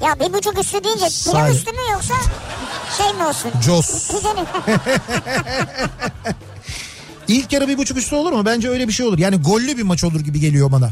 Ya 0.00 0.20
bir 0.20 0.32
buçuk 0.32 0.58
üstü 0.58 0.84
deyince 0.84 1.06
pilav 1.24 1.50
üstü 1.50 1.72
mü 1.72 1.78
yoksa 1.92 2.14
şey 2.98 3.12
mi 3.12 3.24
olsun? 3.26 3.50
Güzelim. 4.12 4.46
İlk 7.28 7.52
yarı 7.52 7.68
bir 7.68 7.78
buçuk 7.78 7.96
üstü 7.98 8.14
olur 8.14 8.32
mu? 8.32 8.44
Bence 8.44 8.68
öyle 8.68 8.88
bir 8.88 8.92
şey 8.92 9.06
olur. 9.06 9.18
Yani 9.18 9.36
gollü 9.36 9.76
bir 9.76 9.82
maç 9.82 10.04
olur 10.04 10.20
gibi 10.20 10.40
geliyor 10.40 10.72
bana. 10.72 10.90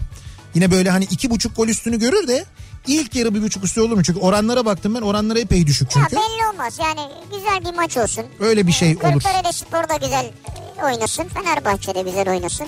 Yine 0.55 0.71
böyle 0.71 0.91
hani 0.91 1.05
iki 1.05 1.31
buçuk 1.31 1.57
gol 1.57 1.69
üstünü 1.69 1.99
görür 1.99 2.29
de 2.29 2.45
ilk 2.87 3.15
yarı 3.15 3.35
bir 3.35 3.43
buçuk 3.43 3.65
üstü 3.65 3.81
olur 3.81 3.97
mu? 3.97 4.03
Çünkü 4.03 4.21
oranlara 4.21 4.65
baktım 4.67 4.95
ben 4.95 5.01
oranlara 5.01 5.39
epey 5.39 5.67
düşük 5.67 5.97
ya 5.97 6.03
çünkü. 6.11 6.17
belli 6.17 6.49
olmaz 6.53 6.79
yani 6.81 7.01
güzel 7.33 7.73
bir 7.73 7.77
maç 7.77 7.97
olsun. 7.97 8.25
Öyle 8.41 8.67
bir 8.67 8.73
şey 8.73 8.91
olur. 8.97 9.01
Kırklareli 9.01 9.53
Spor 9.53 9.89
da 9.89 9.97
güzel 9.97 10.31
oynasın. 10.85 11.25
Fenerbahçe 11.29 11.95
de 11.95 12.03
güzel 12.03 12.29
oynasın. 12.29 12.67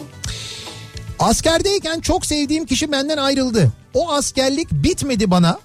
Askerdeyken 1.20 2.00
çok 2.00 2.26
sevdiğim 2.26 2.66
kişi 2.66 2.92
benden 2.92 3.16
ayrıldı. 3.16 3.72
O 3.94 4.12
askerlik 4.12 4.72
bitmedi 4.72 5.30
bana. 5.30 5.58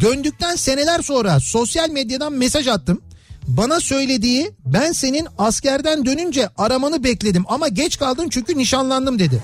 Döndükten 0.00 0.56
seneler 0.56 1.02
sonra 1.02 1.40
sosyal 1.40 1.90
medyadan 1.90 2.32
mesaj 2.32 2.68
attım. 2.68 3.02
Bana 3.46 3.80
söylediği 3.80 4.52
ben 4.66 4.92
senin 4.92 5.28
askerden 5.38 6.06
dönünce 6.06 6.48
aramanı 6.58 7.04
bekledim 7.04 7.44
ama 7.48 7.68
geç 7.68 7.98
kaldın 7.98 8.28
çünkü 8.28 8.58
nişanlandım 8.58 9.18
dedi. 9.18 9.42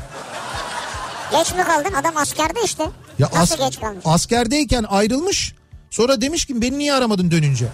Geç 1.32 1.55
mi 1.55 1.64
kaldın? 1.64 1.93
Adam 1.94 2.16
askerde 2.16 2.60
işte. 2.64 2.85
Ya 3.18 3.28
Nasıl 3.35 3.55
as- 3.62 3.70
geç 3.70 3.81
kalmış? 3.81 4.02
askerdeyken 4.05 4.85
ayrılmış 4.89 5.55
sonra 5.90 6.20
demiş 6.20 6.44
ki 6.44 6.62
beni 6.62 6.78
niye 6.78 6.93
aramadın 6.94 7.31
dönünce? 7.31 7.66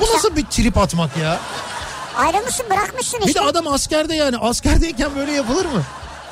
Bu 0.00 0.14
nasıl 0.14 0.36
bir 0.36 0.44
trip 0.44 0.78
atmak 0.78 1.16
ya? 1.16 1.40
Ayrılmışsın 2.16 2.66
bırakmışsın 2.70 3.20
Bir 3.20 3.26
işte. 3.26 3.40
de 3.40 3.44
adam 3.44 3.66
askerde 3.68 4.14
yani 4.14 4.38
askerdeyken 4.38 5.10
böyle 5.16 5.32
yapılır 5.32 5.64
mı? 5.64 5.82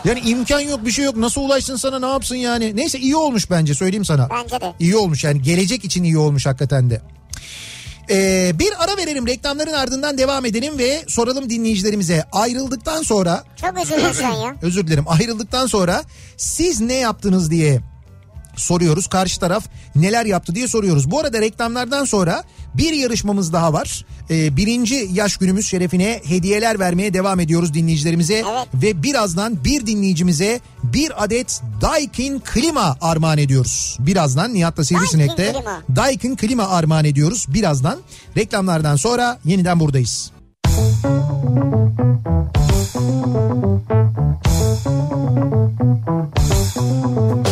Yani 0.04 0.20
imkan 0.20 0.60
yok 0.60 0.86
bir 0.86 0.90
şey 0.90 1.04
yok 1.04 1.16
nasıl 1.16 1.40
ulaşsın 1.40 1.76
sana 1.76 1.98
ne 1.98 2.06
yapsın 2.06 2.36
yani. 2.36 2.76
Neyse 2.76 2.98
iyi 2.98 3.16
olmuş 3.16 3.50
bence 3.50 3.74
söyleyeyim 3.74 4.04
sana. 4.04 4.28
Bence 4.30 4.60
de. 4.60 4.72
İyi 4.80 4.96
olmuş 4.96 5.24
yani 5.24 5.42
gelecek 5.42 5.84
için 5.84 6.04
iyi 6.04 6.18
olmuş 6.18 6.46
hakikaten 6.46 6.90
de. 6.90 7.00
Ee, 8.10 8.52
bir 8.58 8.84
ara 8.84 8.96
verelim 8.96 9.26
reklamların 9.26 9.72
ardından 9.72 10.18
devam 10.18 10.44
edelim 10.44 10.78
ve 10.78 11.02
soralım 11.08 11.50
dinleyicilerimize 11.50 12.24
ayrıldıktan 12.32 13.02
sonra 13.02 13.44
Çok 13.56 13.86
sen 14.14 14.32
ya. 14.32 14.56
özür 14.62 14.86
dilerim 14.86 15.04
ayrıldıktan 15.08 15.66
sonra 15.66 16.02
siz 16.36 16.80
ne 16.80 16.94
yaptınız 16.94 17.50
diye 17.50 17.80
soruyoruz. 18.56 19.06
Karşı 19.06 19.40
taraf 19.40 19.64
neler 19.94 20.26
yaptı 20.26 20.54
diye 20.54 20.68
soruyoruz. 20.68 21.10
Bu 21.10 21.20
arada 21.20 21.40
reklamlardan 21.40 22.04
sonra 22.04 22.44
bir 22.74 22.92
yarışmamız 22.92 23.52
daha 23.52 23.72
var. 23.72 24.04
Ee, 24.30 24.56
birinci 24.56 25.08
yaş 25.12 25.36
günümüz 25.36 25.66
şerefine 25.66 26.20
hediyeler 26.24 26.78
vermeye 26.78 27.14
devam 27.14 27.40
ediyoruz 27.40 27.74
dinleyicilerimize. 27.74 28.34
Evet. 28.34 28.68
Ve 28.74 29.02
birazdan 29.02 29.64
bir 29.64 29.86
dinleyicimize 29.86 30.60
bir 30.82 31.24
adet 31.24 31.60
Daikin 31.80 32.40
klima 32.40 32.96
armağan 33.00 33.38
ediyoruz. 33.38 33.96
Birazdan 34.00 34.54
Nihat'la 34.54 34.84
Sivrisinek'te 34.84 35.44
Daikin 35.44 35.60
klima. 35.60 35.82
Daikin 35.96 36.36
klima 36.36 36.68
armağan 36.68 37.04
ediyoruz. 37.04 37.46
Birazdan 37.48 37.98
reklamlardan 38.36 38.96
sonra 38.96 39.38
yeniden 39.44 39.80
buradayız. 39.80 40.32
Kafa 47.14 47.51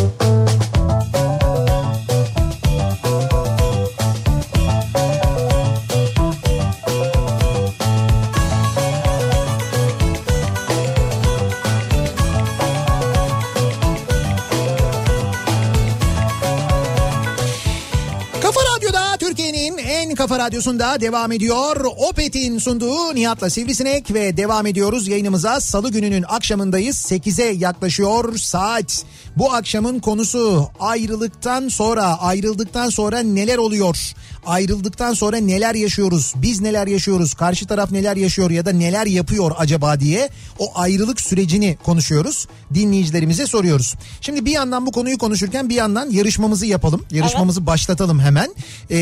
Kafa 20.31 20.45
Radyosu'nda 20.45 21.01
devam 21.01 21.33
ediyor. 21.33 21.85
Opet'in 21.97 22.59
sunduğu 22.59 23.15
Nihat'la 23.15 23.51
Sivrisinek 23.51 24.15
ve 24.15 24.37
devam 24.37 24.67
ediyoruz 24.67 25.09
yayınımıza. 25.09 25.61
Salı 25.61 25.91
gününün 25.91 26.25
akşamındayız. 26.29 26.97
8'e 26.97 27.45
yaklaşıyor 27.45 28.37
saat. 28.37 29.05
Bu 29.37 29.53
akşamın 29.53 29.99
konusu 29.99 30.69
ayrılıktan 30.81 31.69
sonra, 31.69 32.21
ayrıldıktan 32.21 32.91
sonra 32.91 33.19
neler 33.19 33.59
oluyor? 33.59 34.13
Ayrıldıktan 34.47 35.15
sonra 35.15 35.37
neler 35.37 35.75
yaşıyoruz? 35.75 36.35
Biz 36.37 36.61
neler 36.61 36.87
yaşıyoruz? 36.87 37.35
Karşı 37.35 37.67
taraf 37.67 37.91
neler 37.91 38.17
yaşıyor 38.17 38.51
ya 38.51 38.67
da 38.67 38.73
neler 38.73 39.07
yapıyor 39.07 39.53
acaba 39.59 40.01
diye 40.01 40.29
o 40.59 40.71
ayrılık 40.75 41.21
sürecini 41.21 41.79
konuşuyoruz. 41.85 42.47
Dinleyicilerimize 42.75 43.47
soruyoruz. 43.47 43.95
Şimdi 44.21 44.45
bir 44.45 44.51
yandan 44.51 44.87
bu 44.87 44.93
konuyu 44.93 45.19
konuşurken 45.19 45.69
bir 45.69 45.75
yandan 45.75 46.11
yarışmamızı 46.11 46.67
yapalım. 46.67 47.05
Yarışmamızı 47.11 47.67
başlatalım 47.67 48.21
hemen. 48.21 48.55
Ee, 48.91 48.97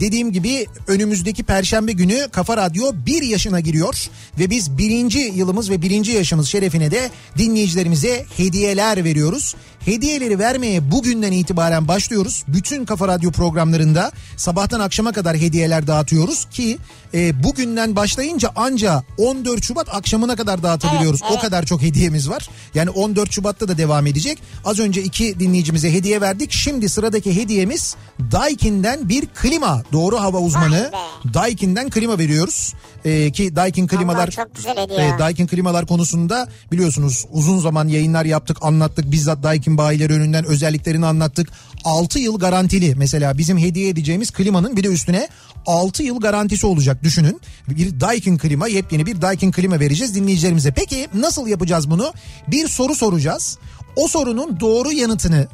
dediğim 0.00 0.32
gibi 0.32 0.66
önümüzdeki 0.86 1.42
perşembe 1.42 1.92
günü 1.92 2.28
Kafa 2.32 2.56
Radyo 2.56 2.92
bir 3.06 3.22
yaşına 3.22 3.60
giriyor 3.60 4.10
ve 4.38 4.50
biz 4.50 4.78
birinci 4.78 5.18
yılımız 5.18 5.70
ve 5.70 5.82
birinci 5.82 6.12
yaşımız 6.12 6.48
şerefine 6.48 6.90
de 6.90 7.10
dinleyicilerimize 7.38 8.24
hediyeler 8.36 9.04
veriyoruz. 9.04 9.54
Hediyeleri 9.84 10.38
vermeye 10.38 10.90
bugünden 10.90 11.32
itibaren 11.32 11.88
başlıyoruz. 11.88 12.44
Bütün 12.48 12.84
Kafa 12.84 13.08
Radyo 13.08 13.30
programlarında 13.30 14.12
sabahtan 14.36 14.80
akşama 14.80 15.12
kadar 15.12 15.36
hediyeler 15.36 15.86
dağıtıyoruz 15.86 16.44
ki 16.44 16.78
e, 17.14 17.42
bugünden 17.42 17.96
başlayınca 17.96 18.50
anca 18.56 19.02
14 19.18 19.64
Şubat 19.64 19.94
akşamına 19.94 20.36
kadar 20.36 20.62
dağıtabiliyoruz. 20.62 21.20
Evet, 21.22 21.30
evet. 21.32 21.38
O 21.38 21.46
kadar 21.46 21.64
çok 21.64 21.82
hediyemiz 21.82 22.30
var. 22.30 22.48
Yani 22.74 22.90
14 22.90 23.32
Şubat'ta 23.32 23.68
da 23.68 23.78
devam 23.78 24.06
edecek. 24.06 24.38
Az 24.64 24.78
önce 24.78 25.02
iki 25.02 25.40
dinleyicimize 25.40 25.92
hediye 25.92 26.20
verdik. 26.20 26.52
Şimdi 26.52 26.88
sıradaki 26.88 27.36
hediyemiz 27.36 27.96
Daikin'den 28.32 29.08
bir 29.08 29.26
klima. 29.26 29.82
Doğru 29.92 30.20
hava 30.20 30.38
uzmanı. 30.38 30.90
Vay 30.92 31.34
Daikin'den 31.34 31.90
klima 31.90 32.18
veriyoruz. 32.18 32.74
Ee, 33.04 33.30
ki 33.30 33.56
Daikin 33.56 33.86
klimalar 33.86 34.30
çok 34.30 34.54
güzel. 34.54 34.76
Evet, 34.90 35.18
Daikin 35.18 35.46
klimalar 35.46 35.86
konusunda 35.86 36.48
biliyorsunuz 36.72 37.26
uzun 37.32 37.58
zaman 37.58 37.88
yayınlar 37.88 38.24
yaptık, 38.24 38.56
anlattık. 38.60 39.12
Bizzat 39.12 39.42
Daikin 39.42 39.73
bayileri 39.78 40.12
önünden 40.12 40.44
özelliklerini 40.44 41.06
anlattık. 41.06 41.48
6 41.84 42.18
yıl 42.18 42.38
garantili 42.38 42.94
mesela 42.94 43.38
bizim 43.38 43.58
hediye 43.58 43.88
edeceğimiz 43.88 44.30
klimanın 44.30 44.76
bir 44.76 44.84
de 44.84 44.88
üstüne 44.88 45.28
6 45.66 46.02
yıl 46.02 46.20
garantisi 46.20 46.66
olacak 46.66 47.02
düşünün. 47.02 47.40
Bir 47.68 48.00
Daikin 48.00 48.38
klima, 48.38 48.68
yepyeni 48.68 49.06
bir 49.06 49.22
Daikin 49.22 49.52
klima 49.52 49.80
vereceğiz 49.80 50.14
dinleyicilerimize. 50.14 50.72
Peki 50.72 51.08
nasıl 51.14 51.46
yapacağız 51.46 51.90
bunu? 51.90 52.12
Bir 52.48 52.68
soru 52.68 52.94
soracağız. 52.94 53.58
O 53.96 54.08
sorunun 54.08 54.60
doğru 54.60 54.92
yanıtını 54.92 55.48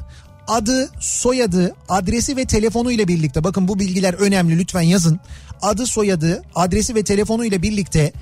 adı, 0.47 0.89
soyadı, 0.99 1.75
adresi 1.89 2.37
ve 2.37 2.45
telefonu 2.45 2.91
ile 2.91 3.07
birlikte 3.07 3.43
bakın 3.43 3.67
bu 3.67 3.79
bilgiler 3.79 4.13
önemli 4.13 4.59
lütfen 4.59 4.81
yazın. 4.81 5.19
Adı, 5.61 5.87
soyadı, 5.87 6.43
adresi 6.55 6.95
ve 6.95 7.03
telefonu 7.03 7.45
ile 7.45 7.61
birlikte 7.61 8.13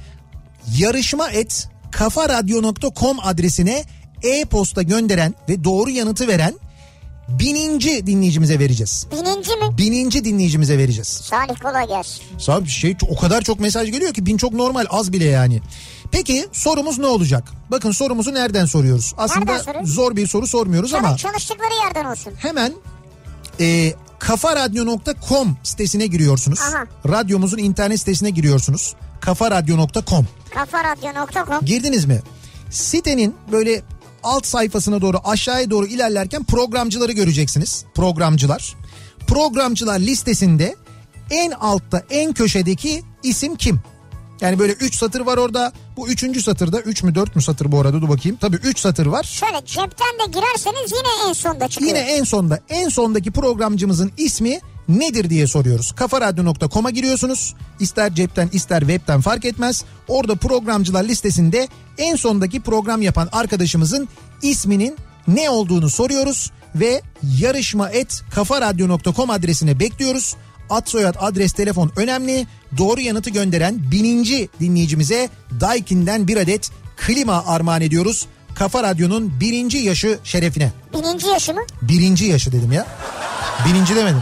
yarışma 0.78 1.30
et 1.30 1.70
kafaradyo.com 1.92 3.18
adresine 3.22 3.84
e-posta 4.24 4.82
gönderen 4.82 5.36
ve 5.50 5.64
doğru 5.64 5.90
yanıtı 5.90 6.28
veren 6.28 6.54
bininci 7.30 8.08
dinleyicimize 8.08 8.60
vereceğiz. 8.60 9.08
Bininci 9.12 9.52
mi? 9.56 9.78
Bininci 9.78 10.26
dinleyicimize 10.26 10.78
vereceğiz. 10.78 11.08
Salih 11.08 11.56
kolay 11.64 11.88
gelsin. 11.88 12.24
Sağ 12.38 12.66
şey 12.66 12.96
o 13.10 13.16
kadar 13.20 13.42
çok 13.42 13.60
mesaj 13.60 13.92
geliyor 13.92 14.14
ki 14.14 14.26
bin 14.26 14.38
çok 14.38 14.54
normal 14.54 14.86
az 14.90 15.14
bile 15.14 15.26
yani. 15.26 15.62
Peki 16.12 16.48
sorumuz 16.52 16.98
ne 17.00 17.06
olacak? 17.06 17.44
Bakın 17.72 17.92
sorumuzu 17.92 18.34
nereden 18.34 18.66
soruyoruz? 18.66 19.14
Aslında 19.18 19.52
Nereden 19.54 19.86
zor 19.86 20.16
bir 20.16 20.28
soru 20.28 20.48
sormuyoruz 20.48 20.94
ama 20.94 21.08
Çalış, 21.08 21.22
çalıştıkları 21.22 21.74
yerden 21.86 22.06
olsun. 22.06 22.34
hemen 22.38 22.74
e, 23.60 23.94
kafaradyo.com 24.20 25.58
sitesine 25.64 26.08
giriyorsunuz. 26.08 26.60
Aha. 26.60 26.86
Radyomuzun 27.10 27.58
internet 27.58 28.00
sitesine 28.00 28.30
giriyorsunuz. 28.30 28.96
kafaradyo.com 29.20 30.28
Kafaradyo.com 30.54 31.66
Girdiniz 31.66 32.06
mi? 32.06 32.22
Sitenin 32.70 33.36
böyle 33.52 33.82
alt 34.24 34.46
sayfasına 34.46 35.02
doğru 35.02 35.18
aşağıya 35.24 35.70
doğru 35.70 35.88
ilerlerken 35.88 36.44
programcıları 36.44 37.12
göreceksiniz. 37.12 37.86
Programcılar. 37.96 38.76
Programcılar 39.28 40.00
listesinde 40.00 40.76
en 41.32 41.52
altta 41.52 42.04
en 42.10 42.34
köşedeki 42.34 43.04
isim 43.24 43.56
kim? 43.56 43.80
Yani 44.42 44.60
böyle 44.60 44.74
3 44.74 44.96
satır 44.96 45.22
var 45.22 45.38
orada. 45.38 45.74
Bu 45.98 46.08
üçüncü 46.08 46.42
satırda 46.42 46.82
3 46.82 47.04
mü 47.04 47.16
4 47.16 47.36
mü 47.36 47.42
satır 47.42 47.72
bu 47.72 47.80
arada 47.80 48.02
dur 48.02 48.10
bakayım. 48.10 48.38
Tabii 48.42 48.56
3 48.56 48.80
satır 48.80 49.06
var. 49.06 49.24
Şöyle 49.24 49.66
cepten 49.66 50.08
de 50.08 50.32
girerseniz 50.32 50.92
yine 50.92 51.30
en 51.30 51.34
sonda 51.34 51.68
çıkıyor. 51.68 51.90
Yine 51.90 52.00
en 52.00 52.24
sonda 52.24 52.60
en 52.70 52.90
sondaki 52.90 53.32
programcımızın 53.32 54.12
ismi 54.18 54.60
nedir 54.90 55.30
diye 55.30 55.48
soruyoruz. 55.48 55.92
Kafaradyo.com'a 55.92 56.90
giriyorsunuz. 56.90 57.56
İster 57.80 58.16
cepten 58.16 58.50
ister 58.54 58.80
webten 58.80 59.22
fark 59.22 59.46
etmez. 59.46 59.84
Orada 60.08 60.36
programcılar 60.36 61.04
listesinde 61.04 61.68
en 61.98 62.16
sondaki 62.16 62.60
program 62.60 63.02
yapan 63.02 63.30
arkadaşımızın 63.32 64.10
isminin 64.42 64.98
ne 65.28 65.50
olduğunu 65.50 65.90
soruyoruz 65.90 66.52
ve 66.76 67.02
yarışma 67.40 67.90
et 67.90 68.22
kafaradyo.com 68.32 69.30
adresine 69.30 69.80
bekliyoruz. 69.80 70.36
Ad 70.70 70.88
soyad 70.88 71.16
adres 71.20 71.54
telefon 71.54 71.92
önemli. 71.96 72.48
Doğru 72.78 73.02
yanıtı 73.02 73.30
gönderen 73.30 73.92
bininci 73.92 74.50
dinleyicimize 74.60 75.30
Daikin'den 75.62 76.28
bir 76.28 76.38
adet 76.38 76.72
klima 76.98 77.44
armağan 77.48 77.82
ediyoruz. 77.82 78.28
Kafa 78.56 78.84
Radyo'nun 78.84 79.40
birinci 79.40 79.78
yaşı 79.78 80.20
şerefine. 80.24 80.72
Bininci 80.94 81.28
yaşı 81.28 81.54
mı? 81.54 81.62
Birinci 81.82 82.26
yaşı 82.26 82.52
dedim 82.52 82.72
ya. 82.72 82.88
Birinci 83.66 83.96
demedim. 83.96 84.22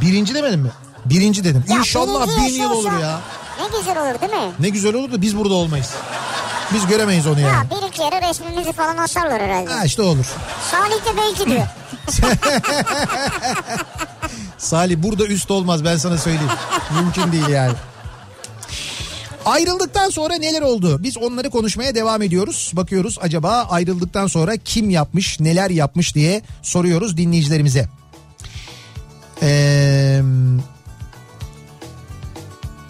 Birinci 0.00 0.34
demedim 0.34 0.60
mi? 0.60 0.70
Birinci 1.04 1.44
dedim. 1.44 1.64
Ya 1.68 1.76
İnşallah 1.78 2.26
bin 2.38 2.42
yıl 2.62 2.70
olur 2.70 2.92
ya. 3.02 3.20
Ne 3.60 3.78
güzel 3.78 3.98
olur 4.02 4.20
değil 4.20 4.32
mi? 4.32 4.52
Ne 4.58 4.68
güzel 4.68 4.94
olur 4.94 5.12
da 5.12 5.22
biz 5.22 5.36
burada 5.36 5.54
olmayız. 5.54 5.90
Biz 6.74 6.86
göremeyiz 6.86 7.26
onu 7.26 7.40
Ya 7.40 7.48
yani. 7.48 7.70
bir 7.70 7.88
iki 7.88 8.02
yere 8.02 8.28
resmimizi 8.28 8.72
falan 8.72 8.96
asarlar 8.96 9.42
herhalde. 9.42 9.70
Ha 9.72 9.84
işte 9.84 10.02
olur. 10.02 10.26
Salih 10.70 10.94
de 11.04 11.16
belki 11.16 11.50
diyor. 11.50 11.66
Salih 14.58 14.96
burada 14.98 15.26
üst 15.26 15.50
olmaz 15.50 15.84
ben 15.84 15.96
sana 15.96 16.18
söyleyeyim. 16.18 16.50
Mümkün 17.02 17.32
değil 17.32 17.48
yani. 17.48 17.72
Ayrıldıktan 19.44 20.10
sonra 20.10 20.34
neler 20.36 20.62
oldu? 20.62 21.02
Biz 21.02 21.16
onları 21.18 21.50
konuşmaya 21.50 21.94
devam 21.94 22.22
ediyoruz. 22.22 22.70
Bakıyoruz 22.74 23.18
acaba 23.20 23.66
ayrıldıktan 23.70 24.26
sonra 24.26 24.56
kim 24.56 24.90
yapmış, 24.90 25.40
neler 25.40 25.70
yapmış 25.70 26.14
diye 26.14 26.42
soruyoruz 26.62 27.16
dinleyicilerimize. 27.16 27.88
Ee, 29.42 30.22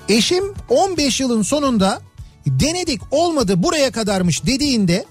eşim 0.09 0.45
15 0.69 1.21
yılın 1.21 1.43
sonunda 1.43 2.01
denedik 2.47 3.01
olmadı 3.11 3.63
buraya 3.63 3.91
kadarmış 3.91 4.47
dediğinde 4.47 5.05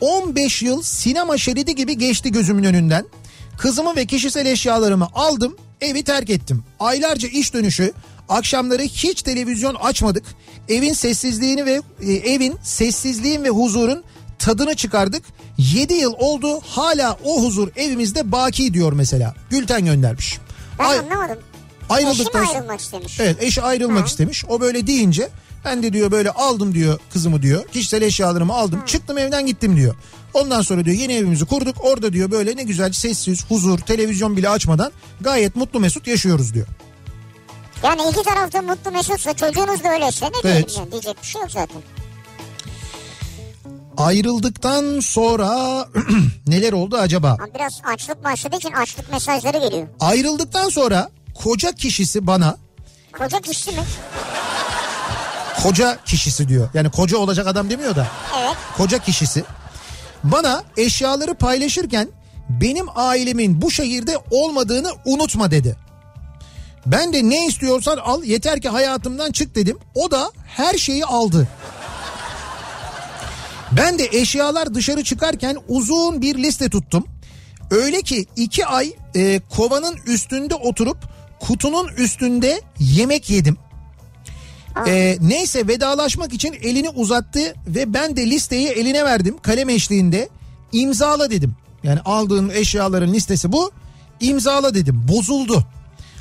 15 0.00 0.62
yıl 0.62 0.82
sinema 0.82 1.38
şeridi 1.38 1.74
gibi 1.74 1.98
geçti 1.98 2.32
gözümün 2.32 2.64
önünden. 2.64 3.06
Kızımı 3.58 3.96
ve 3.96 4.06
kişisel 4.06 4.46
eşyalarımı 4.46 5.08
aldım 5.14 5.56
evi 5.80 6.04
terk 6.04 6.30
ettim. 6.30 6.64
Aylarca 6.80 7.28
iş 7.28 7.54
dönüşü 7.54 7.92
akşamları 8.28 8.82
hiç 8.82 9.22
televizyon 9.22 9.74
açmadık. 9.74 10.24
Evin 10.68 10.92
sessizliğini 10.92 11.66
ve 11.66 11.80
e, 12.02 12.12
evin 12.12 12.54
sessizliğin 12.62 13.44
ve 13.44 13.48
huzurun 13.48 14.04
tadını 14.38 14.74
çıkardık. 14.74 15.22
7 15.58 15.94
yıl 15.94 16.14
oldu 16.18 16.60
hala 16.60 17.18
o 17.24 17.44
huzur 17.44 17.68
evimizde 17.76 18.32
baki 18.32 18.74
diyor 18.74 18.92
mesela. 18.92 19.34
Gülten 19.50 19.84
göndermiş. 19.84 20.38
Ben 20.78 20.84
Ay- 20.84 20.98
anlamadım. 20.98 21.38
ayrıldıktan 21.90 22.42
Eşim 22.42 22.46
sonra- 22.46 22.58
ayrılmak 22.58 22.80
istemiş. 22.80 23.20
Evet 23.20 23.42
eşi 23.42 23.62
ayrılmak 23.62 24.02
Ha. 24.02 24.06
istemiş. 24.06 24.44
O 24.48 24.60
böyle 24.60 24.86
deyince 24.86 25.28
ben 25.64 25.82
de 25.82 25.92
diyor 25.92 26.10
böyle 26.10 26.30
aldım 26.30 26.74
diyor 26.74 26.98
kızımı 27.12 27.42
diyor. 27.42 27.66
Kişisel 27.68 28.02
eşyalarımı 28.02 28.52
aldım. 28.54 28.82
Çıktım 28.86 29.18
evden 29.18 29.46
gittim 29.46 29.76
diyor. 29.76 29.94
Ondan 30.34 30.62
sonra 30.62 30.84
diyor 30.84 30.96
yeni 30.96 31.12
evimizi 31.14 31.44
kurduk. 31.46 31.76
Orada 31.84 32.12
diyor 32.12 32.30
böyle 32.30 32.56
ne 32.56 32.62
güzel 32.62 32.92
sessiz, 32.92 33.44
huzur, 33.48 33.78
televizyon 33.78 34.36
bile 34.36 34.48
açmadan 34.48 34.92
gayet 35.20 35.56
mutlu 35.56 35.80
mesut 35.80 36.06
yaşıyoruz 36.06 36.54
diyor. 36.54 36.66
Yani 37.82 38.00
iki 38.10 38.22
tarafta 38.22 38.62
mutlu 38.62 38.90
mesutsa 38.90 39.32
çocuğunuz 39.34 39.84
da 39.84 39.92
öyleyse 39.92 40.26
ne 40.26 40.50
Evet. 40.50 40.74
yani 40.78 40.92
diyecek 40.92 41.22
bir 41.22 41.26
şey 41.26 41.40
yok 41.42 41.50
zaten. 41.50 41.82
Ayrıldıktan 43.98 45.00
sonra 45.00 45.48
neler 46.46 46.72
oldu 46.72 46.96
acaba? 46.96 47.36
Biraz 47.54 47.80
açlık 47.84 48.24
başladığı 48.24 48.56
için 48.56 48.72
açlık 48.72 49.12
mesajları 49.12 49.58
geliyor. 49.58 49.88
Ayrıldıktan 50.00 50.68
sonra 50.68 51.10
koca 51.34 51.72
kişisi 51.72 52.26
bana 52.26 52.56
Koca 53.18 53.40
kişi 53.40 53.70
mi? 53.70 53.82
koca 55.62 55.98
kişisi 56.04 56.48
diyor. 56.48 56.68
Yani 56.74 56.90
koca 56.90 57.18
olacak 57.18 57.46
adam 57.46 57.70
demiyor 57.70 57.96
da. 57.96 58.06
Evet. 58.40 58.56
koca 58.76 58.98
kişisi 58.98 59.44
bana 60.24 60.62
eşyaları 60.76 61.34
paylaşırken 61.34 62.08
benim 62.48 62.86
ailemin 62.94 63.62
bu 63.62 63.70
şehirde 63.70 64.18
olmadığını 64.30 64.88
unutma 65.04 65.50
dedi. 65.50 65.76
Ben 66.86 67.12
de 67.12 67.28
ne 67.28 67.46
istiyorsan 67.46 67.96
al 67.96 68.22
yeter 68.24 68.60
ki 68.60 68.68
hayatımdan 68.68 69.32
çık 69.32 69.54
dedim. 69.54 69.78
O 69.94 70.10
da 70.10 70.30
her 70.46 70.74
şeyi 70.78 71.04
aldı. 71.04 71.48
Ben 73.72 73.98
de 73.98 74.08
eşyalar 74.12 74.74
dışarı 74.74 75.04
çıkarken 75.04 75.56
uzun 75.68 76.22
bir 76.22 76.34
liste 76.38 76.68
tuttum. 76.68 77.06
Öyle 77.70 78.02
ki 78.02 78.26
iki 78.36 78.66
ay 78.66 78.92
e, 79.14 79.40
kovanın 79.56 79.96
üstünde 80.06 80.54
oturup 80.54 80.98
kutunun 81.40 81.88
üstünde 81.88 82.60
yemek 82.78 83.30
yedim. 83.30 83.56
Ee, 84.86 85.18
neyse 85.20 85.68
vedalaşmak 85.68 86.32
için 86.32 86.52
elini 86.52 86.88
uzattı 86.88 87.54
ve 87.66 87.94
ben 87.94 88.16
de 88.16 88.26
listeyi 88.26 88.68
eline 88.68 89.04
verdim 89.04 89.36
kalem 89.42 89.68
eşliğinde. 89.68 90.28
İmzala 90.72 91.30
dedim. 91.30 91.56
Yani 91.82 92.00
aldığın 92.00 92.48
eşyaların 92.48 93.12
listesi 93.12 93.52
bu. 93.52 93.70
İmzala 94.20 94.74
dedim. 94.74 95.04
Bozuldu. 95.08 95.64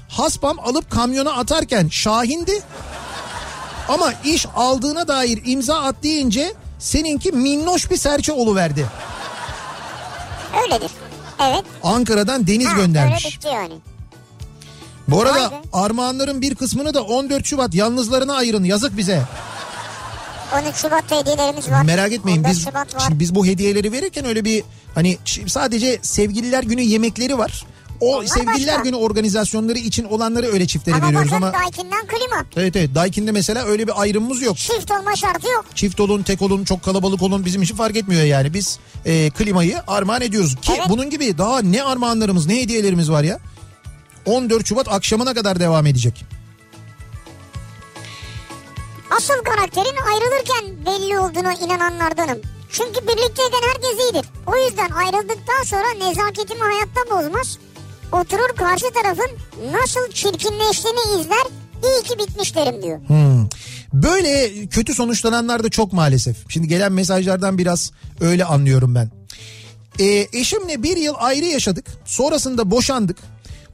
Haspam 0.09 0.59
alıp 0.59 0.91
kamyona 0.91 1.31
atarken 1.31 1.87
Şahin'di. 1.87 2.61
Ama 3.87 4.13
iş 4.25 4.45
aldığına 4.55 5.07
dair 5.07 5.41
imza 5.45 5.81
at 5.81 6.03
deyince 6.03 6.53
seninki 6.79 7.31
minnoş 7.31 7.91
bir 7.91 7.97
serçe 7.97 8.31
verdi. 8.55 8.85
Öyledir. 10.63 10.91
Evet. 11.43 11.63
Ankara'dan 11.83 12.47
Deniz 12.47 12.67
Ha, 12.67 12.75
göndermiş. 12.75 13.39
Öyle 13.45 13.55
yani. 13.55 13.73
Bu 15.07 15.21
arada 15.21 15.41
Vay 15.41 15.51
be. 15.51 15.61
armağanların 15.73 16.41
bir 16.41 16.55
kısmını 16.55 16.93
da 16.93 17.03
14 17.03 17.45
Şubat 17.45 17.73
yalnızlarına 17.73 18.35
ayırın 18.35 18.63
yazık 18.63 18.97
bize. 18.97 19.21
13 20.65 20.75
Şubat'ta 20.75 21.15
hediyelerimiz 21.19 21.71
var. 21.71 21.83
Merak 21.83 22.11
etmeyin 22.11 22.37
14 22.39 22.51
biz 22.51 22.63
Şubat 22.63 22.95
var. 22.95 23.03
şimdi 23.07 23.19
biz 23.19 23.35
bu 23.35 23.45
hediyeleri 23.45 23.91
verirken 23.91 24.25
öyle 24.25 24.45
bir 24.45 24.63
hani 24.95 25.17
sadece 25.47 25.99
sevgililer 26.01 26.63
günü 26.63 26.81
yemekleri 26.81 27.37
var. 27.37 27.65
O 28.01 28.15
Onlar 28.15 28.25
sevgililer 28.25 28.75
başka. 28.75 28.83
günü 28.83 28.95
organizasyonları 28.95 29.77
için 29.77 30.03
olanları 30.03 30.45
öyle 30.47 30.67
çiftlere 30.67 30.95
ama 30.95 31.07
veriyoruz 31.07 31.31
bakın 31.31 31.41
ama 31.43 31.53
Daikin'den 31.53 32.07
klima. 32.07 32.45
evet 32.57 32.75
evet 32.75 32.95
Daikin'de 32.95 33.31
mesela 33.31 33.65
öyle 33.65 33.87
bir 33.87 34.01
ayrımımız 34.01 34.41
yok. 34.41 34.57
Çift 34.57 34.91
olma 34.91 35.15
şartı 35.15 35.47
yok. 35.47 35.65
Çift 35.75 35.99
olun, 35.99 36.23
tek 36.23 36.41
olun, 36.41 36.63
çok 36.63 36.83
kalabalık 36.83 37.21
olun 37.21 37.45
bizim 37.45 37.61
için 37.61 37.75
fark 37.75 37.95
etmiyor 37.95 38.23
yani. 38.23 38.53
Biz 38.53 38.79
e, 39.05 39.29
klimayı 39.29 39.81
armağan 39.87 40.21
ediyoruz. 40.21 40.55
Ki 40.61 40.71
Evet. 40.77 40.89
bunun 40.89 41.09
gibi 41.09 41.37
daha 41.37 41.61
ne 41.61 41.83
armağanlarımız, 41.83 42.47
ne 42.47 42.61
hediyelerimiz 42.61 43.11
var 43.11 43.23
ya. 43.23 43.39
14 44.25 44.65
Şubat 44.67 44.87
akşamına 44.87 45.33
kadar 45.33 45.59
devam 45.59 45.85
edecek. 45.85 46.25
Asıl 49.17 49.33
karakterin 49.43 49.97
ayrılırken 50.07 50.85
belli 50.85 51.19
olduğuna 51.19 51.53
inananlardanım. 51.53 52.37
Çünkü 52.71 53.01
birlikteyken 53.07 53.61
herkes 53.73 54.05
iyidir. 54.05 54.29
O 54.47 54.57
yüzden 54.57 54.89
ayrıldıktan 54.89 55.63
sonra 55.65 55.93
nezaketimi 56.07 56.61
hayatta 56.61 57.01
bozmaz. 57.11 57.57
Oturur 58.11 58.55
karşı 58.55 58.85
tarafın 58.93 59.29
nasıl 59.71 60.11
çirkinleştiğini 60.11 61.21
izler. 61.21 61.47
İyi 61.83 62.03
ki 62.03 62.19
bitmiş 62.19 62.55
derim 62.55 62.83
diyor. 62.83 62.99
Hmm. 63.07 63.49
Böyle 63.93 64.65
kötü 64.67 64.93
sonuçlananlar 64.93 65.63
da 65.63 65.69
çok 65.69 65.93
maalesef. 65.93 66.37
Şimdi 66.49 66.67
gelen 66.67 66.91
mesajlardan 66.91 67.57
biraz 67.57 67.91
öyle 68.21 68.45
anlıyorum 68.45 68.95
ben. 68.95 69.11
Ee, 69.99 70.27
eşimle 70.33 70.83
bir 70.83 70.97
yıl 70.97 71.13
ayrı 71.17 71.45
yaşadık. 71.45 71.85
Sonrasında 72.05 72.71
boşandık. 72.71 73.17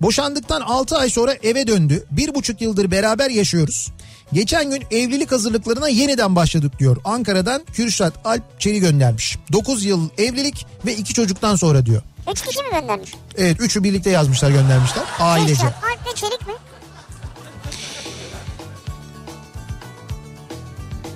Boşandıktan 0.01 0.61
6 0.61 0.97
ay 0.97 1.09
sonra 1.09 1.33
eve 1.43 1.67
döndü. 1.67 2.05
Bir 2.11 2.35
buçuk 2.35 2.61
yıldır 2.61 2.91
beraber 2.91 3.29
yaşıyoruz. 3.29 3.91
Geçen 4.33 4.71
gün 4.71 4.83
evlilik 4.91 5.31
hazırlıklarına 5.31 5.89
yeniden 5.89 6.35
başladık 6.35 6.79
diyor. 6.79 6.97
Ankara'dan 7.05 7.61
Kürşat 7.73 8.13
Alp 8.25 8.59
Çeli 8.59 8.79
göndermiş. 8.79 9.37
9 9.53 9.85
yıl 9.85 10.09
evlilik 10.17 10.65
ve 10.85 10.95
2 10.95 11.13
çocuktan 11.13 11.55
sonra 11.55 11.85
diyor. 11.85 12.01
Üç 12.31 12.41
kişi 12.41 12.63
mi 12.63 12.69
göndermiş? 12.71 13.13
Evet 13.37 13.57
üçü 13.59 13.83
birlikte 13.83 14.09
yazmışlar 14.09 14.51
göndermişler. 14.51 15.03
Ailece. 15.19 15.53
Kürşat, 15.53 15.73
Alp 15.83 16.07
ve 16.07 16.15
Çelik 16.15 16.47
mi? 16.47 16.53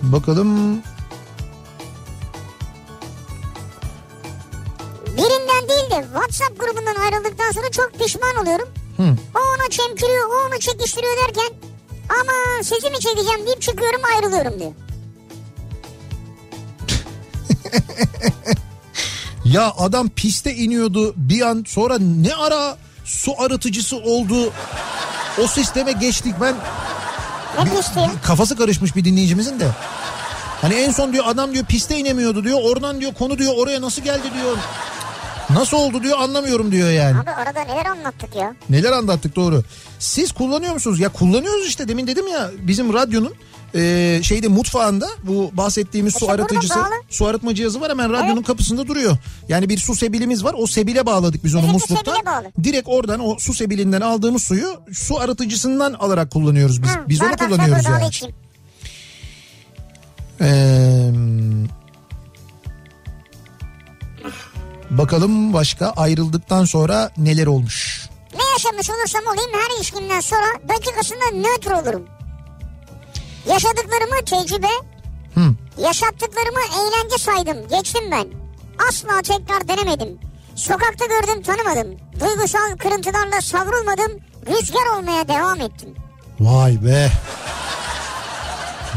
Bakalım 0.02 0.82
Birinden 5.08 5.70
değil 5.70 5.92
de 5.92 6.08
WhatsApp 6.14 6.60
grubundan 6.60 6.96
ayrıldıktan 6.96 7.52
sonra 7.52 7.72
çok 7.72 8.00
pişman 8.00 8.36
oluyorum. 8.36 8.70
Hı. 8.98 9.04
O 9.36 9.40
ona 9.40 9.70
çemkiriyor, 9.70 10.30
o 10.30 10.48
onu 10.48 10.60
çekiştiriyor 10.60 11.18
derken 11.18 11.68
ama 12.10 12.64
sizi 12.64 12.90
mi 12.90 13.00
çekeceğim 13.00 13.46
deyip 13.46 13.62
çıkıyorum 13.62 14.02
ayrılıyorum 14.16 14.60
diyor. 14.60 14.72
Ya 19.46 19.74
adam 19.78 20.10
piste 20.10 20.56
iniyordu 20.56 21.14
bir 21.18 21.42
an 21.42 21.64
sonra 21.68 21.98
ne 22.00 22.36
ara 22.36 22.78
su 23.06 23.34
arıtıcısı 23.42 23.98
oldu. 23.98 24.54
O 25.44 25.48
sisteme 25.48 25.92
geçtik 25.92 26.36
ben 26.42 26.56
Ne 27.66 27.76
pisti 27.78 28.00
ya? 28.00 28.12
kafası 28.24 28.56
karışmış 28.58 28.96
bir 28.96 29.06
dinleyicimizin 29.06 29.60
de. 29.60 29.68
Hani 30.62 30.74
en 30.74 30.92
son 30.92 31.14
diyor 31.14 31.24
adam 31.28 31.54
diyor 31.54 31.66
piste 31.66 31.98
inemiyordu 31.98 32.44
diyor. 32.44 32.60
Oradan 32.64 33.02
diyor 33.02 33.14
konu 33.14 33.38
diyor 33.38 33.54
oraya 33.58 33.82
nasıl 33.82 34.02
geldi 34.02 34.34
diyor. 34.34 34.58
Nasıl 35.50 35.78
oldu 35.78 36.04
diyor 36.04 36.20
anlamıyorum 36.20 36.72
diyor 36.72 36.92
yani. 36.92 37.20
Abi 37.20 37.32
arada 37.32 37.64
neler 37.64 37.86
anlattık 37.86 38.36
ya. 38.36 38.56
Neler 38.70 38.92
anlattık 38.92 39.36
doğru. 39.36 39.64
Siz 40.00 40.32
kullanıyor 40.32 40.74
musunuz? 40.74 41.00
Ya 41.00 41.10
kullanıyoruz 41.10 41.68
işte 41.68 41.88
demin 41.88 42.08
dedim 42.08 42.28
ya 42.28 42.52
bizim 42.68 42.94
radyonun 42.94 43.34
e, 43.76 44.20
şeyde 44.24 44.48
mutfağında 44.48 45.08
bu 45.24 45.52
bahsettiğimiz 45.54 46.14
su 46.14 46.18
İşte 46.18 46.28
burada 46.28 46.44
arıtıcısı 46.44 46.80
su 47.10 47.26
arıtma 47.26 47.56
cihazı 47.56 47.82
var 47.82 47.90
hemen 47.90 48.12
radyonun 48.12 48.36
Evet. 48.36 48.48
kapısında 48.48 48.88
duruyor. 48.88 49.18
Yani 49.50 49.70
bir 49.70 49.78
su 49.78 49.96
sebilimiz 49.96 50.44
var 50.44 50.56
o 50.58 50.68
sebile 50.68 51.06
bağladık 51.06 51.44
biz 51.44 51.56
onu 51.56 51.64
Bizimki 51.64 51.94
musluktan. 51.94 52.16
Direkt 52.64 52.88
oradan 52.88 53.20
o 53.20 53.36
su 53.40 53.54
sebilinden 53.54 54.02
aldığımız 54.02 54.44
suyu 54.44 54.82
su 54.94 55.20
arıtıcısından 55.20 55.94
alarak 55.94 56.32
kullanıyoruz 56.32 56.84
biz. 56.84 56.90
Hı, 56.90 57.10
biz 57.10 57.22
onu 57.22 57.36
kullanıyoruz 57.38 57.86
yani. 57.86 58.34
Ee, 60.42 61.12
bakalım 64.90 65.54
başka 65.54 65.90
ayrıldıktan 65.90 66.66
sonra 66.66 67.12
neler 67.18 67.48
olmuş. 67.48 68.10
Ne 68.38 68.44
yaşamış 68.54 68.90
olursam 68.90 69.22
olayım 69.34 69.52
her 69.54 69.78
ilişkimden 69.78 70.20
sonra 70.20 70.46
dakikasında 70.70 71.26
nötr 71.34 71.72
olurum. 71.72 72.04
Yaşadıklarımı 73.50 74.26
tecrübe, 74.26 74.68
Hı. 75.36 75.56
yaşattıklarımı 75.84 76.60
eğlence 76.80 77.18
saydım. 77.18 77.58
Geçtim 77.70 78.12
ben. 78.12 78.28
Asla 78.90 79.22
tekrar 79.22 79.68
denemedim. 79.68 80.20
Sokakta 80.56 81.06
gördüm 81.06 81.44
tanımadım. 81.44 81.88
Duygusal 82.20 82.78
kırıntılarla 82.80 83.42
savrulmadım. 83.42 84.12
Rüzgar 84.48 84.98
olmaya 84.98 85.28
devam 85.28 85.62
ettim. 85.62 85.90
Vay 86.40 86.86
be. 86.86 87.12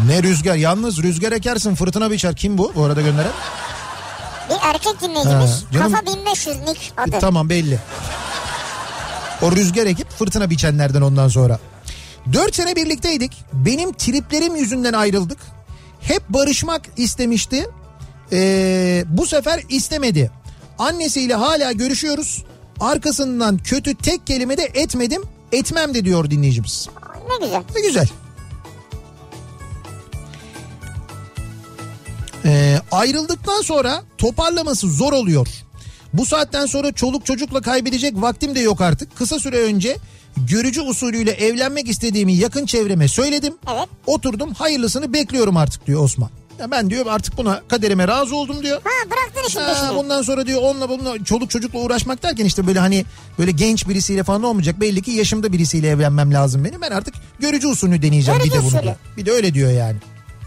Ne 0.06 0.22
rüzgar. 0.22 0.54
Yalnız 0.54 1.02
rüzgar 1.02 1.32
ekersin 1.32 1.74
fırtına 1.74 2.10
biçer. 2.10 2.36
Kim 2.36 2.58
bu 2.58 2.72
bu 2.76 2.84
arada 2.84 3.00
gönderen? 3.00 3.32
Bir 4.50 4.56
erkek 4.62 5.00
dinleyicimiz. 5.00 5.50
Ha, 5.50 5.72
canım- 5.72 5.92
Kafa 5.92 6.06
1500 6.06 6.56
nick 6.60 6.80
adı. 6.96 7.18
Tamam 7.20 7.48
belli. 7.48 7.78
O 9.42 9.52
rüzgar 9.52 9.86
ekip 9.86 10.10
fırtına 10.10 10.50
biçenlerden 10.50 11.00
ondan 11.02 11.28
sonra. 11.28 11.58
Dört 12.32 12.54
sene 12.54 12.76
birlikteydik. 12.76 13.32
Benim 13.52 13.92
triplerim 13.92 14.56
yüzünden 14.56 14.92
ayrıldık. 14.92 15.38
Hep 16.00 16.28
barışmak 16.28 16.82
istemişti. 16.96 17.66
Ee, 18.32 19.04
bu 19.08 19.26
sefer 19.26 19.60
istemedi. 19.68 20.30
Annesiyle 20.78 21.34
hala 21.34 21.72
görüşüyoruz. 21.72 22.44
Arkasından 22.80 23.58
kötü 23.58 23.94
tek 23.94 24.26
kelime 24.26 24.56
de 24.56 24.62
etmedim. 24.74 25.22
Etmem 25.52 25.94
de 25.94 26.04
diyor 26.04 26.30
dinleyicimiz. 26.30 26.88
Ne 27.30 27.46
güzel. 27.46 27.62
Ne 27.74 27.80
güzel. 27.80 28.08
Ee, 32.44 32.80
ayrıldıktan 32.92 33.62
sonra 33.62 34.02
toparlaması 34.18 34.88
zor 34.88 35.12
oluyor. 35.12 35.46
Bu 36.12 36.26
saatten 36.26 36.66
sonra 36.66 36.92
çoluk 36.92 37.26
çocukla 37.26 37.60
kaybedecek 37.60 38.14
vaktim 38.16 38.54
de 38.54 38.60
yok 38.60 38.80
artık. 38.80 39.16
Kısa 39.16 39.38
süre 39.38 39.62
önce 39.62 39.96
görücü 40.36 40.80
usulüyle 40.80 41.30
evlenmek 41.30 41.88
istediğimi 41.88 42.32
yakın 42.34 42.66
çevreme 42.66 43.08
söyledim. 43.08 43.54
Evet. 43.74 43.88
Oturdum 44.06 44.52
hayırlısını 44.54 45.12
bekliyorum 45.12 45.56
artık 45.56 45.86
diyor 45.86 46.04
Osman. 46.04 46.30
Ya 46.60 46.70
ben 46.70 46.90
diyor 46.90 47.06
artık 47.08 47.36
buna 47.36 47.62
kaderime 47.68 48.08
razı 48.08 48.36
oldum 48.36 48.62
diyor. 48.62 48.80
Ha 48.84 49.10
bıraktın 49.10 49.48
işin 49.48 49.60
Ha, 49.60 49.74
peşini. 49.74 49.96
bundan 49.96 50.22
sonra 50.22 50.46
diyor 50.46 50.62
onunla 50.62 50.88
bununla 50.88 51.24
çoluk 51.24 51.50
çocukla 51.50 51.78
uğraşmak 51.78 52.22
derken 52.22 52.44
işte 52.44 52.66
böyle 52.66 52.78
hani 52.78 53.04
böyle 53.38 53.50
genç 53.50 53.88
birisiyle 53.88 54.22
falan 54.24 54.42
olmayacak. 54.42 54.80
Belli 54.80 55.02
ki 55.02 55.10
yaşımda 55.10 55.52
birisiyle 55.52 55.88
evlenmem 55.88 56.32
lazım 56.34 56.64
benim. 56.64 56.80
Ben 56.80 56.90
artık 56.90 57.14
görücü 57.38 57.68
usulünü 57.68 58.02
deneyeceğim 58.02 58.40
Görücü 58.40 58.56
bir 58.56 58.62
de 58.62 58.64
bunu 58.64 58.82
diyor. 58.82 58.94
Bir 59.16 59.26
de 59.26 59.30
öyle 59.32 59.54
diyor 59.54 59.70
yani. 59.70 59.96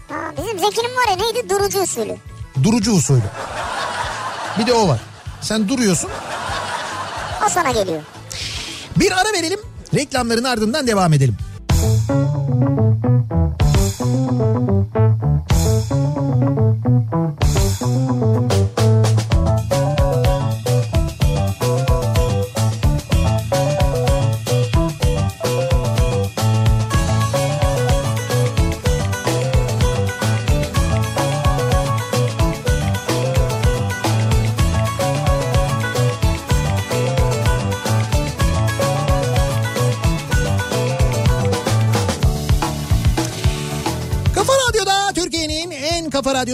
Ha, 0.08 0.16
bizim 0.36 0.58
Zeki'nin 0.58 0.96
var 0.96 1.08
ya 1.10 1.16
neydi 1.16 1.50
durucu 1.50 1.80
usulü. 1.82 2.16
Durucu 2.62 2.92
usulü. 2.92 3.22
Bir 4.58 4.66
de 4.66 4.72
o 4.72 4.88
var. 4.88 5.00
Sen 5.40 5.68
duruyorsun. 5.68 6.10
O 7.46 7.48
sana 7.48 7.70
geliyor. 7.70 8.02
Bir 8.96 9.12
ara 9.12 9.32
verelim. 9.32 9.60
Reklamların 9.94 10.44
ardından 10.44 10.86
devam 10.86 11.12
edelim. 11.12 11.36
Kafa 11.68 12.53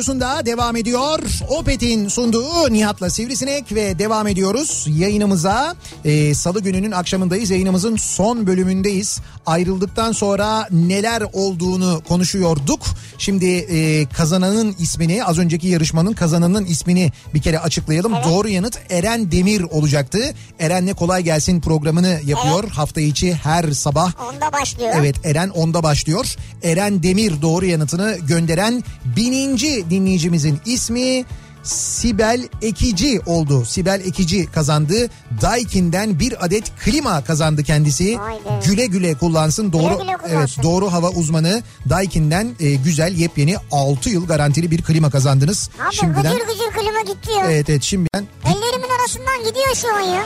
Radyosu'nda 0.01 0.47
devam 0.47 0.77
ediyor. 0.77 1.19
Opet'in 1.49 2.09
sunduğu 2.09 2.73
Nihat'la 2.73 3.11
Sivrisinek 3.11 3.73
ve 3.75 3.99
devam 3.99 4.27
ediyoruz 4.27 4.87
yayınımıza. 4.89 5.77
Ee, 6.05 6.35
Salı 6.35 6.61
gününün 6.61 6.91
akşamındayız. 6.91 7.51
Yayınımızın 7.51 7.97
son 7.97 8.47
bölümündeyiz. 8.47 9.21
Ayrıldıktan 9.47 10.13
sonra 10.13 10.69
neler 10.71 11.23
olduğunu 11.33 12.03
konuşuyorduk. 12.09 12.81
Şimdi 13.19 13.47
e, 13.47 14.07
kazananın 14.09 14.75
ismini 14.79 15.25
az 15.25 15.39
önceki 15.39 15.69
yarışmanın 15.69 16.13
kazananın 16.13 16.65
ismini 16.65 17.13
bir 17.35 17.43
kere 17.43 17.59
açıklayalım. 17.59 18.15
Evet. 18.15 18.25
Doğru 18.25 18.49
yanıt 18.49 18.79
Eren 18.91 19.33
Demir 19.33 19.63
olacaktı. 19.63 20.35
Eren'le 20.59 20.95
Kolay 20.95 21.23
Gelsin 21.23 21.61
programını 21.61 22.21
yapıyor. 22.27 22.71
Hafta 22.71 23.01
içi 23.01 23.35
her 23.35 23.73
sabah 23.73 24.13
Onda 24.35 24.53
başlıyor. 24.53 24.93
Evet 24.97 25.17
Eren 25.25 25.49
onda 25.49 25.83
başlıyor. 25.83 26.37
Eren 26.63 27.03
Demir 27.03 27.43
doğru 27.43 27.67
yanıtını 27.67 28.19
gönderen 28.29 28.85
bininci 29.17 29.90
dinleyicimizin 29.91 30.61
ismi 30.67 31.25
Sibel 31.63 32.49
Ekici 32.63 33.21
oldu. 33.27 33.65
Sibel 33.65 34.01
Ekici 34.07 34.47
kazandı. 34.47 35.11
Daikin'den 35.43 36.19
bir 36.21 36.45
adet 36.45 36.73
klima 36.85 37.25
kazandı 37.25 37.63
kendisi. 37.63 38.19
Güle 38.67 38.87
güle 38.87 39.15
kullansın. 39.15 39.73
Doğru 39.73 39.99
güle 39.99 40.17
kullansın. 40.17 40.37
evet 40.37 40.57
doğru 40.63 40.93
hava 40.93 41.09
uzmanı 41.11 41.63
Daikin'den 41.89 42.49
e, 42.61 42.75
güzel 42.75 43.15
yepyeni 43.17 43.57
6 43.73 44.11
yıl 44.11 44.27
garantili 44.27 44.71
bir 44.71 44.83
klima 44.83 45.11
kazandınız. 45.11 45.71
Abi 45.89 45.95
şimdiden 45.95 46.23
gıcır 46.23 46.47
gıcır 46.47 46.71
klima 46.73 47.01
gitti 47.15 47.31
ya. 47.31 47.51
Evet 47.51 47.71
evet 47.71 47.83
şimdiden 47.83 48.27
Ellerimin 48.45 48.89
arasından 49.01 49.39
gidiyor 49.39 49.75
şu 49.75 49.95
an 49.95 50.01
ya. 50.01 50.23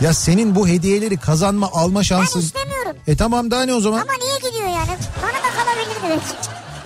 ya 0.00 0.14
senin 0.14 0.54
bu 0.54 0.68
hediyeleri 0.68 1.16
kazanma 1.16 1.70
alma 1.72 1.98
Ben 1.98 2.04
şansın. 2.04 2.40
istemiyorum. 2.40 2.96
E 3.06 3.16
tamam 3.16 3.50
daha 3.50 3.62
ne 3.62 3.74
o 3.74 3.80
zaman? 3.80 4.00
Ama 4.00 4.12
niye 4.24 4.36
gidiyor 4.50 4.68
yani? 4.68 4.98
Bana 5.22 5.32
da 5.32 5.64
kalabilirdi 5.64 6.00
belki. 6.08 6.24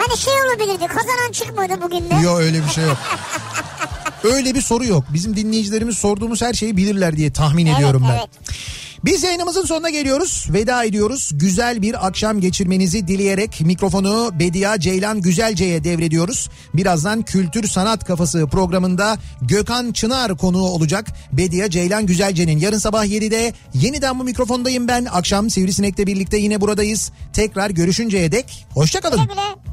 Hani 0.09 0.19
şey 0.19 0.33
olabilirdi 0.35 0.87
kazanan 0.87 1.33
çıkmadı 1.33 1.83
bugün 1.83 2.11
de. 2.11 2.15
Yok 2.25 2.39
öyle 2.41 2.65
bir 2.65 2.69
şey 2.69 2.85
yok. 2.85 2.97
Öyle 4.25 4.55
bir 4.55 4.61
soru 4.63 4.85
yok. 4.85 5.05
Bizim 5.15 5.37
dinleyicilerimiz 5.37 5.99
sorduğumuz 5.99 6.43
her 6.43 6.53
şeyi 6.55 6.77
bilirler 6.77 7.17
diye 7.17 7.33
tahmin 7.33 7.67
Evet, 7.67 7.77
ediyorum 7.79 8.05
ben. 8.09 8.15
evet. 8.15 8.29
Biz 9.05 9.23
yayınımızın 9.23 9.65
sonuna 9.65 9.91
geliyoruz. 9.91 10.47
Veda 10.53 10.85
ediyoruz. 10.85 11.31
Güzel 11.35 11.83
bir 11.83 12.07
akşam 12.07 12.41
geçirmenizi 12.41 13.09
dileyerek 13.09 13.61
mikrofonu 13.61 14.31
Bedia 14.39 14.81
Ceylan 14.81 15.21
Güzelce'ye 15.21 15.85
devrediyoruz. 15.85 16.49
Birazdan 16.75 17.23
Kültür 17.23 17.69
Sanat 17.69 18.05
Kafası 18.05 18.47
programında 18.47 19.19
Gökhan 19.43 19.93
Çınar 19.93 20.37
konuğu 20.37 20.69
olacak. 20.69 21.07
Bedia 21.33 21.71
Ceylan 21.71 22.07
Güzelce'nin 22.07 22.59
yarın 22.59 22.79
sabah 22.79 23.05
7'de 23.05 23.53
yeniden 23.75 24.19
bu 24.19 24.25
mikrofondayım 24.25 24.89
ben. 24.89 25.05
Akşam 25.13 25.51
Sivrisinek'le 25.51 25.99
birlikte 26.07 26.37
yine 26.37 26.61
buradayız. 26.61 27.13
Tekrar 27.33 27.71
görüşünceye 27.71 28.33
dek 28.33 28.67
hoşçakalın. 28.75 29.17
Güle 29.17 29.33
güle. 29.33 29.67